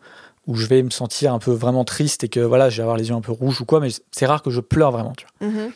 ou 0.47 0.57
je 0.57 0.67
vais 0.67 0.83
me 0.83 0.91
sentir 0.91 1.33
un 1.33 1.39
peu 1.39 1.53
vraiment 1.53 1.85
triste 1.85 2.25
et 2.25 2.29
que 2.29 2.41
voilà, 2.41 2.69
je 2.69 2.77
vais 2.77 2.83
avoir 2.83 2.97
les 2.97 3.09
yeux 3.09 3.15
un 3.15 3.21
peu 3.21 3.33
rouges 3.33 3.61
ou 3.61 3.65
quoi, 3.65 3.81
mais 3.81 3.89
c'est 4.11 4.27
rare 4.27 4.43
que 4.43 4.51
je 4.51 4.61
pleure 4.61 4.91
vraiment. 4.91 5.15
Tu 5.17 5.27
vois. 5.41 5.49
Mhm. 5.49 5.73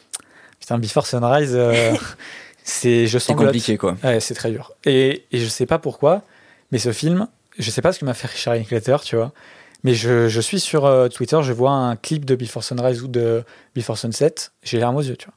Putain, 0.60 0.78
Before 0.78 1.06
Sunrise, 1.06 1.52
euh, 1.54 1.94
c'est 2.64 3.06
je 3.06 3.18
C'est 3.18 3.32
sens 3.32 3.36
compliqué, 3.36 3.78
quoi. 3.78 3.96
Ouais, 4.04 4.20
c'est 4.20 4.34
très 4.34 4.50
dur. 4.50 4.72
Et, 4.84 5.24
et 5.32 5.38
je 5.38 5.48
sais 5.48 5.66
pas 5.66 5.78
pourquoi, 5.78 6.22
mais 6.70 6.78
ce 6.78 6.92
film, 6.92 7.28
je 7.58 7.70
sais 7.70 7.80
pas 7.80 7.92
ce 7.92 8.00
que 8.00 8.04
m'a 8.04 8.14
fait 8.14 8.28
Richard 8.28 8.54
Linklater, 8.54 8.98
tu 9.02 9.16
vois. 9.16 9.32
Mais 9.84 9.94
je, 9.94 10.28
je 10.28 10.40
suis 10.40 10.60
sur 10.60 10.86
euh, 10.86 11.08
Twitter, 11.08 11.38
je 11.42 11.52
vois 11.52 11.70
un 11.70 11.96
clip 11.96 12.24
de 12.24 12.34
Before 12.34 12.64
Sunrise 12.64 13.02
ou 13.02 13.08
de 13.08 13.44
Before 13.74 13.96
Sunset, 13.96 14.34
j'ai 14.62 14.78
larmes 14.78 14.96
aux 14.96 15.02
yeux, 15.02 15.16
tu 15.16 15.26
vois. 15.26 15.34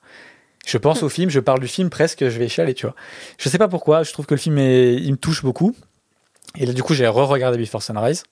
Je 0.65 0.77
pense 0.77 1.01
au 1.03 1.09
film, 1.09 1.29
je 1.29 1.39
parle 1.39 1.59
du 1.59 1.67
film 1.67 1.89
presque, 1.89 2.27
je 2.27 2.37
vais 2.37 2.47
chialer, 2.47 2.73
tu 2.73 2.85
vois. 2.85 2.95
Je 3.37 3.49
sais 3.49 3.57
pas 3.57 3.67
pourquoi, 3.67 4.03
je 4.03 4.13
trouve 4.13 4.25
que 4.25 4.35
le 4.35 4.39
film 4.39 4.57
est, 4.57 4.95
il 4.95 5.11
me 5.11 5.17
touche 5.17 5.43
beaucoup. 5.43 5.75
Et 6.55 6.65
là, 6.65 6.73
du 6.73 6.83
coup, 6.83 6.93
j'ai 6.93 7.07
re-regardé 7.07 7.57
Before 7.57 7.81
Sunrise. 7.81 8.23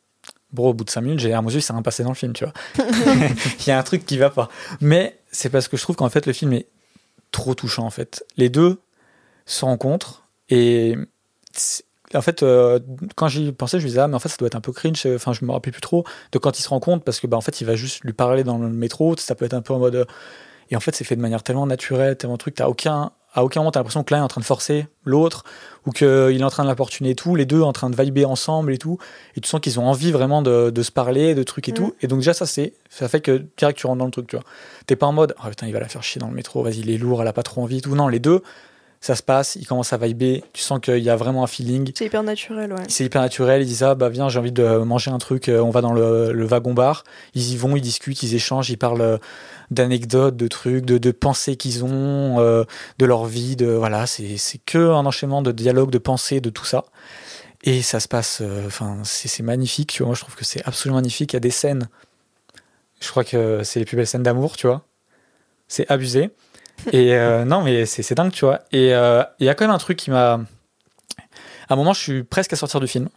Bon, 0.51 0.69
au 0.69 0.73
bout 0.73 0.83
de 0.83 0.89
5 0.89 1.01
minutes, 1.01 1.19
j'ai 1.19 1.29
larmes 1.29 1.47
aux 1.47 1.51
yeux, 1.51 1.59
c'est 1.59 1.73
rien 1.73 1.81
passé 1.81 2.03
dans 2.03 2.09
le 2.09 2.15
film, 2.15 2.33
tu 2.33 2.43
vois. 2.43 2.53
il 3.59 3.67
y 3.67 3.71
a 3.71 3.77
un 3.77 3.83
truc 3.83 4.05
qui 4.05 4.17
va 4.17 4.29
pas. 4.29 4.49
Mais 4.81 5.19
c'est 5.31 5.49
parce 5.49 5.67
que 5.67 5.77
je 5.77 5.83
trouve 5.83 5.95
qu'en 5.95 6.09
fait, 6.09 6.25
le 6.25 6.33
film 6.33 6.53
est 6.53 6.67
trop 7.31 7.53
touchant, 7.53 7.85
en 7.85 7.91
fait. 7.91 8.25
Les 8.37 8.49
deux 8.49 8.79
se 9.45 9.65
rencontrent 9.65 10.23
et 10.49 10.95
en 12.17 12.21
fait, 12.21 12.41
euh, 12.43 12.79
quand 13.15 13.27
j'y 13.27 13.51
pensais, 13.51 13.79
je 13.79 13.83
me 13.83 13.89
disais, 13.89 13.99
ah, 14.01 14.07
mais 14.07 14.15
en 14.15 14.19
fait, 14.19 14.29
ça 14.29 14.37
doit 14.37 14.47
être 14.47 14.55
un 14.55 14.61
peu 14.61 14.71
cringe. 14.71 15.05
euh, 15.05 15.15
Enfin, 15.15 15.33
je 15.33 15.45
me 15.45 15.51
rappelais 15.51 15.71
plus 15.71 15.81
trop 15.81 16.03
de 16.31 16.37
quand 16.39 16.57
ils 16.59 16.63
se 16.63 16.69
rencontrent 16.69 17.03
parce 17.03 17.19
que, 17.19 17.27
bah, 17.27 17.37
en 17.37 17.41
fait, 17.41 17.61
il 17.61 17.65
va 17.67 17.75
juste 17.75 18.03
lui 18.03 18.13
parler 18.13 18.43
dans 18.43 18.57
le 18.57 18.69
métro. 18.69 19.15
Ça 19.17 19.35
peut 19.35 19.45
être 19.45 19.53
un 19.53 19.61
peu 19.61 19.73
en 19.73 19.79
mode. 19.79 19.95
euh, 19.95 20.05
Et 20.71 20.75
en 20.75 20.79
fait, 20.79 20.95
c'est 20.95 21.03
fait 21.03 21.15
de 21.15 21.21
manière 21.21 21.43
tellement 21.43 21.65
naturelle, 21.67 22.15
tellement 22.17 22.37
truc. 22.37 22.55
T'as 22.55 22.67
aucun, 22.67 23.11
à 23.33 23.43
aucun 23.43 23.59
moment, 23.61 23.71
t'as 23.71 23.79
l'impression 23.79 24.03
que 24.03 24.13
l'un 24.13 24.21
est 24.21 24.23
en 24.23 24.27
train 24.27 24.41
de 24.41 24.45
forcer 24.45 24.87
l'autre 25.03 25.43
ou 25.85 25.91
qu'il 25.91 26.07
est 26.07 26.43
en 26.43 26.49
train 26.49 26.63
de 26.63 26.67
l'importuner 26.67 27.11
et 27.11 27.15
tout. 27.15 27.35
Les 27.35 27.45
deux 27.45 27.61
en 27.61 27.73
train 27.73 27.89
de 27.89 28.01
vibrer 28.01 28.25
ensemble 28.25 28.73
et 28.73 28.77
tout. 28.77 28.97
Et 29.35 29.41
tu 29.41 29.47
sens 29.49 29.61
qu'ils 29.61 29.79
ont 29.79 29.87
envie 29.87 30.11
vraiment 30.11 30.41
de, 30.41 30.69
de 30.71 30.81
se 30.83 30.91
parler, 30.91 31.35
de 31.35 31.43
trucs 31.43 31.69
et 31.69 31.71
Mm. 31.71 31.75
tout. 31.75 31.95
Et 32.01 32.07
donc, 32.07 32.19
déjà, 32.19 32.33
ça, 32.33 32.45
c'est, 32.45 32.73
ça 32.89 33.07
fait 33.07 33.21
que 33.21 33.45
direct, 33.57 33.77
tu 33.79 33.87
rentres 33.87 33.99
dans 33.99 34.05
le 34.05 34.11
truc, 34.11 34.27
tu 34.27 34.35
vois. 34.35 34.45
T'es 34.87 34.95
pas 34.95 35.05
en 35.07 35.13
mode, 35.13 35.35
oh 35.43 35.47
putain, 35.49 35.67
il 35.67 35.73
va 35.73 35.79
la 35.79 35.87
faire 35.87 36.03
chier 36.03 36.19
dans 36.19 36.27
le 36.27 36.33
métro, 36.35 36.63
vas-y, 36.63 36.79
il 36.79 36.89
est 36.89 36.97
lourd, 36.97 37.21
elle 37.21 37.27
a 37.27 37.33
pas 37.33 37.43
trop 37.43 37.61
envie 37.61 37.77
et 37.77 37.81
tout. 37.81 37.95
Non, 37.95 38.07
les 38.07 38.19
deux, 38.19 38.41
ça 39.01 39.15
se 39.15 39.23
passe, 39.23 39.55
ils 39.55 39.65
commencent 39.65 39.93
à 39.93 39.97
vibrer. 39.97 40.43
Tu 40.51 40.61
sens 40.61 40.79
qu'il 40.81 40.97
y 40.99 41.09
a 41.09 41.15
vraiment 41.15 41.43
un 41.43 41.47
feeling. 41.47 41.91
C'est 41.95 42.05
hyper 42.07 42.21
naturel, 42.23 42.73
ouais. 42.73 42.83
C'est 42.89 43.05
hyper 43.05 43.21
naturel. 43.21 43.61
Ils 43.61 43.65
disent 43.67 43.83
ah 43.83 43.95
bah 43.95 44.09
viens 44.09 44.27
j'ai 44.27 44.39
envie 44.39 44.51
de 44.51 44.79
manger 44.79 45.09
un 45.09 45.17
truc. 45.19 45.47
euh, 45.47 45.61
On 45.61 45.69
va 45.69 45.79
dans 45.81 45.93
le, 45.93 46.33
le 46.33 46.45
wagon 46.45 46.73
bar. 46.73 47.05
Ils 47.33 47.53
y 47.53 47.57
vont, 47.57 47.77
ils 47.77 47.81
discutent, 47.81 48.21
ils 48.23 48.35
échangent, 48.35 48.69
ils 48.69 48.77
parlent 48.77 49.01
euh, 49.01 49.17
d'anecdotes, 49.71 50.35
de 50.35 50.47
trucs, 50.49 50.83
de, 50.85 50.97
de 50.97 51.11
pensées 51.11 51.55
qu'ils 51.55 51.85
ont, 51.85 52.39
euh, 52.39 52.65
de 52.97 53.05
leur 53.05 53.23
vie. 53.25 53.55
De 53.55 53.67
voilà 53.67 54.05
c'est 54.05 54.37
que 54.65 54.77
un 54.77 55.05
enchaînement 55.05 55.41
de 55.41 55.53
dialogues, 55.53 55.91
de 55.91 55.97
pensées, 55.97 56.41
de 56.41 56.49
tout 56.49 56.65
ça. 56.65 56.83
Et 57.63 57.81
ça 57.81 58.01
se 58.01 58.07
passe. 58.09 58.41
Enfin 58.65 58.97
c'est 59.05 59.29
c'est 59.29 59.43
magnifique. 59.43 59.91
Tu 59.93 59.99
vois 60.03 60.07
moi 60.07 60.15
je 60.15 60.21
trouve 60.21 60.35
que 60.35 60.43
c'est 60.45 60.61
absolument 60.67 60.97
magnifique. 60.97 61.31
Il 61.31 61.35
y 61.35 61.37
a 61.37 61.41
des 61.41 61.51
scènes. 61.51 61.87
Je 62.99 63.09
crois 63.09 63.23
que 63.23 63.61
c'est 63.63 63.79
les 63.79 63.85
plus 63.85 63.95
belles 63.95 64.07
scènes 64.07 64.23
d'amour. 64.23 64.57
Tu 64.57 64.67
vois. 64.67 64.83
C'est 65.69 65.89
abusé. 65.89 66.31
Et 66.91 67.13
euh, 67.13 67.45
non 67.45 67.61
mais 67.61 67.85
c'est 67.85 68.03
c'est 68.03 68.15
dingue 68.15 68.31
tu 68.31 68.45
vois. 68.45 68.61
Et 68.71 68.93
euh, 68.93 69.23
il 69.39 69.45
y 69.45 69.49
a 69.49 69.55
quand 69.55 69.65
même 69.65 69.75
un 69.75 69.79
truc 69.79 69.97
qui 69.97 70.11
m'a 70.11 70.39
à 71.69 71.73
un 71.73 71.75
moment, 71.75 71.93
je 71.93 72.01
suis 72.01 72.23
presque 72.23 72.51
à 72.53 72.55
sortir 72.55 72.79
du 72.79 72.87
film. 72.87 73.09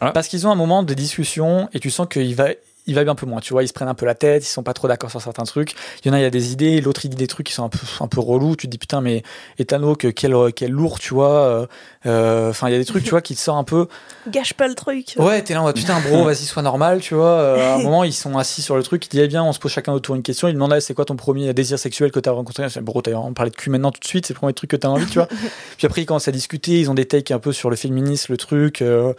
Ah. 0.00 0.10
Parce 0.12 0.26
qu'ils 0.26 0.46
ont 0.46 0.50
un 0.50 0.56
moment 0.56 0.82
de 0.82 0.94
discussion 0.94 1.68
et 1.72 1.78
tu 1.78 1.90
sens 1.90 2.08
qu'il 2.08 2.34
va, 2.34 2.48
ils 2.86 2.96
vibrent 2.98 3.12
un 3.12 3.14
peu 3.14 3.26
moins, 3.26 3.40
tu 3.40 3.52
vois, 3.52 3.62
ils 3.62 3.68
se 3.68 3.72
prennent 3.72 3.88
un 3.88 3.94
peu 3.94 4.06
la 4.06 4.14
tête, 4.14 4.42
ils 4.44 4.48
sont 4.48 4.62
pas 4.62 4.72
trop 4.74 4.88
d'accord 4.88 5.10
sur 5.10 5.22
certains 5.22 5.44
trucs. 5.44 5.74
Il 6.04 6.08
y 6.08 6.10
en 6.10 6.14
a, 6.14 6.18
il 6.18 6.22
y 6.22 6.26
a 6.26 6.30
des 6.30 6.52
idées, 6.52 6.80
l'autre 6.80 7.04
il 7.04 7.10
dit 7.10 7.16
des 7.16 7.26
trucs 7.28 7.46
qui 7.46 7.52
sont 7.52 7.64
un 7.64 7.68
peu, 7.68 7.78
un 8.00 8.08
peu 8.08 8.20
relous. 8.20 8.56
Tu 8.56 8.66
te 8.66 8.72
dis 8.72 8.78
putain, 8.78 9.00
mais 9.00 9.22
Ethan 9.58 9.94
que 9.94 10.08
quel, 10.08 10.34
quel 10.54 10.70
lourd, 10.72 10.98
tu 10.98 11.14
vois. 11.14 11.30
euh, 11.30 11.66
euh, 12.06 12.50
Enfin, 12.50 12.68
il 12.68 12.72
y 12.72 12.74
a 12.74 12.78
des 12.78 12.84
trucs, 12.84 13.04
tu 13.04 13.10
vois, 13.10 13.20
qui 13.22 13.34
te 13.36 13.40
sortent 13.40 13.60
un 13.60 13.64
peu. 13.64 13.86
Gâche 14.28 14.54
pas 14.54 14.66
le 14.68 14.74
truc. 14.74 15.14
Ouais, 15.18 15.42
t'es 15.42 15.54
là, 15.54 15.60
mode, 15.60 15.76
putain, 15.76 16.00
bro, 16.00 16.24
vas-y, 16.24 16.44
sois 16.44 16.62
normal, 16.62 17.00
tu 17.00 17.14
vois. 17.14 17.26
Euh, 17.38 17.72
à 17.72 17.74
un 17.76 17.78
moment, 17.82 18.04
ils 18.04 18.12
sont 18.12 18.36
assis 18.36 18.62
sur 18.62 18.76
le 18.76 18.82
truc, 18.82 19.06
ils 19.06 19.10
disent, 19.10 19.20
eh 19.20 19.28
bien, 19.28 19.44
on 19.44 19.52
se 19.52 19.58
pose 19.58 19.70
chacun 19.70 19.92
autour 19.92 20.14
une 20.16 20.22
question. 20.22 20.48
Ils 20.48 20.54
demandent, 20.54 20.72
ah, 20.72 20.80
c'est 20.80 20.94
quoi 20.94 21.04
ton 21.04 21.16
premier 21.16 21.54
désir 21.54 21.78
sexuel 21.78 22.10
que 22.10 22.20
t'as 22.20 22.32
rencontré? 22.32 22.64
Je 22.64 22.68
fais, 22.68 22.80
Bro, 22.80 23.02
t'as 23.02 23.12
on 23.12 23.32
parlait 23.32 23.50
de 23.50 23.56
cul 23.56 23.70
maintenant 23.70 23.90
tout 23.92 24.00
de 24.00 24.06
suite, 24.06 24.26
c'est 24.26 24.34
le 24.34 24.38
premier 24.38 24.54
truc 24.54 24.70
que 24.70 24.76
t'as 24.76 24.88
envie, 24.88 25.06
tu 25.06 25.18
vois. 25.18 25.28
Puis 25.76 25.86
après, 25.86 26.02
ils 26.02 26.06
commencent 26.06 26.28
à 26.28 26.32
discuter, 26.32 26.80
ils 26.80 26.90
ont 26.90 26.94
des 26.94 27.06
takes 27.06 27.30
un 27.30 27.38
peu 27.38 27.52
sur 27.52 27.70
le 27.70 27.76
féminisme, 27.76 28.32
le 28.32 28.38
truc. 28.38 28.82
Euh, 28.82 29.12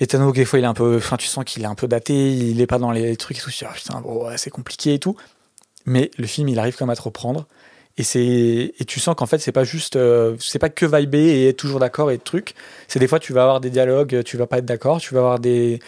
Ethan 0.00 0.30
des 0.30 0.44
fois, 0.44 0.58
il 0.58 0.62
est 0.64 0.68
un 0.68 0.74
peu, 0.74 0.96
enfin, 0.96 1.16
tu 1.16 1.26
sens 1.26 1.44
qu'il 1.44 1.62
est 1.62 1.66
un 1.66 1.74
peu 1.74 1.86
daté, 1.86 2.14
il 2.32 2.60
est 2.60 2.66
pas 2.66 2.78
dans 2.78 2.90
les 2.90 3.16
trucs 3.16 3.38
et 3.38 3.40
tout. 3.40 3.50
Ah, 3.64 3.72
putain, 3.74 4.00
bro, 4.00 4.26
ouais, 4.26 4.38
c'est 4.38 4.50
compliqué 4.50 4.94
et 4.94 4.98
tout. 4.98 5.14
Mais 5.86 6.10
le 6.18 6.26
film, 6.26 6.48
il 6.48 6.58
arrive 6.58 6.76
quand 6.76 6.86
même 6.86 6.92
à 6.92 6.96
te 6.96 7.02
reprendre. 7.02 7.46
Et 7.98 8.02
c'est, 8.02 8.72
et 8.78 8.84
tu 8.86 8.98
sens 9.00 9.14
qu'en 9.14 9.26
fait, 9.26 9.38
c'est 9.38 9.52
pas 9.52 9.64
juste, 9.64 9.96
euh, 9.96 10.36
c'est 10.40 10.58
pas 10.58 10.70
que 10.70 10.86
vibrer 10.86 11.42
et 11.42 11.48
être 11.48 11.56
toujours 11.58 11.80
d'accord 11.80 12.10
et 12.10 12.16
de 12.16 12.22
trucs. 12.22 12.54
C'est 12.88 12.98
des 12.98 13.08
fois, 13.08 13.18
tu 13.18 13.32
vas 13.34 13.42
avoir 13.42 13.60
des 13.60 13.68
dialogues, 13.68 14.22
tu 14.24 14.36
vas 14.38 14.46
pas 14.46 14.58
être 14.58 14.64
d'accord, 14.64 15.00
tu 15.00 15.12
vas 15.12 15.20
avoir 15.20 15.38
des, 15.38 15.80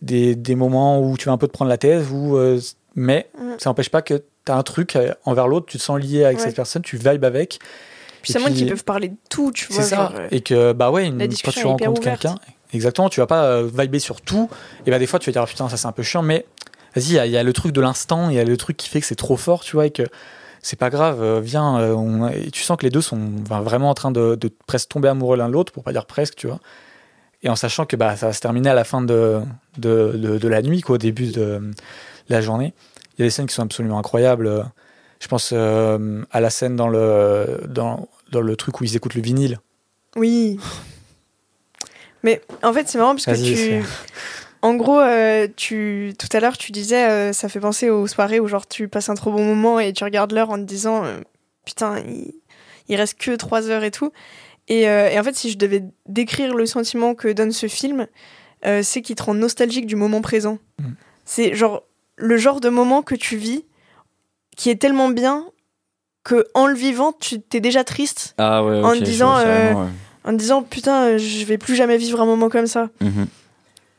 des, 0.00 0.34
des 0.34 0.54
moments 0.54 1.00
où 1.02 1.16
tu 1.18 1.26
vas 1.26 1.32
un 1.32 1.36
peu 1.38 1.46
te 1.48 1.52
prendre 1.52 1.68
la 1.68 1.76
tête, 1.76 2.04
où, 2.10 2.36
euh, 2.36 2.58
mais 2.94 3.28
Mm. 3.38 3.50
ça 3.58 3.68
n'empêche 3.70 3.90
pas 3.90 4.00
que 4.02 4.14
tu 4.46 4.52
as 4.52 4.56
un 4.56 4.62
truc 4.62 4.96
euh, 4.96 5.12
envers 5.24 5.46
l'autre, 5.48 5.66
tu 5.66 5.76
te 5.78 5.82
sens 5.82 6.00
lié 6.00 6.24
avec 6.24 6.38
Ouais. 6.38 6.44
cette 6.44 6.56
personne, 6.56 6.80
tu 6.82 6.96
vibes 6.96 7.24
avec. 7.24 7.58
Puis 8.22 8.32
c'est 8.32 8.38
moi 8.38 8.48
puis- 8.48 8.58
qui 8.60 8.64
peuvent 8.66 8.84
parler 8.84 9.08
de 9.08 9.16
tout, 9.28 9.52
tu 9.52 9.66
vois. 9.70 9.82
C'est 9.82 9.88
ça. 9.90 9.96
genre, 9.96 10.12
Et 10.30 10.40
que, 10.40 10.72
bah 10.72 10.90
ouais, 10.90 11.06
une- 11.06 11.18
quand 11.44 11.50
tu 11.50 11.66
rencontres 11.66 12.00
quelqu'un, 12.00 12.36
exactement, 12.72 13.08
tu 13.08 13.20
vas 13.20 13.26
pas 13.26 13.44
euh, 13.44 13.68
vibrer 13.72 13.98
sur 13.98 14.20
tout. 14.20 14.48
Et 14.86 14.90
bah 14.90 14.98
des 14.98 15.06
fois, 15.06 15.18
tu 15.18 15.30
vas 15.30 15.32
dire, 15.32 15.42
ah, 15.42 15.46
putain, 15.46 15.68
ça 15.68 15.76
c'est 15.76 15.86
un 15.86 15.92
peu 15.92 16.02
chiant, 16.02 16.22
mais 16.22 16.46
vas-y, 16.94 17.06
il 17.08 17.12
y 17.14 17.18
a- 17.18 17.26
il 17.26 17.32
y, 17.32 17.36
a 17.36 17.42
le 17.42 17.52
truc 17.52 17.72
de 17.72 17.80
l'instant, 17.80 18.28
il 18.30 18.36
y 18.36 18.40
a 18.40 18.44
le 18.44 18.56
truc 18.56 18.76
qui 18.76 18.88
fait 18.88 19.00
que 19.00 19.06
c'est 19.06 19.14
trop 19.14 19.36
fort, 19.36 19.62
tu 19.62 19.76
vois, 19.76 19.86
et 19.86 19.90
que 19.90 20.02
c'est 20.62 20.78
pas 20.78 20.90
grave, 20.90 21.22
euh, 21.22 21.40
viens. 21.42 21.78
euh, 21.80 21.92
on- 21.94 22.28
et 22.28 22.50
tu 22.50 22.62
sens 22.62 22.76
que 22.76 22.84
les 22.84 22.90
deux 22.90 23.00
sont 23.00 23.18
vraiment 23.48 23.90
en 23.90 23.94
train 23.94 24.10
de, 24.10 24.34
de 24.34 24.50
presque 24.66 24.88
tomber 24.88 25.08
amoureux 25.08 25.36
l'un 25.36 25.48
de 25.48 25.52
l'autre, 25.52 25.72
pour 25.72 25.84
pas 25.84 25.92
dire 25.92 26.06
presque, 26.06 26.34
tu 26.36 26.46
vois. 26.48 26.58
Et 27.44 27.48
en 27.48 27.54
sachant 27.56 27.86
que 27.86 27.94
bah, 27.96 28.16
ça 28.16 28.26
va 28.26 28.32
se 28.32 28.40
terminer 28.40 28.68
à 28.70 28.74
la 28.74 28.82
fin 28.84 29.00
de, 29.00 29.40
de, 29.78 30.12
de, 30.16 30.38
de 30.38 30.48
la 30.48 30.60
nuit, 30.62 30.80
quoi, 30.80 30.96
au 30.96 30.98
début 30.98 31.28
de 31.30 31.60
la 32.28 32.40
journée. 32.40 32.74
Il 33.16 33.20
y 33.20 33.22
a 33.22 33.26
des 33.26 33.30
scènes 33.30 33.46
qui 33.46 33.54
sont 33.54 33.62
absolument 33.62 33.98
incroyables. 33.98 34.64
Je 35.20 35.28
pense 35.28 35.50
euh, 35.52 36.22
à 36.32 36.40
la 36.40 36.50
scène 36.50 36.74
dans 36.76 36.88
le, 36.88 37.60
dans, 37.68 38.08
dans 38.32 38.40
le 38.40 38.56
truc 38.56 38.80
où 38.80 38.84
ils 38.84 38.96
écoutent 38.96 39.14
le 39.14 39.22
vinyle. 39.22 39.58
Oui. 40.16 40.58
Mais 42.22 42.40
en 42.62 42.72
fait, 42.72 42.88
c'est 42.88 42.98
marrant 42.98 43.14
parce 43.14 43.26
que 43.26 43.54
tu. 43.80 43.82
En 44.60 44.74
gros, 44.74 44.98
euh, 44.98 45.46
tu 45.56 46.14
tout 46.18 46.28
à 46.36 46.40
l'heure, 46.40 46.58
tu 46.58 46.72
disais, 46.72 47.08
euh, 47.08 47.32
ça 47.32 47.48
fait 47.48 47.60
penser 47.60 47.90
aux 47.90 48.08
soirées 48.08 48.40
où 48.40 48.48
genre 48.48 48.66
tu 48.66 48.88
passes 48.88 49.08
un 49.08 49.14
trop 49.14 49.30
bon 49.30 49.44
moment 49.44 49.78
et 49.78 49.92
tu 49.92 50.02
regardes 50.02 50.32
l'heure 50.32 50.50
en 50.50 50.56
te 50.56 50.62
disant, 50.64 51.04
euh, 51.04 51.18
putain, 51.64 52.00
il, 52.00 52.34
il 52.88 52.96
reste 52.96 53.18
que 53.18 53.36
trois 53.36 53.70
heures 53.70 53.84
et 53.84 53.92
tout. 53.92 54.10
Et, 54.66 54.82
et 54.82 55.18
en 55.18 55.22
fait, 55.22 55.34
si 55.34 55.50
je 55.50 55.56
devais 55.56 55.82
décrire 56.06 56.54
le 56.54 56.66
sentiment 56.66 57.14
que 57.14 57.28
donne 57.28 57.52
ce 57.52 57.68
film, 57.68 58.06
c'est 58.82 59.00
qu'il 59.00 59.16
te 59.16 59.22
rend 59.22 59.32
nostalgique 59.32 59.86
du 59.86 59.96
moment 59.96 60.20
présent. 60.20 60.58
Mm. 60.78 60.84
C'est 61.24 61.54
genre 61.54 61.84
le 62.16 62.36
genre 62.36 62.60
de 62.60 62.68
moment 62.68 63.00
que 63.00 63.14
tu 63.14 63.36
vis 63.36 63.64
qui 64.56 64.68
est 64.68 64.76
tellement 64.76 65.08
bien 65.08 65.46
que 66.22 66.46
en 66.52 66.66
le 66.66 66.74
vivant, 66.74 67.12
tu 67.12 67.40
t'es 67.40 67.60
déjà 67.60 67.82
triste 67.82 68.34
Ah 68.36 68.62
ouais, 68.62 68.82
En 68.84 68.92
je 68.92 69.00
disant, 69.00 69.32
vois. 69.72 69.88
En 70.24 70.32
te 70.32 70.36
disant 70.36 70.62
putain, 70.62 71.04
euh, 71.14 71.18
je 71.18 71.44
vais 71.44 71.58
plus 71.58 71.74
jamais 71.76 71.96
vivre 71.96 72.20
un 72.20 72.26
moment 72.26 72.48
comme 72.48 72.66
ça. 72.66 72.88
Mhm. 73.00 73.26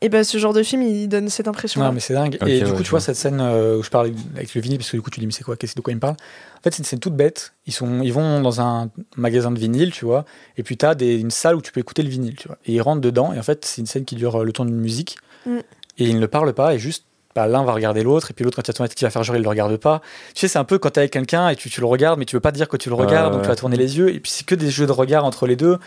Et 0.02 0.08
ben 0.08 0.24
ce 0.24 0.38
genre 0.38 0.54
de 0.54 0.62
film, 0.62 0.80
il 0.80 1.08
donne 1.08 1.28
cette 1.28 1.46
impression. 1.46 1.82
Non, 1.82 1.92
mais 1.92 2.00
c'est 2.00 2.14
dingue. 2.14 2.38
Et 2.46 2.60
du 2.60 2.64
ouais, 2.64 2.70
coup, 2.70 2.82
tu 2.82 2.88
vois 2.88 2.98
vois. 2.98 3.00
cette 3.00 3.16
scène 3.16 3.38
euh, 3.38 3.76
où 3.76 3.82
je 3.82 3.90
parle 3.90 4.10
avec 4.34 4.54
le 4.54 4.60
vinyle, 4.62 4.78
parce 4.78 4.90
que 4.90 4.96
du 4.96 5.02
coup, 5.02 5.10
tu 5.10 5.20
dis, 5.20 5.26
mais 5.26 5.32
c'est 5.32 5.44
quoi 5.44 5.56
Qu'est-ce 5.56 5.74
de 5.74 5.82
quoi 5.82 5.92
il 5.92 5.96
me 5.96 6.00
parle? 6.00 6.14
En 6.14 6.62
fait, 6.62 6.72
c'est 6.72 6.78
une 6.78 6.84
scène 6.86 7.00
toute 7.00 7.14
bête. 7.14 7.52
Ils, 7.66 7.72
sont, 7.74 8.00
ils 8.00 8.12
vont 8.12 8.40
dans 8.40 8.62
un 8.62 8.88
magasin 9.18 9.50
de 9.50 9.58
vinyle, 9.58 9.90
tu 9.92 10.06
vois, 10.06 10.24
et 10.56 10.62
puis 10.62 10.78
tu 10.78 10.86
as 10.86 10.94
des, 10.94 11.18
une 11.20 11.30
salle 11.30 11.54
où 11.56 11.60
tu 11.60 11.70
peux 11.70 11.80
écouter 11.80 12.02
le 12.02 12.08
vinyle, 12.08 12.34
tu 12.34 12.48
vois. 12.48 12.56
Et 12.64 12.72
ils 12.72 12.80
rentrent 12.80 13.02
dedans, 13.02 13.34
et 13.34 13.38
en 13.38 13.42
fait, 13.42 13.66
c'est 13.66 13.82
une 13.82 13.86
scène 13.86 14.06
qui 14.06 14.14
dure 14.16 14.40
euh, 14.40 14.44
le 14.44 14.52
temps 14.52 14.64
d'une 14.64 14.80
musique, 14.80 15.18
Mm. 15.44 15.58
et 15.98 16.04
ils 16.08 16.18
ne 16.18 16.26
parlent 16.26 16.54
pas, 16.54 16.74
et 16.74 16.78
juste. 16.78 17.04
Bah, 17.34 17.46
L'un 17.46 17.62
va 17.64 17.72
regarder 17.72 18.02
l'autre, 18.02 18.30
et 18.30 18.34
puis 18.34 18.44
l'autre, 18.44 18.56
quand 18.56 18.62
il 18.62 18.68
y 18.68 18.70
a 18.70 18.74
ton 18.74 18.84
tête 18.84 18.94
qui 18.94 19.04
va 19.04 19.10
faire 19.10 19.22
genre, 19.22 19.36
il 19.36 19.42
le 19.42 19.48
regarde 19.48 19.76
pas. 19.76 20.00
Tu 20.34 20.40
sais, 20.40 20.48
c'est 20.48 20.58
un 20.58 20.64
peu 20.64 20.78
quand 20.78 20.90
t'es 20.90 21.00
avec 21.00 21.12
quelqu'un 21.12 21.48
et 21.48 21.56
tu, 21.56 21.70
tu 21.70 21.80
le 21.80 21.86
regardes, 21.86 22.18
mais 22.18 22.24
tu 22.24 22.36
veux 22.36 22.40
pas 22.40 22.52
dire 22.52 22.68
que 22.68 22.76
tu 22.76 22.88
le 22.88 22.94
regardes, 22.94 23.32
donc 23.32 23.42
tu 23.42 23.48
vas 23.48 23.56
tourner 23.56 23.76
les 23.76 23.98
yeux, 23.98 24.12
et 24.14 24.20
puis 24.20 24.30
c'est 24.30 24.44
que 24.46 24.54
des 24.54 24.70
jeux 24.70 24.86
de 24.86 24.92
regard 24.92 25.24
entre 25.24 25.46
les 25.46 25.56
deux. 25.56 25.78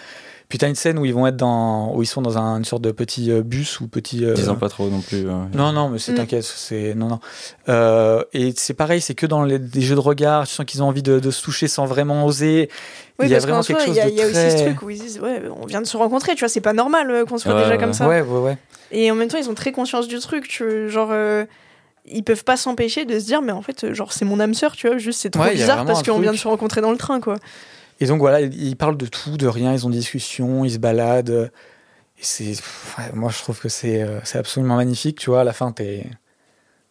Puis 0.49 0.57
t'as 0.59 0.67
une 0.67 0.75
scène 0.75 0.99
où 0.99 1.05
ils 1.05 1.13
vont 1.13 1.25
être 1.25 1.37
dans, 1.37 1.95
où 1.95 2.03
ils 2.03 2.05
sont 2.05 2.21
dans 2.21 2.37
un- 2.37 2.57
une 2.57 2.65
sorte 2.65 2.83
de 2.83 2.91
petit 2.91 3.31
euh, 3.31 3.41
bus 3.41 3.79
ou 3.79 3.87
petit. 3.87 4.23
euh, 4.23 4.33
Disons 4.35 4.55
pas 4.55 4.69
trop 4.69 4.87
non 4.89 4.99
plus. 5.01 5.23
non, 5.55 5.71
non, 5.71 5.89
mais 5.89 5.97
c'est 5.99 6.11
Mm. 6.11 6.15
t'inquiète, 6.15 6.43
c'est 6.43 6.93
non, 6.95 7.07
non. 7.07 7.19
Euh, 7.69 8.23
et 8.33 8.53
c'est 8.55 8.73
pareil, 8.73 9.01
c'est 9.01 9.15
que 9.15 9.25
dans 9.25 9.43
les, 9.43 9.57
des 9.57 9.81
jeux 9.81 9.95
de 9.95 9.99
regard, 10.01 10.45
tu 10.45 10.53
sens 10.53 10.65
qu'ils 10.65 10.83
ont 10.83 10.87
envie 10.87 11.01
de, 11.01 11.19
de 11.19 11.31
se 11.31 11.41
toucher 11.41 11.67
sans 11.67 11.85
vraiment 11.85 12.25
oser. 12.25 12.69
Oui, 13.19 13.27
il 13.27 13.29
y 13.29 13.33
a 13.33 13.37
parce 13.37 13.45
vraiment 13.45 13.61
soi, 13.63 13.75
quelque 13.75 13.85
chose 13.87 13.95
il 13.95 13.99
y 13.99 14.01
a, 14.01 14.05
de 14.05 14.09
il 14.11 14.17
y 14.17 14.21
a 14.21 14.25
aussi 14.25 14.33
très- 14.33 14.57
ce 14.57 14.63
truc 14.65 14.81
où 14.81 14.89
ils 14.89 14.99
disent 14.99 15.19
ouais, 15.21 15.41
on 15.61 15.65
vient 15.65 15.81
de 15.81 15.87
se 15.87 15.97
rencontrer, 15.97 16.33
tu 16.35 16.39
vois, 16.39 16.49
c'est 16.49 16.61
pas 16.61 16.73
normal 16.73 17.25
qu'on 17.27 17.37
soit 17.37 17.53
déjà 17.63 17.77
comme 17.77 17.93
ça. 17.93 18.07
Ouais, 18.07 18.21
ouais, 18.21 18.39
ouais. 18.39 18.57
Et 18.93 19.11
en 19.11 19.15
même 19.15 19.27
temps, 19.27 19.37
ils 19.39 19.49
ont 19.49 19.55
très 19.55 19.71
conscience 19.71 20.07
du 20.07 20.19
truc, 20.19 20.47
tu 20.47 20.89
genre 20.89 21.09
euh, 21.11 21.45
ils 22.05 22.23
peuvent 22.23 22.43
pas 22.43 22.57
s'empêcher 22.57 23.05
de 23.05 23.19
se 23.19 23.25
dire 23.25 23.41
mais 23.41 23.51
en 23.51 23.61
fait 23.61 23.83
euh, 23.83 23.93
genre 23.93 24.13
c'est 24.13 24.23
mon 24.23 24.39
âme 24.39 24.53
sœur, 24.53 24.75
tu 24.75 24.87
vois, 24.87 24.97
juste 24.97 25.19
c'est 25.19 25.31
trop 25.31 25.43
Ouais, 25.43 25.55
bizarre 25.55 25.83
parce 25.85 26.03
qu'on 26.03 26.19
vient 26.19 26.31
de 26.31 26.37
se 26.37 26.47
rencontrer 26.47 26.79
dans 26.79 26.91
le 26.91 26.97
train 26.97 27.19
quoi. 27.19 27.35
Et 27.99 28.05
donc 28.05 28.19
voilà, 28.19 28.41
ils 28.41 28.75
parlent 28.75 28.97
de 28.97 29.05
tout, 29.05 29.37
de 29.37 29.47
rien, 29.47 29.73
ils 29.73 29.85
ont 29.85 29.89
des 29.89 29.97
discussions, 29.97 30.63
ils 30.65 30.71
se 30.71 30.77
baladent. 30.77 31.51
Et 32.19 32.23
c'est, 32.23 32.45
pff, 32.45 32.95
ouais, 32.97 33.11
moi 33.13 33.31
je 33.31 33.39
trouve 33.39 33.59
que 33.59 33.69
c'est, 33.69 34.01
euh, 34.03 34.19
c'est 34.23 34.37
absolument 34.37 34.75
magnifique, 34.75 35.19
tu 35.19 35.29
vois. 35.29 35.41
À 35.41 35.43
la 35.43 35.53
fin, 35.53 35.71
t'es, 35.71 36.05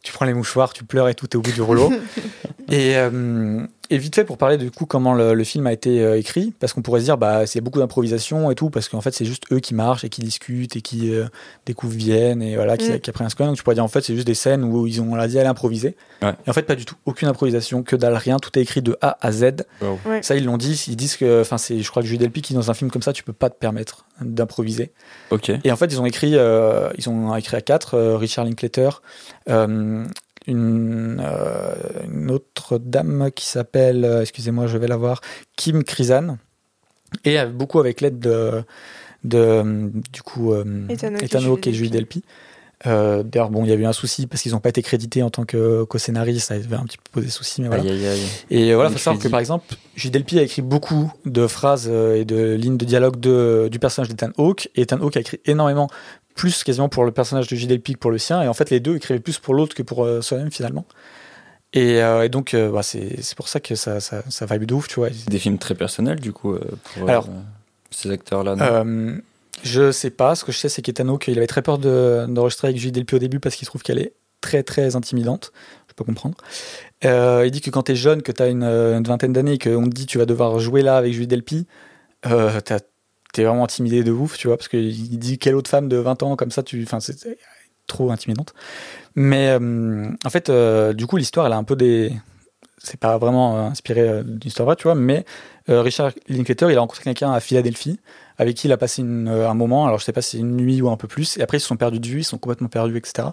tu 0.03 0.12
prends 0.12 0.24
les 0.24 0.34
mouchoirs, 0.34 0.72
tu 0.72 0.84
pleures 0.84 1.09
et 1.09 1.14
tout, 1.14 1.26
t'es 1.26 1.36
au 1.36 1.42
bout 1.42 1.53
du 1.53 1.62
rouleau. 1.62 1.92
et, 2.70 2.96
euh, 2.96 3.64
et 3.90 3.98
vite 3.98 4.14
fait 4.14 4.24
pour 4.24 4.38
parler 4.38 4.56
du 4.56 4.70
coup 4.70 4.86
comment 4.86 5.14
le, 5.14 5.34
le 5.34 5.44
film 5.44 5.66
a 5.66 5.72
été 5.72 6.00
euh, 6.02 6.18
écrit, 6.18 6.52
parce 6.58 6.72
qu'on 6.72 6.82
pourrait 6.82 7.00
se 7.00 7.04
dire 7.06 7.18
bah 7.18 7.46
c'est 7.46 7.60
beaucoup 7.60 7.78
d'improvisation 7.78 8.50
et 8.50 8.54
tout, 8.54 8.70
parce 8.70 8.88
qu'en 8.88 9.00
fait 9.00 9.12
c'est 9.12 9.24
juste 9.24 9.44
eux 9.52 9.60
qui 9.60 9.74
marchent 9.74 10.04
et 10.04 10.08
qui 10.08 10.20
discutent 10.20 10.76
et 10.76 10.80
qui 10.80 11.14
euh, 11.14 11.26
découvrent 11.66 11.96
Vienne 11.96 12.42
et 12.42 12.56
voilà 12.56 12.76
qui, 12.76 12.90
Mm. 12.90 13.00
qui 13.00 13.10
apprennent 13.10 13.26
un 13.26 13.30
score. 13.30 13.46
Donc 13.46 13.56
tu 13.56 13.62
pourrais 13.62 13.74
dire 13.74 13.84
en 13.84 13.88
fait 13.88 14.02
c'est 14.02 14.14
juste 14.14 14.26
des 14.26 14.34
scènes 14.34 14.64
où 14.64 14.86
ils 14.86 15.00
ont 15.00 15.12
on 15.12 15.14
l'a 15.14 15.28
dit 15.28 15.38
à 15.38 15.44
l'improviser. 15.44 15.96
Ouais. 16.22 16.34
Et 16.46 16.50
en 16.50 16.52
fait 16.52 16.62
pas 16.62 16.74
du 16.76 16.84
tout, 16.84 16.96
aucune 17.06 17.28
improvisation, 17.28 17.82
que 17.82 17.96
dalle 17.96 18.14
rien, 18.14 18.38
tout 18.38 18.56
est 18.58 18.62
écrit 18.62 18.82
de 18.82 18.96
A 19.00 19.18
à 19.20 19.32
Z. 19.32 19.64
Wow. 19.80 19.98
Ouais. 20.06 20.22
Ça 20.22 20.36
ils 20.36 20.44
l'ont 20.44 20.56
dit, 20.58 20.82
ils 20.88 20.96
disent 20.96 21.16
que, 21.16 21.40
enfin 21.40 21.58
c'est, 21.58 21.80
je 21.80 21.90
crois 21.90 22.02
que 22.02 22.08
Jules 22.08 22.18
Delpy 22.18 22.42
qui 22.42 22.54
dans 22.54 22.70
un 22.70 22.74
film 22.74 22.90
comme 22.90 23.02
ça 23.02 23.12
tu 23.12 23.22
peux 23.22 23.32
pas 23.32 23.50
te 23.50 23.56
permettre 23.56 24.06
d'improviser. 24.20 24.92
Ok. 25.30 25.50
Et 25.64 25.72
en 25.72 25.76
fait, 25.76 25.86
ils 25.86 26.00
ont 26.00 26.06
écrit, 26.06 26.36
euh, 26.36 26.90
ils 26.96 27.08
ont 27.08 27.34
écrit 27.34 27.56
à 27.56 27.60
quatre, 27.60 27.94
euh, 27.94 28.16
Richard 28.16 28.44
Linklater, 28.44 29.02
euh, 29.48 30.04
une, 30.47 31.22
euh, 31.24 31.74
une 32.12 32.30
autre 32.30 32.78
dame 32.78 33.30
qui 33.34 33.47
s'appelle, 33.47 34.05
euh, 34.05 34.22
excusez-moi, 34.22 34.66
je 34.66 34.78
vais 34.78 34.88
la 34.88 34.97
voir, 34.97 35.20
Kim 35.57 35.84
Krizan, 35.84 36.38
et 37.24 37.38
euh, 37.38 37.47
beaucoup 37.47 37.78
avec 37.78 38.01
l'aide 38.01 38.18
de, 38.18 38.62
de, 39.24 39.90
du 40.12 40.22
coup, 40.22 40.53
euh, 40.53 40.64
Ethan 40.88 41.14
Hawke 41.14 41.22
et 41.22 41.28
Julie 41.28 41.47
Hawke 41.47 41.66
et 41.66 41.72
Julie 41.72 41.90
Delpy. 41.90 42.24
Euh, 42.84 43.22
D'ailleurs, 43.22 43.51
bon, 43.51 43.64
il 43.64 43.68
y 43.68 43.72
a 43.72 43.76
eu 43.76 43.84
un 43.84 43.93
souci 43.93 44.26
parce 44.26 44.43
qu'ils 44.43 44.51
n'ont 44.53 44.59
pas 44.59 44.70
été 44.70 44.82
crédités 44.82 45.22
en 45.22 45.30
tant 45.30 45.45
que 45.45 45.84
co-scénaristes, 45.84 46.49
ça 46.49 46.55
avait 46.55 46.74
un 46.74 46.82
petit 46.82 46.99
peu 46.99 47.20
posé 47.20 47.28
souci, 47.28 47.62
mais 47.62 47.68
voilà. 47.68 47.84
Aïe 47.84 47.90
aïe 47.90 48.07
aïe. 48.07 48.20
Et 48.51 48.74
voilà, 48.74 48.88
Les 48.88 48.97
faut 48.97 49.01
savoir 49.01 49.22
que 49.22 49.28
par 49.28 49.38
exemple, 49.38 49.76
Jules 49.95 50.11
Delpy 50.11 50.40
a 50.40 50.43
écrit 50.43 50.62
beaucoup 50.62 51.12
de 51.24 51.47
phrases 51.47 51.86
et 51.88 52.24
de 52.24 52.55
lignes 52.55 52.78
de 52.78 52.84
dialogue 52.84 53.20
de, 53.20 53.68
du 53.70 53.78
personnage 53.78 54.09
d'Ethan 54.09 54.32
Hawke. 54.36 54.68
Et 54.74 54.80
Ethan 54.82 55.01
Hawke 55.01 55.16
a 55.16 55.20
écrit 55.20 55.38
énormément, 55.45 55.88
plus 56.34 56.64
quasiment 56.64 56.88
pour 56.88 57.04
le 57.04 57.12
personnage 57.12 57.46
de 57.48 57.56
Delpy 57.56 57.94
que 57.94 57.98
pour 57.98 58.10
le 58.10 58.18
sien. 58.18 58.42
Et 58.42 58.48
en 58.48 58.54
fait, 58.54 58.70
les 58.70 58.80
deux 58.80 58.96
écrivaient 58.96 59.20
plus 59.20 59.38
pour 59.38 59.54
l'autre 59.54 59.74
que 59.74 59.82
pour 59.82 60.04
euh, 60.04 60.20
soi-même 60.22 60.50
finalement. 60.50 60.84
Et, 61.74 62.02
euh, 62.02 62.24
et 62.24 62.28
donc, 62.28 62.52
euh, 62.54 62.70
bah, 62.70 62.82
c'est 62.82 63.34
pour 63.36 63.48
ça 63.48 63.60
que 63.60 63.74
ça, 63.74 64.00
ça, 64.00 64.22
ça 64.28 64.46
vibe 64.46 64.64
de 64.64 64.74
ouf, 64.74 64.88
tu 64.88 64.96
vois. 64.96 65.08
Des 65.10 65.38
films 65.38 65.58
très 65.58 65.74
personnels 65.74 66.20
du 66.20 66.32
coup 66.32 66.52
euh, 66.52 66.60
pour 66.94 67.08
Alors, 67.08 67.28
ces 67.90 68.10
acteurs-là. 68.10 68.56
je 69.62 69.90
sais 69.92 70.10
pas. 70.10 70.34
Ce 70.34 70.44
que 70.44 70.52
je 70.52 70.58
sais, 70.58 70.68
c'est 70.68 70.82
qu'Ethan 70.82 71.08
Hawke, 71.08 71.28
il 71.28 71.38
avait 71.38 71.46
très 71.46 71.62
peur 71.62 71.78
de- 71.78 72.26
d'enregistrer 72.28 72.68
avec 72.68 72.78
Julie 72.78 72.92
Delpy 72.92 73.14
au 73.14 73.18
début 73.18 73.40
parce 73.40 73.54
qu'il 73.56 73.66
trouve 73.66 73.82
qu'elle 73.82 73.98
est 73.98 74.12
très 74.40 74.62
très 74.62 74.96
intimidante. 74.96 75.52
Je 75.88 75.94
peux 75.94 76.04
comprendre. 76.04 76.36
Il 77.02 77.50
dit 77.50 77.60
que 77.60 77.70
quand 77.70 77.82
t'es 77.84 77.96
jeune, 77.96 78.22
que 78.22 78.32
t'as 78.32 78.50
une, 78.50 78.64
une 78.64 79.04
vingtaine 79.04 79.32
d'années, 79.32 79.54
et 79.54 79.58
qu'on 79.58 79.84
te 79.84 79.94
dit 79.94 80.06
tu 80.06 80.18
vas 80.18 80.26
devoir 80.26 80.58
jouer 80.58 80.82
là 80.82 80.96
avec 80.96 81.12
Julie 81.12 81.26
Delpy, 81.26 81.66
euh, 82.26 82.60
t'as- 82.60 82.80
t'es 83.32 83.44
vraiment 83.44 83.64
intimidé 83.64 84.04
de 84.04 84.12
ouf, 84.12 84.38
tu 84.38 84.48
vois, 84.48 84.56
parce 84.56 84.68
qu'il 84.68 85.18
dit 85.18 85.38
quelle 85.38 85.54
autre 85.56 85.70
femme 85.70 85.88
de 85.88 85.96
20 85.96 86.22
ans 86.22 86.36
comme 86.36 86.50
ça, 86.50 86.62
tu, 86.62 86.82
enfin 86.84 87.00
c'est 87.00 87.16
trop 87.86 88.10
intimidante. 88.10 88.54
Mais 89.14 89.48
euh, 89.50 90.08
en 90.24 90.30
fait, 90.30 90.50
euh, 90.50 90.92
du 90.92 91.06
coup, 91.06 91.16
l'histoire, 91.16 91.46
elle 91.46 91.52
a 91.52 91.56
un 91.56 91.64
peu 91.64 91.76
des, 91.76 92.12
c'est 92.78 92.98
pas 93.00 93.18
vraiment 93.18 93.56
euh, 93.56 93.60
inspiré 93.70 94.22
d'une 94.24 94.40
histoire 94.48 94.66
vraie, 94.66 94.76
tu 94.76 94.84
vois, 94.84 94.94
mais 94.94 95.24
Richard 95.68 96.10
Linklater, 96.28 96.70
il 96.72 96.76
a 96.76 96.80
rencontré 96.80 97.04
quelqu'un 97.04 97.32
à 97.32 97.38
Philadelphie 97.38 98.00
avec 98.36 98.56
qui 98.56 98.66
il 98.66 98.72
a 98.72 98.76
passé 98.76 99.02
une- 99.02 99.28
un 99.28 99.54
moment, 99.54 99.86
alors 99.86 100.00
je 100.00 100.04
sais 100.04 100.12
pas 100.12 100.22
si 100.22 100.40
une 100.40 100.56
nuit 100.56 100.82
ou 100.82 100.90
un 100.90 100.96
peu 100.96 101.06
plus, 101.06 101.36
et 101.36 101.42
après 101.42 101.58
ils 101.58 101.60
se 101.60 101.68
sont 101.68 101.76
perdus 101.76 102.00
de 102.00 102.08
vue, 102.08 102.20
ils 102.20 102.24
sont 102.24 102.38
complètement 102.38 102.66
perdus, 102.68 102.96
etc. 102.96 103.28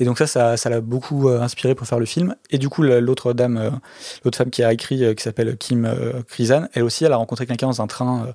Et 0.00 0.06
donc 0.06 0.16
ça, 0.16 0.26
ça 0.26 0.56
ça 0.56 0.70
l'a 0.70 0.80
beaucoup 0.80 1.28
inspiré 1.28 1.74
pour 1.74 1.86
faire 1.86 1.98
le 1.98 2.06
film. 2.06 2.36
Et 2.50 2.56
du 2.58 2.70
coup, 2.70 2.82
la- 2.82 3.00
l'autre 3.02 3.34
dame, 3.34 3.80
l'autre 4.24 4.38
femme 4.38 4.48
qui 4.50 4.62
a 4.62 4.72
écrit, 4.72 5.14
qui 5.14 5.22
s'appelle 5.22 5.58
Kim 5.58 5.86
Krizan, 6.28 6.68
elle 6.72 6.84
aussi, 6.84 7.04
elle 7.04 7.12
a 7.12 7.16
rencontré 7.16 7.46
quelqu'un 7.46 7.66
dans 7.66 7.82
un 7.82 7.86
train 7.86 8.32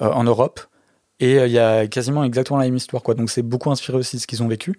en 0.00 0.24
Europe, 0.24 0.60
et 1.20 1.38
euh, 1.38 1.46
il 1.46 1.52
y 1.52 1.58
a 1.58 1.86
quasiment 1.86 2.24
exactement 2.24 2.58
la 2.58 2.64
même 2.66 2.76
histoire, 2.76 3.02
quoi. 3.02 3.14
Donc 3.14 3.30
c'est 3.30 3.42
beaucoup 3.42 3.70
inspiré 3.70 3.96
aussi 3.98 4.16
de 4.16 4.20
ce 4.22 4.26
qu'ils 4.26 4.42
ont 4.42 4.48
vécu. 4.48 4.78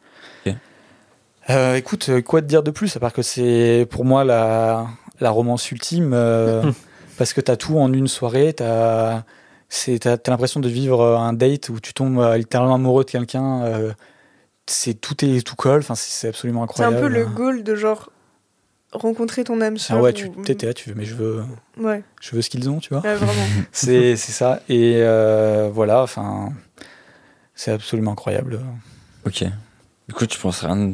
Euh, 1.50 1.76
écoute, 1.76 2.10
euh, 2.10 2.22
quoi 2.22 2.42
te 2.42 2.48
dire 2.48 2.64
de 2.64 2.72
plus 2.72 2.96
à 2.96 3.00
part 3.00 3.14
que 3.14 3.22
c'est 3.22 3.88
pour 3.92 4.04
moi 4.04 4.24
la, 4.24 4.88
la 5.20 5.30
romance 5.30 5.72
ultime 5.72 6.12
euh, 6.14 6.64
parce 7.20 7.34
que 7.34 7.42
t'as 7.42 7.56
tout 7.56 7.78
en 7.78 7.94
une 7.94 8.08
soirée, 8.08 8.54
t'as 8.54 9.24
c'est 9.70 10.00
t'as, 10.00 10.18
t'as 10.18 10.32
l'impression 10.32 10.60
de 10.60 10.68
vivre 10.70 11.02
euh, 11.02 11.18
un 11.18 11.34
date 11.34 11.70
où 11.70 11.80
tu 11.80 11.94
tombes 11.94 12.20
euh, 12.20 12.38
littéralement 12.38 12.76
amoureux 12.76 13.04
de 13.04 13.12
quelqu'un. 13.12 13.62
euh, 13.64 13.94
c'est 14.68 14.96
tout 14.96 15.24
est 15.24 15.46
tout 15.46 15.56
colle. 15.56 15.82
Enfin, 15.82 15.94
c'est, 15.94 16.30
absolument 16.30 16.66
C'est 16.74 16.82
un 16.84 16.88
incroyable. 16.88 17.08
peu 17.14 17.20
le 17.20 17.26
goal 17.28 17.62
de 17.64 17.76
genre 17.76 18.10
rencontrer 18.96 19.44
ton 19.44 19.62
âme 19.62 19.76
Ah 19.78 19.80
sœur. 19.80 20.02
ouais, 20.02 20.14
tu 20.14 20.28
ou- 20.28 20.42
t'es 20.44 20.66
là, 20.66 20.74
tu 20.74 20.90
veux, 20.90 20.96
mais 20.96 21.06
je 21.06 21.16
veux, 21.16 21.44
Ouais, 21.78 22.04
je 22.22 22.36
veux 22.36 22.42
ce 22.42 22.50
qu'ils 22.50 22.70
ont, 22.70 22.80
tu 22.80 22.90
vois. 22.94 23.02
ouais, 23.04 23.16
vraiment. 23.16 23.32
c'est, 23.72 24.16
c'est 24.16 24.32
ça. 24.32 24.62
Et 24.70 24.96
euh, 24.98 25.70
voilà, 25.74 26.02
enfin, 26.02 26.52
c'est 27.54 27.72
absolument 27.72 28.12
incroyable. 28.12 28.60
Ok. 29.26 29.44
Du 30.08 30.14
coup, 30.14 30.26
tu 30.26 30.40
penses 30.40 30.62
rien. 30.64 30.94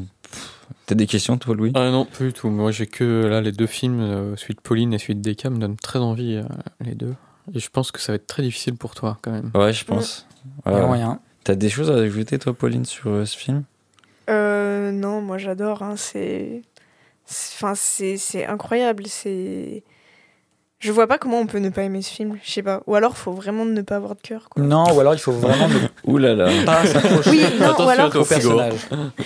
T'as 0.86 0.96
des 0.96 1.06
questions, 1.08 1.38
toi, 1.38 1.56
Louis? 1.56 1.72
Ah 1.76 1.90
non, 1.92 2.06
pas 2.06 2.24
du 2.26 2.34
tout. 2.34 2.50
Moi, 2.50 2.72
j'ai 2.72 2.88
que 2.88 3.26
là 3.26 3.42
les 3.42 3.52
deux 3.52 3.68
films, 3.68 4.00
euh, 4.02 4.36
celui 4.36 4.56
de 4.56 4.62
Pauline 4.62 4.94
et 4.94 4.98
celui 5.00 5.16
de 5.16 5.22
Deka, 5.22 5.50
me 5.50 5.58
donnent 5.58 5.76
très 5.78 6.00
envie, 6.00 6.36
euh, 6.36 6.44
les 6.82 6.96
deux. 6.96 7.14
Et 7.54 7.60
je 7.60 7.70
pense 7.70 7.92
que 7.92 8.00
ça 8.00 8.12
va 8.12 8.16
être 8.18 8.28
très 8.28 8.44
difficile 8.44 8.76
pour 8.76 8.96
toi, 8.96 9.18
quand 9.22 9.32
même. 9.32 9.52
Ouais, 9.56 9.74
je 9.74 9.84
pense. 9.86 10.28
Il 10.66 10.72
y 10.72 10.76
Ouais. 10.76 10.82
a 10.82 10.86
moyen. 10.86 11.20
T'as 11.44 11.56
des 11.56 11.70
choses 11.70 11.90
à 11.92 11.96
ajouter, 11.96 12.40
toi, 12.40 12.54
Pauline, 12.54 12.86
sur 12.86 13.10
euh, 13.12 13.26
ce 13.26 13.38
film? 13.38 13.64
Euh, 14.30 14.92
non, 14.92 15.22
moi 15.22 15.38
j'adore. 15.38 15.82
Hein, 15.82 15.96
c'est- 15.98 16.62
enfin, 17.56 17.74
c'est, 17.76 18.18
c'est 18.18 18.46
incroyable. 18.46 19.04
C'est, 19.08 19.84
je 20.80 20.92
vois 20.92 21.06
pas 21.06 21.20
comment 21.20 21.40
on 21.40 21.46
peut 21.46 21.60
ne 21.60 21.70
pas 21.70 21.84
aimer 21.84 22.02
ce 22.02 22.10
film. 22.12 22.40
Je 22.44 22.52
sais 22.52 22.64
pas. 22.64 22.82
Ou 22.88 22.96
alors, 22.96 23.16
faut 23.16 23.32
vraiment 23.34 23.66
ne 23.66 23.82
pas 23.84 23.98
avoir 23.98 24.16
de 24.16 24.22
cœur. 24.22 24.50
Quoi. 24.50 24.64
Non, 24.64 24.86
ou 24.96 25.00
alors 25.00 25.14
il 25.14 25.20
faut 25.20 25.32
vraiment 25.32 25.68
ne 25.68 25.78
Ouh 26.12 26.18
là 26.18 26.34
là. 26.34 26.50
pas 26.66 26.86
s'accrocher 26.88 27.30
Oui, 27.30 27.44
non, 27.60 27.86
ou 27.86 27.90
alors. 27.90 28.08
au 28.16 28.26
personnage. 28.26 28.74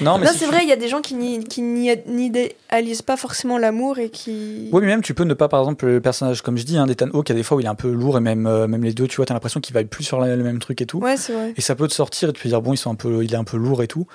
Non, 0.02 0.18
mais 0.18 0.26
Non, 0.26 0.32
si 0.34 0.40
c'est 0.40 0.46
tu- 0.46 0.52
vrai. 0.52 0.60
Il 0.64 0.70
y 0.70 0.74
a 0.74 0.76
des 0.76 0.90
gens 0.90 1.02
qui 1.02 1.16
n'idéalisent 1.16 3.02
pas 3.04 3.16
forcément 3.18 3.58
l'amour 3.58 4.00
et 4.00 4.10
qui. 4.10 4.70
Oui, 4.74 4.82
mais 4.82 4.88
même 4.88 5.02
tu 5.02 5.14
peux 5.14 5.24
ne 5.24 5.34
pas, 5.34 5.48
par 5.48 5.62
exemple, 5.62 5.86
le 5.86 6.02
personnage, 6.02 6.42
comme 6.42 6.58
je 6.58 6.64
dis, 6.66 6.78
hein, 6.78 6.88
d'Ethan 6.88 7.08
Hawke, 7.14 7.30
il 7.30 7.32
y 7.32 7.36
a 7.36 7.38
des 7.38 7.44
fois 7.44 7.56
où 7.58 7.60
il 7.62 7.66
est 7.66 7.70
un 7.70 7.76
peu 7.76 7.90
lourd 7.92 8.18
et 8.18 8.22
même, 8.22 8.48
euh, 8.48 8.68
même 8.68 8.84
les 8.84 8.94
deux, 8.94 9.08
tu 9.08 9.16
vois, 9.18 9.26
t'as 9.26 9.34
l'impression 9.34 9.62
qu'ils 9.62 9.74
vaillent 9.74 9.86
plus 9.86 10.04
sur 10.04 10.20
la- 10.20 10.36
le 10.36 10.44
même 10.44 10.60
truc 10.60 10.82
et 10.82 10.86
tout. 10.86 11.00
Ouais, 11.00 11.16
c'est 11.18 11.32
vrai. 11.34 11.54
Et 11.56 11.62
ça 11.62 11.76
peut 11.76 11.88
te 11.88 11.94
sortir 11.94 12.30
et 12.30 12.34
tu 12.34 12.42
peux 12.44 12.50
dire, 12.50 12.62
bon, 12.62 12.74
ils 12.74 12.78
sont 12.78 12.92
un 12.92 12.96
peu, 12.96 13.24
il 13.24 13.34
est 13.34 13.38
un 13.38 13.44
peu 13.46 13.56
lourd 13.58 13.82
et 13.82 13.88
tout. 13.88 14.08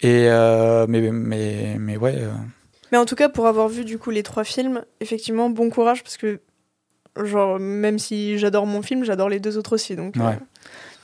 Et 0.00 0.26
euh, 0.28 0.86
mais, 0.88 1.00
mais, 1.12 1.76
mais 1.78 1.96
ouais. 1.96 2.16
euh, 2.18 2.30
Mais 2.94 2.98
en 3.00 3.06
tout 3.06 3.16
cas, 3.16 3.28
pour 3.28 3.48
avoir 3.48 3.66
vu 3.68 3.84
du 3.84 3.98
coup 3.98 4.10
les 4.10 4.22
trois 4.22 4.44
films, 4.44 4.84
effectivement, 5.00 5.50
bon 5.50 5.68
courage 5.68 6.04
parce 6.04 6.16
que, 6.16 6.40
genre, 7.20 7.58
même 7.58 7.98
si 7.98 8.38
j'adore 8.38 8.66
mon 8.66 8.82
film, 8.82 9.02
j'adore 9.02 9.28
les 9.28 9.40
deux 9.40 9.58
autres 9.58 9.72
aussi. 9.74 9.96
Donc, 9.96 10.16
euh, 10.16 10.30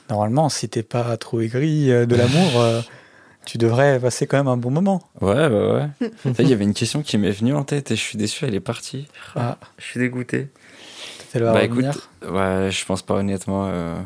normalement, 0.09 0.47
si 0.47 0.69
t'es 0.69 0.83
pas 0.83 1.17
trop 1.17 1.41
aigri 1.41 1.91
euh, 1.91 2.05
de 2.05 2.15
l'amour, 2.15 2.61
euh, 2.61 2.79
tu 3.45 3.57
devrais 3.57 3.99
passer 3.99 4.25
quand 4.25 4.37
même 4.37 4.47
un 4.47 4.55
bon 4.55 4.71
moment. 4.71 5.01
Ouais, 5.19 5.33
ouais, 5.49 5.89
ouais. 6.25 6.33
Il 6.39 6.47
y 6.47 6.53
avait 6.53 6.63
une 6.63 6.73
question 6.73 7.01
qui 7.03 7.17
m'est 7.17 7.29
venue 7.31 7.53
en 7.53 7.65
tête 7.65 7.91
et 7.91 7.97
je 7.97 8.01
suis 8.01 8.17
déçu, 8.17 8.45
elle 8.45 8.55
est 8.55 8.61
partie. 8.61 9.09
Ah, 9.35 9.57
Je 9.77 9.83
suis 9.83 9.99
dégoûté. 9.99 10.47
elle 11.33 11.43
va 11.43 11.51
Bah 11.51 11.59
revenir. 11.63 11.89
écoute, 11.91 12.07
ouais, 12.31 12.69
je 12.71 12.85
pense 12.85 13.01
pas 13.01 13.15
honnêtement. 13.15 13.67
euh, 13.67 14.01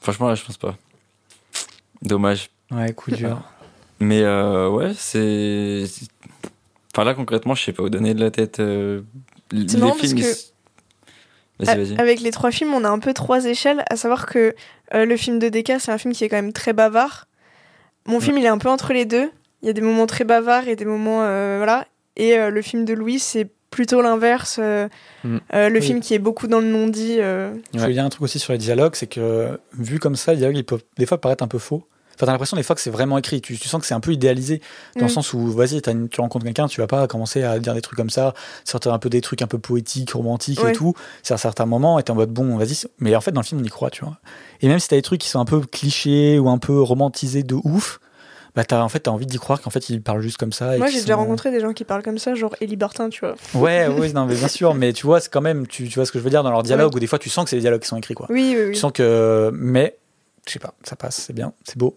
Franchement, 0.00 0.26
là, 0.26 0.34
je 0.34 0.42
pense 0.44 0.56
pas. 0.58 0.76
Dommage. 2.02 2.50
Ouais, 2.72 2.92
coup 2.92 3.12
dur. 3.12 3.40
Mais 4.00 4.22
euh, 4.22 4.68
ouais, 4.68 4.92
c'est. 4.96 5.84
Enfin 6.94 7.04
là, 7.04 7.14
concrètement, 7.14 7.54
je 7.56 7.64
sais 7.64 7.72
pas 7.72 7.82
où 7.82 7.88
donner 7.88 8.14
de 8.14 8.20
la 8.20 8.30
tête. 8.30 8.60
euh, 8.60 9.00
Les 9.50 9.68
C'est 9.68 9.78
marrant 9.78 9.92
parce 9.96 10.02
films. 10.12 10.18
ils 10.18 11.66
que- 11.66 12.00
Avec 12.00 12.20
les 12.20 12.30
trois 12.30 12.50
films, 12.50 12.72
on 12.74 12.84
a 12.84 12.88
un 12.88 12.98
peu 13.00 13.12
trois 13.12 13.44
échelles, 13.46 13.84
à 13.90 13.96
savoir 13.96 14.26
que 14.26 14.54
euh, 14.94 15.04
le 15.04 15.16
film 15.16 15.38
de 15.38 15.48
Deka, 15.48 15.78
c'est 15.78 15.90
un 15.92 15.98
film 15.98 16.14
qui 16.14 16.24
est 16.24 16.28
quand 16.28 16.36
même 16.36 16.52
très 16.52 16.72
bavard. 16.72 17.26
Mon 18.06 18.20
film, 18.20 18.38
il 18.38 18.44
est 18.44 18.48
un 18.48 18.58
peu 18.58 18.68
entre 18.68 18.92
les 18.92 19.04
deux. 19.06 19.30
Il 19.62 19.66
y 19.66 19.70
a 19.70 19.72
des 19.72 19.80
moments 19.80 20.06
très 20.06 20.24
bavards 20.24 20.68
et 20.68 20.76
des 20.76 20.84
moments. 20.84 21.22
euh, 21.22 21.56
voilà. 21.58 21.86
Et 22.16 22.36
euh, 22.38 22.50
le 22.50 22.62
film 22.62 22.84
de 22.84 22.92
Louis, 22.94 23.18
c'est 23.18 23.48
plutôt 23.70 24.02
l'inverse. 24.02 24.58
euh, 24.62 24.88
Mm. 25.24 25.38
euh, 25.54 25.68
le 25.70 25.80
Oui. 25.80 25.86
film 25.86 26.00
qui 26.00 26.14
est 26.14 26.18
beaucoup 26.18 26.46
dans 26.46 26.60
le 26.60 26.66
non-dit. 26.66 27.16
euh, 27.18 27.54
Je 27.74 27.80
veux 27.80 27.92
dire 27.92 28.04
un 28.04 28.08
truc 28.10 28.22
aussi 28.22 28.38
sur 28.38 28.52
les 28.52 28.58
dialogues, 28.58 28.94
c'est 28.94 29.06
que 29.08 29.58
vu 29.78 29.98
comme 29.98 30.16
ça, 30.16 30.32
les 30.32 30.38
dialogues 30.38 30.58
ils 30.58 30.64
peuvent 30.64 30.84
des 30.98 31.06
fois 31.06 31.18
paraître 31.20 31.42
un 31.42 31.48
peu 31.48 31.58
faux. 31.58 31.82
Enfin, 32.16 32.26
t'as 32.26 32.32
l'impression 32.32 32.56
des 32.56 32.62
fois 32.62 32.74
que 32.76 32.82
c'est 32.82 32.90
vraiment 32.90 33.18
écrit. 33.18 33.40
Tu, 33.40 33.58
tu 33.58 33.68
sens 33.68 33.80
que 33.80 33.86
c'est 33.86 33.94
un 33.94 34.00
peu 34.00 34.12
idéalisé 34.12 34.60
dans 34.96 35.02
le 35.02 35.06
Mm. 35.06 35.08
sens 35.14 35.32
où, 35.32 35.50
vas-y, 35.52 35.82
tu 35.82 36.20
rencontres 36.20 36.44
quelqu'un, 36.44 36.66
tu 36.68 36.80
vas 36.80 36.86
pas 36.86 37.06
commencer 37.06 37.42
à 37.42 37.58
dire 37.58 37.74
des 37.74 37.80
trucs 37.82 37.96
comme 37.96 38.10
ça, 38.10 38.34
sortir 38.64 38.92
un 38.92 38.98
peu 38.98 39.08
des 39.10 39.20
trucs 39.20 39.42
un 39.42 39.46
peu 39.46 39.58
poétiques, 39.58 40.12
romantiques 40.12 40.62
Ouais. 40.62 40.70
et 40.70 40.74
tout. 40.74 40.94
C'est 41.22 41.34
à 41.34 41.38
certains 41.38 41.66
moments, 41.66 41.98
et 41.98 42.02
t'es 42.02 42.10
en 42.12 42.14
mode 42.14 42.30
bon, 42.30 42.56
vas-y. 42.56 42.74
Mais 42.98 43.14
en 43.16 43.20
fait, 43.20 43.32
dans 43.32 43.40
le 43.40 43.46
film, 43.46 43.60
on 43.60 43.64
y 43.64 43.68
croit, 43.68 43.90
tu 43.90 44.04
vois. 44.04 44.18
Et 44.60 44.68
même 44.68 44.78
si 44.78 44.88
t'as 44.88 44.96
des 44.96 45.02
trucs 45.02 45.20
qui 45.20 45.28
sont 45.28 45.40
un 45.40 45.44
peu 45.44 45.60
clichés 45.60 46.38
ou 46.38 46.48
un 46.48 46.58
peu 46.58 46.80
romantisés 46.80 47.42
de 47.42 47.56
ouf, 47.64 47.98
bah 48.54 48.64
t'as 48.64 48.82
en 48.82 48.88
fait 48.88 49.00
t'as 49.00 49.10
envie 49.10 49.26
d'y 49.26 49.38
croire 49.38 49.60
qu'en 49.60 49.70
fait 49.70 49.88
ils 49.90 50.00
parlent 50.00 50.20
juste 50.20 50.36
comme 50.36 50.52
ça. 50.52 50.76
et 50.76 50.78
Moi, 50.78 50.86
j'ai 50.86 51.00
déjà 51.00 51.14
sont- 51.14 51.18
rencontré 51.20 51.50
des 51.50 51.58
gens 51.58 51.72
qui 51.72 51.82
parlent 51.82 52.04
comme 52.04 52.18
ça, 52.18 52.36
genre 52.36 52.54
Elie 52.62 52.76
Bartin, 52.76 53.08
tu 53.08 53.18
vois. 53.26 53.34
Ouais, 53.54 53.88
ouais, 53.88 54.12
non, 54.12 54.26
mais 54.26 54.36
bien 54.36 54.46
sûr. 54.46 54.74
Mais 54.74 54.92
tu 54.92 55.06
vois, 55.06 55.18
c'est 55.20 55.28
quand 55.32 55.40
même, 55.40 55.66
tu, 55.66 55.88
tu 55.88 55.94
vois 55.96 56.06
ce 56.06 56.12
que 56.12 56.20
je 56.20 56.24
veux 56.24 56.30
dire 56.30 56.44
dans 56.44 56.52
leur 56.52 56.62
dialogue 56.62 56.94
où 56.94 57.00
des 57.00 57.08
fois 57.08 57.18
tu 57.18 57.28
sens 57.28 57.42
que 57.44 57.50
c'est 57.50 57.56
des 57.56 57.62
dialogues 57.62 57.80
qui 57.82 57.88
sont 57.88 57.96
écrits, 57.96 58.14
quoi. 58.14 58.26
Oui, 58.30 58.54
oui, 58.56 58.64
oui. 58.66 58.72
Tu 58.74 58.78
sens 58.78 58.92
que, 58.92 59.50
mais, 59.54 59.96
je 60.46 60.52
sais 60.52 60.58
pas, 60.58 60.74
ça 60.82 60.96
passe, 60.96 61.16
c'est 61.16 61.32
bien, 61.32 61.52
c'est 61.64 61.78
beau. 61.78 61.94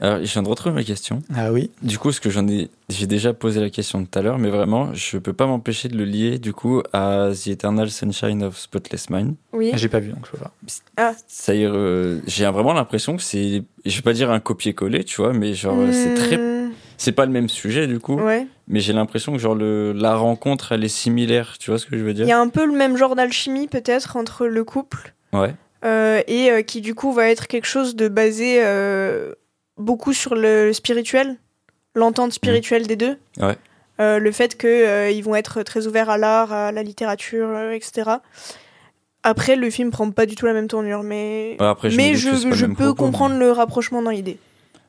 Alors, 0.00 0.18
je 0.24 0.32
viens 0.32 0.42
de 0.44 0.48
retrouver 0.48 0.72
ma 0.72 0.84
question. 0.84 1.20
Ah 1.34 1.52
oui. 1.52 1.68
Du 1.82 1.98
coup, 1.98 2.12
ce 2.12 2.20
que 2.20 2.30
j'en 2.30 2.46
ai, 2.46 2.70
j'ai 2.88 3.08
déjà 3.08 3.34
posé 3.34 3.60
la 3.60 3.70
question 3.70 4.04
tout 4.04 4.16
à 4.18 4.22
l'heure, 4.22 4.38
mais 4.38 4.48
vraiment, 4.48 4.94
je 4.94 5.18
peux 5.18 5.32
pas 5.32 5.46
m'empêcher 5.46 5.88
de 5.88 5.96
le 5.96 6.04
lier, 6.04 6.38
du 6.38 6.52
coup, 6.52 6.80
à 6.92 7.30
The 7.34 7.48
Eternal 7.48 7.90
Sunshine 7.90 8.44
of 8.44 8.56
Spotless 8.56 9.10
Mind. 9.10 9.34
Oui. 9.52 9.72
J'ai 9.74 9.88
pas 9.88 9.98
vu, 9.98 10.10
donc 10.12 10.26
je 10.26 10.30
peux 10.30 10.38
pas. 10.38 11.14
Ça 11.26 11.54
y 11.56 11.62
est, 11.62 11.66
euh, 11.66 12.20
j'ai 12.28 12.46
vraiment 12.46 12.72
l'impression 12.72 13.16
que 13.16 13.22
c'est, 13.22 13.64
je 13.84 13.96
vais 13.96 14.02
pas 14.02 14.12
dire 14.12 14.30
un 14.30 14.38
copier-coller, 14.38 15.02
tu 15.02 15.16
vois, 15.20 15.32
mais 15.32 15.54
genre, 15.54 15.76
c'est 15.92 16.14
très, 16.14 16.36
Hmm, 16.38 16.70
c'est 16.96 17.12
pas 17.12 17.26
le 17.26 17.32
même 17.32 17.48
sujet, 17.48 17.88
du 17.88 17.98
coup, 17.98 18.14
Ouais. 18.20 18.46
mais 18.68 18.78
j'ai 18.78 18.92
l'impression 18.92 19.32
que 19.32 19.38
genre 19.38 19.56
le, 19.56 19.92
la 19.92 20.14
rencontre, 20.14 20.70
elle 20.70 20.84
est 20.84 20.88
similaire, 20.88 21.56
tu 21.58 21.72
vois 21.72 21.80
ce 21.80 21.86
que 21.86 21.98
je 21.98 22.04
veux 22.04 22.10
Il 22.10 22.14
dire? 22.14 22.28
y 22.28 22.32
a 22.32 22.38
un 22.40 22.48
peu 22.48 22.64
le 22.64 22.72
même 22.72 22.96
genre 22.96 23.16
d'alchimie, 23.16 23.66
peut-être, 23.66 24.16
entre 24.16 24.46
le 24.46 24.62
couple. 24.62 25.14
Ouais. 25.32 25.52
Euh, 25.84 26.22
et 26.26 26.50
euh, 26.50 26.62
qui 26.62 26.80
du 26.80 26.94
coup 26.94 27.12
va 27.12 27.28
être 27.28 27.46
quelque 27.46 27.66
chose 27.66 27.94
de 27.96 28.08
basé 28.08 28.58
euh, 28.62 29.34
beaucoup 29.76 30.12
sur 30.12 30.34
le 30.34 30.72
spirituel, 30.72 31.36
l'entente 31.94 32.32
spirituelle 32.32 32.86
des 32.86 32.96
deux. 32.96 33.16
Ouais. 33.40 33.56
Euh, 34.00 34.18
le 34.18 34.32
fait 34.32 34.56
qu'ils 34.58 35.22
vont 35.22 35.34
être 35.36 35.62
très 35.62 35.86
ouverts 35.86 36.10
à 36.10 36.18
l'art, 36.18 36.52
à 36.52 36.72
la 36.72 36.82
littérature, 36.82 37.48
euh, 37.50 37.70
etc. 37.72 38.10
Après, 39.22 39.56
le 39.56 39.70
film 39.70 39.90
prend 39.90 40.10
pas 40.10 40.26
du 40.26 40.34
tout 40.34 40.46
la 40.46 40.52
même 40.52 40.68
tournure, 40.68 41.02
mais, 41.02 41.56
Ouais, 41.60 41.66
après, 41.66 41.90
je 41.90 41.96
mais 41.96 42.14
je, 42.14 42.30
peux 42.66 42.74
propos, 42.74 42.94
comprendre 42.94 43.38
le 43.38 43.50
rapprochement 43.52 44.02
dans 44.02 44.10
l'idée. 44.10 44.38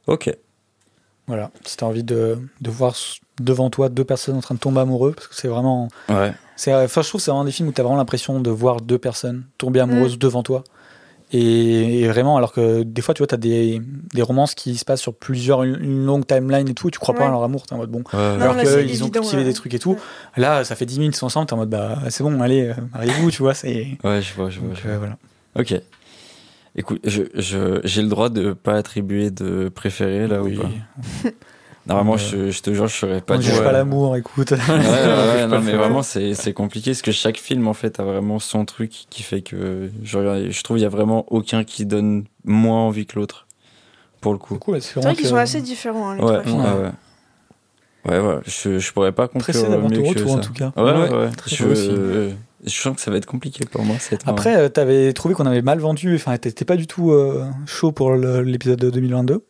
Ok. 0.08 0.30
Voilà. 1.28 1.52
Si 1.64 1.78
t'as 1.78 1.86
envie 1.86 2.04
de, 2.04 2.38
de 2.62 2.70
voir 2.70 2.96
devant 3.40 3.70
toi 3.70 3.90
deux 3.90 4.04
personnes 4.04 4.36
en 4.36 4.42
train 4.42 4.56
de 4.56 4.60
tomber 4.60 4.82
amoureux, 4.82 5.14
parce 5.14 5.28
que 5.28 5.36
c'est 5.36 5.48
vraiment, 5.48 5.88
Ouais. 6.10 6.34
c'est, 6.56 6.74
enfin, 6.74 7.02
je 7.02 7.08
trouve 7.10 7.20
que 7.22 7.26
c'est 7.26 7.32
vraiment 7.32 7.46
des 7.46 7.52
films 7.52 7.70
où 7.70 7.72
t'as 7.72 7.84
vraiment 7.84 7.98
l'impression 7.98 8.40
de 8.40 8.50
voir 8.50 8.82
deux 8.82 8.98
personnes 8.98 9.46
tomber 9.58 9.80
amoureuses 9.80 10.18
devant 10.20 10.44
toi. 10.44 10.64
Et, 11.32 12.02
et 12.02 12.08
vraiment, 12.08 12.38
alors 12.38 12.54
que 12.54 12.84
des 12.84 13.02
fois, 13.02 13.14
tu 13.14 13.20
vois, 13.20 13.28
t'as 13.28 13.38
des, 13.38 13.82
des 14.14 14.22
romances 14.22 14.54
qui 14.54 14.78
se 14.78 14.86
passent 14.86 15.02
sur 15.02 15.14
plusieurs, 15.16 15.64
une, 15.64 16.06
longue 16.06 16.26
timeline 16.26 16.70
et 16.70 16.74
tout, 16.74 16.88
et 16.88 16.92
tu 16.92 17.00
crois 17.00 17.16
pas 17.16 17.26
en 17.28 17.32
leur 17.32 17.44
amour, 17.44 17.66
t'es 17.66 17.74
en 17.74 17.78
mode 17.78 17.90
bon. 17.90 18.04
Ouais, 18.14 18.20
alors 18.20 18.56
qu'ils 18.58 19.04
ont 19.04 19.10
cultivé 19.10 19.38
ouais. 19.42 19.44
des 19.44 19.54
trucs 19.54 19.74
et 19.74 19.80
tout. 19.80 19.94
Ouais. 19.94 19.98
Là, 20.38 20.64
ça 20.64 20.76
fait 20.76 20.86
10 20.86 21.00
minutes 21.00 21.24
ensemble, 21.24 21.48
t'es 21.48 21.54
en 21.54 21.58
mode 21.58 21.70
bah, 21.70 21.98
c'est 22.10 22.24
bon, 22.24 22.40
allez, 22.42 22.68
euh, 22.70 22.74
mariez-vous, 22.94 23.32
tu 23.32 23.40
vois, 23.42 23.54
c'est. 23.54 23.98
ouais, 24.04 24.22
je 24.22 24.34
vois, 24.36 24.50
je 24.50 24.60
vois. 24.60 24.70
Donc, 24.70 24.78
je 24.78 24.84
vois. 24.84 24.92
euh, 24.92 24.98
voilà. 25.00 25.18
Ok. 25.60 25.74
Écoute, 26.78 27.00
je, 27.06 27.24
je, 27.36 27.80
j'ai 27.86 28.02
le 28.02 28.10
droit 28.10 28.30
de 28.30 28.54
pas 28.54 28.76
attribuer 28.76 29.32
de 29.32 29.70
préféré 29.70 30.28
là 30.28 30.44
Oui. 30.44 30.58
ou 30.58 30.62
pas? 30.62 31.30
Normalement, 31.88 32.16
Euh, 32.16 32.18
je, 32.18 32.52
je 32.52 32.62
te 32.62 32.74
jure, 32.74 32.88
je 32.88 32.96
saurais 32.96 33.22
pas 33.22 33.38
On 33.38 33.42
juge 33.42 33.62
pas 33.62 33.72
l'amour, 33.72 34.16
écoute. 34.16 34.52
Ouais, 34.52 34.58
ouais, 34.58 35.48
non, 35.48 35.62
mais 35.62 35.74
vraiment, 35.74 36.02
c'est, 36.02 36.34
c'est 36.34 36.54
compliqué 36.54 36.92
parce 36.92 37.02
que 37.04 37.12
chaque 37.12 37.38
film, 37.38 37.68
en 37.68 37.74
fait, 37.74 38.00
a 38.00 38.04
vraiment 38.04 38.40
son 38.40 38.66
truc 38.66 38.92
qui 39.10 39.22
fait 39.24 39.42
que 39.42 39.90
je, 40.04 40.18
regarde- 40.18 40.50
je 40.50 40.64
trouve 40.64 40.78
il 40.80 40.82
y 40.82 40.86
a 40.86 40.90
vraiment 40.90 41.26
aucun 41.32 41.64
qui 41.64 41.86
donne 41.86 42.26
moins 42.44 42.80
envie 42.80 43.06
que 43.06 43.20
l'autre. 43.20 43.46
Pour 44.22 44.34
le 44.34 44.40
coup. 44.40 44.58
C'est 44.80 44.94
vraiment 44.96 45.10
vrai 45.10 45.16
qu'ils 45.16 45.28
sont 45.28 45.36
assez 45.36 45.62
différents, 45.62 46.10
hein, 46.10 46.16
les 46.16 46.24
Ouais, 46.24 46.28
trois 46.28 46.38
ouais, 46.40 46.44
films. 46.46 46.64
ouais. 46.84 46.92
Ouais, 48.08 48.20
ouais, 48.20 48.40
je, 48.46 48.78
je 48.80 48.94
pourrais 48.94 49.12
pas 49.12 49.28
conclure 49.28 49.44
Pressé 49.54 49.68
d'avoir 49.70 49.90
mieux 49.90 49.98
ton 49.98 50.04
que 50.14 50.20
retour, 50.20 50.32
en 50.34 50.40
tout 50.40 50.54
cas. 50.54 50.72
Ouais, 50.76 50.84
ouais, 50.84 51.10
Ouais, 51.10 51.30
Je, 51.48 51.66
aussi. 51.66 52.36
je 52.66 52.70
sens 52.82 52.96
que 52.96 53.02
ça 53.02 53.10
va 53.12 53.18
être 53.18 53.26
compliqué 53.26 53.66
pour 53.66 53.84
moi. 53.84 53.98
cette 54.00 54.22
Après, 54.28 54.56
euh, 54.56 54.70
t'avais 54.70 55.12
trouvé 55.14 55.34
qu'on 55.36 55.46
avait 55.48 55.64
mal 55.64 55.80
vendu, 55.80 56.16
enfin, 56.16 56.38
t'étais 56.38 56.66
pas 56.66 56.76
du 56.76 56.86
tout 56.88 57.12
euh, 57.12 57.46
chaud 57.66 57.92
pour 57.92 58.14
l'épisode 58.16 58.80
de 58.80 58.90
2022. 58.92 59.44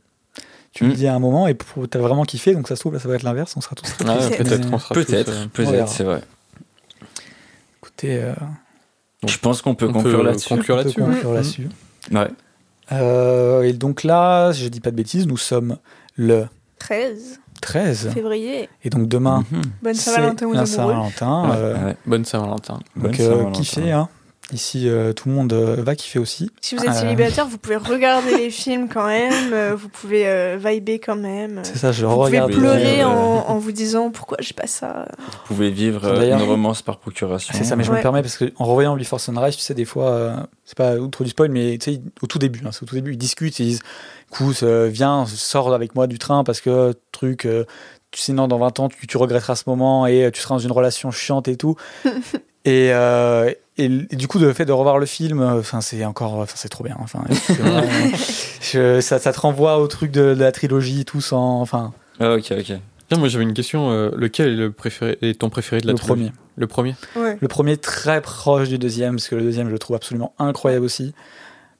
Tu 0.76 0.84
me 0.84 0.90
Hmm. 0.92 0.94
dis 0.94 1.08
à 1.08 1.16
un 1.16 1.20
moment, 1.20 1.48
et 1.48 1.56
t'as 1.90 2.00
vraiment 2.00 2.24
kiffé, 2.26 2.54
donc 2.54 2.68
ça 2.68 2.76
se 2.76 2.82
trouve, 2.82 2.94
là, 2.94 3.00
ça 3.00 3.08
va 3.08 3.16
être 3.16 3.24
l'inverse, 3.24 3.56
on 3.58 3.62
sera 3.62 3.76
tous 3.76 3.84
très 3.98 4.06
Ah, 4.08 4.18
peut-être, 4.38 4.68
Mais, 4.68 4.74
on 4.76 4.78
sera 4.78 4.94
tous, 4.94 5.06
Peut-être, 5.06 5.32
euh, 5.32 5.86
c'est 5.88 6.04
vrai. 6.04 6.22
Écoutez, 7.82 8.22
euh. 8.22 8.34
Je 9.26 9.38
pense 9.38 9.62
qu'on 9.62 9.74
peut 9.76 9.88
on 9.88 9.94
conclure 9.94 10.22
là-dessus. 10.24 10.50
conclure 10.50 10.76
on 10.76 10.78
peut 10.80 10.84
là-dessus. 10.84 11.02
conclure 11.02 11.30
Mhm. 11.30 11.36
là-dessus. 11.36 11.70
Ouais. 12.12 12.28
Euh, 12.92 13.64
et 13.64 13.74
donc 13.74 14.04
là, 14.04 14.52
je 14.52 14.68
dis 14.68 14.80
pas 14.82 14.92
de 14.92 14.96
bêtises, 14.96 15.26
nous 15.28 15.38
sommes 15.38 15.78
le 16.16 16.46
13 16.78 17.40
13. 17.62 18.12
février. 18.14 18.70
Et 18.84 18.90
donc 18.90 19.08
demain, 19.08 19.44
Mhm. 19.50 19.62
Bonne 19.82 19.94
Saint-Valentin 19.96 20.46
aux. 20.48 20.66
Saint-Valentin. 20.66 21.50
Ouais, 21.50 21.84
ouais. 21.86 21.98
Bonne 22.06 22.26
Saint-Valentin. 22.26 22.80
Bonne 22.96 23.12
Donc, 23.12 23.20
euh, 23.22 23.50
kiffez, 23.52 23.92
hein. 23.92 24.10
Ici, 24.54 24.88
euh, 24.88 25.12
tout 25.12 25.28
le 25.28 25.34
monde 25.34 25.54
euh, 25.54 25.78
va 25.82 25.96
kiffer 25.96 26.20
aussi. 26.20 26.52
Si 26.62 26.76
vous 26.76 26.84
êtes 26.84 26.90
Euh. 26.92 26.94
célibataire, 26.94 27.48
vous 27.48 27.58
pouvez 27.58 27.78
regarder 27.78 28.38
les 28.38 28.52
films 28.52 28.88
quand 28.88 29.08
même, 29.08 29.52
euh, 29.54 29.76
vous 29.76 29.90
pouvez 29.90 30.28
euh, 30.28 30.58
vibrer 30.64 31.00
quand 31.00 31.16
même. 31.16 31.62
C'est 31.64 31.78
ça, 31.80 31.92
je 31.92 32.06
Vous 32.06 32.14
pouvez 32.14 32.26
regarde. 32.40 32.52
pleurer 32.52 33.02
euh, 33.02 33.08
en, 33.08 33.50
en 33.50 33.58
vous 33.58 33.72
disant 33.72 34.12
pourquoi 34.12 34.38
j'ai 34.42 34.54
pas 34.54 34.68
ça? 34.68 35.08
Vous 35.18 35.32
pouvez 35.48 35.72
vivre 35.72 36.06
euh, 36.06 36.30
une 36.38 36.44
romance 36.44 36.84
par 36.84 37.00
procuration. 37.00 37.56
C'est 37.58 37.64
ça, 37.64 37.76
mais 37.76 37.84
je 37.84 37.90
Ouais. 37.90 37.98
me 37.98 38.02
permets 38.04 38.22
parce 38.22 38.38
que 38.38 38.54
en 38.58 38.66
revoyant 38.66 38.96
Before 38.96 39.20
Sunrise, 39.20 39.56
tu 39.56 39.64
sais, 39.64 39.74
des 39.74 39.84
fois, 39.86 40.10
euh, 40.12 40.36
c'est 40.64 40.78
pas 40.78 40.94
trop 41.12 41.24
du 41.24 41.32
spoil, 41.32 41.50
mais 41.50 41.80
tu 41.80 41.94
sais, 41.96 42.02
au 42.22 42.28
tout 42.28 42.38
début, 42.38 42.62
hein, 42.66 42.70
c'est 42.72 42.84
au 42.84 42.86
tout 42.86 42.96
début, 42.96 43.14
ils 43.14 43.18
discutent, 43.18 43.58
ils 43.58 43.66
disent, 43.66 43.82
écoute, 44.32 44.62
euh, 44.62 44.88
viens, 44.92 45.26
sors 45.26 45.74
avec 45.74 45.96
moi 45.96 46.06
du 46.06 46.20
train 46.20 46.44
parce 46.44 46.62
que 46.62 46.94
truc, 47.12 47.46
euh, 47.46 47.66
tu 48.12 48.22
sais, 48.22 48.32
non, 48.32 48.48
dans 48.48 48.60
20 48.60 48.80
ans, 48.80 48.90
tu, 48.90 49.08
tu 49.08 49.18
regretteras 49.18 49.56
ce 49.56 49.64
moment 49.66 50.06
et 50.06 50.30
tu 50.32 50.40
seras 50.40 50.54
dans 50.54 50.60
une 50.60 50.72
relation 50.72 51.10
chiante 51.10 51.48
et 51.48 51.58
tout. 51.58 51.76
et, 52.66 52.92
euh, 52.94 53.52
et, 53.78 53.86
et 53.86 54.16
du 54.16 54.28
coup, 54.28 54.40
le 54.40 54.54
fait 54.54 54.66
de 54.66 54.72
revoir 54.72 54.98
le 55.00 55.06
film, 55.06 55.42
euh, 55.42 55.60
enfin, 55.60 55.82
c'est 55.82 56.04
encore, 56.06 56.34
enfin, 56.36 56.54
c'est 56.56 56.70
trop 56.70 56.84
bien. 56.84 56.96
Enfin, 57.00 57.24
je- 58.62 59.00
ça, 59.02 59.20
ça 59.20 59.34
te 59.34 59.40
renvoie 59.40 59.78
au 59.80 59.88
truc 59.88 60.12
de, 60.12 60.34
de 60.34 60.40
la 60.40 60.52
trilogie, 60.52 61.06
tout 61.06 61.22
sans, 61.22 61.62
enfin, 61.62 61.94
Ah, 62.20 62.36
ok, 62.36 62.52
ok. 62.60 62.74
Tiens, 63.08 63.20
moi 63.20 63.28
j'avais 63.28 63.44
une 63.44 63.54
question. 63.54 63.92
euh, 63.92 64.10
lequel 64.16 64.50
est, 64.50 64.56
le 64.56 64.72
préféré, 64.72 65.18
est 65.22 65.40
ton 65.40 65.50
préféré 65.50 65.80
de 65.82 65.86
la 65.88 65.94
le 65.94 66.00
trilogie 66.00 66.32
premier. 66.32 66.34
Le 66.58 66.68
premier 66.68 66.96
Ouais. 67.16 67.38
Le 67.40 67.48
premier 67.48 67.78
très 67.78 68.20
proche 68.22 68.70
du 68.70 68.80
deuxième, 68.80 69.16
parce 69.18 69.28
que 69.28 69.36
le 69.36 69.44
deuxième 69.44 69.68
je 69.68 69.72
le 69.74 69.78
trouve 69.80 69.96
absolument 69.96 70.34
incroyable 70.40 70.86
aussi. 70.86 71.14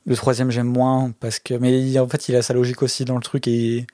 Le 0.06 0.16
troisième 0.16 0.52
j'aime 0.52 0.68
moins 0.68 1.12
parce 1.20 1.40
que, 1.40 1.56
mais 1.56 1.82
il- 1.82 2.00
en 2.00 2.08
fait 2.08 2.30
il 2.30 2.36
a 2.36 2.44
sa 2.44 2.54
logique 2.54 2.84
aussi 2.84 3.06
dans 3.06 3.16
le 3.16 3.22
truc 3.24 3.48
et 3.48 3.88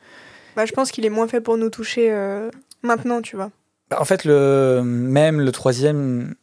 Bah, 0.57 0.65
je 0.65 0.73
pense 0.73 0.91
qu'il 0.91 1.05
est 1.05 1.09
moins 1.09 1.27
fait 1.29 1.39
pour 1.39 1.55
nous 1.57 1.69
toucher 1.69 2.11
euh, 2.11 2.49
maintenant, 2.83 3.21
tu 3.21 3.37
vois. 3.37 3.49
Bah, 3.89 3.97
en 4.01 4.05
fait 4.05 4.25
le 4.25 4.81
même 4.83 5.39
le 5.39 5.51
troisième, 5.53 6.35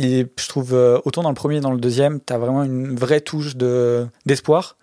il 0.00 0.14
est, 0.14 0.32
je 0.40 0.48
trouve 0.48 0.74
euh, 0.74 0.98
autant 1.04 1.22
dans 1.22 1.28
le 1.28 1.34
premier 1.34 1.56
et 1.56 1.60
dans 1.60 1.70
le 1.72 1.78
deuxième, 1.80 2.20
t'as 2.20 2.38
vraiment 2.38 2.62
une 2.64 2.96
vraie 2.96 3.20
touche 3.20 3.56
de 3.56 4.06
d'espoir. 4.26 4.76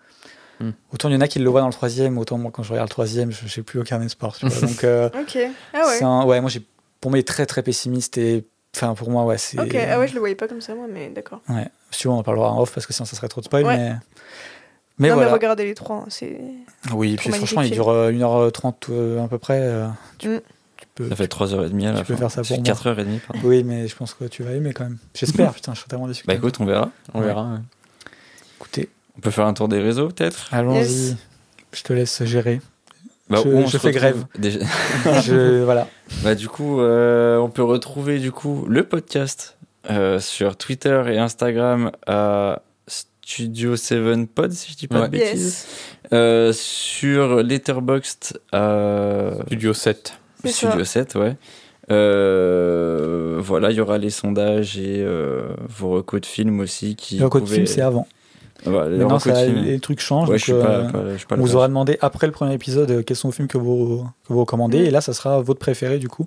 Hmm. 0.60 0.70
Autant 0.92 1.08
il 1.08 1.12
y 1.14 1.16
en 1.16 1.20
a 1.20 1.28
qui 1.28 1.38
le 1.38 1.48
voient 1.48 1.60
dans 1.60 1.68
le 1.68 1.72
troisième, 1.72 2.18
autant 2.18 2.36
moi 2.38 2.50
quand 2.52 2.62
je 2.64 2.70
regarde 2.72 2.88
le 2.88 2.92
troisième, 2.92 3.30
je 3.30 3.44
n'ai 3.60 3.62
plus 3.64 3.80
aucun 3.80 4.00
espoir. 4.02 4.36
tu 4.36 4.46
vois. 4.48 4.60
Donc 4.68 4.82
euh, 4.84 5.08
Ok. 5.18 5.38
Ah 5.72 5.78
ouais. 5.86 5.96
c'est 5.98 6.04
un- 6.04 6.24
ouais, 6.24 6.40
moi 6.40 6.50
j'ai 6.50 6.62
pour 7.00 7.10
moi 7.10 7.18
il 7.18 7.20
est 7.20 7.24
très 7.28 7.46
très 7.46 7.62
pessimiste 7.62 8.18
et 8.18 8.44
enfin 8.74 8.94
pour 8.94 9.10
moi 9.10 9.24
ouais 9.24 9.38
c'est. 9.38 9.58
Ok. 9.60 9.74
Ah 9.74 9.98
ouais, 10.00 10.08
je 10.08 10.14
le 10.14 10.18
voyais 10.20 10.34
pas 10.34 10.48
comme 10.48 10.60
ça, 10.60 10.74
moi, 10.74 10.86
mais 10.92 11.10
d'accord. 11.10 11.40
Ouais. 11.48 11.68
Si 11.92 12.00
tu 12.00 12.08
veux, 12.08 12.14
on 12.14 12.18
en 12.18 12.22
parlera 12.24 12.50
en 12.52 12.60
off 12.60 12.72
parce 12.74 12.86
que 12.86 12.92
sinon 12.92 13.06
ça 13.06 13.14
serait 13.16 13.28
trop 13.28 13.40
de 13.40 13.46
spoil. 13.46 13.64
Ouais. 13.64 13.76
Mais, 13.76 13.94
mais 14.98 15.08
non, 15.10 15.14
voilà. 15.14 15.28
mais 15.28 15.34
regardez 15.34 15.64
les 15.64 15.74
trois. 15.74 15.96
hein, 15.98 16.06
C'est. 16.08 16.40
Oui, 16.92 17.14
puis 17.16 17.30
franchement, 17.30 17.62
il 17.62 17.70
dure 17.70 17.88
euh, 17.88 18.10
1h30 18.10 18.74
euh, 18.90 19.24
à 19.24 19.28
peu 19.28 19.38
près. 19.38 19.60
euh, 19.62 19.86
tu, 20.18 20.28
Mm. 20.28 20.40
Peux. 21.02 21.08
Ça 21.08 21.16
fait 21.16 21.26
3h30 21.32 21.86
à 21.88 21.92
la 21.92 21.98
tu 22.00 22.04
peux 22.06 22.14
fin. 22.14 22.28
faire 22.28 22.30
ça 22.30 22.42
pour 22.42 22.56
moi. 22.56 22.64
4h30, 22.64 23.20
pardon. 23.26 23.42
Oui, 23.48 23.64
mais 23.64 23.88
je 23.88 23.96
pense 23.96 24.14
que 24.14 24.24
tu 24.24 24.42
vas 24.42 24.52
aimer 24.52 24.72
quand 24.72 24.84
même. 24.84 24.98
J'espère, 25.14 25.52
putain, 25.52 25.74
je 25.74 25.78
serais 25.80 25.88
tellement 25.88 26.06
déçu. 26.08 26.24
Bah 26.26 26.34
écoute, 26.34 26.56
on 26.60 26.64
verra. 26.64 26.90
On 27.14 27.20
Ouais. 27.20 27.26
verra. 27.26 27.44
ouais. 27.44 27.58
écoutez, 28.58 28.88
On 29.16 29.20
peut 29.20 29.30
faire 29.30 29.46
un 29.46 29.54
tour 29.54 29.68
des 29.68 29.80
réseaux 29.80 30.08
peut-être? 30.08 30.48
Allons-y. 30.52 30.78
Yes. 30.78 31.16
Je 31.72 31.82
te 31.82 31.92
laisse 31.92 32.22
gérer. 32.24 32.60
bah, 33.28 33.40
Je- 33.44 33.48
où 33.48 33.52
on 33.58 33.66
je 33.66 33.72
se 33.72 33.78
fais 33.78 33.90
grève. 33.92 34.24
déjà- 34.38 34.60
je, 35.22 35.62
voilà. 35.62 35.86
Bah 36.22 36.34
du 36.34 36.48
coup, 36.48 36.80
euh, 36.80 37.36
on 37.38 37.50
peut 37.50 37.62
retrouver 37.64 38.18
du 38.20 38.32
coup 38.32 38.64
le 38.68 38.84
podcast 38.84 39.56
euh, 39.90 40.18
sur 40.20 40.56
Twitter 40.56 41.02
et 41.08 41.18
Instagram 41.18 41.90
à 42.06 42.62
Studio 42.86 43.76
7 43.76 44.26
Pod 44.32 44.52
si 44.52 44.72
je 44.72 44.76
dis 44.78 44.88
pas 44.88 45.00
Ouais. 45.02 45.06
de 45.08 45.12
bêtises. 45.12 45.66
Yes. 45.66 45.66
Euh, 46.14 46.52
sur 46.54 47.42
Letterboxd 47.42 48.40
à 48.52 49.30
Studio 49.46 49.74
7. 49.74 50.14
Studio 50.44 50.84
7, 50.84 51.14
ouais. 51.16 51.36
Euh, 51.90 53.36
voilà, 53.40 53.70
il 53.70 53.76
y 53.76 53.80
aura 53.80 53.98
les 53.98 54.10
sondages 54.10 54.78
et 54.78 55.02
euh, 55.02 55.48
vos 55.68 55.90
recos 55.90 56.20
de 56.20 56.26
films 56.26 56.60
aussi 56.60 56.96
qui. 56.96 57.18
Le 57.18 57.28
code 57.28 57.42
pouvaient- 57.42 57.54
film, 57.56 57.66
c'est 57.66 57.80
avant. 57.80 58.06
Voilà, 58.64 58.88
les 58.96 59.04
recos 59.04 59.24
de 59.26 59.32
ça, 59.32 59.44
films. 59.44 59.62
les 59.64 59.78
trucs 59.80 60.00
changent. 60.00 60.28
Ouais, 60.28 60.34
donc, 60.34 60.38
je 60.40 60.44
suis 60.44 60.52
pas, 60.52 60.80
pas- 60.84 61.12
je 61.12 61.16
suis 61.18 61.26
pas 61.26 61.36
on 61.36 61.40
vous 61.40 61.54
aura 61.56 61.68
demandé 61.68 61.96
après 62.00 62.26
le 62.26 62.32
premier 62.32 62.52
épisode 62.54 62.90
euh, 62.90 63.02
quels 63.02 63.16
sont 63.16 63.28
vos 63.28 63.32
films 63.32 63.46
que 63.48 63.56
vous, 63.58 64.04
que 64.26 64.32
vous 64.32 64.40
recommandez. 64.40 64.80
Mm. 64.82 64.86
Et 64.86 64.90
là, 64.90 65.00
ça 65.00 65.12
sera 65.12 65.40
votre 65.40 65.60
préféré 65.60 65.98
du 65.98 66.08
coup. 66.08 66.26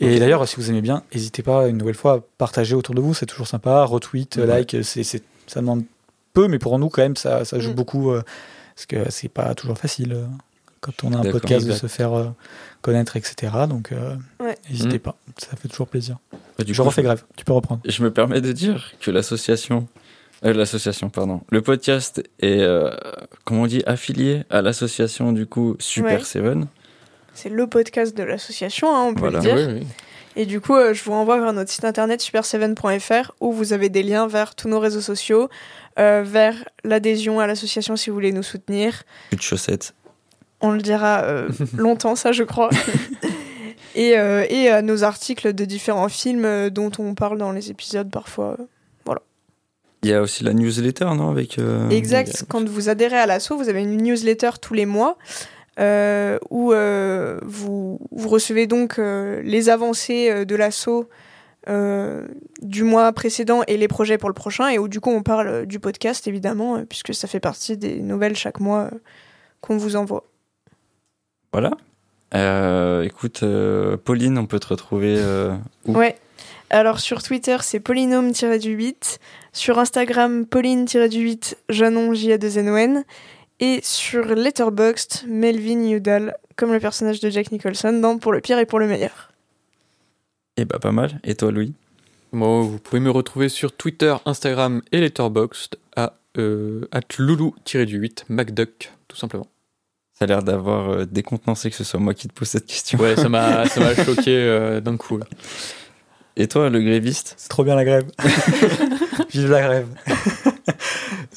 Et 0.00 0.18
d'ailleurs, 0.18 0.46
si 0.48 0.56
vous 0.56 0.68
aimez 0.70 0.80
bien, 0.80 1.02
n'hésitez 1.14 1.42
pas 1.42 1.68
une 1.68 1.76
nouvelle 1.76 1.94
fois 1.94 2.14
à 2.14 2.20
partager 2.38 2.74
autour 2.74 2.94
de 2.94 3.00
vous. 3.00 3.14
C'est 3.14 3.26
toujours 3.26 3.46
sympa. 3.46 3.84
Retweet, 3.84 4.36
like, 4.36 4.76
c'est, 4.82 5.04
c'est- 5.04 5.22
ça 5.46 5.60
demande 5.60 5.84
peu, 6.32 6.48
mais 6.48 6.58
pour 6.58 6.78
nous, 6.78 6.88
quand 6.88 7.02
même, 7.02 7.16
ça, 7.16 7.44
ça 7.44 7.58
joue 7.60 7.70
Mm. 7.72 7.74
beaucoup. 7.74 8.10
euh, 8.10 8.22
parce 8.74 8.86
que 8.86 9.10
c'est 9.10 9.28
pas 9.28 9.54
toujours 9.54 9.76
facile 9.76 10.16
quand 10.80 11.04
on 11.04 11.12
a 11.12 11.18
un 11.18 11.30
podcast 11.30 11.66
de 11.66 11.72
se 11.72 11.86
faire 11.86 12.12
euh, 12.14 12.26
connaître, 12.82 13.16
etc. 13.16 13.52
Donc, 13.68 13.92
euh, 13.92 14.16
Ouais. 14.40 14.56
n'hésitez 14.70 14.96
Mm. 14.96 15.00
pas. 15.00 15.16
Ça 15.38 15.56
fait 15.56 15.68
toujours 15.68 15.86
plaisir. 15.88 16.16
Bah, 16.58 16.64
du 16.64 16.72
je 16.74 16.80
coup, 16.82 16.88
refais 16.88 17.02
grève. 17.02 17.24
Tu 17.36 17.44
peux 17.44 17.52
reprendre. 17.52 17.80
Je 17.86 18.02
me 18.02 18.10
permets 18.10 18.40
de 18.40 18.52
dire 18.52 18.92
que 19.00 19.10
l'association, 19.10 19.86
euh, 20.44 20.52
l'association, 20.54 21.10
pardon, 21.10 21.42
le 21.50 21.60
podcast 21.62 22.22
est, 22.40 22.60
euh, 22.60 22.90
comment 23.44 23.62
on 23.62 23.66
dit, 23.66 23.82
affilié 23.86 24.44
à 24.50 24.62
l'association 24.62 25.32
du 25.32 25.46
coup 25.46 25.76
Super 25.78 26.18
Ouais. 26.20 26.24
Seven. 26.24 26.66
C'est 27.34 27.48
le 27.50 27.66
podcast 27.66 28.16
de 28.16 28.22
l'association, 28.22 28.94
hein, 28.94 29.04
on 29.08 29.14
peut 29.14 29.20
Voilà. 29.28 29.38
le 29.38 29.44
dire. 29.44 29.54
Oui, 29.54 29.80
oui. 29.80 29.86
Et 30.36 30.46
du 30.46 30.60
coup, 30.60 30.74
euh, 30.76 30.94
je 30.94 31.02
vous 31.04 31.10
renvoie 31.12 31.38
vers 31.40 31.52
notre 31.52 31.70
site 31.70 31.84
internet 31.84 32.22
super7.fr 32.22 33.32
où 33.40 33.52
vous 33.52 33.72
avez 33.72 33.88
des 33.88 34.02
liens 34.02 34.28
vers 34.28 34.54
tous 34.54 34.68
nos 34.68 34.78
réseaux 34.78 35.00
sociaux, 35.00 35.48
euh, 35.98 36.22
vers 36.24 36.54
l'adhésion 36.84 37.40
à 37.40 37.46
l'association 37.46 37.96
si 37.96 38.10
vous 38.10 38.14
voulez 38.14 38.32
nous 38.32 38.42
soutenir. 38.44 39.02
Plus 39.28 39.36
de 39.36 39.42
chaussettes. 39.42 39.94
On 40.60 40.70
le 40.72 40.80
dira 40.80 41.22
euh, 41.24 41.48
longtemps, 41.76 42.16
ça, 42.16 42.32
je 42.32 42.44
crois. 42.44 42.70
et, 43.94 44.18
euh, 44.18 44.44
et 44.48 44.68
à 44.68 44.82
nos 44.82 45.04
articles 45.04 45.52
de 45.52 45.64
différents 45.64 46.08
films 46.08 46.44
euh, 46.44 46.70
dont 46.70 46.90
on 46.98 47.14
parle 47.14 47.38
dans 47.38 47.52
les 47.52 47.70
épisodes 47.70 48.10
parfois. 48.10 48.56
Il 50.02 50.08
y 50.08 50.14
a 50.14 50.22
aussi 50.22 50.44
la 50.44 50.54
newsletter, 50.54 51.04
non 51.14 51.28
avec, 51.28 51.58
euh, 51.58 51.90
Exact. 51.90 52.44
Quand 52.48 52.66
vous 52.66 52.88
adhérez 52.88 53.18
à 53.18 53.26
l'asso, 53.26 53.50
vous 53.50 53.68
avez 53.68 53.82
une 53.82 53.98
newsletter 54.02 54.52
tous 54.58 54.72
les 54.72 54.86
mois 54.86 55.18
euh, 55.78 56.38
où 56.48 56.72
euh, 56.72 57.38
vous, 57.42 58.00
vous 58.10 58.28
recevez 58.28 58.66
donc 58.66 58.98
euh, 58.98 59.42
les 59.44 59.68
avancées 59.68 60.30
euh, 60.30 60.44
de 60.46 60.56
l'asso 60.56 61.06
euh, 61.68 62.26
du 62.62 62.82
mois 62.82 63.12
précédent 63.12 63.60
et 63.66 63.76
les 63.76 63.88
projets 63.88 64.16
pour 64.16 64.30
le 64.30 64.34
prochain 64.34 64.68
et 64.68 64.78
où 64.78 64.88
du 64.88 65.00
coup 65.00 65.10
on 65.10 65.22
parle 65.22 65.48
euh, 65.48 65.66
du 65.66 65.78
podcast 65.78 66.26
évidemment 66.26 66.76
euh, 66.76 66.84
puisque 66.88 67.12
ça 67.12 67.28
fait 67.28 67.40
partie 67.40 67.76
des 67.76 68.00
nouvelles 68.00 68.36
chaque 68.36 68.60
mois 68.60 68.88
euh, 68.92 68.98
qu'on 69.60 69.76
vous 69.76 69.96
envoie. 69.96 70.24
Voilà. 71.52 71.72
Euh, 72.34 73.02
écoute, 73.02 73.42
euh, 73.42 73.96
Pauline, 73.96 74.38
on 74.38 74.46
peut 74.46 74.60
te 74.60 74.68
retrouver 74.68 75.16
euh, 75.18 75.54
où 75.86 75.96
Ouais. 75.96 76.16
Alors 76.70 77.00
sur 77.00 77.22
Twitter, 77.22 77.56
c'est 77.62 77.80
polynôme-du-8. 77.80 79.18
Sur 79.52 79.78
Instagram, 79.80 80.46
pauline-du-8, 80.46 81.56
Janon, 81.68 82.14
j 82.14 82.32
a 82.32 82.38
2 82.38 82.58
n 82.58 82.68
o 82.68 82.76
n 82.76 83.04
Et 83.58 83.80
sur 83.82 84.24
Letterboxd, 84.26 85.26
Melvin 85.26 85.90
Udall, 85.90 86.36
comme 86.54 86.72
le 86.72 86.78
personnage 86.78 87.18
de 87.18 87.28
Jack 87.28 87.50
Nicholson 87.50 87.92
dans 88.00 88.18
Pour 88.18 88.32
le 88.32 88.40
pire 88.40 88.58
et 88.60 88.66
pour 88.66 88.78
le 88.78 88.86
meilleur. 88.86 89.32
Eh 90.56 90.64
bah 90.64 90.78
pas 90.78 90.92
mal. 90.92 91.20
Et 91.24 91.34
toi, 91.34 91.50
Louis? 91.50 91.74
Moi, 92.32 92.62
vous 92.62 92.78
pouvez 92.78 93.00
me 93.00 93.10
retrouver 93.10 93.48
sur 93.48 93.72
Twitter, 93.72 94.14
Instagram 94.24 94.82
et 94.92 95.00
Letterboxd 95.00 95.76
à 95.96 96.14
euh, 96.38 96.86
loulou-du-8, 97.18 98.24
MacDuck, 98.28 98.92
tout 99.08 99.16
simplement. 99.16 99.48
Ça 100.20 100.24
a 100.24 100.26
l'air 100.26 100.42
d'avoir 100.42 100.90
euh, 100.90 101.06
décontenancé 101.06 101.70
que 101.70 101.76
ce 101.76 101.82
soit 101.82 101.98
moi 101.98 102.12
qui 102.12 102.28
te 102.28 102.34
pose 102.34 102.46
cette 102.46 102.66
question. 102.66 102.98
Ouais, 102.98 103.16
ça 103.16 103.30
m'a 103.30 103.66
ça 103.70 103.80
m'a 103.80 103.94
choqué 103.94 104.36
euh, 104.36 104.78
d'un 104.82 104.98
coup. 104.98 105.16
là. 105.16 105.24
Et 106.36 106.46
toi, 106.46 106.68
le 106.68 106.78
gréviste? 106.82 107.32
C'est 107.38 107.48
trop 107.48 107.64
bien 107.64 107.74
la 107.74 107.86
grève. 107.86 108.04
Vive 109.32 109.50
la 109.50 109.62
grève. 109.62 109.86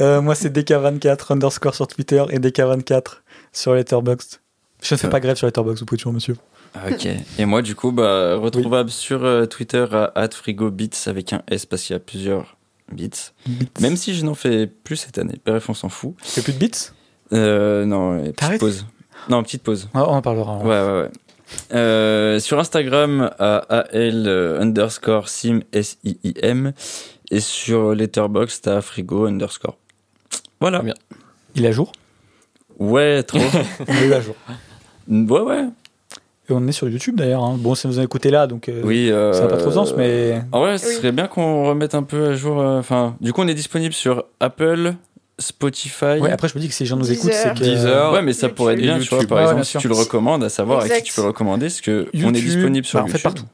Euh, 0.01 0.21
moi, 0.21 0.35
c'est 0.35 0.49
DK24 0.53 1.31
underscore 1.31 1.75
sur 1.75 1.87
Twitter 1.87 2.21
et 2.29 2.39
DK24 2.39 3.19
sur 3.53 3.73
Letterboxd. 3.73 4.41
Je 4.81 4.95
ne 4.95 4.99
fais 4.99 5.07
pas 5.09 5.21
grève 5.21 5.37
sur 5.37 5.47
Letterboxd, 5.47 5.79
vous 5.79 5.85
pouvez 5.85 5.99
toujours, 5.99 6.11
monsieur. 6.11 6.35
Ah, 6.75 6.89
Ok. 6.91 7.07
Et 7.39 7.45
moi, 7.45 7.61
du 7.61 7.75
coup, 7.75 7.93
bah, 7.93 8.35
retrouvable 8.35 8.89
sur 8.89 9.23
euh, 9.23 9.45
Twitter 9.45 9.85
à 9.91 10.27
@frigobits 10.29 10.89
avec 11.07 11.31
un 11.31 11.41
S 11.49 11.65
parce 11.65 11.83
qu'il 11.83 11.93
y 11.93 11.95
a 11.95 11.99
plusieurs 12.01 12.57
bits. 12.91 13.09
Même 13.79 13.95
si 13.95 14.13
je 14.13 14.25
n'en 14.25 14.35
fais 14.35 14.67
plus 14.67 14.97
cette 14.97 15.17
année. 15.19 15.39
Bref, 15.45 15.69
on 15.69 15.73
s'en 15.73 15.87
fout. 15.87 16.15
Tu 16.21 16.31
fais 16.31 16.41
plus 16.41 16.51
de 16.53 16.59
beats 16.59 16.91
Euh, 17.31 17.85
non, 17.85 18.21
petite 18.31 18.59
pause. 18.59 18.85
Non, 19.29 19.41
petite 19.43 19.63
pause. 19.63 19.87
Ah, 19.93 20.03
On 20.09 20.15
en 20.15 20.21
parlera. 20.21 20.57
Ouais, 20.57 20.65
ouais, 20.67 21.01
ouais. 21.03 21.09
Euh, 21.73 22.39
sur 22.39 22.59
Instagram 22.59 23.29
à 23.39 23.57
AL 23.69 24.23
euh, 24.27 24.59
underscore 24.59 25.29
sim 25.29 25.59
S-I-I-M 25.71 26.73
et 27.29 27.39
sur 27.39 27.93
Letterboxd 27.93 28.67
à 28.67 28.81
frigo 28.81 29.25
underscore. 29.25 29.77
Voilà. 30.59 30.79
Bien. 30.81 30.95
Il 31.55 31.65
est 31.65 31.69
à 31.69 31.71
jour? 31.71 31.91
Ouais, 32.79 33.21
trop. 33.23 33.39
On 33.87 33.93
est 33.93 34.13
à 34.13 34.21
jour. 34.21 34.35
ouais, 35.07 35.41
ouais. 35.41 35.65
Et 36.49 36.51
on 36.51 36.67
est 36.67 36.73
sur 36.73 36.89
YouTube 36.89 37.15
d'ailleurs. 37.15 37.43
hein. 37.43 37.55
Bon, 37.57 37.73
si 37.73 37.87
vous 37.87 37.99
en 37.99 38.01
écoutez 38.01 38.29
là, 38.29 38.47
donc 38.47 38.67
euh, 38.67 38.81
Oui. 38.83 39.09
Euh... 39.09 39.31
ça 39.31 39.43
n'a 39.43 39.47
pas 39.47 39.57
trop 39.57 39.69
de 39.69 39.73
sens, 39.75 39.93
mais 39.95 40.41
Ah 40.51 40.59
ouais, 40.59 40.77
ce 40.77 40.87
Oui. 40.87 40.93
serait 40.95 41.11
bien 41.13 41.27
qu'on 41.27 41.65
remette 41.69 41.95
un 41.95 42.03
peu 42.03 42.27
à 42.27 42.33
jour. 42.33 42.59
euh, 42.59 42.79
Enfin, 42.79 43.15
du 43.21 43.31
coup, 43.31 43.41
on 43.41 43.47
est 43.47 43.53
disponible 43.53 43.93
sur 43.93 44.25
Apple, 44.41 44.95
Spotify. 45.39 46.19
ouais, 46.19 46.31
après, 46.31 46.47
je 46.47 46.55
me 46.55 46.59
dis 46.61 46.67
que 46.69 46.73
si 46.73 46.83
les 46.83 46.87
gens 46.87 46.95
nous 46.97 47.11
écoutent, 47.11 47.33
c'est 47.33 47.53
que. 47.53 47.59
Deezer. 47.63 48.13
Ouais, 48.13 48.21
mais 48.21 48.33
ça 48.33 48.47
YouTube. 48.47 48.55
pourrait 48.57 48.73
être 48.73 48.79
bien, 48.81 48.99
tu 48.99 49.07
vois, 49.09 49.17
YouTube. 49.17 49.29
par 49.29 49.37
Ouais, 49.39 49.43
exemple, 49.45 49.65
si 49.65 49.77
tu 49.77 49.87
le 49.87 49.95
recommandes, 49.95 50.43
à 50.43 50.49
savoir 50.49 50.79
à 50.79 50.81
qui 50.83 50.91
Exact. 50.91 51.05
tu 51.05 51.13
peux 51.13 51.21
le 51.21 51.27
recommander, 51.27 51.65
parce 51.67 51.81
que 51.81 52.07
on 52.13 52.17
est 52.17 52.19
YouTube, 52.19 52.43
disponible 52.43 52.85
sur 52.85 52.99
bah, 52.99 53.03
en 53.05 53.07
fait, 53.07 53.13
YouTube. 53.13 53.23
partout. 53.23 53.45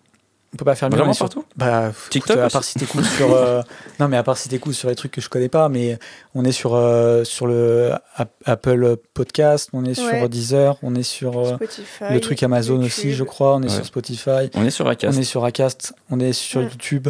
peut 0.58 0.66
pas 0.66 0.76
faire 0.76 0.90
mieux. 0.90 0.96
Vraiment 0.98 1.12
on 1.12 1.14
est 1.14 1.16
sur- 1.16 1.26
partout 1.26 1.46
Bah, 1.56 1.92
TikTok 2.10 2.32
écoute, 2.38 2.44
à 2.46 2.50
part 2.50 2.64
si 2.64 2.74
t'écoutes 2.80 3.06
sur. 3.06 3.34
euh, 3.34 3.62
non, 4.00 4.08
mais 4.08 4.18
à 4.18 4.24
part 4.24 4.36
si 4.38 4.50
t'écoutes 4.50 4.74
sur 4.74 4.90
les 4.90 4.96
trucs 4.96 5.12
que 5.12 5.22
je 5.22 5.30
connais 5.30 5.48
pas, 5.48 5.70
mais 5.70 6.00
on 6.36 6.44
est 6.44 6.52
sur, 6.52 6.74
euh, 6.74 7.24
sur 7.24 7.46
le 7.48 7.92
App- 8.16 8.34
Apple 8.46 8.96
Podcast, 9.14 9.70
on 9.74 9.86
est 9.86 9.90
Ouais. 10.00 10.20
sur 10.20 10.28
Deezer, 10.30 10.76
on 10.82 10.96
est 10.96 11.04
sur 11.04 11.40
euh, 11.40 11.56
Spotify. 11.56 12.04
le 12.12 12.20
truc 12.20 12.42
Amazon 12.44 12.80
aussi, 12.82 13.02
YouTube. 13.04 13.18
je 13.20 13.24
crois, 13.24 13.56
on 13.56 13.62
est 13.62 13.66
Ouais. 13.70 13.76
sur 13.76 13.86
Spotify, 13.86 14.50
On 14.56 14.66
est 14.66 14.70
sur 14.72 14.88
Acast. 14.88 15.16
on 15.18 15.22
est 15.22 15.24
sur 15.24 15.46
Acast, 15.46 15.94
on 16.10 16.20
est 16.20 16.34
sur 16.34 16.62
Ouais. 16.62 16.68
YouTube. 16.68 17.10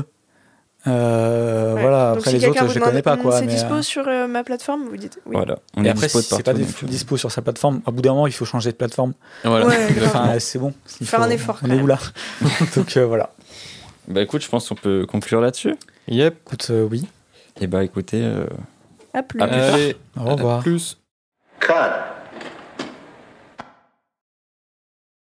Euh, 0.89 1.75
Ouais. 1.75 1.81
Voilà, 1.81 2.09
Donc, 2.09 2.17
après 2.19 2.31
si 2.31 2.37
les 2.39 2.47
autres, 2.47 2.67
je 2.67 2.73
les 2.73 2.79
connais 2.79 3.01
pas 3.01 3.15
quoi. 3.17 3.33
C'est 3.39 3.45
mais, 3.45 3.53
dispo 3.53 3.75
euh, 3.75 3.81
sur 3.81 4.07
euh, 4.07 4.27
ma 4.27 4.43
plateforme, 4.43 4.83
vous 4.89 4.97
dites 4.97 5.19
oui. 5.25 5.35
Voilà. 5.35 5.59
On 5.77 5.83
Et 5.83 5.87
est 5.87 5.91
après, 5.91 6.07
dispo 6.07 6.21
si 6.21 6.29
de 6.31 6.35
c'est 6.37 6.43
pas 6.43 6.51
partout. 6.53 6.65
donc, 6.65 6.83
euh, 6.83 6.87
dispo 6.87 7.17
sur 7.17 7.31
sa 7.31 7.41
plateforme, 7.41 7.81
à 7.85 7.91
bout 7.91 8.01
d'un 8.01 8.11
moment, 8.11 8.27
il 8.27 8.33
faut 8.33 8.45
changer 8.45 8.71
de 8.71 8.75
plateforme. 8.75 9.13
Voilà. 9.43 9.65
Ouais, 9.67 9.87
grave. 9.93 10.07
Enfin, 10.13 10.39
c'est 10.39 10.59
bon. 10.59 10.73
Il 10.99 11.07
Faire 11.07 11.19
faut- 11.19 11.25
un 11.25 11.29
effort, 11.29 11.59
On 11.63 11.69
est 11.69 11.81
où 11.81 11.87
là 11.87 11.99
Donc 12.75 12.97
euh, 12.97 13.05
voilà. 13.05 13.29
Bah 14.07 14.21
écoute, 14.21 14.43
je 14.43 14.49
pense 14.49 14.67
qu'on 14.67 14.75
peut 14.75 15.05
conclure 15.07 15.39
là-dessus. 15.41 15.75
Yep. 16.07 16.35
Écoute, 16.45 16.67
euh, 16.71 16.87
oui. 16.89 17.07
Et 17.61 17.67
bah 17.67 17.83
écoutez, 17.83 18.21
euh, 18.23 18.45
À 19.13 19.21
plus. 19.23 19.39
À 19.41 19.47
plus 19.47 19.57
tard. 19.59 19.73
Allez, 19.75 19.95
Au 20.19 20.23
revoir. 20.35 20.59
à 20.59 20.61
plus. 20.63 20.97
Cut. 21.59 21.73